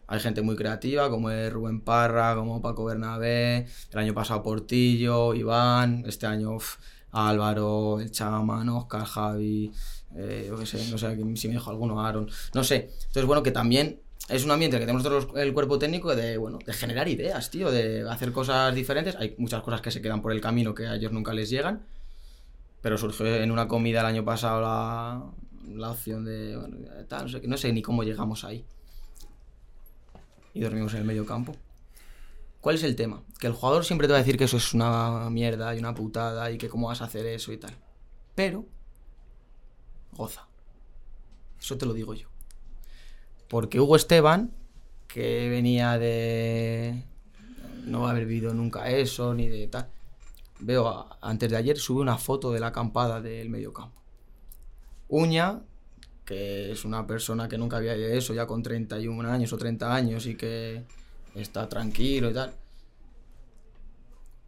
hay 0.07 0.21
gente 0.21 0.41
muy 0.43 0.57
creativa, 0.57 1.11
como 1.11 1.31
es 1.31 1.53
Rubén 1.53 1.81
Parra, 1.83 2.35
como 2.35 2.63
Paco 2.63 2.85
Bernabé, 2.87 3.67
el 3.93 3.99
año 3.99 4.15
pasado 4.15 4.43
Portillo, 4.43 5.35
Iván, 5.35 6.05
este 6.07 6.27
año 6.27 6.53
uf, 6.53 6.77
Álvaro, 7.13 8.01
el 8.01 8.11
Chaman, 8.11 8.69
Oscar, 8.71 9.05
Javi, 9.05 9.71
eh, 10.17 10.45
yo 10.49 10.59
qué 10.59 10.67
sé, 10.67 10.91
no 10.91 10.99
sé 10.99 11.17
si 11.37 11.49
me 11.49 11.55
dijo 11.55 11.71
alguno, 11.71 12.05
Aaron, 12.05 12.29
no 12.55 12.65
sé. 12.65 12.91
Entonces, 12.93 13.25
bueno, 13.25 13.43
que 13.43 13.51
también 13.51 14.01
es 14.29 14.45
un 14.45 14.51
ambiente 14.51 14.79
que 14.79 14.87
tenemos 14.87 15.05
nosotros 15.05 15.37
el 15.41 15.53
cuerpo 15.53 15.79
técnico 15.79 16.15
de, 16.15 16.37
bueno, 16.37 16.59
de 16.65 16.73
generar 16.73 17.09
ideas, 17.09 17.51
tío, 17.51 17.71
de 17.71 18.09
hacer 18.09 18.33
cosas 18.33 18.75
diferentes. 18.75 19.17
Hay 19.17 19.35
muchas 19.39 19.63
cosas 19.63 19.81
que 19.81 19.91
se 19.91 20.01
quedan 20.03 20.23
por 20.23 20.33
el 20.33 20.41
camino 20.41 20.75
que 20.75 20.87
a 20.87 20.95
ellos 20.95 21.13
nunca 21.13 21.33
les 21.33 21.51
llegan. 21.51 21.83
Pero 22.81 22.97
surgió 22.97 23.27
en 23.27 23.51
una 23.51 23.69
comida 23.69 24.01
el 24.01 24.07
año 24.07 24.25
pasado 24.25 24.61
la, 24.61 25.23
la 25.75 25.91
opción 25.91 26.25
de, 26.25 26.57
bueno, 26.57 26.77
tal, 27.09 27.25
no 27.25 27.29
sé, 27.29 27.41
no 27.47 27.57
sé 27.57 27.73
ni 27.73 27.83
cómo 27.83 28.05
llegamos 28.05 28.45
ahí. 28.45 28.65
Y 30.55 30.61
dormimos 30.61 30.95
en 30.95 31.01
el 31.01 31.05
medio 31.05 31.27
campo. 31.27 31.55
¿Cuál 32.61 32.77
es 32.77 32.83
el 32.83 32.95
tema? 32.95 33.23
Que 33.39 33.47
el 33.47 33.53
jugador 33.55 33.85
siempre 33.85 34.07
te 34.07 34.13
va 34.13 34.19
a 34.19 34.23
decir 34.23 34.37
que 34.37 34.45
eso 34.45 34.59
es 34.59 34.75
una 34.75 35.31
mierda 35.31 35.75
y 35.75 35.79
una 35.79 35.95
putada 35.95 36.51
y 36.51 36.59
que 36.59 36.69
cómo 36.69 36.89
vas 36.89 37.01
a 37.01 37.05
hacer 37.05 37.27
eso 37.27 37.53
y 37.53 37.57
tal. 37.57 37.75
Pero, 38.35 38.67
goza. 40.21 40.47
Eso 41.59 41.77
te 41.79 41.87
lo 41.87 41.95
digo 41.95 42.15
yo. 42.15 42.29
Porque 43.49 43.81
Hugo 43.81 43.97
Esteban, 43.97 44.53
que 45.09 45.49
venía 45.49 45.99
de... 45.99 47.05
No 47.87 48.07
haber 48.07 48.27
vivido 48.27 48.53
nunca 48.53 48.91
eso, 48.91 49.35
ni 49.35 49.49
de 49.49 49.67
tal. 49.67 49.89
Veo, 50.61 51.09
antes 51.23 51.51
de 51.51 51.57
ayer 51.57 51.79
sube 51.79 52.03
una 52.03 52.19
foto 52.19 52.53
de 52.53 52.61
la 52.61 52.69
acampada 52.69 53.21
del 53.21 53.49
mediocampo. 53.49 54.01
Uña, 55.09 55.63
que 56.27 56.71
es 56.71 56.85
una 56.85 57.07
persona 57.07 57.49
que 57.49 57.57
nunca 57.57 57.79
había 57.79 57.95
de 57.95 58.19
eso, 58.19 58.35
ya 58.35 58.47
con 58.47 58.63
31 58.63 59.29
años 59.29 59.53
o 59.53 59.57
30 59.57 59.95
años 59.95 60.27
y 60.27 60.37
que 60.37 60.85
está 61.35 61.69
tranquilo 61.69 62.31
y 62.31 62.35
tal. 62.35 62.55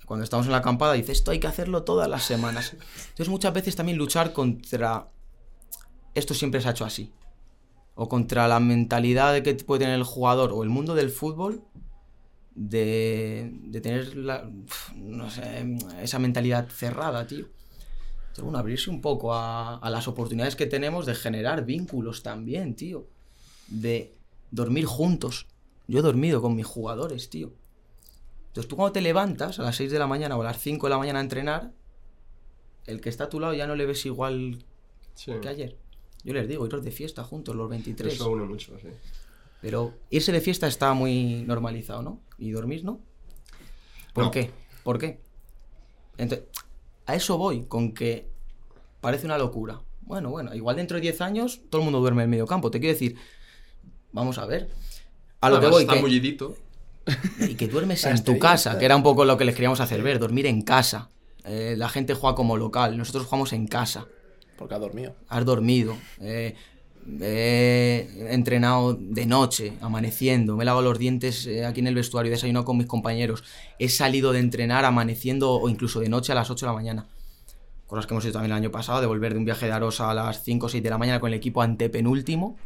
Cuando 0.04 0.24
estamos 0.24 0.44
en 0.46 0.52
la 0.52 0.58
acampada 0.58 0.92
dice, 0.92 1.12
esto 1.12 1.30
hay 1.30 1.40
que 1.40 1.46
hacerlo 1.46 1.82
todas 1.84 2.08
las 2.08 2.24
semanas. 2.24 2.74
Entonces 2.74 3.28
muchas 3.30 3.54
veces 3.54 3.74
también 3.74 3.96
luchar 3.96 4.34
contra... 4.34 5.08
Esto 6.14 6.34
siempre 6.34 6.60
se 6.60 6.68
ha 6.68 6.72
hecho 6.72 6.84
así. 6.84 7.12
O 7.94 8.08
contra 8.08 8.48
la 8.48 8.60
mentalidad 8.60 9.32
de 9.32 9.42
que 9.42 9.54
puede 9.54 9.80
tener 9.80 9.94
el 9.94 10.04
jugador 10.04 10.52
o 10.52 10.62
el 10.62 10.68
mundo 10.68 10.94
del 10.94 11.10
fútbol 11.10 11.62
de, 12.54 13.50
de 13.64 13.80
tener 13.80 14.16
la, 14.16 14.50
no 14.94 15.30
sé, 15.30 15.76
esa 16.02 16.18
mentalidad 16.18 16.68
cerrada, 16.68 17.26
tío. 17.26 17.46
Entonces, 18.20 18.44
bueno, 18.44 18.58
abrirse 18.58 18.88
un 18.90 19.00
poco 19.02 19.34
a, 19.34 19.76
a 19.76 19.90
las 19.90 20.08
oportunidades 20.08 20.56
que 20.56 20.66
tenemos 20.66 21.04
de 21.06 21.14
generar 21.14 21.64
vínculos 21.64 22.22
también, 22.22 22.74
tío. 22.74 23.06
De 23.68 24.14
dormir 24.50 24.86
juntos. 24.86 25.46
Yo 25.86 25.98
he 25.98 26.02
dormido 26.02 26.40
con 26.40 26.54
mis 26.56 26.66
jugadores, 26.66 27.28
tío. 27.28 27.52
Entonces 28.48 28.68
tú 28.68 28.76
cuando 28.76 28.92
te 28.92 29.00
levantas 29.00 29.58
a 29.58 29.62
las 29.62 29.76
6 29.76 29.90
de 29.90 29.98
la 29.98 30.06
mañana 30.06 30.36
o 30.36 30.40
a 30.42 30.44
las 30.44 30.58
5 30.60 30.86
de 30.86 30.90
la 30.90 30.98
mañana 30.98 31.18
a 31.18 31.22
entrenar, 31.22 31.72
el 32.86 33.00
que 33.00 33.08
está 33.08 33.24
a 33.24 33.28
tu 33.28 33.40
lado 33.40 33.54
ya 33.54 33.66
no 33.66 33.76
le 33.76 33.86
ves 33.86 34.04
igual 34.06 34.64
Sí. 35.14 35.32
que 35.42 35.48
ayer. 35.48 35.76
Yo 36.24 36.32
les 36.34 36.48
digo, 36.48 36.66
iros 36.66 36.84
de 36.84 36.90
fiesta 36.90 37.24
juntos 37.24 37.54
los 37.56 37.68
23. 37.68 38.12
Eso 38.14 38.30
une 38.30 38.44
mucho, 38.44 38.72
sí. 38.80 38.88
Pero 39.60 39.94
irse 40.10 40.32
de 40.32 40.40
fiesta 40.40 40.66
está 40.66 40.92
muy 40.94 41.42
normalizado, 41.46 42.02
¿no? 42.02 42.20
Y 42.38 42.50
dormir, 42.50 42.84
¿no? 42.84 43.00
¿Por 44.12 44.24
No. 44.24 44.30
qué? 44.30 44.50
¿Por 44.82 44.98
qué? 44.98 45.20
Entonces, 46.18 46.46
a 47.06 47.14
eso 47.14 47.38
voy, 47.38 47.64
con 47.64 47.92
que 47.92 48.28
parece 49.00 49.26
una 49.26 49.38
locura. 49.38 49.80
Bueno, 50.02 50.30
bueno, 50.30 50.54
igual 50.54 50.76
dentro 50.76 50.96
de 50.96 51.00
10 51.02 51.20
años 51.20 51.60
todo 51.70 51.80
el 51.80 51.84
mundo 51.84 52.00
duerme 52.00 52.24
en 52.24 52.30
medio 52.30 52.46
campo. 52.46 52.70
Te 52.70 52.80
quiero 52.80 52.92
decir, 52.94 53.16
vamos 54.12 54.38
a 54.38 54.46
ver. 54.46 54.70
A 55.40 55.50
lo 55.50 55.60
que 55.60 55.66
voy, 55.68 55.82
está 55.82 55.94
que, 55.94 56.00
mullidito. 56.00 56.56
y 57.38 57.54
que 57.54 57.66
duermes 57.68 58.04
La 58.04 58.10
en 58.16 58.24
tu 58.24 58.38
casa, 58.38 58.78
que 58.78 58.84
era 58.84 58.94
un 58.96 59.02
poco 59.02 59.24
lo 59.24 59.36
que 59.36 59.44
les 59.44 59.54
queríamos 59.54 59.80
hacer 59.80 60.02
ver, 60.02 60.18
dormir 60.18 60.46
en 60.46 60.62
casa. 60.62 61.10
Eh, 61.44 61.74
la 61.76 61.88
gente 61.88 62.14
juega 62.14 62.36
como 62.36 62.56
local, 62.56 62.96
nosotros 62.96 63.24
jugamos 63.26 63.52
en 63.52 63.66
casa 63.66 64.06
Porque 64.62 64.74
ha 64.76 64.78
dormido. 64.78 65.16
has 65.28 65.44
dormido, 65.44 65.96
eh, 66.20 66.54
he 67.20 68.28
entrenado 68.30 68.94
de 68.94 69.26
noche, 69.26 69.72
amaneciendo, 69.80 70.56
me 70.56 70.62
he 70.62 70.66
lavado 70.66 70.84
los 70.84 70.98
dientes 70.98 71.46
eh, 71.48 71.66
aquí 71.66 71.80
en 71.80 71.88
el 71.88 71.96
vestuario, 71.96 72.30
he 72.30 72.34
desayunado 72.34 72.64
con 72.64 72.76
mis 72.76 72.86
compañeros, 72.86 73.42
he 73.80 73.88
salido 73.88 74.32
de 74.32 74.38
entrenar 74.38 74.84
amaneciendo 74.84 75.50
o 75.50 75.68
incluso 75.68 75.98
de 75.98 76.08
noche 76.08 76.30
a 76.30 76.36
las 76.36 76.48
8 76.48 76.64
de 76.64 76.70
la 76.70 76.74
mañana. 76.74 77.08
Cosas 77.88 78.06
que 78.06 78.14
hemos 78.14 78.24
hecho 78.24 78.34
también 78.34 78.52
el 78.52 78.56
año 78.56 78.70
pasado, 78.70 79.00
de 79.00 79.08
volver 79.08 79.32
de 79.32 79.40
un 79.40 79.44
viaje 79.44 79.66
de 79.66 79.72
Arosa 79.72 80.10
a 80.10 80.14
las 80.14 80.44
5 80.44 80.66
o 80.66 80.68
6 80.68 80.80
de 80.80 80.90
la 80.90 80.98
mañana 80.98 81.18
con 81.18 81.28
el 81.28 81.34
equipo 81.34 81.60
antepenúltimo, 81.60 82.56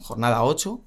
jornada 0.00 0.42
8, 0.42 0.80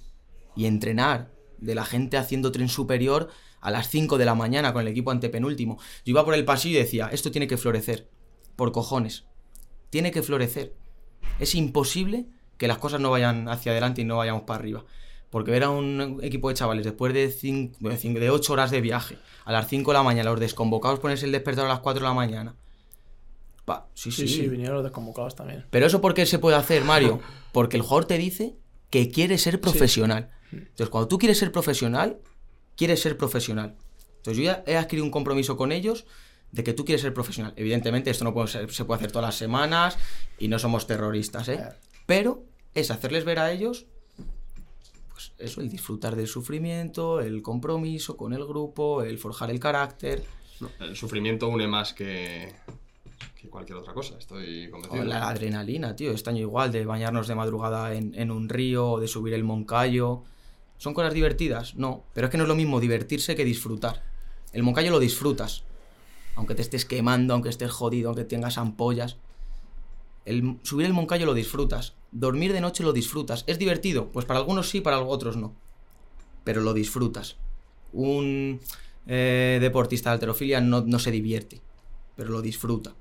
y 0.57 0.65
entrenar 0.65 1.31
de 1.57 1.75
la 1.75 1.85
gente 1.85 2.17
haciendo 2.17 2.51
tren 2.51 2.67
superior 2.67 3.29
a 3.61 3.71
las 3.71 3.87
5 3.87 4.17
de 4.17 4.25
la 4.25 4.35
mañana 4.35 4.73
con 4.73 4.81
el 4.81 4.89
equipo 4.89 5.11
antepenúltimo. 5.11 5.77
Yo 6.05 6.11
iba 6.11 6.25
por 6.25 6.33
el 6.33 6.43
pasillo 6.43 6.77
y 6.77 6.83
decía, 6.83 7.07
esto 7.13 7.31
tiene 7.31 7.47
que 7.47 7.55
florecer, 7.55 8.09
por 8.57 8.73
cojones. 8.73 9.23
Tiene 9.93 10.09
que 10.09 10.23
florecer. 10.23 10.73
Es 11.39 11.53
imposible 11.53 12.25
que 12.57 12.67
las 12.67 12.79
cosas 12.79 12.99
no 12.99 13.11
vayan 13.11 13.47
hacia 13.47 13.71
adelante 13.73 14.01
y 14.01 14.05
no 14.05 14.17
vayamos 14.17 14.41
para 14.41 14.57
arriba. 14.59 14.83
Porque 15.29 15.51
ver 15.51 15.63
a 15.65 15.69
un 15.69 16.19
equipo 16.23 16.49
de 16.49 16.55
chavales 16.55 16.83
después 16.83 17.13
de, 17.13 17.29
cinco, 17.29 17.77
de, 17.89 17.97
cinco- 17.97 18.19
de 18.19 18.31
8 18.31 18.53
horas 18.53 18.71
de 18.71 18.81
viaje, 18.81 19.19
a 19.45 19.51
las 19.51 19.67
5 19.67 19.91
de 19.91 19.97
la 19.99 20.03
mañana, 20.03 20.31
los 20.31 20.39
desconvocados 20.39 20.99
ponerse 20.99 21.27
el 21.27 21.31
despertador 21.31 21.69
a 21.69 21.73
las 21.75 21.81
4 21.81 22.01
de 22.01 22.07
la 22.07 22.13
mañana. 22.15 22.55
Pa, 23.65 23.87
sí, 23.93 24.11
Sí, 24.11 24.27
sí, 24.27 24.33
sí, 24.41 24.47
vinieron 24.49 24.73
los 24.77 24.83
desconvocados 24.83 25.35
también. 25.35 25.65
Pero 25.69 25.85
eso 25.85 26.01
por 26.01 26.15
qué 26.15 26.25
se 26.25 26.39
puede 26.39 26.57
hacer, 26.57 26.83
Mario? 26.83 27.19
Porque 27.51 27.77
el 27.77 27.83
jugador 27.83 28.05
te 28.05 28.17
dice 28.17 28.55
que 28.89 29.09
quiere 29.11 29.37
ser 29.37 29.61
profesional. 29.61 30.31
Entonces, 30.51 30.89
cuando 30.89 31.07
tú 31.07 31.19
quieres 31.19 31.37
ser 31.37 31.51
profesional, 31.51 32.17
quieres 32.75 32.99
ser 32.99 33.15
profesional. 33.15 33.75
Entonces, 34.17 34.37
yo 34.37 34.43
ya 34.43 34.63
he 34.65 34.75
adquirido 34.75 35.05
un 35.05 35.11
compromiso 35.11 35.55
con 35.55 35.71
ellos 35.71 36.05
de 36.53 36.63
que 36.63 36.71
tú 36.73 36.85
quieres 36.85 37.01
ser 37.01 37.13
profesional. 37.13 37.51
Evidentemente, 37.57 38.09
esto 38.09 38.23
no 38.23 38.33
puede 38.33 38.47
ser- 38.47 38.71
se 38.71 38.85
puede 38.85 38.99
hacer 38.99 39.11
todas 39.11 39.27
las 39.27 39.35
semanas 39.35 39.97
y 40.39 40.47
no 40.47 40.57
somos 40.59 40.87
terroristas, 40.87 41.49
¿eh? 41.49 41.59
Pero 42.05 42.43
es 42.75 42.89
hacerles 42.91 43.25
ver 43.25 43.39
a 43.39 43.51
ellos, 43.51 43.85
pues 45.11 45.33
eso, 45.39 45.61
el 45.61 45.69
disfrutar 45.69 46.15
del 46.15 46.27
sufrimiento, 46.27 47.19
el 47.21 47.41
compromiso 47.41 48.15
con 48.15 48.33
el 48.33 48.45
grupo, 48.45 49.01
el 49.03 49.17
forjar 49.17 49.49
el 49.51 49.59
carácter. 49.59 50.23
No, 50.61 50.69
el 50.79 50.95
sufrimiento 50.95 51.47
une 51.49 51.67
más 51.67 51.93
que, 51.93 52.53
que 53.41 53.49
cualquier 53.49 53.79
otra 53.79 53.93
cosa, 53.93 54.15
estoy 54.19 54.69
convencido. 54.69 55.01
O 55.03 55.05
la 55.05 55.27
adrenalina, 55.29 55.95
tío. 55.95 56.11
Este 56.11 56.29
año 56.29 56.41
igual, 56.41 56.71
de 56.71 56.85
bañarnos 56.85 57.27
de 57.27 57.35
madrugada 57.35 57.93
en, 57.95 58.13
en 58.15 58.29
un 58.31 58.47
río, 58.47 58.91
o 58.91 58.99
de 58.99 59.07
subir 59.07 59.33
el 59.33 59.43
Moncayo. 59.43 60.23
¿Son 60.77 60.93
cosas 60.93 61.13
divertidas? 61.13 61.75
No. 61.75 62.03
Pero 62.13 62.27
es 62.27 62.31
que 62.31 62.37
no 62.37 62.43
es 62.43 62.47
lo 62.49 62.55
mismo 62.55 62.79
divertirse 62.79 63.35
que 63.35 63.43
disfrutar. 63.45 64.03
El 64.51 64.61
Moncayo 64.63 64.91
lo 64.91 64.99
disfrutas. 64.99 65.63
Aunque 66.35 66.55
te 66.55 66.61
estés 66.61 66.85
quemando, 66.85 67.33
aunque 67.33 67.49
estés 67.49 67.71
jodido, 67.71 68.09
aunque 68.09 68.23
tengas 68.23 68.57
ampollas. 68.57 69.17
El, 70.25 70.57
subir 70.63 70.85
el 70.85 70.93
Moncayo 70.93 71.25
lo 71.25 71.33
disfrutas. 71.33 71.93
Dormir 72.11 72.53
de 72.53 72.61
noche 72.61 72.83
lo 72.83 72.93
disfrutas. 72.93 73.43
¿Es 73.47 73.59
divertido? 73.59 74.09
Pues 74.11 74.25
para 74.25 74.39
algunos 74.39 74.69
sí, 74.69 74.81
para 74.81 74.99
otros 74.99 75.37
no. 75.37 75.53
Pero 76.43 76.61
lo 76.61 76.73
disfrutas. 76.73 77.37
Un 77.91 78.59
eh, 79.05 79.59
deportista 79.61 80.09
de 80.09 80.15
alterofilia 80.15 80.61
no, 80.61 80.81
no 80.81 80.99
se 80.99 81.11
divierte, 81.11 81.61
pero 82.15 82.29
lo 82.29 82.41
disfruta. 82.41 82.95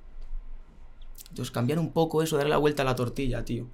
Entonces 1.30 1.50
cambiar 1.50 1.78
un 1.78 1.92
poco 1.92 2.22
eso, 2.22 2.36
darle 2.36 2.50
la 2.50 2.58
vuelta 2.58 2.82
a 2.82 2.84
la 2.84 2.94
tortilla, 2.94 3.44
tío. 3.44 3.66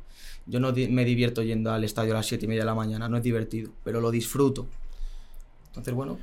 Yo 0.46 0.60
no 0.60 0.72
me 0.72 1.04
divierto 1.04 1.42
yendo 1.42 1.72
al 1.72 1.82
estadio 1.82 2.12
a 2.12 2.18
las 2.18 2.26
7 2.26 2.44
y 2.44 2.48
media 2.48 2.62
de 2.62 2.66
la 2.66 2.74
mañana, 2.74 3.08
no 3.08 3.16
es 3.16 3.22
divertido, 3.22 3.72
pero 3.82 4.00
lo 4.00 4.10
disfruto. 4.10 4.66
Entonces, 5.66 5.92
bueno, 5.92 6.18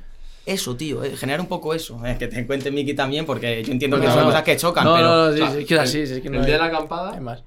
eso, 0.46 0.76
tío, 0.76 1.02
eh, 1.04 1.16
generar 1.16 1.40
un 1.40 1.48
poco 1.48 1.74
eso. 1.74 2.00
Eh, 2.06 2.16
que 2.18 2.28
te 2.28 2.46
cuente 2.46 2.70
Miki 2.70 2.94
también, 2.94 3.26
porque 3.26 3.62
yo 3.64 3.72
entiendo 3.72 4.00
que 4.00 4.06
No, 4.06 4.12
son 4.12 4.20
no, 4.22 4.26
cosas 4.28 4.42
que 4.44 4.56
chocan, 4.56 4.84
no, 4.84 4.94
pero... 4.94 5.06
no, 5.08 5.26
no, 5.30 5.32
sí, 5.36 5.42
o 5.42 5.46
sea, 5.46 5.50
sí, 5.54 5.58
es 5.60 5.66
que 5.66 5.74
es 5.74 5.80
así, 5.80 6.00
es 6.00 6.10
que 6.20 6.28
el 6.28 6.44
día 6.44 6.54
de 6.54 6.58
la 6.58 6.64
acampada, 6.66 7.20
más. 7.20 7.42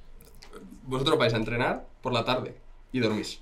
vosotros 0.84 1.18
vais 1.18 1.34
a 1.34 1.38
entrenar 1.38 1.86
por 2.02 2.14
la 2.14 2.24
tarde 2.26 2.56
y 2.92 3.00
dormís, 3.00 3.40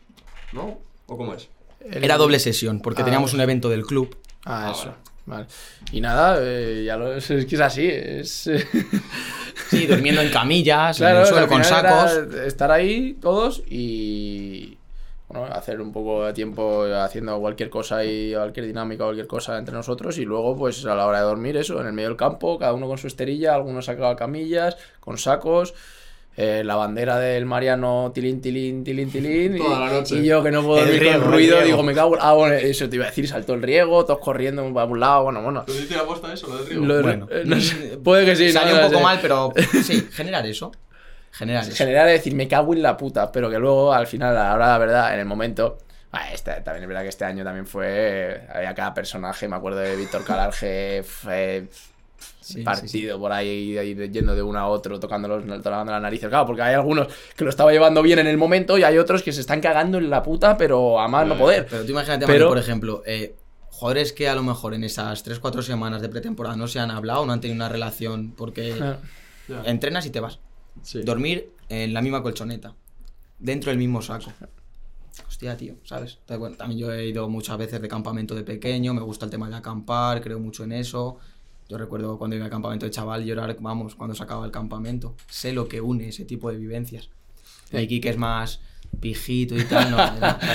¿no? 0.54 0.78
¿O 1.08 1.18
cómo 1.18 1.34
es? 1.34 1.50
El- 1.82 2.04
Era 2.04 2.18
doble 2.18 2.40
sesión, 2.40 2.82
porque 2.82 3.02
Ah, 3.02 3.06
teníamos 3.06 3.34
un 3.34 3.42
evento 3.42 3.70
del 3.70 3.86
club. 3.86 4.16
Ah, 4.46 4.68
Ah, 4.68 4.72
eso. 4.72 4.86
vale. 4.86 4.98
Vale. 5.26 5.46
Y 5.92 6.00
nada, 6.00 6.38
eh, 6.42 6.84
ya 6.86 6.96
lo, 6.96 7.14
es, 7.18 7.28
que 7.28 7.56
es 7.56 7.60
así. 7.62 7.86
Es, 7.88 8.50
Sí, 9.70 9.86
durmiendo 9.86 10.22
en 10.22 10.30
camillas, 10.32 10.98
claro, 10.98 11.18
en 11.18 11.22
el 11.24 11.28
suelo 11.28 11.48
con 11.50 11.64
sacos. 11.64 12.12
estar 12.46 12.72
ahí 12.72 13.18
todos 13.20 13.64
y 13.70 14.77
bueno, 15.30 15.46
hacer 15.54 15.82
un 15.82 15.92
poco 15.92 16.26
de 16.26 16.34
tiempo 16.34 16.84
haciendo 16.96 17.38
cualquier 17.40 17.70
cosa 17.70 18.04
y 18.06 18.34
cualquier 18.34 18.66
dinámica, 18.68 19.04
cualquier 19.04 19.28
cosa 19.28 19.58
entre 19.58 19.74
nosotros 19.76 20.18
y 20.18 20.26
luego 20.26 20.56
pues 20.56 20.86
a 20.86 20.96
la 20.96 21.06
hora 21.06 21.20
de 21.20 21.26
dormir 21.26 21.58
eso, 21.58 21.80
en 21.82 21.88
el 21.88 21.94
medio 21.94 22.10
del 22.10 22.18
campo, 22.18 22.58
cada 22.58 22.74
uno 22.74 22.88
con 22.88 22.98
su 22.98 23.08
esterilla, 23.08 23.54
algunos 23.56 23.86
sacaba 23.86 24.16
camillas, 24.16 24.78
con 25.02 25.18
sacos. 25.18 25.74
eh, 26.40 26.62
la 26.64 26.76
bandera 26.76 27.18
del 27.18 27.46
Mariano 27.48 28.12
tilín, 28.14 28.40
tilín, 28.42 28.84
tilín, 28.84 29.10
tilín. 29.12 29.56
y- 29.56 29.60
Toda 29.64 29.80
la 29.80 29.90
noche. 29.90 30.16
Y 30.18 30.26
yo 30.28 30.44
que 30.44 30.52
no 30.52 30.62
puedo 30.64 30.82
dormir 30.82 31.00
riego, 31.02 31.16
con 31.18 31.24
el 31.26 31.32
ruido, 31.34 31.56
riego. 31.56 31.66
digo, 31.66 31.84
me 31.84 31.94
cago. 31.96 32.16
Ah, 32.22 32.34
bueno, 32.36 32.54
eso 32.54 32.88
te 32.88 32.96
iba 32.96 33.06
a 33.06 33.10
decir, 33.10 33.28
saltó 33.28 33.56
el 33.56 33.64
riego, 33.64 34.06
todos 34.06 34.20
corriendo 34.20 34.72
para 34.72 34.86
un 34.86 35.00
lado, 35.00 35.24
bueno, 35.24 35.42
bueno. 35.42 35.64
¿Tú 35.66 35.74
te 35.74 35.96
has 35.96 36.04
puesto 36.04 36.32
eso, 36.32 36.48
lo 36.48 36.64
del? 36.64 36.88
Lo 36.88 37.02
Bueno, 37.02 37.28
eh, 37.32 37.42
no 37.46 37.60
sé, 37.60 37.98
puede 38.04 38.24
que 38.26 38.36
sí. 38.36 38.52
Salió 38.52 38.76
no, 38.76 38.82
un 38.82 38.82
no 38.84 38.88
poco 38.90 38.98
sé. 39.00 39.04
mal, 39.04 39.20
pero 39.20 39.54
sí, 39.84 40.08
generar 40.12 40.46
eso. 40.46 40.72
Generar 41.38 41.64
En 41.64 41.70
eso. 41.70 41.78
general 41.78 42.08
es 42.10 42.14
decir, 42.20 42.34
me 42.36 42.48
cago 42.48 42.74
en 42.74 42.82
la 42.82 42.98
puta, 42.98 43.32
pero 43.32 43.50
que 43.50 43.60
luego 43.60 43.94
al 43.94 44.08
final, 44.08 44.36
a 44.38 44.44
la 44.50 44.54
hora 44.56 44.66
de 44.68 44.72
la 44.74 44.78
verdad, 44.80 45.14
en 45.14 45.20
el 45.20 45.26
momento. 45.26 45.78
ah, 46.12 46.32
este- 46.34 46.62
también 46.62 46.84
es 46.84 46.88
verdad 46.88 47.04
que 47.04 47.10
este 47.10 47.26
año 47.26 47.44
también 47.44 47.68
fue. 47.68 48.42
Había 48.54 48.74
cada 48.74 48.94
personaje, 48.94 49.48
me 49.48 49.56
acuerdo 49.58 49.80
de 49.80 49.96
Víctor 49.96 50.24
Calarge, 50.24 51.04
fue 51.04 51.68
Sí, 52.40 52.62
partido 52.64 52.88
sí, 52.88 53.00
sí. 53.14 53.20
por 53.20 53.32
ahí, 53.34 53.74
yendo 54.10 54.34
de 54.34 54.42
uno 54.42 54.58
a 54.58 54.68
otro, 54.68 55.00
tocando, 55.00 55.28
los, 55.28 55.44
tocando 55.62 55.92
las 55.92 56.02
narices. 56.02 56.30
Claro, 56.30 56.46
porque 56.48 56.62
hay 56.64 56.74
algunos 56.74 57.08
que 57.36 57.44
lo 57.44 57.50
estaba 57.50 57.72
llevando 57.72 58.02
bien 58.02 58.18
en 58.20 58.26
el 58.28 58.38
momento 58.38 58.78
y 58.78 58.84
hay 58.84 58.98
otros 58.98 59.22
que 59.22 59.32
se 59.34 59.42
están 59.42 59.60
cagando 59.62 59.98
en 60.00 60.10
la 60.10 60.24
puta, 60.24 60.58
pero 60.58 61.00
a 61.00 61.08
más 61.10 61.28
no 61.28 61.38
poder. 61.38 61.68
Pero 61.70 61.84
tú 61.84 61.92
imagínate, 61.92 62.22
Pero- 62.26 62.32
Mario, 62.46 62.48
por 62.48 62.58
ejemplo, 62.58 63.04
eh, 63.06 63.36
jugadores 63.70 64.14
que 64.14 64.28
a 64.30 64.34
lo 64.34 64.42
mejor 64.44 64.74
en 64.74 64.86
esas 64.86 65.22
3-4 65.24 65.62
semanas 65.62 66.02
de 66.02 66.10
pretemporada 66.10 66.56
no 66.56 66.68
se 66.68 66.80
han 66.80 66.90
hablado, 66.90 67.26
no 67.26 67.34
han 67.34 67.42
tenido 67.42 67.58
una 67.58 67.70
relación, 67.70 68.32
porque 68.36 68.74
Ah, 68.82 68.98
entrenas 69.66 70.06
y 70.06 70.10
te 70.10 70.20
vas. 70.22 70.40
Sí. 70.82 71.02
Dormir 71.02 71.52
en 71.70 71.94
la 71.94 72.02
misma 72.02 72.24
colchoneta, 72.24 72.76
dentro 73.40 73.70
del 73.72 73.78
mismo 73.78 74.02
saco. 74.02 74.32
Hostia, 75.28 75.58
tío, 75.58 75.76
¿sabes? 75.84 76.20
Bueno, 76.28 76.56
también 76.56 76.80
yo 76.80 76.92
he 76.92 77.08
ido 77.08 77.28
muchas 77.28 77.58
veces 77.58 77.82
de 77.82 77.88
campamento 77.88 78.36
de 78.36 78.44
pequeño, 78.44 78.94
me 78.94 79.02
gusta 79.02 79.26
el 79.26 79.32
tema 79.32 79.50
de 79.50 79.56
acampar, 79.56 80.22
creo 80.22 80.40
mucho 80.40 80.64
en 80.64 80.72
eso. 80.74 81.18
Yo 81.68 81.78
recuerdo 81.78 82.18
cuando 82.18 82.36
iba 82.36 82.46
al 82.46 82.52
campamento 82.52 82.86
de 82.86 82.92
chaval 82.92 83.26
llorar, 83.26 83.58
vamos, 83.60 83.96
cuando 83.96 84.16
se 84.16 84.24
acaba 84.24 84.46
el 84.46 84.52
campamento. 84.52 85.16
Sé 85.30 85.54
lo 85.54 85.68
que 85.68 85.82
une 85.82 86.10
ese 86.10 86.24
tipo 86.24 86.52
de 86.52 86.58
vivencias. 86.58 87.10
Miki, 87.72 88.00
que 88.00 88.10
es 88.10 88.18
más 88.18 88.62
pijito 89.00 89.56
y 89.56 89.64
tal, 89.66 89.92
no. 89.92 89.98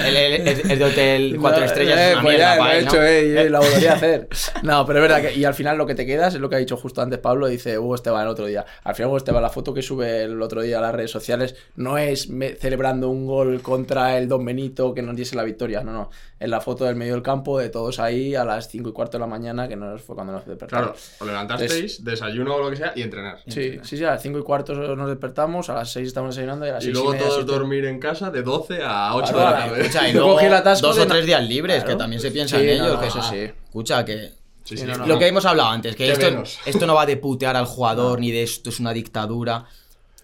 es 0.06 0.78
de 0.78 0.84
hotel 0.84 1.36
cuatro 1.40 1.60
No, 1.60 1.66
estrellas, 1.66 1.98
eh, 1.98 2.06
es 2.08 2.12
una 2.14 2.22
pues 2.22 2.34
mierda 2.36 2.56
ya, 2.56 2.62
lo 2.64 2.70
he 2.70 2.78
él, 2.78 2.84
¿no? 2.84 2.90
hecho, 2.90 3.02
eh, 3.04 3.44
y 3.46 3.48
lo 3.48 3.58
volvería 3.62 3.92
a 3.92 3.94
hacer. 3.96 4.28
No, 4.62 4.84
pero 4.86 4.98
es 4.98 5.02
verdad 5.08 5.22
que, 5.22 5.34
y 5.38 5.44
al 5.44 5.54
final 5.54 5.78
lo 5.78 5.86
que 5.86 5.94
te 5.94 6.04
quedas 6.06 6.34
es 6.34 6.40
lo 6.40 6.48
que 6.48 6.56
ha 6.56 6.58
dicho 6.58 6.76
justo 6.76 7.00
antes 7.02 7.18
Pablo, 7.20 7.46
dice 7.46 7.78
Hugo 7.78 7.94
Esteban 7.94 8.22
el 8.22 8.28
otro 8.28 8.46
día. 8.46 8.64
Al 8.84 8.94
final 8.94 9.08
Hugo 9.08 9.16
Esteban, 9.18 9.42
la 9.42 9.48
foto 9.50 9.72
que 9.72 9.82
sube 9.82 10.24
el 10.24 10.42
otro 10.42 10.62
día 10.62 10.78
a 10.78 10.82
las 10.82 10.94
redes 10.94 11.10
sociales, 11.10 11.54
no 11.76 11.98
es 11.98 12.28
me- 12.30 12.54
celebrando 12.56 13.08
un 13.10 13.26
gol 13.26 13.62
contra 13.62 14.18
el 14.18 14.28
Don 14.28 14.44
Benito 14.44 14.92
que 14.92 15.02
nos 15.02 15.14
diese 15.14 15.36
la 15.36 15.44
victoria, 15.44 15.82
no, 15.82 15.92
no. 15.92 16.10
Es 16.40 16.48
la 16.48 16.60
foto 16.60 16.84
del 16.84 16.96
medio 16.96 17.12
del 17.14 17.22
campo 17.22 17.60
de 17.60 17.68
todos 17.68 18.00
ahí 18.00 18.34
a 18.34 18.44
las 18.44 18.68
5 18.68 18.88
y 18.88 18.92
cuarto 18.92 19.16
de 19.16 19.20
la 19.20 19.28
mañana, 19.28 19.68
que 19.68 19.76
nos 19.76 20.02
fue 20.02 20.16
cuando 20.16 20.32
nos 20.32 20.44
despertamos. 20.44 20.86
Claro, 20.88 20.98
os 21.20 21.26
levantasteis, 21.26 22.02
desayuno 22.04 22.56
o 22.56 22.58
lo 22.64 22.70
que 22.70 22.76
sea 22.76 22.92
y 22.96 23.02
entrenar. 23.02 23.38
Sí, 23.46 23.78
sí, 23.84 23.96
sí, 23.96 24.04
a 24.04 24.10
las 24.10 24.22
5 24.22 24.40
y 24.40 24.42
cuarto 24.42 24.74
nos 24.96 25.08
despertamos, 25.08 25.70
a 25.70 25.74
las 25.74 25.92
6 25.92 26.08
estamos 26.08 26.34
desayunando 26.34 26.66
y 26.66 26.70
a 26.70 26.72
las 26.74 26.82
Y 26.82 26.86
6 26.86 26.94
luego 26.94 27.12
media, 27.12 27.22
todos 27.26 27.36
siete. 27.36 27.52
dormir 27.52 27.84
en 27.84 28.00
casa 28.00 28.21
de 28.30 28.42
12 28.42 28.80
a 28.84 29.14
8 29.16 29.32
Claro, 29.32 29.38
de 29.48 29.52
la 29.54 29.58
tarde. 29.66 29.80
Escucha, 29.82 30.08
y 30.08 30.12
luego 30.12 30.32
cogí 30.34 30.46
el 30.46 30.54
atasco 30.54 30.86
dos 30.86 30.96
de 30.96 31.02
o 31.02 31.06
tres 31.06 31.26
días 31.26 31.48
libres, 31.48 31.82
Claro. 31.82 31.96
que 31.96 32.02
también 32.02 32.20
se 32.22 32.30
piensa 32.30 32.58
Sí, 32.58 32.68
en 32.68 32.78
no, 32.78 32.84
ellos. 32.84 32.94
no, 32.94 33.00
que 33.00 33.06
eso 33.08 33.18
ah, 33.20 33.30
sí. 33.30 33.36
Escucha, 33.38 34.04
que 34.04 34.30
Sí, 34.64 34.76
Sí, 34.76 34.84
no, 34.84 34.96
no, 34.96 35.06
lo 35.06 35.18
que 35.18 35.26
hemos 35.26 35.44
hablado 35.44 35.70
antes, 35.70 35.96
que 35.96 36.12
esto, 36.12 36.44
esto 36.66 36.86
no 36.86 36.94
va 36.94 37.04
de 37.04 37.16
putear 37.16 37.56
al 37.56 37.66
jugador 37.66 38.20
ni 38.20 38.30
de 38.30 38.44
esto 38.44 38.70
es 38.70 38.78
una 38.78 38.92
dictadura. 38.92 39.66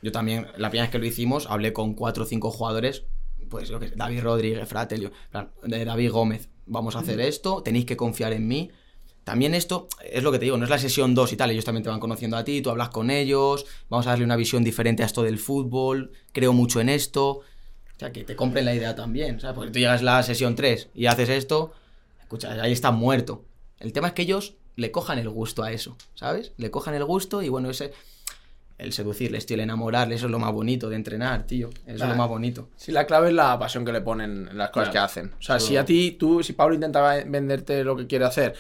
Yo 0.01 0.12
también, 0.12 0.46
la 0.57 0.70
primera 0.70 0.84
vez 0.84 0.92
que 0.92 0.99
lo 1.01 1.07
hicimos, 1.07 1.46
hablé 1.51 1.72
con 1.72 1.94
cuatro 1.94 2.22
o 2.22 2.26
cinco 2.26 2.53
jugadores, 2.53 3.03
pues 3.51 3.68
yo 3.68 3.80
que 3.80 3.88
David 3.96 4.22
Rodríguez, 4.22 4.68
Fratelio, 4.68 5.11
David 5.64 6.12
Gómez, 6.12 6.49
vamos 6.66 6.94
a 6.94 7.01
hacer 7.01 7.18
esto, 7.20 7.62
tenéis 7.64 7.84
que 7.84 7.96
confiar 7.96 8.32
en 8.32 8.46
mí. 8.46 8.70
También 9.24 9.55
esto 9.55 9.88
es 10.11 10.22
lo 10.22 10.30
que 10.30 10.38
te 10.38 10.44
digo, 10.44 10.57
no 10.57 10.64
es 10.64 10.70
la 10.70 10.78
sesión 10.78 11.14
2 11.14 11.32
y 11.32 11.36
tal, 11.36 11.51
ellos 11.51 11.64
también 11.64 11.82
te 11.82 11.90
van 11.90 11.99
conociendo 12.01 12.36
a 12.36 12.44
ti, 12.44 12.62
tú 12.62 12.70
hablas 12.70 12.90
con 12.90 13.11
ellos, 13.11 13.66
vamos 13.90 14.07
a 14.07 14.11
darle 14.11 14.24
una 14.24 14.36
visión 14.36 14.62
diferente 14.62 15.03
a 15.03 15.07
esto 15.07 15.22
del 15.22 15.38
fútbol, 15.38 16.12
creo 16.32 16.53
mucho 16.53 16.80
en 16.80 16.88
esto. 16.88 17.40
O 17.99 18.01
sea, 18.01 18.12
que 18.12 18.22
te 18.24 18.36
compren 18.36 18.64
la 18.64 18.72
idea 18.74 18.94
también, 18.94 19.40
¿sabes? 19.40 19.57
Porque 19.57 19.72
tú 19.72 19.80
llegas 19.80 20.01
a 20.03 20.05
la 20.05 20.22
sesión 20.22 20.55
3 20.55 20.90
y 20.94 21.07
haces 21.07 21.28
esto, 21.28 21.72
escucha, 22.20 22.53
ahí 22.62 22.70
está 22.72 22.92
muerto. 22.92 23.44
El 23.80 23.92
tema 23.92 24.07
es 24.09 24.12
que 24.14 24.22
ellos 24.22 24.55
le 24.76 24.92
cojan 24.92 25.18
el 25.18 25.28
gusto 25.28 25.64
a 25.64 25.72
eso, 25.72 25.96
¿sabes? 26.14 26.53
Le 26.59 26.70
cojan 26.70 26.94
el 26.94 27.05
gusto 27.05 27.42
y 27.42 27.49
bueno, 27.49 27.68
ese... 27.70 27.92
El 28.78 28.92
seducirles, 28.92 29.44
tío, 29.44 29.57
el 29.57 29.62
enamorarles, 29.62 30.18
eso 30.18 30.26
es 30.26 30.30
lo 30.30 30.38
más 30.38 30.53
bonito 30.53 30.88
de 30.88 30.94
entrenar, 30.94 31.49
tío. 31.49 31.68
Eso 31.84 32.05
es 32.05 32.09
lo 32.09 32.14
más 32.14 32.28
bonito. 32.28 32.68
Sí, 32.76 32.92
la 32.92 33.07
clave 33.09 33.26
es 33.30 33.34
la 33.34 33.59
pasión 33.59 33.84
que 33.84 33.90
le 33.90 34.01
ponen 34.03 34.46
en 34.53 34.57
las 34.57 34.70
cosas 34.70 34.90
Claro. 34.90 34.92
que 34.92 34.99
hacen. 34.99 35.32
O 35.36 35.42
sea, 35.42 35.59
si 35.59 35.76
a 35.76 35.84
ti, 35.84 36.12
tú, 36.12 36.44
si 36.44 36.53
Pablo 36.53 36.76
intenta 36.76 37.24
venderte 37.24 37.82
lo 37.82 37.96
que 37.96 38.07
quiere 38.07 38.24
hacer, 38.24 38.55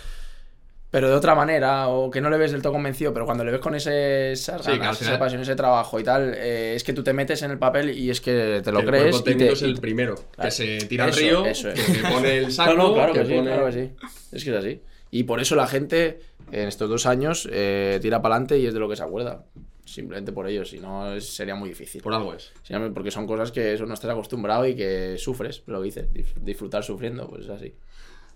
pero 0.90 1.08
de 1.08 1.14
otra 1.14 1.34
manera, 1.34 1.88
o 1.88 2.10
que 2.10 2.20
no 2.20 2.30
le 2.30 2.38
ves 2.38 2.52
del 2.52 2.62
todo 2.62 2.72
convencido, 2.72 3.12
pero 3.12 3.26
cuando 3.26 3.44
le 3.44 3.52
ves 3.52 3.60
con 3.60 3.74
ese, 3.74 4.32
esas 4.32 4.64
Sí, 4.64 4.72
que 4.72 4.78
ganas, 4.78 5.02
esa 5.02 5.18
pasión, 5.18 5.40
ese 5.42 5.54
trabajo 5.54 6.00
y 6.00 6.04
tal, 6.04 6.32
eh, 6.36 6.74
es 6.74 6.82
que 6.84 6.92
tú 6.94 7.02
te 7.02 7.12
metes 7.12 7.42
en 7.42 7.50
el 7.50 7.58
papel 7.58 7.90
y 7.90 8.08
es 8.10 8.20
que 8.20 8.60
te 8.64 8.72
lo 8.72 8.80
el 8.80 8.86
crees. 8.86 9.20
y 9.20 9.22
técnico 9.24 9.48
te- 9.48 9.52
es 9.54 9.62
el 9.62 9.78
primero 9.80 10.14
Claro. 10.14 10.48
que 10.48 10.50
se 10.50 10.78
tira 10.86 11.04
al 11.04 11.12
río, 11.12 11.44
eso 11.46 11.68
es. 11.70 11.78
que 11.80 12.08
pone 12.08 12.38
el 12.38 12.52
saco, 12.52 12.74
No, 12.74 12.88
no, 12.88 12.94
claro 12.94 13.12
que, 13.12 13.26
sí, 13.26 13.34
pone- 13.34 13.50
claro 13.50 13.66
que 13.66 13.72
sí. 13.72 13.90
Es 14.32 14.44
que 14.44 14.50
es 14.50 14.56
así. 14.56 14.80
Y 15.10 15.24
por 15.24 15.40
eso 15.40 15.56
la 15.56 15.66
gente 15.66 16.20
en 16.52 16.68
estos 16.68 16.88
dos 16.88 17.06
años 17.06 17.48
eh, 17.52 17.98
tira 18.00 18.20
para 18.22 18.34
adelante 18.36 18.58
y 18.58 18.66
es 18.66 18.72
de 18.74 18.80
lo 18.80 18.88
que 18.88 18.96
se 18.96 19.02
acuerda. 19.02 19.44
Simplemente 19.84 20.32
por 20.32 20.46
ello, 20.46 20.66
si 20.66 20.78
no 20.80 21.18
sería 21.20 21.54
muy 21.54 21.70
difícil. 21.70 22.02
Por 22.02 22.12
algo 22.12 22.34
es. 22.34 22.52
Porque 22.92 23.10
son 23.10 23.26
cosas 23.26 23.52
que 23.52 23.72
eso 23.72 23.86
no 23.86 23.94
estás 23.94 24.10
acostumbrado 24.10 24.66
y 24.66 24.74
que 24.76 25.16
sufres, 25.18 25.62
lo 25.66 25.78
que 25.80 25.84
dices, 25.86 26.06
disfrutar 26.42 26.84
sufriendo, 26.84 27.26
pues 27.28 27.44
es 27.44 27.50
así. 27.50 27.74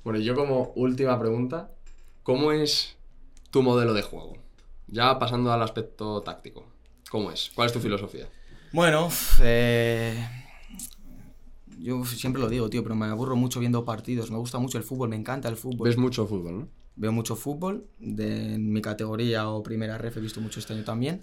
Bueno, 0.03 0.19
y 0.19 0.25
yo 0.25 0.35
como 0.35 0.73
última 0.77 1.19
pregunta, 1.21 1.69
¿cómo 2.23 2.53
es 2.53 2.97
tu 3.51 3.63
modelo 3.63 3.95
de 3.95 4.03
juego? 4.03 4.35
Ya 4.87 5.19
pasando 5.19 5.53
al 5.53 5.63
aspecto 5.63 6.23
táctico, 6.23 6.65
¿cómo 7.11 7.31
es? 7.31 7.51
¿Cuál 7.55 7.67
es 7.67 7.73
tu 7.73 7.81
filosofía? 7.81 8.29
Bueno, 8.73 9.09
eh, 9.41 10.29
yo 11.79 12.05
siempre 12.05 12.41
lo 12.41 12.49
digo, 12.49 12.71
tío, 12.71 12.83
pero 12.83 12.95
me 12.95 13.07
aburro 13.07 13.37
mucho 13.37 13.61
viendo 13.61 13.85
partidos. 13.85 14.31
Me 14.31 14.39
gusta 14.39 14.59
mucho 14.59 14.79
el 14.79 14.85
fútbol, 14.85 15.09
me 15.09 15.17
encanta 15.17 15.49
el 15.49 15.57
fútbol. 15.57 15.89
Ves 15.89 15.99
mucho 15.99 16.27
fútbol, 16.27 16.59
¿no? 16.61 16.69
Veo 16.95 17.13
mucho 17.13 17.37
fútbol, 17.37 17.87
de 17.99 18.55
en 18.55 18.73
mi 18.73 18.83
categoría 18.83 19.49
o 19.49 19.63
primera 19.63 19.97
ref 19.97 20.19
he 20.19 20.21
visto 20.21 20.41
mucho 20.41 20.61
este 20.61 20.75
año 20.75 20.85
también. 20.85 21.23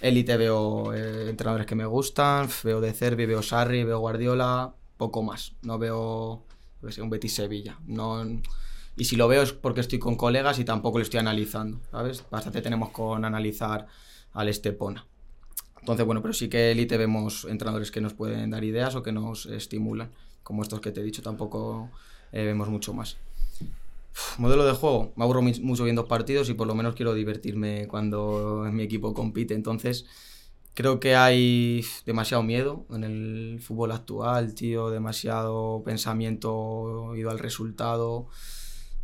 Élite 0.00 0.36
veo 0.36 0.94
eh, 0.94 1.28
entrenadores 1.28 1.66
que 1.66 1.74
me 1.74 1.84
gustan, 1.84 2.48
veo 2.64 2.80
De 2.80 2.92
Cervi, 2.92 3.26
veo 3.26 3.42
Sarri, 3.42 3.84
veo 3.84 3.98
Guardiola, 3.98 4.74
poco 4.96 5.22
más. 5.22 5.54
No 5.62 5.78
veo 5.78 6.46
qué 6.80 6.92
sé, 6.92 7.02
un 7.02 7.10
Betis 7.10 7.34
Sevilla. 7.34 7.78
No, 7.86 8.24
y 8.98 9.04
si 9.04 9.16
lo 9.16 9.28
veo 9.28 9.42
es 9.42 9.52
porque 9.52 9.80
estoy 9.80 9.98
con 9.98 10.16
colegas 10.16 10.58
y 10.58 10.64
tampoco 10.64 10.98
lo 10.98 11.02
estoy 11.02 11.20
analizando, 11.20 11.80
¿sabes? 11.90 12.24
Bastante 12.30 12.60
tenemos 12.62 12.90
con 12.90 13.24
analizar 13.24 13.86
al 14.32 14.48
Estepona. 14.48 15.06
Entonces, 15.80 16.04
bueno, 16.04 16.20
pero 16.20 16.34
sí 16.34 16.48
que 16.48 16.72
élite 16.72 16.96
vemos 16.96 17.44
entrenadores 17.44 17.90
que 17.90 18.00
nos 18.00 18.12
pueden 18.12 18.50
dar 18.50 18.64
ideas 18.64 18.94
o 18.96 19.02
que 19.02 19.12
nos 19.12 19.46
estimulan. 19.46 20.10
Como 20.42 20.62
estos 20.62 20.80
que 20.80 20.90
te 20.90 21.00
he 21.00 21.04
dicho, 21.04 21.22
tampoco 21.22 21.90
eh, 22.32 22.44
vemos 22.44 22.68
mucho 22.68 22.92
más. 22.92 23.16
Uf, 24.12 24.38
modelo 24.38 24.66
de 24.66 24.72
juego. 24.72 25.12
Me 25.16 25.24
aburro 25.24 25.42
mucho 25.42 25.84
viendo 25.84 26.08
partidos 26.08 26.48
y 26.50 26.54
por 26.54 26.66
lo 26.66 26.74
menos 26.74 26.94
quiero 26.94 27.14
divertirme 27.14 27.86
cuando 27.86 28.68
mi 28.72 28.82
equipo 28.82 29.14
compite. 29.14 29.54
Entonces, 29.54 30.06
creo 30.74 30.98
que 30.98 31.14
hay 31.14 31.84
demasiado 32.04 32.42
miedo 32.42 32.84
en 32.90 33.04
el 33.04 33.60
fútbol 33.60 33.92
actual, 33.92 34.54
tío. 34.54 34.90
Demasiado 34.90 35.82
pensamiento 35.84 37.14
ido 37.14 37.30
al 37.30 37.38
resultado. 37.38 38.26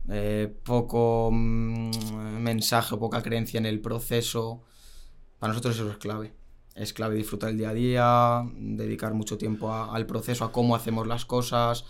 Eh, 0.08 0.54
poco 0.64 1.30
mm, 1.32 2.38
mensaje, 2.40 2.96
poca 2.96 3.22
creencia 3.22 3.58
en 3.58 3.66
el 3.66 3.80
proceso. 3.80 4.62
Para 5.38 5.52
nosotros 5.52 5.76
eso 5.76 5.90
es 5.90 5.96
clave. 5.98 6.32
Es 6.74 6.92
clave 6.92 7.14
disfrutar 7.16 7.50
el 7.50 7.58
día 7.58 7.70
a 7.70 7.74
día, 7.74 8.42
dedicar 8.54 9.14
mucho 9.14 9.38
tiempo 9.38 9.72
al 9.72 10.06
proceso, 10.06 10.44
a 10.44 10.52
cómo 10.52 10.74
hacemos 10.74 11.06
las 11.06 11.24
cosas, 11.24 11.84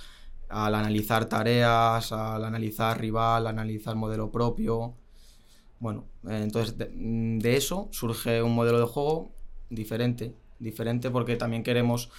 al 0.48 0.74
analizar 0.74 1.26
tareas, 1.28 2.12
al 2.12 2.44
analizar 2.44 3.00
rival, 3.00 3.46
analizar 3.46 3.96
modelo 3.96 4.30
propio. 4.30 4.94
Bueno, 5.80 6.06
entonces 6.28 6.78
de, 6.78 6.90
mm, 6.94 7.38
de 7.38 7.56
eso 7.56 7.88
surge 7.92 8.42
un 8.42 8.54
modelo 8.54 8.78
de 8.78 8.86
juego 8.86 9.32
diferente. 9.70 10.34
Diferente 10.58 11.10
porque 11.10 11.36
también 11.36 11.62
queremos 11.62 12.10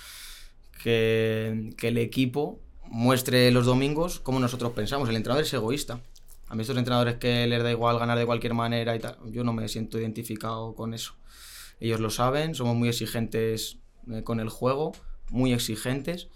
que, 0.83 1.73
que 1.77 1.89
el 1.89 1.97
equipo 1.97 2.59
muestre 2.89 3.51
los 3.51 3.65
domingos 3.65 4.19
como 4.19 4.39
nosotros 4.39 4.71
pensamos. 4.73 5.09
El 5.09 5.15
entrenador 5.15 5.43
es 5.43 5.53
egoísta. 5.53 6.01
A 6.47 6.55
mí 6.55 6.61
estos 6.61 6.77
entrenadores 6.77 7.15
que 7.15 7.47
les 7.47 7.63
da 7.63 7.71
igual 7.71 7.97
ganar 7.97 8.17
de 8.17 8.25
cualquier 8.25 8.53
manera 8.53 8.95
y 8.95 8.99
tal, 8.99 9.17
yo 9.31 9.43
no 9.43 9.51
me 9.51 9.67
siento 9.67 9.99
identificado 9.99 10.75
con 10.75 10.93
eso. 10.93 11.13
Ellos 11.79 11.99
lo 11.99 12.09
saben, 12.09 12.55
somos 12.55 12.75
muy 12.75 12.89
exigentes 12.89 13.77
eh, 14.11 14.23
con 14.23 14.39
el 14.39 14.49
juego, 14.49 14.93
muy 15.29 15.53
exigentes, 15.53 16.27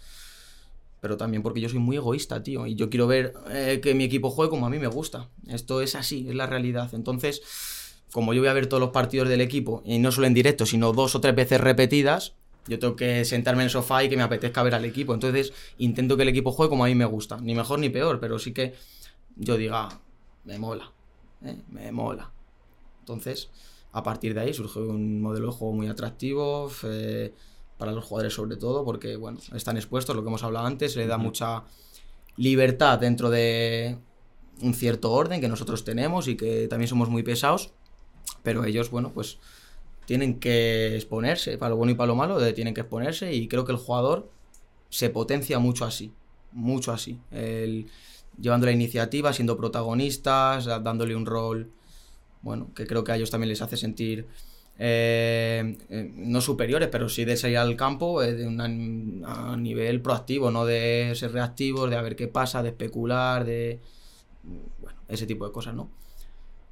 pero 1.00 1.16
también 1.16 1.44
porque 1.44 1.62
yo 1.62 1.70
soy 1.70 1.80
muy 1.80 1.98
egoísta, 1.98 2.44
tío, 2.44 2.66
y 2.66 2.76
yo 2.76 2.90
quiero 2.90 3.08
ver 3.08 3.34
eh, 3.50 3.80
que 3.82 3.94
mi 3.94 4.04
equipo 4.04 4.32
juegue 4.32 4.50
como 4.50 4.66
a 4.66 4.70
mí 4.70 4.80
me 4.80 4.88
gusta. 4.88 5.30
Esto 5.48 5.82
es 5.82 5.96
así, 5.96 6.28
es 6.28 6.36
la 6.36 6.48
realidad. 6.48 6.90
Entonces, 6.94 7.42
como 8.12 8.34
yo 8.34 8.42
voy 8.42 8.50
a 8.50 8.54
ver 8.54 8.68
todos 8.68 8.82
los 8.82 8.90
partidos 8.90 9.30
del 9.30 9.42
equipo, 9.42 9.84
y 9.86 10.00
no 10.00 10.12
solo 10.12 10.28
en 10.28 10.34
directo, 10.34 10.66
sino 10.66 10.92
dos 10.92 11.16
o 11.16 11.22
tres 11.22 11.36
veces 11.36 11.62
repetidas, 11.62 12.34
yo 12.70 12.80
tengo 12.80 12.96
que 12.96 13.26
sentarme 13.26 13.64
en 13.64 13.66
el 13.66 13.72
sofá 13.72 14.04
y 14.04 14.10
que 14.10 14.16
me 14.16 14.24
apetezca 14.24 14.64
ver 14.64 14.76
al 14.76 14.86
equipo. 14.86 15.14
Entonces, 15.14 15.52
intento 15.80 16.16
que 16.16 16.24
el 16.24 16.30
equipo 16.30 16.52
juegue 16.52 16.70
como 16.70 16.86
a 16.86 16.88
mí 16.88 16.96
me 16.96 17.06
gusta. 17.06 17.38
Ni 17.42 17.56
mejor 17.56 17.80
ni 17.80 17.90
peor, 17.90 18.20
pero 18.20 18.38
sí 18.40 18.54
que 18.54 18.76
yo 19.36 19.58
diga, 19.58 19.90
me 20.46 20.60
mola, 20.60 20.92
¿eh? 21.44 21.58
me 21.70 21.92
mola. 21.92 22.32
Entonces, 23.00 23.50
a 23.92 24.04
partir 24.04 24.34
de 24.34 24.42
ahí 24.42 24.54
surge 24.54 24.80
un 24.80 25.22
modelo 25.22 25.48
de 25.48 25.54
juego 25.54 25.74
muy 25.74 25.88
atractivo 25.88 26.72
eh, 26.84 27.34
para 27.78 27.92
los 27.92 28.06
jugadores 28.06 28.34
sobre 28.34 28.58
todo, 28.58 28.86
porque 28.86 29.16
bueno, 29.16 29.40
están 29.56 29.78
expuestos, 29.78 30.16
lo 30.16 30.22
que 30.22 30.28
hemos 30.28 30.44
hablado 30.44 30.68
antes, 30.68 30.96
le 30.96 31.08
da 31.08 31.18
mucha 31.18 31.64
libertad 32.38 33.00
dentro 33.00 33.30
de 33.30 33.98
un 34.62 34.74
cierto 34.74 35.12
orden 35.12 35.42
que 35.42 35.48
nosotros 35.48 35.84
tenemos 35.84 36.28
y 36.28 36.36
que 36.36 36.68
también 36.68 36.88
somos 36.88 37.10
muy 37.10 37.24
pesados, 37.24 37.72
pero 38.44 38.64
ellos, 38.66 38.92
bueno, 38.92 39.12
pues 39.14 39.40
tienen 40.10 40.40
que 40.40 40.96
exponerse, 40.96 41.60
para 41.60 41.70
lo 41.72 41.78
bueno 41.78 41.92
y 41.94 41.96
para 41.96 42.08
lo 42.08 42.16
malo, 42.16 42.40
de- 42.40 42.54
tienen 42.54 42.74
que 42.74 42.82
exponerse 42.82 43.32
y 43.36 43.48
creo 43.48 43.64
que 43.66 43.72
el 43.74 43.78
jugador 43.78 44.28
se 44.90 45.10
potencia 45.12 45.60
mucho 45.60 45.86
así, 45.86 46.12
mucho 46.52 46.92
así. 46.92 47.20
El, 47.32 47.88
llevando 48.42 48.66
la 48.68 48.74
iniciativa, 48.74 49.34
siendo 49.34 49.56
protagonistas, 49.58 50.66
dándole 50.66 51.16
un 51.16 51.26
rol, 51.28 51.70
bueno, 52.42 52.70
que 52.76 52.88
creo 52.88 53.04
que 53.04 53.12
a 53.12 53.16
ellos 53.18 53.32
también 53.32 53.50
les 53.50 53.62
hace 53.62 53.78
sentir 53.78 54.28
eh, 54.80 55.78
eh, 55.90 56.12
no 56.16 56.42
superiores, 56.42 56.90
pero 56.90 57.10
sí 57.10 57.26
de 57.26 57.38
salir 57.38 57.58
al 57.60 57.76
campo 57.76 58.24
eh, 58.24 58.34
de 58.34 58.48
una- 58.48 58.66
a 59.52 59.58
nivel 59.58 60.02
proactivo, 60.02 60.52
no 60.52 60.66
de 60.66 61.12
ser 61.16 61.34
reactivos, 61.34 61.90
de 61.90 61.98
a 61.98 62.02
ver 62.02 62.16
qué 62.16 62.28
pasa, 62.30 62.64
de 62.64 62.70
especular, 62.70 63.46
de 63.46 63.80
bueno, 64.82 65.00
ese 65.08 65.26
tipo 65.26 65.46
de 65.46 65.52
cosas, 65.52 65.76
¿no? 65.76 65.90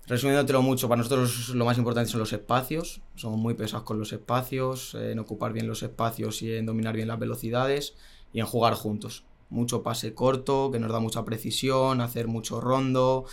Resumiéndotelo 0.07 0.61
mucho, 0.61 0.87
para 0.87 0.99
nosotros 0.99 1.49
lo 1.49 1.65
más 1.65 1.77
importante 1.77 2.09
son 2.09 2.21
los 2.21 2.31
espacios. 2.31 3.01
Somos 3.15 3.37
muy 3.37 3.55
pesados 3.55 3.83
con 3.83 3.99
los 3.99 4.13
espacios, 4.13 4.95
eh, 4.95 5.11
en 5.11 5.19
ocupar 5.19 5.51
bien 5.51 5.67
los 5.67 5.83
espacios 5.83 6.41
y 6.41 6.53
en 6.55 6.65
dominar 6.65 6.95
bien 6.95 7.09
las 7.09 7.19
velocidades 7.19 7.93
y 8.31 8.39
en 8.39 8.45
jugar 8.45 8.73
juntos. 8.73 9.25
Mucho 9.49 9.83
pase 9.83 10.13
corto, 10.13 10.71
que 10.71 10.79
nos 10.79 10.91
da 10.91 10.99
mucha 10.99 11.25
precisión, 11.25 11.99
hacer 11.99 12.27
mucho 12.27 12.61
rondo, 12.61 13.25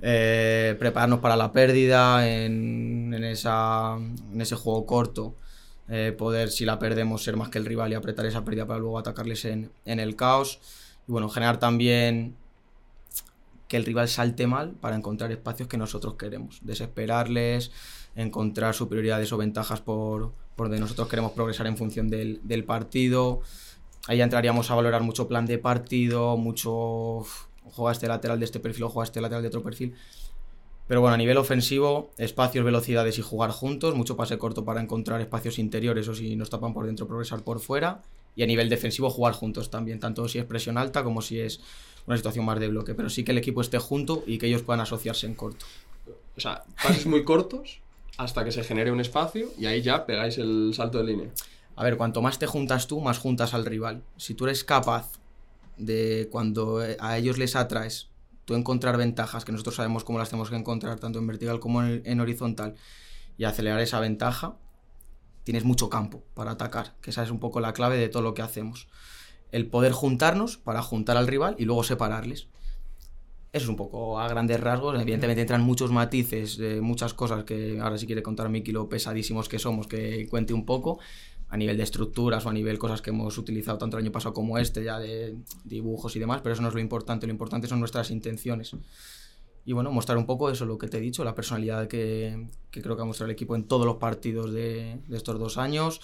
eh, 0.00 0.74
prepararnos 0.80 1.20
para 1.20 1.36
la 1.36 1.52
pérdida 1.52 2.28
en, 2.28 3.14
en 3.14 3.24
esa, 3.24 3.96
en 3.96 4.40
ese 4.40 4.56
juego 4.56 4.86
corto. 4.86 5.36
eh, 5.88 6.14
poder, 6.16 6.50
si 6.50 6.64
la 6.64 6.78
perdemos, 6.78 7.22
ser 7.22 7.36
más 7.36 7.48
que 7.50 7.58
el 7.58 7.66
rival 7.66 7.92
y 7.92 7.94
apretar 7.94 8.26
esa 8.26 8.44
pérdida 8.44 8.66
para 8.66 8.80
luego 8.80 8.98
atacarles 8.98 9.44
en, 9.44 9.70
en 9.84 10.00
el 10.00 10.16
caos. 10.16 10.60
Y 11.06 11.12
bueno, 11.12 11.28
generar 11.28 11.58
también 11.58 12.36
que 13.68 13.76
el 13.76 13.84
rival 13.84 14.08
salte 14.08 14.46
mal 14.46 14.72
para 14.72 14.96
encontrar 14.96 15.32
espacios 15.32 15.68
que 15.68 15.76
nosotros 15.76 16.14
queremos. 16.14 16.60
Desesperarles, 16.62 17.70
encontrar 18.14 18.74
superioridades 18.74 19.32
o 19.32 19.36
ventajas 19.36 19.80
por, 19.80 20.32
por 20.56 20.66
donde 20.66 20.80
nosotros 20.80 21.08
queremos 21.08 21.32
progresar 21.32 21.66
en 21.66 21.76
función 21.76 22.08
del, 22.08 22.40
del 22.44 22.64
partido. 22.64 23.40
Ahí 24.06 24.20
entraríamos 24.20 24.70
a 24.70 24.74
valorar 24.74 25.02
mucho 25.02 25.28
plan 25.28 25.46
de 25.46 25.58
partido, 25.58 26.36
mucho 26.36 27.24
juega 27.64 27.92
este 27.92 28.08
lateral 28.08 28.38
de 28.38 28.44
este 28.44 28.60
perfil 28.60 28.84
o 28.84 28.88
juega 28.90 29.04
este 29.04 29.20
lateral 29.20 29.42
de 29.42 29.48
otro 29.48 29.62
perfil. 29.62 29.94
Pero 30.86 31.00
bueno, 31.00 31.14
a 31.14 31.16
nivel 31.16 31.38
ofensivo, 31.38 32.10
espacios, 32.18 32.64
velocidades 32.64 33.18
y 33.18 33.22
jugar 33.22 33.50
juntos, 33.50 33.94
mucho 33.94 34.16
pase 34.16 34.36
corto 34.36 34.66
para 34.66 34.82
encontrar 34.82 35.20
espacios 35.22 35.58
interiores 35.58 36.08
o 36.08 36.14
si 36.14 36.36
nos 36.36 36.50
tapan 36.50 36.74
por 36.74 36.84
dentro, 36.84 37.08
progresar 37.08 37.42
por 37.42 37.60
fuera. 37.60 38.02
Y 38.36 38.42
a 38.42 38.46
nivel 38.46 38.68
defensivo, 38.68 39.08
jugar 39.08 39.32
juntos 39.32 39.70
también, 39.70 40.00
tanto 40.00 40.28
si 40.28 40.38
es 40.38 40.44
presión 40.44 40.76
alta 40.76 41.02
como 41.02 41.22
si 41.22 41.40
es 41.40 41.60
una 42.06 42.16
situación 42.16 42.44
más 42.44 42.60
de 42.60 42.68
bloque. 42.68 42.94
Pero 42.94 43.10
sí 43.10 43.24
que 43.24 43.32
el 43.32 43.38
equipo 43.38 43.60
esté 43.60 43.78
junto 43.78 44.24
y 44.26 44.38
que 44.38 44.46
ellos 44.46 44.62
puedan 44.62 44.80
asociarse 44.80 45.26
en 45.26 45.34
corto. 45.34 45.66
O 46.36 46.40
sea, 46.40 46.64
pases 46.82 47.06
muy 47.06 47.24
cortos 47.24 47.80
hasta 48.16 48.44
que 48.44 48.52
se 48.52 48.64
genere 48.64 48.92
un 48.92 49.00
espacio 49.00 49.48
y 49.58 49.66
ahí 49.66 49.82
ya 49.82 50.06
pegáis 50.06 50.38
el 50.38 50.72
salto 50.74 50.98
de 50.98 51.04
línea. 51.04 51.30
A 51.76 51.84
ver, 51.84 51.96
cuanto 51.96 52.22
más 52.22 52.38
te 52.38 52.46
juntas 52.46 52.86
tú, 52.86 53.00
más 53.00 53.18
juntas 53.18 53.54
al 53.54 53.64
rival. 53.64 54.02
Si 54.16 54.34
tú 54.34 54.44
eres 54.44 54.64
capaz 54.64 55.12
de 55.76 56.28
cuando 56.30 56.84
eh, 56.84 56.96
a 57.00 57.18
ellos 57.18 57.38
les 57.38 57.56
atraes, 57.56 58.08
tú 58.44 58.54
encontrar 58.54 58.96
ventajas, 58.96 59.44
que 59.44 59.52
nosotros 59.52 59.74
sabemos 59.74 60.04
cómo 60.04 60.18
las 60.18 60.28
tenemos 60.28 60.50
que 60.50 60.56
encontrar, 60.56 61.00
tanto 61.00 61.18
en 61.18 61.26
vertical 61.26 61.58
como 61.58 61.82
en, 61.82 62.02
en 62.04 62.20
horizontal, 62.20 62.74
y 63.36 63.44
acelerar 63.44 63.80
esa 63.80 63.98
ventaja, 63.98 64.56
tienes 65.42 65.64
mucho 65.64 65.88
campo 65.90 66.22
para 66.34 66.52
atacar, 66.52 66.94
que 67.00 67.10
esa 67.10 67.22
es 67.24 67.30
un 67.30 67.40
poco 67.40 67.60
la 67.60 67.72
clave 67.72 67.96
de 67.96 68.08
todo 68.08 68.22
lo 68.22 68.34
que 68.34 68.42
hacemos. 68.42 68.86
El 69.54 69.68
poder 69.68 69.92
juntarnos 69.92 70.56
para 70.56 70.82
juntar 70.82 71.16
al 71.16 71.28
rival 71.28 71.54
y 71.58 71.64
luego 71.64 71.84
separarles. 71.84 72.48
Eso 73.52 73.66
es 73.66 73.68
un 73.68 73.76
poco 73.76 74.18
a 74.18 74.26
grandes 74.26 74.58
rasgos. 74.58 75.00
Evidentemente 75.00 75.42
entran 75.42 75.62
muchos 75.62 75.92
matices, 75.92 76.58
eh, 76.58 76.80
muchas 76.80 77.14
cosas 77.14 77.44
que 77.44 77.78
ahora 77.80 77.96
si 77.96 78.06
quiere 78.06 78.20
contar 78.20 78.48
Miki 78.48 78.72
lo 78.72 78.88
pesadísimos 78.88 79.48
que 79.48 79.60
somos, 79.60 79.86
que 79.86 80.26
cuente 80.28 80.52
un 80.52 80.66
poco 80.66 80.98
a 81.50 81.56
nivel 81.56 81.76
de 81.76 81.84
estructuras 81.84 82.44
o 82.46 82.48
a 82.48 82.52
nivel 82.52 82.80
cosas 82.80 83.00
que 83.00 83.10
hemos 83.10 83.38
utilizado 83.38 83.78
tanto 83.78 83.96
el 83.96 84.02
año 84.02 84.10
pasado 84.10 84.34
como 84.34 84.58
este, 84.58 84.82
ya 84.82 84.98
de 84.98 85.36
dibujos 85.62 86.16
y 86.16 86.18
demás, 86.18 86.40
pero 86.42 86.54
eso 86.54 86.62
no 86.62 86.68
es 86.68 86.74
lo 86.74 86.80
importante, 86.80 87.28
lo 87.28 87.32
importante 87.32 87.68
son 87.68 87.78
nuestras 87.78 88.10
intenciones. 88.10 88.74
Y 89.64 89.72
bueno, 89.72 89.92
mostrar 89.92 90.18
un 90.18 90.26
poco 90.26 90.50
eso, 90.50 90.66
lo 90.66 90.76
que 90.76 90.88
te 90.88 90.98
he 90.98 91.00
dicho, 91.00 91.22
la 91.22 91.36
personalidad 91.36 91.86
que, 91.86 92.48
que 92.72 92.82
creo 92.82 92.96
que 92.96 93.02
ha 93.02 93.04
mostrado 93.04 93.30
el 93.30 93.34
equipo 93.34 93.54
en 93.54 93.68
todos 93.68 93.86
los 93.86 93.98
partidos 93.98 94.52
de 94.52 94.98
estos 95.12 95.38
dos 95.38 95.58
años, 95.58 96.00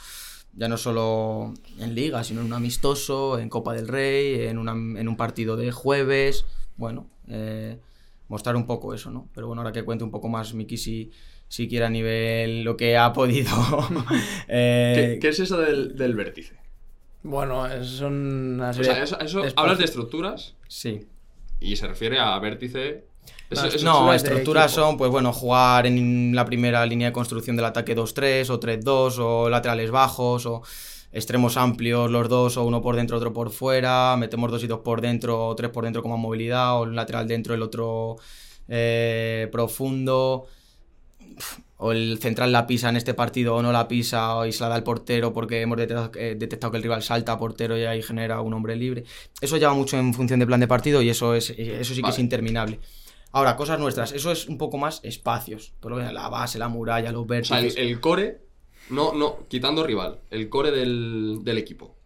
ya 0.54 0.68
no 0.68 0.76
solo 0.76 1.54
en 1.78 1.94
liga, 1.94 2.24
sino 2.24 2.40
en 2.40 2.46
un 2.46 2.52
amistoso, 2.52 3.38
en 3.38 3.48
Copa 3.48 3.74
del 3.74 3.88
Rey, 3.88 4.46
en, 4.48 4.58
una- 4.58 4.72
en 4.72 5.08
un 5.08 5.16
partido 5.16 5.56
de 5.56 5.70
jueves, 5.72 6.44
bueno, 6.76 7.06
eh, 7.28 7.78
mostrar 8.28 8.56
un 8.56 8.66
poco 8.66 8.94
eso, 8.94 9.10
¿no? 9.10 9.28
Pero 9.34 9.46
bueno, 9.46 9.62
ahora 9.62 9.72
que 9.72 9.82
cuente 9.84 10.04
un 10.04 10.10
poco 10.10 10.28
más 10.28 10.54
Miki 10.54 10.76
si, 10.76 11.10
si 11.48 11.68
quiere 11.68 11.84
a 11.86 11.90
nivel 11.90 12.62
lo 12.62 12.76
que 12.76 12.96
ha 12.96 13.12
podido. 13.12 13.50
eh, 14.48 15.14
¿Qué, 15.14 15.18
qué 15.20 15.28
es 15.28 15.40
eso 15.40 15.58
del, 15.58 15.96
del 15.96 16.14
vértice? 16.14 16.58
Bueno, 17.22 17.66
es 17.66 18.00
una 18.00 18.70
O 18.70 18.74
serie 18.74 19.06
sea, 19.06 19.18
eso, 19.20 19.42
hablas 19.56 19.78
de 19.78 19.84
estructuras. 19.84 20.56
Sí. 20.68 21.06
y 21.60 21.76
se 21.76 21.86
refiere 21.86 22.18
a 22.18 22.38
vértice. 22.38 23.04
No, 23.82 24.12
estructuras 24.12 24.70
son, 24.70 24.96
pues 24.96 25.10
bueno, 25.10 25.32
jugar 25.32 25.86
en 25.86 26.34
la 26.34 26.44
primera 26.44 26.86
línea 26.86 27.08
de 27.08 27.12
construcción 27.12 27.56
del 27.56 27.64
ataque 27.64 27.96
2-3 27.96 28.48
o 28.50 28.60
3-2 28.60 29.18
o 29.18 29.48
laterales 29.48 29.90
bajos 29.90 30.46
o 30.46 30.62
extremos 31.12 31.56
amplios 31.56 32.10
los 32.10 32.28
dos 32.28 32.56
o 32.56 32.64
uno 32.64 32.80
por 32.80 32.96
dentro, 32.96 33.16
otro 33.16 33.32
por 33.32 33.50
fuera, 33.50 34.16
metemos 34.16 34.50
dos 34.50 34.62
y 34.62 34.66
dos 34.66 34.80
por 34.80 35.00
dentro 35.00 35.48
o 35.48 35.56
tres 35.56 35.70
por 35.70 35.84
dentro 35.84 36.02
con 36.02 36.12
más 36.12 36.20
movilidad 36.20 36.76
o 36.76 36.82
un 36.82 36.94
lateral 36.94 37.26
dentro, 37.26 37.54
el 37.54 37.62
otro 37.62 38.16
eh, 38.68 39.48
profundo 39.50 40.46
o 41.78 41.92
el 41.92 42.18
central 42.20 42.52
la 42.52 42.66
pisa 42.66 42.90
en 42.90 42.96
este 42.96 43.14
partido 43.14 43.56
o 43.56 43.62
no 43.62 43.72
la 43.72 43.88
pisa 43.88 44.36
o 44.36 44.46
y 44.46 44.52
se 44.52 44.62
la 44.62 44.68
da 44.68 44.74
al 44.76 44.84
portero 44.84 45.32
porque 45.32 45.62
hemos 45.62 45.78
detectado, 45.78 46.12
eh, 46.14 46.36
detectado 46.38 46.70
que 46.70 46.76
el 46.76 46.82
rival 46.82 47.02
salta 47.02 47.32
a 47.32 47.38
portero 47.38 47.76
y 47.76 47.84
ahí 47.84 48.02
genera 48.02 48.40
un 48.42 48.52
hombre 48.52 48.76
libre. 48.76 49.04
Eso 49.40 49.56
lleva 49.56 49.72
mucho 49.72 49.98
en 49.98 50.12
función 50.12 50.38
de 50.38 50.46
plan 50.46 50.60
de 50.60 50.68
partido 50.68 51.00
y 51.00 51.08
eso, 51.08 51.34
es, 51.34 51.50
eso 51.50 51.94
sí 51.94 52.02
que 52.02 52.10
es 52.10 52.18
interminable. 52.18 52.78
Ahora, 53.32 53.56
cosas 53.56 53.78
nuestras, 53.78 54.12
eso 54.12 54.32
es 54.32 54.48
un 54.48 54.58
poco 54.58 54.76
más 54.78 55.00
espacios. 55.04 55.72
Por 55.80 55.92
lo 55.92 55.98
la 55.98 56.28
base, 56.28 56.58
la 56.58 56.68
muralla, 56.68 57.12
los 57.12 57.22
o 57.22 57.26
sea, 57.26 57.60
vértices. 57.60 57.76
el, 57.76 57.88
el 57.88 58.00
core, 58.00 58.40
no, 58.90 59.12
no, 59.14 59.46
quitando 59.48 59.84
rival, 59.84 60.20
el 60.30 60.48
core 60.48 60.72
del, 60.72 61.40
del 61.42 61.58
equipo. 61.58 61.96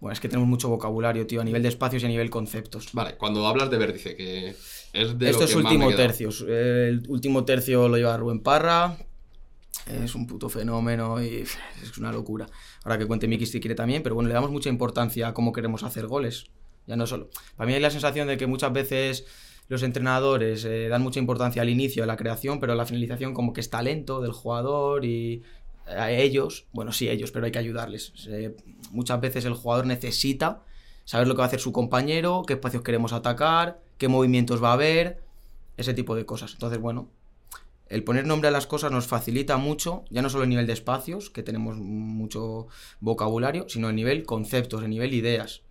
Bueno, 0.00 0.12
es 0.12 0.20
que 0.20 0.28
tenemos 0.28 0.48
mucho 0.48 0.68
vocabulario, 0.68 1.26
tío, 1.26 1.40
a 1.40 1.44
nivel 1.44 1.62
de 1.62 1.68
espacios 1.68 2.02
y 2.02 2.06
a 2.06 2.08
nivel 2.08 2.28
conceptos. 2.28 2.88
Vale, 2.92 3.16
cuando 3.16 3.46
hablas 3.46 3.70
de 3.70 3.78
vértice, 3.78 4.14
que 4.14 4.54
es 4.92 5.18
de 5.18 5.30
Esto 5.30 5.40
lo 5.40 5.44
es 5.46 5.50
que 5.50 5.56
me 5.56 5.62
último 5.62 5.88
quedado. 5.88 6.02
tercio. 6.02 6.28
El 6.48 7.02
último 7.08 7.44
tercio 7.44 7.88
lo 7.88 7.96
lleva 7.96 8.16
Rubén 8.16 8.40
Parra. 8.40 8.98
Es 9.86 10.14
un 10.14 10.26
puto 10.26 10.48
fenómeno 10.48 11.22
y 11.22 11.44
es 11.82 11.98
una 11.98 12.12
locura. 12.12 12.46
Ahora 12.84 12.98
que 12.98 13.06
cuente 13.06 13.28
Miki 13.28 13.46
si 13.46 13.60
quiere 13.60 13.74
también, 13.74 14.02
pero 14.02 14.14
bueno, 14.14 14.28
le 14.28 14.34
damos 14.34 14.50
mucha 14.50 14.68
importancia 14.68 15.28
a 15.28 15.34
cómo 15.34 15.52
queremos 15.52 15.82
hacer 15.82 16.06
goles. 16.06 16.46
Ya 16.86 16.96
no 16.96 17.06
solo. 17.06 17.30
Para 17.56 17.66
mí 17.66 17.74
hay 17.74 17.80
la 17.80 17.90
sensación 17.90 18.28
de 18.28 18.36
que 18.36 18.46
muchas 18.46 18.72
veces 18.72 19.26
los 19.68 19.82
entrenadores 19.82 20.64
eh, 20.64 20.88
dan 20.88 21.02
mucha 21.02 21.18
importancia 21.18 21.62
al 21.62 21.68
inicio 21.68 22.02
de 22.02 22.06
la 22.06 22.16
creación, 22.16 22.60
pero 22.60 22.74
la 22.74 22.86
finalización 22.86 23.34
como 23.34 23.52
que 23.52 23.60
es 23.60 23.70
talento 23.70 24.20
del 24.20 24.32
jugador 24.32 25.04
y 25.04 25.42
a 25.86 26.10
ellos, 26.10 26.66
bueno, 26.72 26.92
sí, 26.92 27.08
ellos, 27.08 27.30
pero 27.30 27.46
hay 27.46 27.52
que 27.52 27.58
ayudarles. 27.58 28.12
Eh, 28.28 28.56
muchas 28.90 29.20
veces 29.20 29.44
el 29.44 29.54
jugador 29.54 29.86
necesita 29.86 30.62
saber 31.04 31.28
lo 31.28 31.34
que 31.34 31.38
va 31.38 31.44
a 31.44 31.48
hacer 31.48 31.60
su 31.60 31.72
compañero, 31.72 32.42
qué 32.46 32.54
espacios 32.54 32.82
queremos 32.82 33.12
atacar, 33.12 33.80
qué 33.98 34.08
movimientos 34.08 34.62
va 34.62 34.70
a 34.70 34.74
haber, 34.74 35.20
ese 35.76 35.94
tipo 35.94 36.14
de 36.14 36.26
cosas. 36.26 36.52
Entonces, 36.52 36.80
bueno, 36.80 37.08
el 37.88 38.02
poner 38.02 38.26
nombre 38.26 38.48
a 38.48 38.50
las 38.50 38.66
cosas 38.66 38.90
nos 38.90 39.06
facilita 39.06 39.56
mucho, 39.58 40.04
ya 40.10 40.22
no 40.22 40.30
solo 40.30 40.44
a 40.44 40.46
nivel 40.46 40.66
de 40.66 40.72
espacios, 40.72 41.30
que 41.30 41.42
tenemos 41.42 41.76
mucho 41.76 42.66
vocabulario, 43.00 43.68
sino 43.68 43.88
a 43.88 43.92
nivel 43.92 44.24
conceptos, 44.24 44.82
a 44.82 44.88
nivel 44.88 45.14
ideas. 45.14 45.62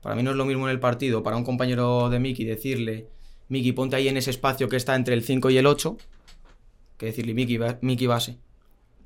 Para 0.00 0.14
mí 0.14 0.22
no 0.22 0.30
es 0.30 0.36
lo 0.36 0.46
mismo 0.46 0.66
en 0.66 0.72
el 0.72 0.80
partido, 0.80 1.22
para 1.22 1.36
un 1.36 1.44
compañero 1.44 2.08
de 2.08 2.18
Miki 2.18 2.44
decirle, 2.44 3.08
Miki, 3.48 3.72
ponte 3.72 3.96
ahí 3.96 4.08
en 4.08 4.16
ese 4.16 4.30
espacio 4.30 4.68
que 4.68 4.76
está 4.76 4.94
entre 4.96 5.14
el 5.14 5.22
5 5.22 5.50
y 5.50 5.58
el 5.58 5.66
8, 5.66 5.96
que 6.98 7.06
decirle, 7.06 7.34
Miki, 7.34 7.58
Miki 7.82 8.06
base. 8.06 8.38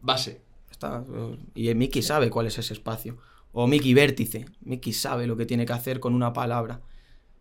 Base. 0.01 0.41
Está, 0.71 1.05
eh, 1.13 1.37
y 1.55 1.75
Miki 1.75 2.03
sabe 2.03 2.31
cuál 2.31 2.47
es 2.47 2.59
ese 2.59 2.73
espacio. 2.75 3.17
O 3.53 3.67
Miki 3.67 3.95
vértice. 3.95 4.47
Miki 4.61 4.93
sabe 4.93 5.27
lo 5.27 5.37
que 5.37 5.47
tiene 5.47 5.67
que 5.67 5.73
hacer 5.73 5.99
con 6.01 6.15
una 6.15 6.33
palabra. 6.33 6.81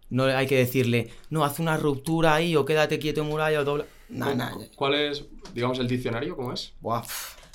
No 0.09 0.23
hay 0.23 0.47
que 0.47 0.57
decirle, 0.57 1.09
no, 1.29 1.43
haz 1.43 1.59
una 1.59 1.75
ruptura 1.77 2.33
ahí 2.33 2.55
o 2.55 2.63
quédate 2.65 2.97
quieto 2.97 3.21
en 3.21 3.27
muralla 3.27 3.59
o 3.59 3.63
dobla. 3.65 3.85
Nah, 4.09 4.33
nah, 4.33 4.51
¿Cu- 4.53 4.65
¿Cuál 4.75 4.93
es, 4.95 5.25
digamos, 5.53 5.79
el 5.79 5.87
diccionario? 5.87 6.35
¿Cómo 6.37 6.53
es? 6.53 6.73
buah, 6.79 7.03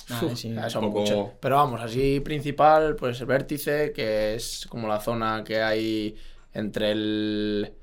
nah, 0.09 0.35
sí. 0.35 0.53
Poco-. 0.79 1.33
Pero 1.39 1.55
vamos, 1.55 1.81
así 1.81 2.19
principal, 2.19 2.95
pues 2.95 3.19
el 3.21 3.25
vértice, 3.25 3.91
que 3.91 4.35
es 4.35 4.67
como 4.69 4.87
la 4.87 5.01
zona 5.01 5.43
que 5.43 5.61
hay 5.63 6.15
entre 6.53 6.91
el. 6.91 7.73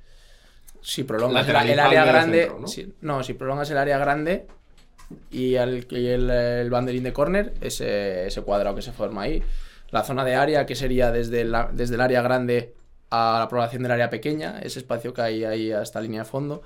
Si 0.82 1.04
prolongas 1.04 1.48
el, 1.48 1.56
área 1.56 2.04
grande. 2.04 2.42
centro, 2.42 2.60
¿no? 2.60 2.66
si- 2.66 2.94
¿no? 3.00 3.22
si 3.22 3.34
prolongas 3.34 3.70
el 3.70 3.78
área 3.78 3.98
grande 3.98 4.46
y 5.30 5.54
el, 5.56 5.86
y 5.90 6.06
el, 6.08 6.30
el 6.30 6.70
banderín 6.70 7.02
de 7.02 7.12
córner, 7.12 7.52
ese, 7.60 8.26
ese 8.26 8.42
cuadrado 8.42 8.74
que 8.76 8.82
se 8.82 8.92
forma 8.92 9.22
ahí. 9.22 9.42
La 9.90 10.04
zona 10.04 10.24
de 10.24 10.36
área, 10.36 10.66
que 10.66 10.74
sería 10.74 11.10
desde, 11.10 11.44
la- 11.44 11.70
desde 11.72 11.96
el 11.96 12.00
área 12.00 12.22
grande 12.22 12.74
a 13.10 13.36
la 13.40 13.48
población 13.48 13.82
del 13.82 13.92
área 13.92 14.08
pequeña, 14.08 14.60
ese 14.62 14.78
espacio 14.78 15.12
que 15.12 15.20
hay 15.22 15.44
ahí 15.44 15.72
hasta 15.72 16.00
línea 16.00 16.20
de 16.22 16.28
fondo. 16.28 16.62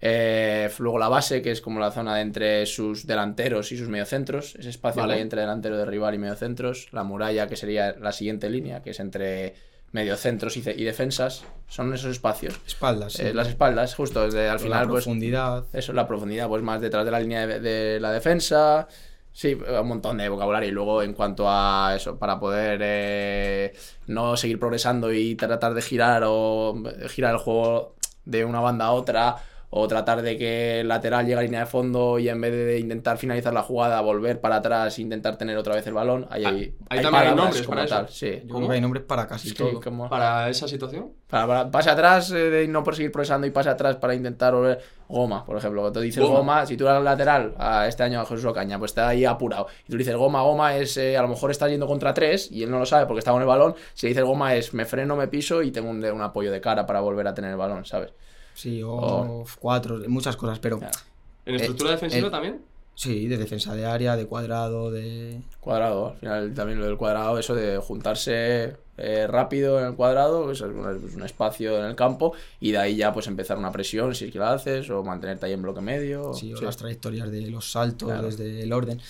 Eh, 0.00 0.68
luego 0.78 0.98
la 0.98 1.08
base, 1.08 1.42
que 1.42 1.52
es 1.52 1.60
como 1.60 1.78
la 1.78 1.92
zona 1.92 2.16
de 2.16 2.22
entre 2.22 2.66
sus 2.66 3.06
delanteros 3.06 3.70
y 3.70 3.76
sus 3.76 3.88
mediocentros, 3.88 4.56
ese 4.56 4.70
espacio 4.70 5.02
Vale. 5.02 5.12
que 5.12 5.16
hay 5.18 5.22
entre 5.22 5.42
delantero 5.42 5.76
de 5.76 5.84
rival 5.84 6.14
y 6.14 6.18
mediocentros. 6.18 6.88
La 6.92 7.04
muralla, 7.04 7.46
que 7.46 7.54
sería 7.56 7.92
la 8.00 8.10
siguiente 8.10 8.50
línea, 8.50 8.82
que 8.82 8.90
es 8.90 8.98
entre 9.00 9.54
mediocentros 9.92 10.56
y, 10.56 10.60
y 10.60 10.84
defensas. 10.84 11.44
Son 11.68 11.92
esos 11.94 12.10
espacios. 12.10 12.60
Espaldas. 12.66 13.14
sí. 13.14 13.22
Eh, 13.22 13.34
las 13.34 13.48
espaldas, 13.48 13.94
justo 13.94 14.22
desde 14.24 14.48
al 14.48 14.58
final, 14.58 14.82
la 14.82 14.88
pues 14.88 15.04
profundidad. 15.04 15.64
eso, 15.72 15.92
la 15.92 16.06
profundidad, 16.06 16.48
pues 16.48 16.62
más 16.62 16.80
detrás 16.80 17.04
de 17.04 17.10
la 17.10 17.20
línea 17.20 17.46
de, 17.46 17.60
de 17.60 18.00
la 18.00 18.12
defensa. 18.12 18.88
Sí, 19.34 19.54
un 19.54 19.88
montón 19.88 20.18
de 20.18 20.28
vocabulario. 20.28 20.68
Y 20.68 20.72
luego, 20.72 21.02
en 21.02 21.14
cuanto 21.14 21.46
a 21.48 21.94
eso, 21.96 22.18
para 22.18 22.38
poder 22.38 22.80
eh, 22.82 23.72
no 24.06 24.36
seguir 24.36 24.58
progresando 24.58 25.10
y 25.12 25.34
tratar 25.36 25.72
de 25.72 25.80
girar 25.80 26.22
o 26.26 26.74
girar 27.08 27.32
el 27.32 27.38
juego 27.38 27.94
de 28.26 28.44
una 28.44 28.60
banda 28.60 28.86
a 28.86 28.92
otra, 28.92 29.36
o 29.74 29.88
tratar 29.88 30.20
de 30.20 30.36
que 30.36 30.80
el 30.80 30.88
lateral 30.88 31.24
llegue 31.24 31.38
a 31.38 31.42
línea 31.42 31.60
de 31.60 31.66
fondo 31.66 32.18
y 32.18 32.28
en 32.28 32.38
vez 32.42 32.52
de 32.52 32.78
intentar 32.78 33.16
finalizar 33.16 33.54
la 33.54 33.62
jugada, 33.62 33.98
volver 34.02 34.38
para 34.38 34.56
atrás 34.56 34.98
e 34.98 35.00
intentar 35.02 35.38
tener 35.38 35.56
otra 35.56 35.74
vez 35.74 35.86
el 35.86 35.94
balón. 35.94 36.26
Ahí, 36.28 36.44
Ah, 36.44 36.48
hay, 36.50 36.56
ahí 36.90 36.98
hay 36.98 37.02
también 37.02 37.24
hay 37.28 37.34
nombres 37.34 37.62
como 37.62 37.70
para 37.76 37.84
eso. 37.86 37.94
tal, 37.94 38.08
sí. 38.10 38.42
Yo 38.44 38.54
creo 38.56 38.68
que 38.68 38.74
hay 38.74 38.80
nombres 38.82 39.02
para 39.04 39.26
casi 39.26 39.48
Sí, 39.48 39.54
todo. 39.54 39.80
como- 39.80 40.10
Para 40.10 40.50
esa 40.50 40.68
situación. 40.68 41.12
para, 41.26 41.46
para- 41.46 41.70
pase 41.70 41.88
atrás 41.88 42.30
eh, 42.32 42.34
de 42.50 42.68
no 42.68 42.84
por 42.84 42.94
seguir 42.96 43.10
progresando 43.12 43.46
y 43.46 43.50
pase 43.50 43.70
atrás 43.70 43.96
para 43.96 44.14
intentar 44.14 44.52
volver. 44.54 44.78
Goma, 45.08 45.42
por 45.44 45.56
ejemplo. 45.56 45.80
Cuando 45.80 46.00
tú 46.00 46.04
dices 46.04 46.22
Goma. 46.22 46.38
goma, 46.38 46.66
si 46.66 46.76
tú 46.76 46.86
eres 46.86 47.02
lateral 47.02 47.54
a 47.58 47.86
este 47.88 48.02
año 48.02 48.20
a 48.20 48.26
Jesús 48.26 48.44
Ocaña, 48.44 48.78
pues 48.78 48.90
está 48.90 49.08
ahí 49.08 49.24
apurado. 49.24 49.68
Y 49.88 49.90
tú 49.90 49.96
dices 49.96 50.14
goma, 50.16 50.42
goma 50.42 50.76
es 50.76 50.98
eh, 50.98 51.16
a 51.16 51.22
lo 51.22 51.28
mejor 51.28 51.50
estás 51.50 51.70
yendo 51.70 51.86
contra 51.86 52.12
tres 52.12 52.50
y 52.52 52.62
él 52.62 52.70
no 52.70 52.78
lo 52.78 52.84
sabe 52.84 53.06
porque 53.06 53.20
está 53.20 53.30
con 53.32 53.40
el 53.40 53.48
balón. 53.48 53.74
Si 53.94 54.06
dices 54.08 54.22
goma 54.24 54.54
es 54.54 54.74
me 54.74 54.84
freno, 54.84 55.16
me 55.16 55.28
piso 55.28 55.62
y 55.62 55.70
tengo 55.70 55.88
un, 55.88 56.04
un 56.04 56.20
apoyo 56.20 56.52
de 56.52 56.60
cara 56.60 56.84
para 56.86 57.00
volver 57.00 57.26
a 57.26 57.32
tener 57.34 57.50
el 57.52 57.56
balón, 57.56 57.86
¿sabes? 57.86 58.10
Sí, 58.54 58.82
o 58.84 59.44
cuatro, 59.58 59.98
muchas 60.08 60.36
cosas, 60.36 60.58
pero 60.58 60.78
Claro. 60.78 60.98
¿En 61.46 61.54
Eh, 61.54 61.56
estructura 61.56 61.90
defensiva 61.92 62.28
eh, 62.28 62.30
también? 62.30 62.60
sí, 62.94 63.26
de 63.26 63.36
defensa 63.36 63.74
de 63.74 63.84
área, 63.86 64.16
de 64.16 64.26
cuadrado, 64.26 64.90
de... 64.90 65.40
Cuadrado, 65.60 66.08
al 66.10 66.16
final 66.18 66.54
también 66.54 66.78
lo 66.78 66.86
del 66.86 66.96
cuadrado, 66.96 67.38
eso 67.38 67.54
de 67.54 67.78
juntarse 67.78 68.76
eh, 68.98 69.26
rápido 69.26 69.80
en 69.80 69.86
el 69.86 69.94
cuadrado, 69.94 70.52
eso 70.52 70.66
es 70.66 70.72
un, 70.76 71.06
es 71.08 71.14
un 71.16 71.22
espacio 71.24 71.78
en 71.78 71.86
el 71.86 71.96
campo 71.96 72.34
y 72.60 72.70
de 72.72 72.78
ahí 72.78 72.96
ya 72.96 73.12
pues 73.12 73.26
empezar 73.26 73.56
una 73.58 73.72
presión 73.72 74.14
si 74.14 74.26
es 74.26 74.32
que 74.32 74.38
la 74.38 74.52
haces 74.52 74.88
o 74.90 75.02
mantenerte 75.02 75.46
ahí 75.46 75.52
en 75.54 75.62
bloque 75.62 75.80
medio. 75.80 76.34
Sí, 76.34 76.52
o 76.52 76.56
sí. 76.58 76.64
las 76.64 76.76
trayectorias 76.76 77.30
de 77.30 77.40
los 77.50 77.72
saltos, 77.72 78.08
Claro. 78.08 78.26
desde 78.28 78.62
el 78.62 78.72
orden. 78.72 79.00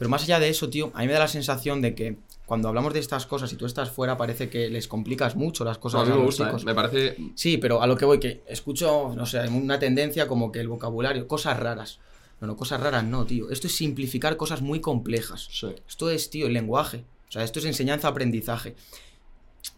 Pero 0.00 0.08
más 0.08 0.22
allá 0.22 0.40
de 0.40 0.48
eso, 0.48 0.70
tío, 0.70 0.90
a 0.94 1.00
mí 1.00 1.08
me 1.08 1.12
da 1.12 1.18
la 1.18 1.28
sensación 1.28 1.82
de 1.82 1.94
que 1.94 2.16
cuando 2.46 2.68
hablamos 2.68 2.94
de 2.94 3.00
estas 3.00 3.26
cosas 3.26 3.52
y 3.52 3.56
tú 3.56 3.66
estás 3.66 3.90
fuera, 3.90 4.16
parece 4.16 4.48
que 4.48 4.70
les 4.70 4.88
complicas 4.88 5.36
mucho 5.36 5.62
las 5.62 5.76
No, 5.76 5.80
cosas 5.82 6.00
a 6.00 6.04
mí 6.04 6.10
me 6.10 6.16
los 6.16 6.24
gusta, 6.24 6.50
¿eh? 6.50 6.64
me 6.64 6.74
parece. 6.74 7.16
Sí, 7.34 7.58
pero 7.58 7.82
a 7.82 7.86
lo 7.86 7.98
que 7.98 8.06
voy, 8.06 8.18
que 8.18 8.40
escucho, 8.46 9.12
no 9.14 9.26
sé, 9.26 9.46
una 9.48 9.78
tendencia 9.78 10.26
como 10.26 10.52
que 10.52 10.60
el 10.60 10.68
vocabulario, 10.68 11.28
cosas 11.28 11.60
raras. 11.60 11.98
No, 12.40 12.46
no, 12.46 12.56
cosas 12.56 12.80
raras 12.80 13.04
no, 13.04 13.26
tío. 13.26 13.50
Esto 13.50 13.66
es 13.66 13.76
simplificar 13.76 14.38
cosas 14.38 14.62
muy 14.62 14.80
complejas. 14.80 15.48
Sí. 15.50 15.66
Esto 15.86 16.08
es, 16.08 16.30
tío, 16.30 16.46
el 16.46 16.54
lenguaje. 16.54 17.04
O 17.28 17.32
sea, 17.32 17.44
esto 17.44 17.58
es 17.58 17.66
enseñanza-aprendizaje. 17.66 18.76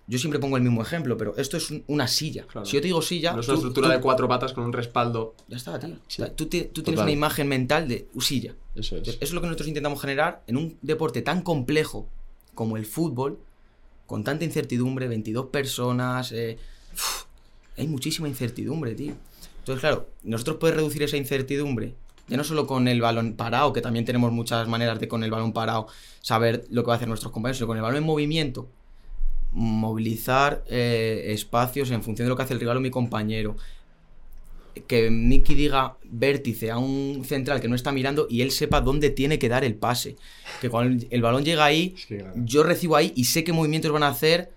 Yo 0.06 0.18
siempre 0.18 0.38
pongo 0.40 0.56
el 0.56 0.62
mismo 0.62 0.82
ejemplo, 0.82 1.16
pero 1.16 1.36
esto 1.36 1.56
es 1.56 1.70
un- 1.70 1.84
una 1.86 2.06
silla. 2.08 2.44
Claro. 2.46 2.66
Si 2.66 2.74
yo 2.74 2.80
te 2.80 2.88
digo 2.88 3.00
silla, 3.02 3.32
No 3.32 3.40
es 3.40 3.48
una 3.48 3.54
tú- 3.54 3.60
estructura 3.60 3.88
tú- 3.88 3.94
de 3.94 4.00
cuatro 4.00 4.28
patas 4.28 4.52
con 4.52 4.64
un 4.64 4.72
respaldo. 4.72 5.34
Ya 5.48 5.56
está, 5.56 5.78
tío. 5.78 5.96
Sí. 6.08 6.22
Tú, 6.36 6.46
te- 6.46 6.64
tú 6.64 6.82
tienes 6.82 7.00
una 7.00 7.10
imagen 7.12 7.48
mental 7.48 7.88
de 7.88 8.08
silla. 8.20 8.54
Eso 8.74 8.96
es. 8.96 9.08
Eso 9.08 9.18
es 9.20 9.32
lo 9.32 9.40
que 9.40 9.46
nosotros 9.46 9.68
intentamos 9.68 10.00
generar 10.00 10.42
en 10.46 10.56
un 10.56 10.76
deporte 10.82 11.22
tan 11.22 11.42
complejo 11.42 12.08
como 12.54 12.76
el 12.76 12.84
fútbol, 12.84 13.38
con 14.06 14.24
tanta 14.24 14.44
incertidumbre, 14.44 15.08
22 15.08 15.46
personas. 15.46 16.32
eh, 16.32 16.58
uf, 16.94 17.24
hay 17.78 17.86
muchísima 17.86 18.28
incertidumbre, 18.28 18.94
tío. 18.94 19.14
Entonces, 19.60 19.80
claro, 19.80 20.08
nosotros 20.24 20.56
podemos 20.58 20.78
reducir 20.80 21.02
esa 21.04 21.16
incertidumbre, 21.16 21.94
ya 22.28 22.36
no 22.36 22.44
solo 22.44 22.66
con 22.66 22.88
el 22.88 23.00
balón 23.00 23.34
parado, 23.34 23.72
que 23.72 23.80
también 23.80 24.04
tenemos 24.04 24.32
muchas 24.32 24.66
maneras 24.68 24.98
de 25.00 25.08
con 25.08 25.22
el 25.24 25.30
balón 25.30 25.52
parado 25.52 25.86
saber 26.20 26.66
lo 26.70 26.82
que 26.82 26.88
va 26.88 26.94
a 26.94 26.96
hacer 26.96 27.08
nuestros 27.08 27.32
compañeros, 27.32 27.58
sino 27.58 27.68
con 27.68 27.76
el 27.76 27.82
balón 27.82 27.98
en 27.98 28.04
movimiento, 28.04 28.68
movilizar 29.52 30.64
eh, 30.68 31.26
espacios 31.28 31.90
en 31.90 32.02
función 32.02 32.26
de 32.26 32.30
lo 32.30 32.36
que 32.36 32.42
hace 32.42 32.54
el 32.54 32.60
rival 32.60 32.78
o 32.78 32.80
mi 32.80 32.90
compañero. 32.90 33.56
Que 34.86 35.10
Nicky 35.10 35.54
diga 35.54 35.96
vértice 36.04 36.70
a 36.70 36.78
un 36.78 37.24
central 37.26 37.60
que 37.60 37.68
no 37.68 37.74
está 37.74 37.92
mirando 37.92 38.26
y 38.30 38.40
él 38.40 38.50
sepa 38.50 38.80
dónde 38.80 39.10
tiene 39.10 39.38
que 39.38 39.50
dar 39.50 39.64
el 39.64 39.74
pase. 39.74 40.16
Que 40.62 40.70
cuando 40.70 41.04
el- 41.10 41.20
balón 41.22 41.44
llega 41.44 41.64
ahí, 41.66 41.94
claro. 42.08 42.32
yo 42.36 42.62
recibo 42.62 42.96
ahí 42.96 43.12
y 43.14 43.24
sé 43.24 43.44
qué 43.44 43.52
movimientos 43.52 43.92
van 43.92 44.02
a 44.02 44.08
hacer 44.08 44.50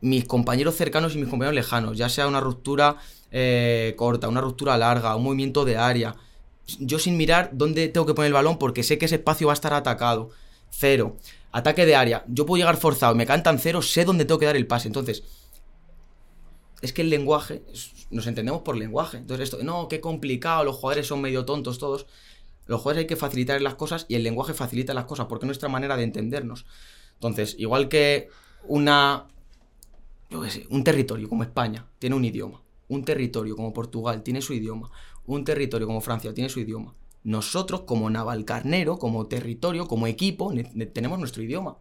mis 0.00 0.24
compañeros 0.24 0.74
cercanos 0.76 1.14
y 1.14 1.18
mis 1.18 1.28
compañeros 1.28 1.54
lejanos, 1.54 1.98
ya 1.98 2.08
sea 2.08 2.28
una 2.28 2.40
ruptura 2.40 2.96
eh, 3.30 3.92
corta, 3.98 4.28
una 4.28 4.40
ruptura 4.40 4.78
larga, 4.78 5.14
un 5.16 5.24
movimiento 5.24 5.66
de 5.66 5.76
área. 5.76 6.14
Yo 6.80 6.98
sin 6.98 7.18
mirar 7.18 7.50
dónde 7.52 7.88
tengo 7.88 8.06
que 8.06 8.14
poner 8.14 8.28
el 8.28 8.32
balón 8.34 8.58
porque 8.58 8.82
sé 8.82 8.96
que 8.96 9.04
ese 9.04 9.16
espacio 9.16 9.48
va 9.48 9.52
a 9.52 9.54
estar 9.54 9.74
atacado. 9.74 10.30
Cero. 10.70 11.16
Ataque 11.52 11.86
de 11.86 11.96
área. 11.96 12.24
Yo 12.28 12.46
puedo 12.46 12.58
llegar 12.58 12.76
forzado 12.76 13.14
me 13.14 13.26
cantan 13.26 13.58
cero, 13.58 13.82
sé 13.82 14.04
dónde 14.04 14.24
tengo 14.24 14.38
que 14.38 14.46
dar 14.46 14.56
el 14.56 14.66
pase. 14.66 14.88
Entonces, 14.88 15.24
es 16.82 16.92
que 16.92 17.02
el 17.02 17.10
lenguaje, 17.10 17.62
nos 18.10 18.26
entendemos 18.26 18.62
por 18.62 18.76
lenguaje. 18.76 19.18
Entonces 19.18 19.44
esto, 19.44 19.62
no, 19.62 19.88
qué 19.88 20.00
complicado, 20.00 20.64
los 20.64 20.76
jugadores 20.76 21.06
son 21.06 21.20
medio 21.20 21.44
tontos 21.44 21.78
todos. 21.78 22.06
Los 22.66 22.80
jugadores 22.80 23.02
hay 23.02 23.06
que 23.06 23.16
facilitar 23.16 23.60
las 23.62 23.74
cosas 23.74 24.04
y 24.08 24.14
el 24.14 24.22
lenguaje 24.22 24.54
facilita 24.54 24.94
las 24.94 25.06
cosas 25.06 25.26
porque 25.26 25.44
es 25.44 25.48
nuestra 25.48 25.68
manera 25.68 25.96
de 25.96 26.04
entendernos. 26.04 26.66
Entonces, 27.14 27.56
igual 27.58 27.88
que 27.88 28.28
una, 28.64 29.26
yo 30.30 30.42
qué 30.42 30.50
sé, 30.50 30.66
un 30.70 30.84
territorio 30.84 31.28
como 31.28 31.42
España 31.42 31.86
tiene 31.98 32.14
un 32.14 32.24
idioma, 32.24 32.62
un 32.88 33.04
territorio 33.04 33.56
como 33.56 33.72
Portugal 33.72 34.22
tiene 34.22 34.42
su 34.42 34.52
idioma, 34.52 34.90
un 35.26 35.44
territorio 35.44 35.86
como 35.86 36.00
Francia 36.00 36.32
tiene 36.34 36.50
su 36.50 36.60
idioma. 36.60 36.94
Nosotros, 37.24 37.82
como 37.82 38.08
Navalcarnero, 38.10 38.98
como 38.98 39.26
territorio, 39.26 39.86
como 39.86 40.06
equipo, 40.06 40.52
ne- 40.52 40.70
ne- 40.74 40.86
tenemos 40.86 41.18
nuestro 41.18 41.42
idioma. 41.42 41.76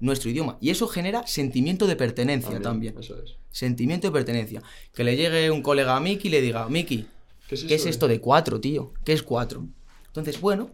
Nuestro 0.00 0.30
idioma. 0.30 0.58
Y 0.60 0.70
eso 0.70 0.86
genera 0.88 1.26
sentimiento 1.26 1.86
de 1.86 1.96
pertenencia 1.96 2.60
también. 2.60 2.96
Eso 2.98 3.16
es. 3.22 3.36
Sentimiento 3.50 4.08
de 4.08 4.12
pertenencia. 4.12 4.62
Que 4.92 5.04
le 5.04 5.16
llegue 5.16 5.50
un 5.50 5.62
colega 5.62 5.96
a 5.96 6.00
Miki 6.00 6.28
y 6.28 6.30
le 6.30 6.40
diga, 6.42 6.68
Miki, 6.68 7.06
¿Qué 7.48 7.54
es, 7.54 7.64
¿qué 7.64 7.74
es 7.76 7.86
esto 7.86 8.06
eh? 8.06 8.10
de 8.10 8.20
cuatro, 8.20 8.60
tío? 8.60 8.92
¿Qué 9.04 9.12
es 9.12 9.22
cuatro? 9.22 9.66
Entonces, 10.06 10.40
bueno, 10.40 10.70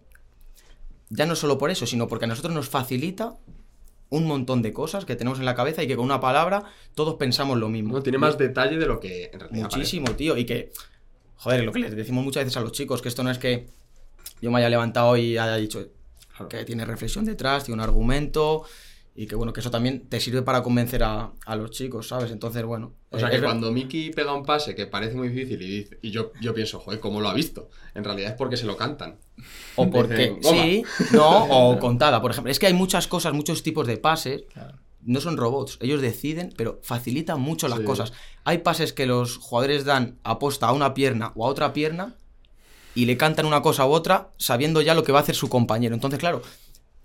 ya 1.09 1.27
no 1.27 1.35
solo 1.37 1.59
por 1.59 1.71
eso, 1.71 1.87
sino 1.87 2.09
porque 2.09 2.25
a 2.25 2.29
nosotros 2.29 2.55
nos 2.55 2.69
facilita 2.69 3.37
un 4.09 4.27
montón 4.27 4.63
de 4.63 4.73
cosas 4.73 5.05
que 5.05 5.15
tenemos 5.17 5.39
en 5.39 5.45
la 5.45 5.55
cabeza 5.55 5.83
y 5.83 5.87
que 5.87 5.97
con 5.97 6.05
una 6.05 6.21
palabra 6.21 6.65
todos 6.95 7.15
pensamos 7.15 7.59
lo 7.59 7.69
mismo. 7.69 7.95
No, 7.95 8.03
tiene 8.03 8.19
más 8.19 8.37
detalle 8.39 8.77
de 8.77 8.87
lo 8.87 8.99
que 9.01 9.31
en 9.33 9.41
realidad 9.41 9.63
Muchísimo, 9.71 10.11
tío. 10.17 10.37
Y 10.37 10.45
que, 10.47 10.73
joder, 11.37 11.65
lo 11.65 11.73
que 11.73 11.79
les 11.81 11.95
decimos 11.95 12.25
muchas 12.25 12.45
veces 12.45 12.57
a 12.57 12.61
los 12.61 12.73
chicos, 12.73 13.03
que 13.03 13.09
esto 13.09 13.23
no 13.23 13.31
es 13.31 13.39
que 13.39 13.69
yo 14.41 14.51
me 14.51 14.59
haya 14.59 14.69
levantado 14.69 15.17
y 15.17 15.37
haya 15.39 15.57
dicho 15.57 15.87
que 16.49 16.65
tiene 16.65 16.85
reflexión 16.85 17.25
detrás, 17.25 17.65
tiene 17.65 17.75
un 17.83 17.89
argumento. 17.89 18.65
Y 19.15 19.27
que 19.27 19.35
bueno, 19.35 19.53
que 19.53 19.61
eso 19.61 19.71
también 19.71 20.09
te 20.09 20.21
sirve 20.21 20.41
para 20.41 20.63
convencer 20.63 21.03
a, 21.03 21.33
a 21.45 21.57
los 21.57 21.73
chicos, 21.73 22.09
¿sabes? 22.09 22.31
Entonces, 22.31 22.65
bueno. 22.65 22.95
O 23.11 23.19
sea 23.19 23.29
eh, 23.29 23.33
que 23.33 23.37
es 23.39 23.43
cuando 23.43 23.71
Miki 23.73 24.11
pega 24.13 24.33
un 24.33 24.45
pase 24.47 24.75
que 24.75 24.87
parece 24.87 25.15
muy 25.17 25.29
difícil 25.29 25.61
y, 25.61 25.67
dice- 25.81 25.99
y 26.01 26.11
yo, 26.11 26.33
yo 26.41 26.55
pienso, 26.55 26.79
joder, 26.79 27.01
¿cómo 27.01 27.21
lo 27.21 27.29
ha 27.29 27.35
visto? 27.35 27.69
En 27.95 28.05
realidad 28.05 28.31
es 28.31 28.37
porque 28.37 28.57
se 28.57 28.65
lo 28.67 28.77
cantan. 28.77 29.19
O 29.77 29.91
porque. 29.91 30.37
Dicen. 30.39 30.39
Sí, 30.43 30.85
no, 31.13 31.45
o 31.45 31.79
contada, 31.81 32.23
por 32.23 32.31
ejemplo. 32.31 32.51
Es 32.51 32.59
que 32.59 32.69
hay 32.69 32.73
muchas 32.73 33.09
cosas, 33.09 33.35
muchos 33.35 33.63
tipos 33.63 33.87
de 33.87 33.99
pases. 33.99 34.45
Claro. 34.53 34.79
No 35.03 35.21
son 35.21 35.37
robots, 35.37 35.77
ellos 35.81 36.01
deciden, 36.01 36.55
pero 36.57 36.79
facilitan 36.83 37.41
mucho 37.41 37.69
las 37.69 37.79
Sí. 37.81 37.85
cosas. 37.85 38.13
Hay 38.45 38.59
pases 38.59 38.93
que 38.93 39.07
los 39.07 39.39
jugadores 39.39 39.85
dan 39.85 40.19
aposta 40.25 40.69
a 40.69 40.73
una 40.73 40.95
pierna 40.95 41.33
o 41.35 41.47
a 41.47 41.49
otra 41.49 41.73
pierna 41.73 42.17
y 42.95 43.05
le 43.07 43.17
cantan 43.17 43.47
una 43.47 43.63
cosa 43.63 43.87
u 43.87 43.91
otra 43.93 44.31
sabiendo 44.37 44.83
ya 44.83 44.95
lo 44.95 45.05
que 45.05 45.13
va 45.13 45.21
a 45.21 45.23
hacer 45.23 45.35
su 45.35 45.49
compañero. 45.49 45.95
Entonces, 45.95 46.19
claro, 46.19 46.43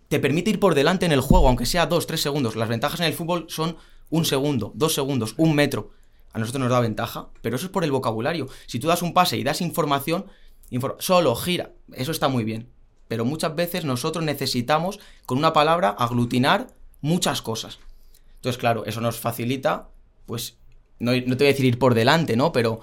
te 0.08 0.20
permite 0.20 0.50
ir 0.50 0.60
por 0.60 0.76
delante 0.76 1.06
en 1.06 1.12
el 1.12 1.22
juego, 1.22 1.48
aunque 1.48 1.66
sea 1.66 1.86
dos, 1.86 2.08
tres 2.08 2.22
segundos. 2.22 2.56
Las 2.56 2.70
ventajas 2.70 3.00
en 3.00 3.06
el 3.08 3.14
fútbol 3.14 3.46
son 3.50 3.78
un 4.10 4.26
segundo, 4.26 4.72
dos 4.76 4.94
segundos, 4.94 5.34
un 5.38 5.56
metro. 5.56 5.92
A 6.34 6.40
nosotros 6.40 6.62
nos 6.62 6.70
da 6.70 6.80
ventaja, 6.80 7.30
pero 7.42 7.56
eso 7.56 7.66
es 7.66 7.72
por 7.72 7.84
el 7.84 7.92
vocabulario. 7.92 8.48
Si 8.68 8.80
tú 8.80 8.88
das 8.88 9.02
un 9.02 9.14
pase 9.14 9.38
y 9.38 9.44
das 9.44 9.62
información, 9.62 10.26
infor- 10.70 10.98
solo 11.00 11.36
gira, 11.36 11.72
eso 11.94 12.12
está 12.12 12.28
muy 12.28 12.44
bien. 12.44 12.70
Pero 13.08 13.24
muchas 13.24 13.56
veces 13.56 13.86
nosotros 13.86 14.26
necesitamos, 14.26 15.00
con 15.26 15.38
una 15.38 15.54
palabra, 15.54 15.90
aglutinar 15.90 16.68
muchas 17.02 17.42
cosas. 17.42 17.80
Entonces, 18.36 18.60
claro, 18.60 18.86
eso 18.86 19.00
nos 19.00 19.18
facilita, 19.20 19.88
pues, 20.26 20.58
no, 21.00 21.12
no 21.14 21.38
te 21.38 21.44
voy 21.44 21.48
a 21.48 21.52
decir 21.52 21.66
ir 21.66 21.80
por 21.80 21.94
delante, 21.94 22.36
¿no? 22.36 22.52
Pero 22.52 22.82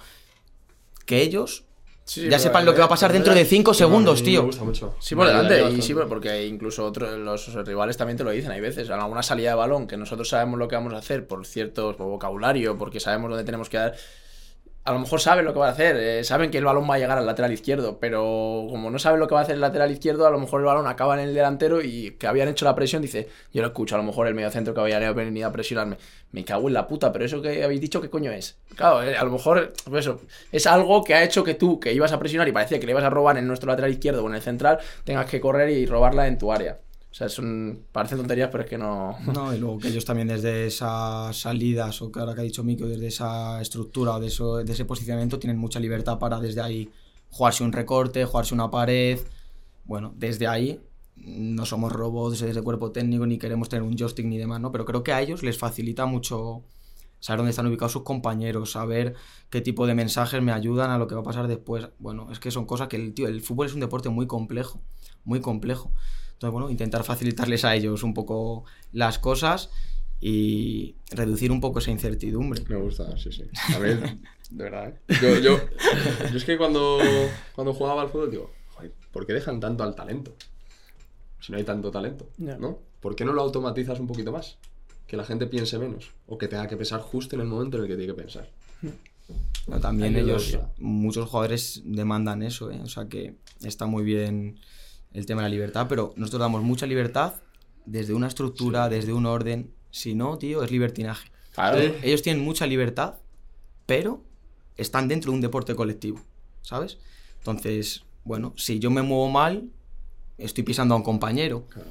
que 1.05 1.21
ellos 1.23 1.65
Sí, 2.13 2.29
ya 2.29 2.39
sepan 2.39 2.67
lo 2.67 2.75
que 2.75 2.81
va 2.81 2.85
a 2.85 2.89
pasar 2.91 3.11
dentro 3.11 3.33
de 3.33 3.47
5 3.47 3.73
segundos, 3.73 4.23
tío. 4.23 4.41
Me 4.41 4.47
gusta 4.49 4.65
mucho. 4.65 4.95
Sí, 4.99 5.15
por 5.15 5.27
delante, 5.27 5.71
y 5.71 5.81
sí, 5.81 5.95
porque 5.95 6.47
incluso 6.47 6.85
otros, 6.85 7.19
los 7.19 7.55
rivales 7.65 7.97
también 7.97 8.19
te 8.19 8.23
lo 8.23 8.31
dicen, 8.31 8.51
hay 8.51 8.61
veces, 8.61 8.91
en 8.91 9.01
alguna 9.01 9.23
salida 9.23 9.49
de 9.49 9.55
balón 9.55 9.87
que 9.87 9.97
nosotros 9.97 10.29
sabemos 10.29 10.59
lo 10.59 10.69
que 10.69 10.77
vamos 10.77 10.93
a 10.93 10.99
hacer 10.99 11.27
por 11.27 11.47
cierto 11.47 11.97
por 11.97 12.09
vocabulario, 12.09 12.77
porque 12.77 13.01
sabemos 13.01 13.31
dónde 13.31 13.45
tenemos 13.45 13.71
que 13.71 13.79
dar, 13.79 13.95
a 14.85 14.93
lo 14.93 14.99
mejor 14.99 15.21
saben 15.21 15.45
lo 15.45 15.53
que 15.53 15.61
va 15.61 15.69
a 15.69 15.71
hacer, 15.71 15.97
eh, 15.97 16.25
saben 16.25 16.51
que 16.51 16.59
el 16.59 16.65
balón 16.65 16.91
va 16.91 16.97
a 16.97 16.99
llegar 16.99 17.17
al 17.17 17.25
lateral 17.25 17.53
izquierdo, 17.53 17.99
pero 18.01 18.67
como 18.69 18.91
no 18.91 18.99
saben 18.99 19.21
lo 19.21 19.29
que 19.29 19.35
va 19.35 19.41
a 19.41 19.45
hacer 19.45 19.55
el 19.55 19.61
lateral 19.61 19.93
izquierdo, 19.93 20.27
a 20.27 20.31
lo 20.31 20.41
mejor 20.41 20.61
el 20.61 20.67
balón 20.67 20.89
acaba 20.89 21.15
en 21.15 21.29
el 21.29 21.35
delantero 21.35 21.83
y 21.83 22.17
que 22.19 22.27
habían 22.27 22.49
hecho 22.49 22.65
la 22.65 22.75
presión, 22.75 23.01
dice, 23.01 23.29
yo 23.53 23.63
lo 23.63 23.69
escucho, 23.69 23.95
a 23.95 23.99
lo 23.99 24.05
mejor 24.05 24.27
el 24.27 24.35
mediocentro 24.35 24.75
que 24.75 24.81
había 24.81 25.13
venido 25.13 25.49
a 25.49 25.53
presionarme, 25.53 25.99
me 26.33 26.45
cago 26.45 26.67
en 26.67 26.75
la 26.75 26.89
puta, 26.89 27.13
pero 27.13 27.25
eso 27.25 27.41
que 27.41 27.63
habéis 27.63 27.81
dicho, 27.81 28.01
¿qué 28.01 28.11
coño 28.11 28.33
es? 28.33 28.57
Claro, 28.75 29.05
eh, 29.05 29.17
a 29.17 29.23
lo 29.23 29.31
mejor, 29.31 29.73
pues 29.89 30.05
eso, 30.05 30.21
es 30.51 30.67
algo 30.67 31.05
que 31.05 31.15
ha 31.15 31.23
hecho 31.23 31.45
que 31.45 31.55
tú, 31.55 31.79
que 31.79 31.93
ibas 31.93 32.13
a 32.13 32.19
presionar 32.19 32.49
y 32.49 32.53
parecía 32.53 32.81
que 32.81 32.87
le 32.87 32.93
ibas 32.93 33.05
a 33.05 33.11
robar 33.11 33.39
en 33.39 33.47
nuestro 33.47 33.69
lateral 33.69 33.93
izquierdo 33.93 34.25
o 34.25 34.29
en 34.29 34.35
el 34.35 34.43
central, 34.43 34.79
tengas 35.05 35.27
que 35.27 35.41
correr 35.41 35.71
y 35.71 35.87
robarla 35.87 36.27
en 36.27 36.39
tu 36.39 36.53
área. 36.53 36.79
O 37.13 37.15
sea, 37.15 37.29
son, 37.29 37.85
parecen 37.93 38.17
tonterías, 38.17 38.49
pero 38.51 38.65
es 38.65 38.71
que 38.71 38.79
no... 38.79 39.15
No, 39.35 39.55
y 39.55 39.59
luego 39.59 39.79
que 39.79 39.89
ellos 39.89 40.07
también 40.07 40.29
desde 40.29 40.67
esas 40.67 41.37
salidas, 41.37 42.01
o 42.01 42.11
que 42.11 42.19
ahora 42.19 42.35
que 42.35 42.41
ha 42.41 42.45
dicho 42.45 42.65
Miko, 42.65 42.87
desde 42.87 43.07
esa 43.07 43.61
estructura 43.61 44.19
de, 44.19 44.29
eso, 44.29 44.65
de 44.65 44.73
ese 44.73 44.87
posicionamiento, 44.87 45.39
tienen 45.39 45.59
mucha 45.59 45.79
libertad 45.79 46.19
para 46.19 46.41
desde 46.41 46.63
ahí 46.63 46.91
jugarse 47.29 47.65
un 47.65 47.73
recorte, 47.73 48.25
jugarse 48.25 48.55
una 48.55 48.71
pared. 48.71 49.21
Bueno, 49.85 50.15
desde 50.17 50.47
ahí 50.47 50.81
no 51.17 51.67
somos 51.67 51.93
robots 51.93 52.41
desde 52.41 52.63
cuerpo 52.63 52.93
técnico, 52.93 53.27
ni 53.27 53.37
queremos 53.37 53.69
tener 53.69 53.83
un 53.83 53.95
joystick 53.95 54.25
ni 54.25 54.39
demás, 54.39 54.63
¿no? 54.63 54.73
Pero 54.73 54.87
creo 54.87 55.03
que 55.03 55.13
a 55.13 55.21
ellos 55.21 55.43
les 55.43 55.59
facilita 55.59 56.07
mucho 56.07 56.63
saber 57.21 57.41
dónde 57.41 57.51
están 57.51 57.67
ubicados 57.67 57.93
sus 57.93 58.05
compañeros, 58.05 58.73
saber 58.73 59.17
qué 59.51 59.61
tipo 59.61 59.87
de 59.87 59.95
mensajes 59.95 60.41
me 60.41 60.53
ayudan 60.53 60.91
a 60.91 60.97
lo 60.97 61.09
que 61.09 61.15
va 61.15 61.21
a 61.21 61.25
pasar 61.25 61.47
después. 61.47 61.91
Bueno, 61.99 62.33
es 62.33 62.39
que 62.39 62.51
son 62.51 62.65
cosas 62.65 62.89
que 62.89 62.97
el 62.97 63.13
tío, 63.13 63.29
el 63.29 63.43
fútbol 63.43 63.67
es 63.67 63.75
un 63.75 63.81
deporte 63.81 64.09
muy 64.09 64.27
complejo, 64.27 64.81
muy 65.25 65.43
complejo. 65.43 65.93
Entonces, 66.43 66.55
bueno, 66.55 66.71
intentar 66.71 67.05
facilitarles 67.05 67.65
a 67.65 67.77
ellos 67.77 68.03
un 68.03 68.15
poco 68.15 68.65
las 68.91 69.21
cosas 69.21 69.71
y 70.21 70.97
reducir 71.13 71.53
un 71.53 71.61
poco 71.61 71.79
esa 71.79 71.93
incertidumbre. 71.93 72.65
Me 72.69 72.75
gusta, 72.75 73.17
sí, 73.17 73.31
sí. 73.31 73.45
A 73.73 73.79
ver, 73.79 74.19
de 74.51 74.65
verdad, 74.65 74.89
¿eh? 74.89 75.15
Yo, 75.23 75.39
yo, 75.39 75.61
yo 76.33 76.37
es 76.37 76.45
que 76.45 76.59
cuando, 76.59 76.99
cuando 77.55 77.73
jugaba 77.73 78.03
al 78.03 78.09
fútbol 78.09 78.33
digo, 78.33 78.51
joder, 78.75 78.93
¿por 79.13 79.25
qué 79.25 79.35
dejan 79.35 79.61
tanto 79.61 79.85
al 79.85 79.95
talento? 79.95 80.35
Si 81.39 81.53
no 81.53 81.59
hay 81.59 81.65
tanto 81.65 81.93
talento. 81.93 82.29
¿no? 82.39 82.81
¿Por 82.99 83.15
qué 83.15 83.25
no 83.25 83.33
lo 83.33 83.43
automatizas 83.43 84.01
un 84.01 84.09
poquito 84.09 84.33
más? 84.33 84.59
Que 85.07 85.17
la 85.17 85.25
gente 85.25 85.47
piense 85.47 85.79
menos. 85.79 86.11
O 86.27 86.39
que 86.39 86.49
tenga 86.49 86.67
que 86.67 86.77
pensar 86.77 87.03
justo 87.03 87.37
en 87.37 87.43
el 87.43 87.47
momento 87.47 87.77
en 87.77 87.85
el 87.85 87.89
que 87.89 87.95
tiene 87.95 88.13
que 88.15 88.21
pensar. 88.21 88.51
También 89.81 90.17
ellos, 90.17 90.59
muchos 90.79 91.29
jugadores 91.29 91.83
demandan 91.85 92.43
eso, 92.43 92.73
¿eh? 92.73 92.81
o 92.83 92.89
sea 92.89 93.07
que 93.07 93.37
está 93.63 93.87
muy 93.87 94.03
bien 94.03 94.59
el 95.15 95.27
tema 95.27 95.43
de 95.43 95.49
la 95.49 95.55
libertad, 95.55 95.87
pero 95.89 96.13
nosotros 96.17 96.41
damos 96.41 96.63
mucha 96.63 96.87
libertad 96.87 97.35
desde 97.87 98.15
una 98.15 98.29
estructura, 98.29 98.89
desde 98.89 99.13
un 99.13 99.27
orden. 99.27 99.73
Si 99.91 100.15
no, 100.15 100.39
tío, 100.39 100.63
es 100.63 100.71
libertinaje. 100.71 101.31
Claro. 101.55 101.79
Ellos 102.03 102.23
tienen 102.23 102.43
mucha 102.45 102.67
libertad, 102.67 103.15
pero 103.87 104.23
están 104.77 105.09
dentro 105.09 105.31
de 105.31 105.35
un 105.37 105.41
deporte 105.43 105.75
colectivo, 105.75 106.21
¿sabes? 106.63 106.99
Entonces, 107.39 108.05
bueno, 108.25 108.55
si 108.57 108.79
yo 108.79 108.91
me 108.91 109.03
muevo 109.03 109.29
mal, 109.29 109.69
estoy 110.39 110.65
pisando 110.65 110.95
a 110.95 110.97
un 110.97 111.03
compañero. 111.03 111.67
Claro. 111.69 111.91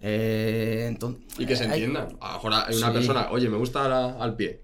Eh, 0.00 0.94
Y 1.38 1.46
que 1.46 1.56
se 1.56 1.64
hay- 1.64 1.70
entiendan. 1.82 2.16
A 2.20 2.28
lo 2.28 2.34
mejor 2.34 2.52
hay 2.54 2.76
una 2.76 2.88
Sí. 2.88 2.92
persona, 2.92 3.28
oye, 3.30 3.48
me 3.48 3.56
gusta 3.56 3.88
la- 3.88 4.12
al 4.22 4.36
pie. 4.36 4.60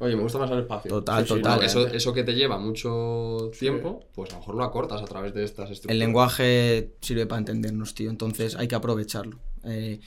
Oye, 0.00 0.16
me 0.16 0.22
gusta 0.22 0.38
más 0.38 0.50
al 0.50 0.60
espacio. 0.60 0.88
Total, 0.90 1.24
Sí, 1.26 1.34
sí, 1.34 1.40
total. 1.40 1.58
no, 1.60 1.64
eso, 1.64 1.86
eso 1.86 2.12
que 2.12 2.24
te 2.24 2.32
lleva 2.34 2.58
mucho 2.58 3.50
tiempo, 3.58 4.00
pues 4.14 4.30
a 4.30 4.34
lo 4.34 4.40
mejor 4.40 4.54
lo 4.56 4.64
acortas 4.64 5.02
a 5.02 5.04
través 5.04 5.34
de 5.34 5.44
estas 5.44 5.70
estructuras. 5.70 5.92
El 5.92 5.98
lenguaje 5.98 6.94
sirve 7.00 7.26
para 7.26 7.38
entendernos, 7.40 7.94
tío. 7.94 8.10
Entonces 8.10 8.56
hay 8.56 8.66
que 8.66 8.74
aprovecharlo. 8.74 9.38
Eh, 9.64 10.00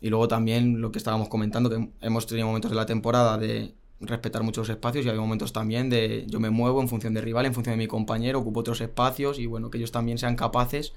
y 0.00 0.08
luego 0.08 0.28
también 0.28 0.80
lo 0.80 0.92
que 0.92 0.98
estábamos 0.98 1.28
comentando, 1.28 1.68
que 1.68 1.90
hemos 2.00 2.26
tenido 2.26 2.46
momentos 2.46 2.70
de 2.70 2.76
la 2.76 2.86
temporada 2.86 3.36
de 3.38 3.74
respetar 4.00 4.42
muchos 4.42 4.68
espacios 4.70 5.04
y 5.04 5.10
hay 5.10 5.18
momentos 5.18 5.52
también 5.52 5.90
de 5.90 6.24
yo 6.26 6.40
me 6.40 6.48
muevo 6.48 6.80
en 6.80 6.88
función 6.88 7.12
de 7.12 7.20
rival, 7.20 7.44
en 7.44 7.52
función 7.52 7.74
de 7.74 7.78
mi 7.78 7.86
compañero, 7.86 8.38
ocupo 8.38 8.60
otros 8.60 8.80
espacios 8.80 9.38
y 9.38 9.46
bueno, 9.46 9.68
que 9.70 9.76
ellos 9.78 9.92
también 9.92 10.16
sean 10.16 10.36
capaces 10.36 10.94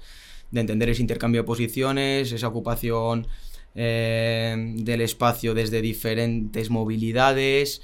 de 0.50 0.60
entender 0.60 0.88
ese 0.88 1.02
intercambio 1.02 1.42
de 1.42 1.46
posiciones, 1.46 2.32
esa 2.32 2.48
ocupación 2.48 3.26
eh, 3.74 4.74
del 4.78 5.00
espacio 5.00 5.52
desde 5.52 5.82
diferentes 5.82 6.70
movilidades, 6.70 7.82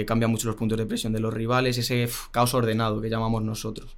que 0.00 0.06
cambia 0.06 0.28
mucho 0.28 0.46
los 0.48 0.56
puntos 0.56 0.78
de 0.78 0.86
presión 0.86 1.12
de 1.12 1.20
los 1.20 1.32
rivales, 1.32 1.76
ese 1.78 2.08
caos 2.30 2.54
ordenado 2.54 3.00
que 3.00 3.10
llamamos 3.10 3.42
nosotros 3.42 3.96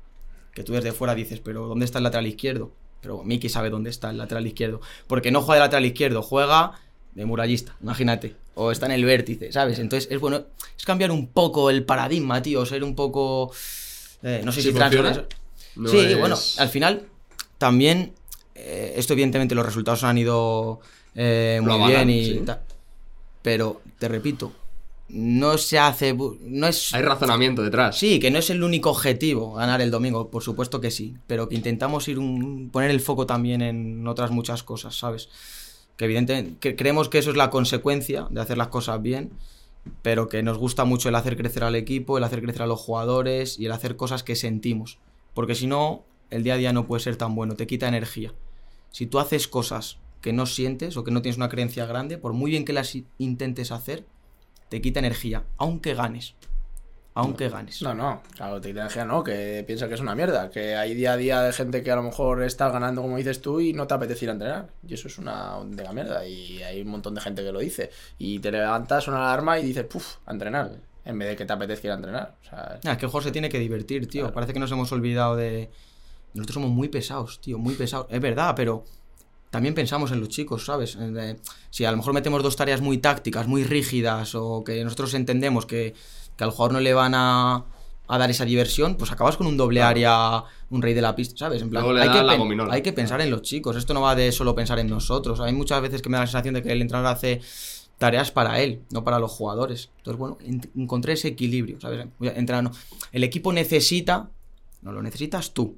que 0.55 0.65
tú 0.65 0.75
desde 0.75 0.93
fuera 0.93 1.15
dices, 1.15 1.41
pero 1.41 1.67
¿dónde 1.67 1.87
está 1.87 1.97
el 1.99 2.05
lateral 2.05 2.27
izquierdo? 2.27 2.73
Pero 3.01 3.23
Miki 3.25 3.49
sabe 3.49 3.71
dónde 3.71 3.89
está 3.89 4.11
el 4.11 4.19
lateral 4.19 4.47
izquierdo. 4.47 4.83
Porque 5.07 5.31
no 5.31 5.41
juega 5.41 5.63
de 5.63 5.67
lateral 5.67 5.87
izquierdo, 5.87 6.21
juega 6.23 6.73
de 7.15 7.25
murallista, 7.25 7.75
imagínate. 7.81 8.37
O 8.55 8.71
está 8.71 8.85
en 8.85 8.93
el 8.93 9.05
vértice, 9.07 9.51
¿sabes? 9.51 9.79
Entonces 9.79 10.11
es 10.13 10.21
bueno, 10.21 10.45
es 10.77 10.85
cambiar 10.85 11.11
un 11.11 11.29
poco 11.29 11.71
el 11.71 11.85
paradigma, 11.85 12.43
tío, 12.43 12.67
ser 12.67 12.85
un 12.85 12.95
poco... 12.95 13.51
eh, 14.23 14.43
no 14.45 14.53
sé 14.53 14.61
Si 14.61 14.69
si, 14.69 14.75
no 14.75 15.89
sí, 15.89 15.97
es- 15.99 16.19
bueno, 16.19 16.37
al 16.59 16.69
final 16.69 17.07
también, 17.57 18.13
eh, 18.55 18.93
esto 18.97 19.15
evidentemente 19.15 19.55
los 19.55 19.65
resultados 19.65 20.05
han 20.05 20.19
ido 20.19 20.81
eh, 21.15 21.61
Lo 21.65 21.79
muy 21.79 21.91
bien 21.91 22.11
y 22.11 22.25
sí. 22.27 22.43
tal. 22.45 22.61
Pero, 23.41 23.81
te 23.99 24.07
repito, 24.09 24.53
no 25.13 25.59
se 25.59 25.79
hace... 25.79 26.15
No 26.15 26.67
es... 26.67 26.93
Hay 26.95 27.03
razonamiento 27.03 27.63
detrás. 27.63 27.99
Sí, 27.99 28.19
que 28.19 28.31
no 28.31 28.39
es 28.39 28.51
el 28.51 28.63
único 28.65 28.91
objetivo 28.91 29.55
ganar 29.55 29.81
el 29.81 29.91
domingo, 29.91 30.31
por 30.31 30.43
supuesto 30.43 30.81
que 30.81 30.91
sí, 30.91 31.15
pero 31.27 31.49
que 31.49 31.55
intentamos 31.55 32.09
ir 32.09 32.19
un, 32.19 32.71
poner 32.71 32.91
el 32.91 33.01
foco 33.01 33.27
también 33.27 33.63
en 33.63 34.07
otras 34.07 34.31
muchas 34.31 34.63
cosas, 34.63 34.97
¿sabes? 34.97 35.29
Que 35.97 36.07
evidentemente 36.07 36.57
que 36.59 36.77
creemos 36.77 37.09
que 37.09 37.19
eso 37.19 37.31
es 37.31 37.37
la 37.37 37.51
consecuencia 37.51 38.27
de 38.31 38.41
hacer 38.41 38.59
las 38.59 38.69
cosas 38.69 39.01
bien 39.03 39.33
pero 40.03 40.29
que 40.29 40.43
nos 40.43 40.59
gusta 40.59 40.85
mucho 40.85 41.09
el 41.09 41.15
hacer 41.15 41.37
crecer 41.37 41.65
al 41.65 41.75
equipo, 41.75 42.19
el 42.19 42.25
hacer 42.25 42.43
crecer 42.43 42.63
a 42.63 42.67
los 42.67 42.81
jugadores 42.81 43.59
y 43.59 43.67
el 43.67 43.73
hacer 43.73 43.97
cosas 43.97 44.23
que 44.23 44.37
sentimos. 44.37 44.99
Porque 45.35 45.55
si 45.55 45.67
no, 45.67 46.05
el 46.31 46.43
día 46.43 46.55
a 46.55 46.59
día 46.59 46.73
no 46.73 46.87
puede 46.87 47.03
ser 47.03 47.17
tan 47.17 47.35
bueno, 47.35 47.55
te 47.55 47.67
quita 47.67 47.89
energía. 47.89 48.33
Si 48.91 49.07
tú 49.07 49.19
haces 49.19 49.49
cosas 49.49 49.99
que 50.21 50.33
no 50.33 50.47
sientes 50.47 50.97
o 50.97 51.05
que 51.05 51.11
no 51.11 51.23
tienes 51.23 51.37
una 51.37 51.49
creencia 51.49 51.87
grande, 51.87 52.19
por 52.19 52.33
muy 52.33 52.51
bien 52.51 52.65
que 52.65 52.73
las 52.73 52.97
intentes 53.19 53.73
hacer, 53.73 54.05
te 54.73 54.81
quita 54.81 55.01
energía, 55.01 55.45
aunque 55.59 55.93
ganes. 55.93 56.35
Aunque 57.13 57.51
ganes. 57.51 57.83
No, 57.83 57.93
no, 57.93 58.23
claro, 58.35 58.59
te 58.59 58.71
quita 58.71 58.81
energía, 58.81 59.05
no, 59.05 59.23
que 59.23 59.63
piensa 59.67 59.87
que 59.87 59.93
es 59.93 60.01
una 60.01 60.15
mierda, 60.15 60.49
que 60.51 60.77
hay 60.77 60.95
día 60.95 61.13
a 61.13 61.17
día 61.19 61.43
de 61.43 61.53
gente 61.53 61.83
que 61.83 61.91
a 61.91 61.97
lo 61.97 62.03
mejor 62.03 62.43
está 62.43 62.71
ganando, 62.71 63.03
como 63.03 63.19
dices 63.19 63.43
tú, 63.43 63.61
y 63.61 63.75
no 63.75 63.87
te 63.87 63.93
apetece 63.93 64.25
ir 64.25 64.31
a 64.31 64.33
entrenar. 64.33 64.71
Y 64.89 64.95
eso 64.95 65.09
es 65.09 65.19
una 65.19 65.51
auténtica 65.51 65.93
mierda, 65.93 66.27
y 66.27 66.63
hay 66.63 66.81
un 66.81 66.89
montón 66.89 67.15
de 67.15 67.21
gente 67.21 67.45
que 67.45 67.53
lo 67.53 67.59
dice. 67.59 67.91
Y 68.17 68.39
te 68.39 68.51
levantas 68.51 69.09
una 69.09 69.19
alarma 69.19 69.59
y 69.59 69.67
dices, 69.67 69.85
puf, 69.85 70.17
a 70.25 70.33
entrenar, 70.33 70.73
en 71.05 71.19
vez 71.19 71.29
de 71.29 71.37
que 71.37 71.45
te 71.45 71.53
apetezca 71.53 71.89
ir 71.89 71.93
a 71.93 71.97
entrenar. 71.97 72.35
O 72.41 72.45
sea, 72.49 72.81
Ah, 72.83 72.93
es 72.93 72.97
que 72.97 73.05
el 73.05 73.11
juego 73.11 73.25
se 73.25 73.31
tiene 73.31 73.51
que 73.51 73.59
divertir, 73.59 74.09
tío. 74.09 74.33
Parece 74.33 74.55
que 74.55 74.59
nos 74.59 74.73
hemos 74.73 74.91
olvidado 74.91 75.37
de. 75.37 75.69
Nosotros 76.33 76.55
somos 76.55 76.71
muy 76.71 76.89
pesados, 76.89 77.43
tío, 77.43 77.59
muy 77.59 77.75
pesados. 77.75 78.07
Es 78.09 78.23
verdad, 78.23 78.55
pero 78.57 78.85
también 79.53 79.75
pensamos 79.75 80.11
en 80.11 80.19
los 80.19 80.29
chicos, 80.31 80.65
¿sabes? 80.65 80.99
De- 80.99 81.37
si 81.71 81.85
a 81.85 81.91
lo 81.93 81.99
mejor 81.99 82.15
metemos 82.15 82.43
dos 82.43 82.57
tareas 82.57 82.81
muy 82.81 82.99
tácticas, 82.99 83.47
muy 83.47 83.63
rígidas, 83.65 84.35
o 84.35 84.65
que 84.65 84.83
nosotros 84.83 85.15
entendemos 85.15 85.67
que, 85.67 85.95
que 86.37 86.43
al 86.45 86.51
jugador 86.51 86.73
no 86.73 86.81
le 86.81 86.95
van 86.95 87.15
a, 87.15 87.65
a 88.09 88.19
dar 88.19 88.31
esa 88.31 88.45
diversión, 88.47 88.97
pues 88.97 89.13
acabas 89.13 89.37
con 89.37 89.47
un 89.47 89.57
doble 89.59 89.83
área, 89.83 90.43
un 90.71 90.81
rey 90.83 90.95
de 90.95 91.03
la 91.03 91.15
pista, 91.15 91.37
¿sabes? 91.37 91.61
En 91.63 91.69
plan, 91.71 91.85
hay, 92.03 92.09
que 92.09 92.23
la 92.25 92.33
pen- 92.33 92.39
gominola. 92.41 92.73
hay 92.75 92.83
que 92.83 92.93
pensar 92.95 93.21
en 93.21 93.31
los 93.31 93.43
chicos. 93.43 93.77
Esto 93.77 93.93
no 93.95 94.01
va 94.01 94.15
de 94.15 94.33
solo 94.33 94.55
pensar 94.55 94.79
en 94.79 94.89
nosotros. 94.89 95.39
Hay 95.41 95.53
muchas 95.53 95.81
veces 95.83 96.01
que 96.03 96.09
me 96.09 96.17
da 96.17 96.23
la 96.23 96.27
sensación 96.27 96.55
de 96.55 96.63
que 96.63 96.73
el 96.73 96.81
entrenador 96.83 97.13
hace 97.15 97.41
tareas 97.99 98.31
para 98.33 98.59
él, 98.61 98.81
no 98.91 99.05
para 99.05 99.19
los 99.19 99.31
jugadores. 99.31 99.91
Entonces, 99.99 100.19
bueno, 100.19 100.39
en- 100.41 100.69
encontré 100.77 101.13
ese 101.13 101.29
equilibrio, 101.29 101.79
¿sabes? 101.81 102.07
Entrenar, 102.21 102.65
no. 102.65 102.73
El 103.13 103.23
equipo 103.23 103.53
necesita, 103.53 104.31
no 104.81 104.93
lo 104.93 105.03
necesitas 105.03 105.53
tú. 105.53 105.77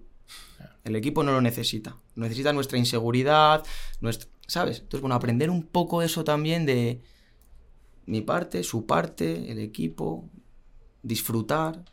El 0.85 0.97
equipo 0.97 1.23
no 1.23 1.33
lo 1.33 1.41
necesita. 1.41 1.97
Necesita 2.15 2.53
nuestra 2.53 2.79
inseguridad, 2.79 3.65
nuestra, 4.01 4.29
¿sabes? 4.47 4.79
Entonces, 4.81 5.01
bueno, 5.01 5.15
aprender 5.15 5.51
un 5.51 5.63
poco 5.63 6.03
eso 6.03 6.25
también 6.25 6.67
de 6.67 7.01
mi 8.07 8.21
parte, 8.21 8.63
su 8.63 8.85
parte, 8.85 9.51
el 9.51 9.59
equipo, 9.59 10.29
disfrutar. 11.03 11.85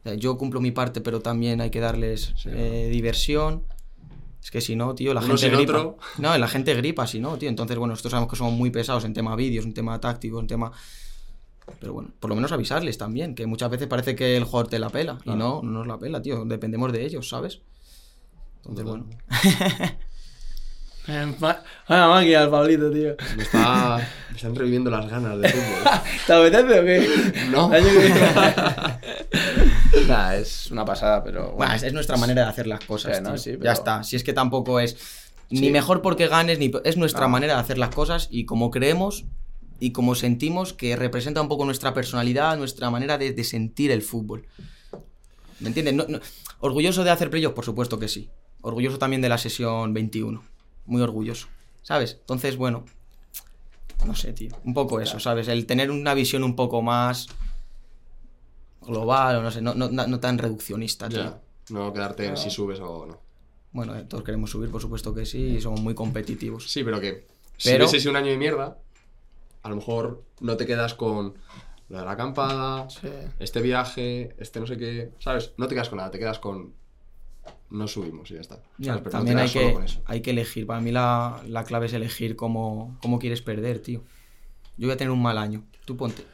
O 0.00 0.02
sea, 0.04 0.14
yo 0.14 0.38
cumplo 0.38 0.60
mi 0.60 0.70
parte, 0.70 1.00
pero 1.00 1.20
también 1.20 1.60
hay 1.60 1.70
que 1.70 1.80
darles 1.80 2.34
eh, 2.46 2.88
diversión. 2.92 3.64
Es 4.40 4.52
que 4.52 4.60
si 4.60 4.76
no, 4.76 4.94
tío, 4.94 5.12
la 5.14 5.20
Uno 5.20 5.36
gente 5.36 5.56
gripa. 5.56 5.72
otro. 5.72 5.98
No, 6.18 6.38
la 6.38 6.46
gente 6.46 6.74
gripa, 6.74 7.08
si 7.08 7.18
no, 7.18 7.36
tío. 7.38 7.48
Entonces, 7.48 7.76
bueno, 7.76 7.92
nosotros 7.92 8.12
sabemos 8.12 8.30
que 8.30 8.36
somos 8.36 8.52
muy 8.52 8.70
pesados 8.70 9.04
en 9.04 9.14
tema 9.14 9.34
vídeos, 9.34 9.64
en 9.64 9.74
tema 9.74 10.00
táctico, 10.00 10.38
en 10.38 10.46
tema. 10.46 10.70
Pero 11.80 11.92
bueno, 11.92 12.10
por 12.20 12.30
lo 12.30 12.36
menos 12.36 12.52
avisarles 12.52 12.96
también, 12.96 13.34
que 13.34 13.46
muchas 13.46 13.68
veces 13.68 13.88
parece 13.88 14.14
que 14.14 14.36
el 14.36 14.44
jugador 14.44 14.68
te 14.68 14.78
la 14.78 14.90
pela. 14.90 15.18
Y 15.24 15.30
no, 15.30 15.60
no 15.62 15.70
nos 15.70 15.86
la 15.88 15.98
pela, 15.98 16.22
tío. 16.22 16.44
Dependemos 16.44 16.92
de 16.92 17.04
ellos, 17.04 17.28
¿sabes? 17.28 17.60
Entonces, 18.66 18.84
bueno. 18.84 19.06
eh, 21.08 21.34
ma- 21.40 21.62
Vaya 21.88 22.08
máquina 22.08 22.42
el 22.42 22.50
Pablito, 22.50 22.90
tío. 22.90 23.16
Me, 23.36 23.42
está, 23.42 23.96
me 24.30 24.36
están 24.36 24.54
reviviendo 24.54 24.90
las 24.90 25.08
ganas 25.08 25.38
de 25.40 25.48
fútbol. 25.48 25.92
¿Te 26.26 26.32
apetece 26.32 26.80
o 26.80 26.84
qué? 26.84 27.08
No. 27.50 27.70
Nah, 30.06 30.34
es 30.36 30.70
una 30.70 30.84
pasada, 30.84 31.22
pero 31.24 31.40
bueno. 31.42 31.56
Bueno, 31.56 31.74
es, 31.74 31.82
es 31.82 31.92
nuestra 31.92 32.16
manera 32.16 32.42
de 32.44 32.48
hacer 32.48 32.66
las 32.66 32.84
cosas. 32.84 33.22
Ya 33.62 33.72
está. 33.72 34.02
Si 34.02 34.16
es 34.16 34.24
que 34.24 34.32
tampoco 34.32 34.80
es 34.80 34.96
ni 35.50 35.70
mejor 35.70 36.02
porque 36.02 36.28
ganes, 36.28 36.58
ni 36.58 36.70
es 36.84 36.96
nuestra 36.96 37.22
No. 37.22 37.28
manera 37.30 37.54
de 37.54 37.60
hacer 37.60 37.78
las 37.78 37.94
cosas 37.94 38.28
y 38.30 38.44
como 38.44 38.70
creemos 38.70 39.24
y 39.80 39.92
como 39.92 40.14
sentimos 40.14 40.72
que 40.72 40.96
representa 40.96 41.40
un 41.40 41.48
poco 41.48 41.64
nuestra 41.64 41.94
personalidad, 41.94 42.56
nuestra 42.58 42.90
manera 42.90 43.16
de, 43.16 43.32
de 43.32 43.44
sentir 43.44 43.90
el 43.90 44.02
fútbol. 44.02 44.46
¿Me 45.60 45.68
entiendes? 45.68 45.94
No- 45.94 46.04
no- 46.08 46.20
¿Orgulloso 46.60 47.04
de 47.04 47.10
hacer 47.10 47.30
playoffs? 47.30 47.54
Por 47.54 47.64
supuesto 47.64 47.98
que 47.98 48.08
sí. 48.08 48.28
Orgulloso 48.60 48.98
también 48.98 49.22
de 49.22 49.28
la 49.28 49.38
sesión 49.38 49.94
21. 49.94 50.42
Muy 50.86 51.00
orgulloso. 51.02 51.48
¿Sabes? 51.82 52.16
Entonces, 52.20 52.56
bueno. 52.56 52.84
No 54.06 54.14
sé, 54.14 54.32
tío. 54.32 54.50
Un 54.64 54.74
poco 54.74 55.00
eso, 55.00 55.18
¿sabes? 55.18 55.48
El 55.48 55.66
tener 55.66 55.90
una 55.90 56.14
visión 56.14 56.44
un 56.44 56.54
poco 56.54 56.82
más 56.82 57.28
global 58.82 59.36
o 59.36 59.42
no 59.42 59.50
sé, 59.50 59.60
no, 59.60 59.74
no, 59.74 59.88
no 59.88 60.20
tan 60.20 60.38
reduccionista, 60.38 61.08
tío. 61.08 61.18
Ya. 61.24 61.40
No 61.70 61.92
quedarte 61.92 62.26
en 62.26 62.36
si 62.36 62.50
subes 62.50 62.80
o 62.80 63.06
no. 63.06 63.20
Bueno, 63.72 63.94
eh, 63.96 64.04
todos 64.04 64.24
queremos 64.24 64.50
subir, 64.50 64.70
por 64.70 64.80
supuesto 64.80 65.12
que 65.14 65.26
sí, 65.26 65.56
y 65.56 65.60
somos 65.60 65.80
muy 65.80 65.94
competitivos. 65.94 66.70
Sí, 66.70 66.82
pero 66.84 67.00
que 67.00 67.26
si 67.56 67.68
Pero- 67.70 67.84
hubiese 67.84 68.00
sido 68.00 68.12
un 68.12 68.16
año 68.16 68.30
de 68.30 68.38
mierda, 68.38 68.78
a 69.62 69.68
lo 69.68 69.76
mejor 69.76 70.22
no 70.40 70.56
te 70.56 70.64
quedas 70.64 70.94
con 70.94 71.34
lo 71.90 71.98
de 71.98 72.04
la 72.04 72.12
acampada, 72.12 72.88
Sí. 72.88 73.08
este 73.38 73.60
viaje, 73.60 74.34
este 74.38 74.60
no 74.60 74.66
sé 74.66 74.78
qué, 74.78 75.10
¿sabes? 75.18 75.52
No 75.58 75.66
te 75.68 75.74
quedas 75.74 75.88
con 75.90 75.98
nada, 75.98 76.10
te 76.10 76.18
quedas 76.18 76.38
con 76.38 76.72
no 77.70 77.86
subimos 77.88 78.30
y 78.30 78.34
ya 78.34 78.40
está. 78.40 78.62
Ya, 78.78 78.94
¿sabes? 78.94 79.02
Pero 79.04 79.04
no 79.04 79.10
también 79.10 79.38
hay 79.38 79.48
que, 79.50 79.72
con 79.72 79.84
eso. 79.84 80.00
hay 80.06 80.20
que 80.22 80.30
elegir. 80.30 80.66
Para 80.66 80.80
mí 80.80 80.90
la, 80.92 81.42
la 81.46 81.64
clave 81.64 81.86
es 81.86 81.92
elegir 81.92 82.36
cómo, 82.36 82.98
cómo 83.02 83.18
quieres 83.18 83.42
perder, 83.42 83.80
tío. 83.80 84.04
Yo 84.76 84.86
voy 84.86 84.94
a 84.94 84.96
tener 84.96 85.10
un 85.10 85.22
mal 85.22 85.38
año. 85.38 85.64
Tú 85.84 85.96
ponte. 85.96 86.24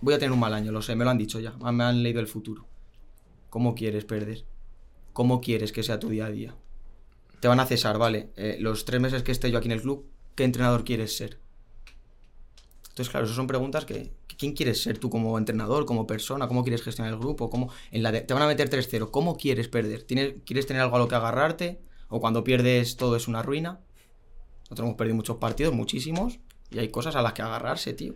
Voy 0.00 0.14
a 0.14 0.18
tener 0.18 0.32
un 0.32 0.38
mal 0.40 0.54
año, 0.54 0.70
lo 0.70 0.82
sé, 0.82 0.94
me 0.94 1.04
lo 1.04 1.10
han 1.10 1.18
dicho 1.18 1.40
ya. 1.40 1.52
Me 1.52 1.84
han 1.84 2.02
leído 2.02 2.20
el 2.20 2.26
futuro. 2.28 2.66
¿Cómo 3.50 3.74
quieres 3.74 4.04
perder? 4.04 4.44
¿Cómo 5.12 5.40
quieres 5.40 5.72
que 5.72 5.82
sea 5.82 5.98
tu 5.98 6.08
día 6.08 6.26
a 6.26 6.30
día? 6.30 6.54
Te 7.40 7.48
van 7.48 7.60
a 7.60 7.66
cesar, 7.66 7.98
vale. 7.98 8.30
eh, 8.36 8.56
los 8.60 8.84
tres 8.84 9.00
meses 9.00 9.22
que 9.22 9.32
esté 9.32 9.50
yo 9.50 9.58
aquí 9.58 9.66
en 9.66 9.72
el 9.72 9.82
club, 9.82 10.06
¿qué 10.34 10.44
entrenador 10.44 10.84
quieres 10.84 11.16
ser? 11.16 11.38
Entonces, 12.90 13.10
claro, 13.10 13.24
esas 13.26 13.36
son 13.36 13.46
preguntas 13.46 13.84
que. 13.84 14.12
¿Quién 14.38 14.52
quieres 14.54 14.82
ser 14.82 14.98
tú 14.98 15.10
como 15.10 15.36
entrenador, 15.36 15.84
como 15.84 16.06
persona? 16.06 16.46
¿Cómo 16.48 16.62
quieres 16.62 16.82
gestionar 16.82 17.12
el 17.12 17.18
grupo? 17.18 17.50
¿Cómo, 17.50 17.70
en 17.90 18.02
la 18.02 18.12
de- 18.12 18.20
te 18.22 18.32
van 18.34 18.42
a 18.42 18.46
meter 18.46 18.70
3-0. 18.70 19.10
¿Cómo 19.10 19.36
quieres 19.36 19.68
perder? 19.68 20.04
¿Tienes, 20.04 20.34
¿Quieres 20.46 20.66
tener 20.66 20.80
algo 20.82 20.96
a 20.96 21.00
lo 21.00 21.08
que 21.08 21.16
agarrarte? 21.16 21.80
¿O 22.08 22.20
cuando 22.20 22.44
pierdes 22.44 22.96
todo 22.96 23.16
es 23.16 23.26
una 23.28 23.42
ruina? 23.42 23.80
Nosotros 24.62 24.86
hemos 24.86 24.96
perdido 24.96 25.16
muchos 25.16 25.36
partidos, 25.38 25.74
muchísimos. 25.74 26.38
Y 26.70 26.78
hay 26.78 26.88
cosas 26.88 27.16
a 27.16 27.22
las 27.22 27.32
que 27.32 27.42
agarrarse, 27.42 27.92
tío. 27.94 28.14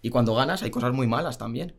Y 0.00 0.10
cuando 0.10 0.34
ganas 0.34 0.62
hay 0.62 0.70
cosas 0.70 0.92
muy 0.94 1.06
malas 1.06 1.36
también. 1.38 1.74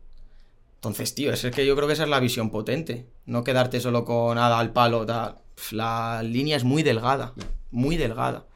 Entonces, 0.76 1.14
tío, 1.14 1.32
es 1.32 1.42
que 1.54 1.66
yo 1.66 1.74
creo 1.74 1.86
que 1.88 1.94
esa 1.94 2.04
es 2.04 2.08
la 2.08 2.20
visión 2.20 2.50
potente. 2.50 3.06
No 3.26 3.42
quedarte 3.44 3.80
solo 3.80 4.04
con 4.04 4.36
nada 4.36 4.58
al 4.58 4.72
palo, 4.72 5.04
tal. 5.04 5.36
La 5.72 6.22
línea 6.22 6.56
es 6.56 6.64
muy 6.64 6.82
delgada. 6.82 7.34
Muy 7.70 7.96
delgada. 7.96 8.46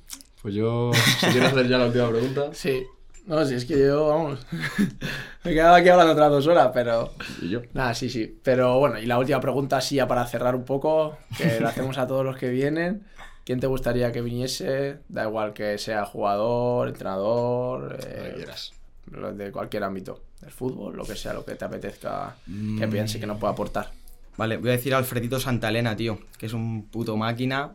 Pues 0.42 0.54
yo, 0.54 0.92
si 1.20 1.26
quieres 1.28 1.52
hacer 1.52 1.68
ya 1.68 1.78
la 1.80 1.88
última 1.88 2.10
pregunta. 2.10 2.54
Sí. 2.54 2.84
No, 3.28 3.46
si 3.46 3.56
es 3.56 3.66
que 3.66 3.78
yo, 3.78 4.08
vamos. 4.08 4.40
Me 5.44 5.54
quedaba 5.54 5.78
aquí 5.78 5.90
hablando 5.90 6.14
otras 6.14 6.30
dos 6.32 6.48
horas, 6.48 6.72
pero. 6.74 7.14
Y 7.42 7.50
yo. 7.50 7.62
Nada, 7.74 7.94
sí, 7.94 8.10
sí. 8.10 8.40
Pero 8.44 8.80
bueno, 8.80 8.98
y 9.00 9.06
la 9.06 9.20
última 9.20 9.40
pregunta, 9.40 9.80
sí, 9.82 9.96
ya 9.96 10.08
para 10.08 10.26
cerrar 10.26 10.56
un 10.56 10.64
poco, 10.66 11.18
que 11.38 11.60
la 11.62 11.70
hacemos 11.70 11.98
a 11.98 12.08
todos 12.08 12.24
los 12.26 12.38
que 12.38 12.50
vienen. 12.50 13.04
¿Quién 13.46 13.60
te 13.60 13.68
gustaría 13.68 14.12
que 14.12 14.22
viniese? 14.22 14.98
Da 15.08 15.24
igual 15.26 15.54
que 15.54 15.78
sea 15.78 16.06
jugador, 16.06 16.88
entrenador, 16.90 17.92
Lo 17.94 17.98
que 17.98 18.06
eh, 18.30 18.34
quieras. 18.36 18.74
de 19.06 19.52
cualquier 19.52 19.84
ámbito. 19.84 20.22
Del 20.42 20.52
fútbol, 20.52 20.96
lo 20.96 21.04
que 21.06 21.16
sea, 21.16 21.34
lo 21.34 21.44
que 21.46 21.56
te 21.56 21.66
apetezca 21.66 22.36
Mm. 22.46 22.80
que 22.80 22.88
piense 22.88 23.20
que 23.20 23.26
nos 23.26 23.38
pueda 23.40 23.54
aportar. 23.54 23.90
Vale, 24.38 24.58
voy 24.58 24.70
a 24.70 24.74
decir 24.74 24.94
a 24.94 24.98
Alfredito 25.00 25.40
Santalena, 25.40 25.96
tío, 25.96 26.20
que 26.38 26.46
es 26.46 26.54
un 26.54 26.84
puto 26.90 27.18
máquina. 27.18 27.72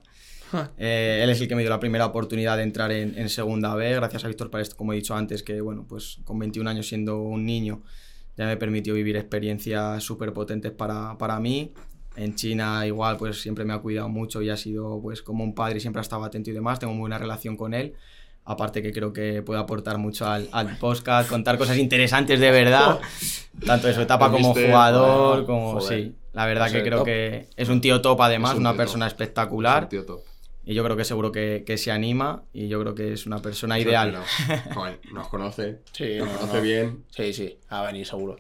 Eh, 0.78 1.20
él 1.22 1.30
es 1.30 1.40
el 1.40 1.48
que 1.48 1.54
me 1.54 1.62
dio 1.62 1.70
la 1.70 1.80
primera 1.80 2.06
oportunidad 2.06 2.56
de 2.56 2.62
entrar 2.62 2.92
en, 2.92 3.16
en 3.18 3.28
Segunda 3.28 3.74
B, 3.74 3.94
gracias 3.94 4.24
a 4.24 4.28
Víctor 4.28 4.50
Párez, 4.50 4.74
como 4.74 4.92
he 4.92 4.96
dicho 4.96 5.14
antes, 5.14 5.42
que 5.42 5.60
bueno, 5.60 5.86
pues 5.88 6.18
con 6.24 6.38
21 6.38 6.68
años 6.68 6.86
siendo 6.88 7.18
un 7.20 7.44
niño 7.46 7.82
ya 8.36 8.46
me 8.46 8.56
permitió 8.56 8.94
vivir 8.94 9.16
experiencias 9.16 10.02
súper 10.02 10.32
potentes 10.32 10.72
para, 10.72 11.18
para 11.18 11.38
mí. 11.38 11.72
En 12.16 12.34
China 12.34 12.86
igual, 12.86 13.16
pues 13.16 13.40
siempre 13.40 13.64
me 13.64 13.72
ha 13.74 13.78
cuidado 13.78 14.08
mucho 14.08 14.42
y 14.42 14.50
ha 14.50 14.56
sido 14.56 15.00
pues 15.02 15.22
como 15.22 15.44
un 15.44 15.54
padre, 15.54 15.78
y 15.78 15.80
siempre 15.80 16.00
ha 16.00 16.02
estado 16.02 16.24
atento 16.24 16.50
y 16.50 16.52
demás, 16.52 16.78
tengo 16.78 16.92
muy 16.92 17.00
buena 17.00 17.18
relación 17.18 17.56
con 17.56 17.74
él. 17.74 17.94
Aparte 18.44 18.82
que 18.82 18.92
creo 18.92 19.12
que 19.12 19.40
puede 19.42 19.60
aportar 19.60 19.98
mucho 19.98 20.26
al, 20.26 20.48
al 20.52 20.76
podcast, 20.78 21.28
contar 21.28 21.56
cosas 21.58 21.76
interesantes 21.78 22.40
de 22.40 22.50
verdad, 22.50 22.98
tanto 23.64 23.86
de 23.86 23.94
su 23.94 24.00
etapa 24.00 24.30
como 24.30 24.52
jugador, 24.52 25.46
como 25.46 25.72
joder. 25.80 26.04
sí. 26.04 26.16
La 26.32 26.46
verdad 26.46 26.70
que 26.72 26.82
creo 26.82 26.98
top. 26.98 27.06
que 27.06 27.48
es 27.56 27.68
un 27.68 27.80
tío 27.82 28.00
top 28.00 28.20
además, 28.22 28.52
Es 28.52 28.56
un 28.56 28.62
una 28.62 28.70
tío 28.70 28.78
persona 28.78 29.04
top. 29.06 29.12
espectacular. 29.12 29.78
Es 29.78 29.82
un 29.84 29.88
tío 29.90 30.04
top. 30.06 30.20
Y 30.64 30.74
yo 30.74 30.84
creo 30.84 30.96
que 30.96 31.04
seguro 31.04 31.32
que, 31.32 31.64
que 31.66 31.76
se 31.76 31.90
anima 31.90 32.44
y 32.52 32.68
yo 32.68 32.80
creo 32.80 32.94
que 32.94 33.12
es 33.12 33.26
una 33.26 33.42
persona 33.42 33.78
ideal. 33.80 34.16
Joder, 34.74 35.00
nos 35.12 35.26
conoce. 35.28 35.80
Sí, 35.92 36.16
nos 36.18 36.28
no, 36.28 36.34
conoce 36.38 36.56
no. 36.56 36.62
bien. 36.62 37.04
Sí, 37.10 37.32
sí, 37.32 37.58
a 37.68 37.82
venir 37.82 38.06
seguro. 38.06 38.36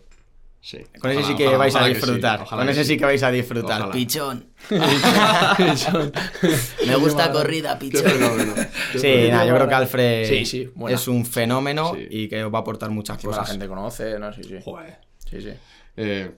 Sí. 0.60 0.78
Con 1.00 1.10
ese 1.10 1.24
sí 1.24 1.34
que 1.34 1.46
ojalá, 1.48 1.58
vais 1.58 1.74
a 1.74 1.78
ojalá 1.78 1.92
disfrutar. 1.94 2.44
Con 2.48 2.68
ese 2.68 2.84
sí 2.84 2.96
que 2.96 3.04
vais 3.04 3.22
a 3.24 3.32
disfrutar. 3.32 3.80
Ojalá. 3.80 3.92
Pichón. 3.92 4.46
Me 6.86 6.96
gusta 6.96 7.30
corrida, 7.32 7.78
Qué 7.78 7.86
pichón. 7.90 8.10
fenómeno. 8.10 8.54
Qué 8.92 8.98
Sí, 8.98 9.30
nada, 9.30 9.46
yo 9.46 9.54
creo 9.54 9.68
que 9.68 9.74
Alfred 9.74 10.28
Sí, 10.28 10.46
sí, 10.46 10.70
buena. 10.74 10.96
es 10.96 11.08
un 11.08 11.24
fenómeno 11.26 11.92
Sí. 11.94 12.06
y 12.10 12.28
que 12.28 12.44
os 12.44 12.52
va 12.52 12.58
a 12.58 12.60
aportar 12.60 12.90
muchas 12.90 13.18
Que 13.18 13.26
la 13.26 13.30
cosas. 13.32 13.50
gente 13.50 13.66
conoce, 13.66 14.18
¿no? 14.18 14.32
Sí, 14.32 14.42
sí. 14.44 14.56
Joder. 14.64 14.98
Sí, 15.28 15.40
sí. 15.40 15.50
Eh, 15.96 16.30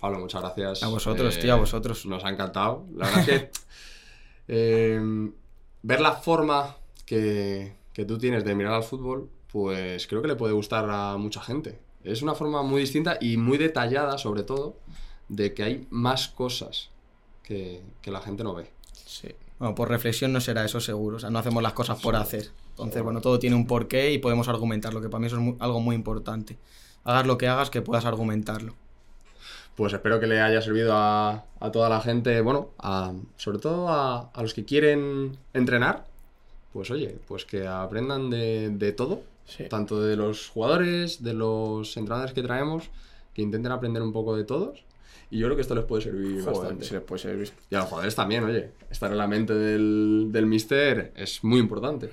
Pablo, 0.00 0.20
muchas 0.20 0.40
gracias. 0.42 0.82
A 0.82 0.88
vosotros, 0.88 1.36
Eh, 1.36 1.40
tío, 1.40 1.54
a 1.54 1.56
vosotros. 1.56 2.06
Nos 2.06 2.24
ha 2.24 2.30
encantado. 2.30 2.86
La 2.96 3.06
verdad 3.06 3.20
es 3.20 3.26
que 3.40 3.50
eh, 4.48 5.30
ver 5.82 6.00
la 6.00 6.12
forma 6.12 6.76
que, 7.06 7.74
que 7.92 8.04
tú 8.04 8.18
tienes 8.18 8.44
de 8.44 8.54
mirar 8.54 8.74
al 8.74 8.82
fútbol 8.82 9.30
pues 9.50 10.06
creo 10.06 10.22
que 10.22 10.28
le 10.28 10.36
puede 10.36 10.52
gustar 10.52 10.88
a 10.90 11.16
mucha 11.16 11.40
gente. 11.40 11.78
Es 12.04 12.22
una 12.22 12.34
forma 12.34 12.62
muy 12.62 12.82
distinta 12.82 13.18
y 13.20 13.36
muy 13.36 13.58
detallada, 13.58 14.18
sobre 14.18 14.42
todo, 14.42 14.76
de 15.28 15.54
que 15.54 15.62
hay 15.62 15.86
más 15.90 16.28
cosas 16.28 16.90
que, 17.42 17.82
que 18.02 18.10
la 18.10 18.20
gente 18.20 18.44
no 18.44 18.54
ve. 18.54 18.70
Sí. 18.92 19.28
Bueno, 19.58 19.74
por 19.74 19.88
reflexión 19.88 20.32
no 20.32 20.40
será 20.40 20.64
eso 20.64 20.80
seguro, 20.80 21.16
o 21.16 21.20
sea, 21.20 21.30
no 21.30 21.38
hacemos 21.38 21.62
las 21.62 21.72
cosas 21.72 22.00
por 22.00 22.14
hacer. 22.14 22.50
Entonces, 22.70 23.02
bueno, 23.02 23.20
todo 23.20 23.38
tiene 23.38 23.56
un 23.56 23.66
porqué 23.66 24.12
y 24.12 24.18
podemos 24.18 24.48
argumentarlo, 24.48 25.00
que 25.00 25.08
para 25.08 25.20
mí 25.20 25.26
eso 25.26 25.40
es 25.40 25.54
algo 25.58 25.80
muy 25.80 25.96
importante. 25.96 26.56
Hagas 27.02 27.26
lo 27.26 27.38
que 27.38 27.48
hagas, 27.48 27.70
que 27.70 27.82
puedas 27.82 28.04
argumentarlo. 28.04 28.74
Pues 29.78 29.92
espero 29.92 30.18
que 30.20 30.26
le 30.26 30.40
haya 30.40 30.60
servido 30.60 30.92
a, 30.94 31.44
a 31.60 31.70
toda 31.72 31.88
la 31.88 32.00
gente, 32.00 32.40
bueno, 32.42 32.70
a- 32.78 33.12
sobre 33.36 33.58
todo 33.58 33.88
a, 33.88 34.28
a 34.34 34.42
los 34.42 34.52
que 34.52 34.64
quieren 34.64 35.38
entrenar, 35.54 36.04
pues 36.72 36.90
oye, 36.90 37.16
pues 37.28 37.44
que 37.46 37.66
aprendan 37.66 38.28
de, 38.28 38.70
de 38.70 38.92
todo, 38.92 39.22
Sí. 39.46 39.64
tanto 39.70 40.02
de 40.02 40.14
los 40.16 40.48
jugadores, 40.48 41.22
de 41.22 41.32
los 41.32 41.96
entrenadores 41.96 42.34
que 42.34 42.42
traemos, 42.42 42.90
que 43.32 43.40
intenten 43.40 43.72
aprender 43.72 44.02
un 44.02 44.12
poco 44.12 44.36
de 44.36 44.44
todos. 44.44 44.82
Y 45.30 45.38
yo 45.38 45.46
creo 45.46 45.56
que 45.56 45.62
esto 45.62 45.74
les 45.74 45.84
puede 45.84 46.02
servir 46.02 46.42
Joder, 46.44 46.58
bastante. 46.58 46.84
sí 46.84 46.94
les 46.94 47.02
puede 47.04 47.22
servir. 47.22 47.52
Y 47.70 47.74
a 47.74 47.78
los 47.78 47.86
jugadores 47.88 48.14
también, 48.14 48.44
oye, 48.44 48.72
estar 48.90 49.10
en 49.12 49.16
la 49.16 49.26
mente 49.26 49.54
del, 49.54 50.28
del 50.32 50.44
mister 50.46 51.12
es 51.16 51.42
muy 51.44 51.60
importante. 51.60 52.10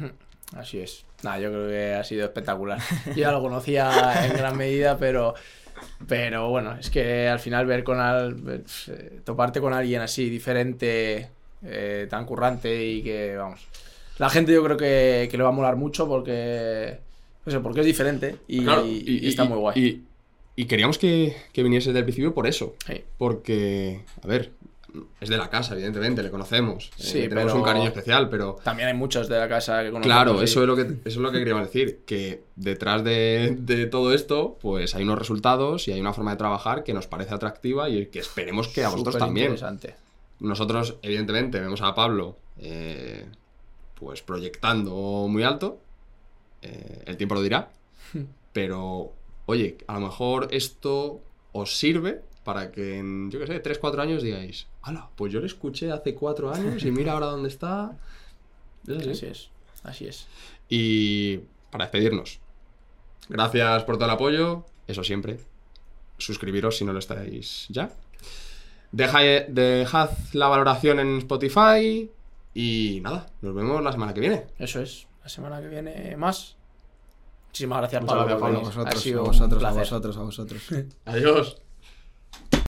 Así 0.55 0.79
es. 0.79 1.03
Nada, 1.23 1.39
yo 1.39 1.49
creo 1.49 1.67
que 1.67 1.93
ha 1.95 2.03
sido 2.05 2.23
espectacular. 2.25 2.79
Yo 3.07 3.13
ya 3.15 3.31
lo 3.31 3.41
conocía 3.41 4.27
en 4.27 4.33
gran 4.37 4.55
medida, 4.55 4.97
pero, 4.97 5.33
pero 6.07 6.49
bueno, 6.49 6.75
es 6.79 6.89
que 6.89 7.27
al 7.27 7.39
final 7.39 7.65
ver 7.65 7.83
con 7.83 7.99
al, 7.99 8.35
ver, 8.35 8.63
eh, 8.87 9.19
toparte 9.23 9.61
con 9.61 9.73
alguien 9.73 10.01
así 10.01 10.29
diferente, 10.29 11.29
eh, 11.63 12.07
tan 12.09 12.25
currante 12.25 12.85
y 12.85 13.01
que 13.01 13.35
vamos. 13.35 13.67
La 14.17 14.29
gente 14.29 14.53
yo 14.53 14.63
creo 14.63 14.77
que, 14.77 15.27
que 15.29 15.37
le 15.37 15.43
va 15.43 15.49
a 15.49 15.53
molar 15.53 15.75
mucho 15.75 16.07
porque 16.07 16.99
no 17.45 17.51
sé, 17.51 17.59
porque 17.59 17.81
es 17.81 17.85
diferente 17.85 18.37
y, 18.47 18.63
Claro, 18.63 18.85
y 18.85 19.27
está 19.27 19.43
muy 19.43 19.57
guay. 19.57 19.79
Y, 19.79 20.03
y 20.55 20.65
queríamos 20.65 20.97
que, 20.97 21.35
que 21.51 21.63
viniese 21.63 21.89
desde 21.89 21.99
el 21.99 22.05
principio 22.05 22.33
por 22.33 22.47
eso. 22.47 22.75
Sí. 22.87 23.03
Porque, 23.17 24.01
a 24.23 24.27
ver, 24.27 24.51
es 25.19 25.29
de 25.29 25.37
la 25.37 25.49
casa, 25.49 25.73
evidentemente, 25.73 26.21
le 26.23 26.29
conocemos. 26.31 26.87
eh, 26.97 27.03
Sí, 27.03 27.13
tenemos 27.27 27.45
pero- 27.45 27.55
un 27.57 27.63
cariño 27.63 27.87
especial, 27.87 28.29
pero. 28.29 28.57
También 28.63 28.87
hay 28.89 28.93
muchos 28.93 29.27
de 29.27 29.37
la 29.39 29.47
casa 29.49 29.83
que 29.83 29.91
conocemos. 29.91 30.05
Claro, 30.05 30.41
eso 30.41 30.61
es, 30.61 30.67
lo 30.67 30.75
que, 30.75 30.81
eso 30.83 30.97
es 31.05 31.17
lo 31.17 31.31
que 31.31 31.39
queríamos 31.39 31.65
decir, 31.65 32.01
que 32.05 32.43
detrás 32.55 33.03
de, 33.03 33.55
de 33.59 33.85
todo 33.87 34.13
esto, 34.13 34.57
pues 34.61 34.95
hay 34.95 35.03
unos 35.03 35.19
resultados 35.19 35.87
y 35.87 35.91
hay 35.93 35.99
una 36.01 36.13
forma 36.13 36.31
de 36.31 36.37
trabajar 36.37 36.83
que 36.83 36.93
nos 36.93 37.07
parece 37.07 37.33
atractiva 37.33 37.89
y 37.89 38.07
que 38.07 38.19
esperemos 38.19 38.67
que 38.67 38.83
a 38.83 38.89
vosotros 38.89 39.17
también. 39.17 39.57
Superinteresante. 39.57 39.95
Nosotros, 40.39 40.97
evidentemente, 41.01 41.59
vemos 41.59 41.81
a 41.81 41.95
Pablo 41.95 42.37
eh, 42.59 43.25
pues 43.95 44.21
proyectando 44.21 45.27
muy 45.29 45.43
alto. 45.43 45.79
eh, 46.61 47.03
el 47.05 47.17
tiempo 47.17 47.35
lo 47.35 47.41
dirá. 47.41 47.69
Pero, 48.53 49.13
oye, 49.45 49.77
a 49.87 49.93
lo 49.95 50.01
mejor 50.01 50.47
esto 50.51 51.21
os 51.51 51.77
sirve 51.77 52.21
para 52.43 52.71
que 52.71 52.97
en, 52.99 53.31
yo 53.31 53.39
qué 53.39 53.47
sé, 53.47 53.59
3, 53.59 53.77
4 53.79 54.01
años 54.01 54.21
digáis, 54.23 54.67
hala, 54.85 55.09
pues 55.15 55.33
yo 55.33 55.39
le 55.39 55.47
escuché 55.47 55.91
hace 55.91 56.13
4 56.15 56.53
años 56.53 56.83
y 56.83 56.91
mira 56.91 57.13
ahora 57.13 57.25
dónde 57.27 57.49
está. 57.49 57.97
Es 58.87 58.97
así. 58.99 59.09
Así 59.11 59.25
es. 59.25 59.49
Así 59.83 60.07
es. 60.07 60.27
Y 60.69 61.37
para 61.71 61.85
despedirnos, 61.85 62.39
gracias 63.29 63.83
por 63.83 63.95
todo 63.97 64.05
el 64.05 64.11
apoyo, 64.11 64.63
eso 64.87 65.03
siempre. 65.03 65.39
Suscribiros 66.17 66.77
si 66.77 66.85
no 66.85 66.93
lo 66.93 66.99
estáis 66.99 67.65
ya. 67.69 67.89
Deja- 68.91 69.45
dejad 69.49 70.09
la 70.33 70.47
valoración 70.47 70.99
en 70.99 71.17
Spotify. 71.17 72.09
Y 72.53 73.01
nada, 73.03 73.25
nos 73.41 73.53
vemos 73.53 73.83
la 73.83 73.91
semana 73.91 74.13
que 74.13 74.21
viene. 74.21 74.45
Eso 74.57 74.79
es. 74.81 75.07
La 75.21 75.27
semana 75.29 75.59
que 75.59 75.67
viene 75.67 76.15
más. 76.15 76.55
Muchísimas 77.47 77.79
gracias, 77.79 78.01
Muchas 78.03 78.15
Pablo. 78.17 78.25
gracias, 78.27 78.41
Pablo. 78.41 78.57
A 78.59 78.61
vosotros, 78.63 78.95
Ha 78.95 78.99
sido 79.03 79.19
a 79.19 79.23
un 79.23 79.27
vosotros, 79.27 80.17
a 80.17 80.21
vosotros. 80.21 80.61
Adiós. 81.05 81.57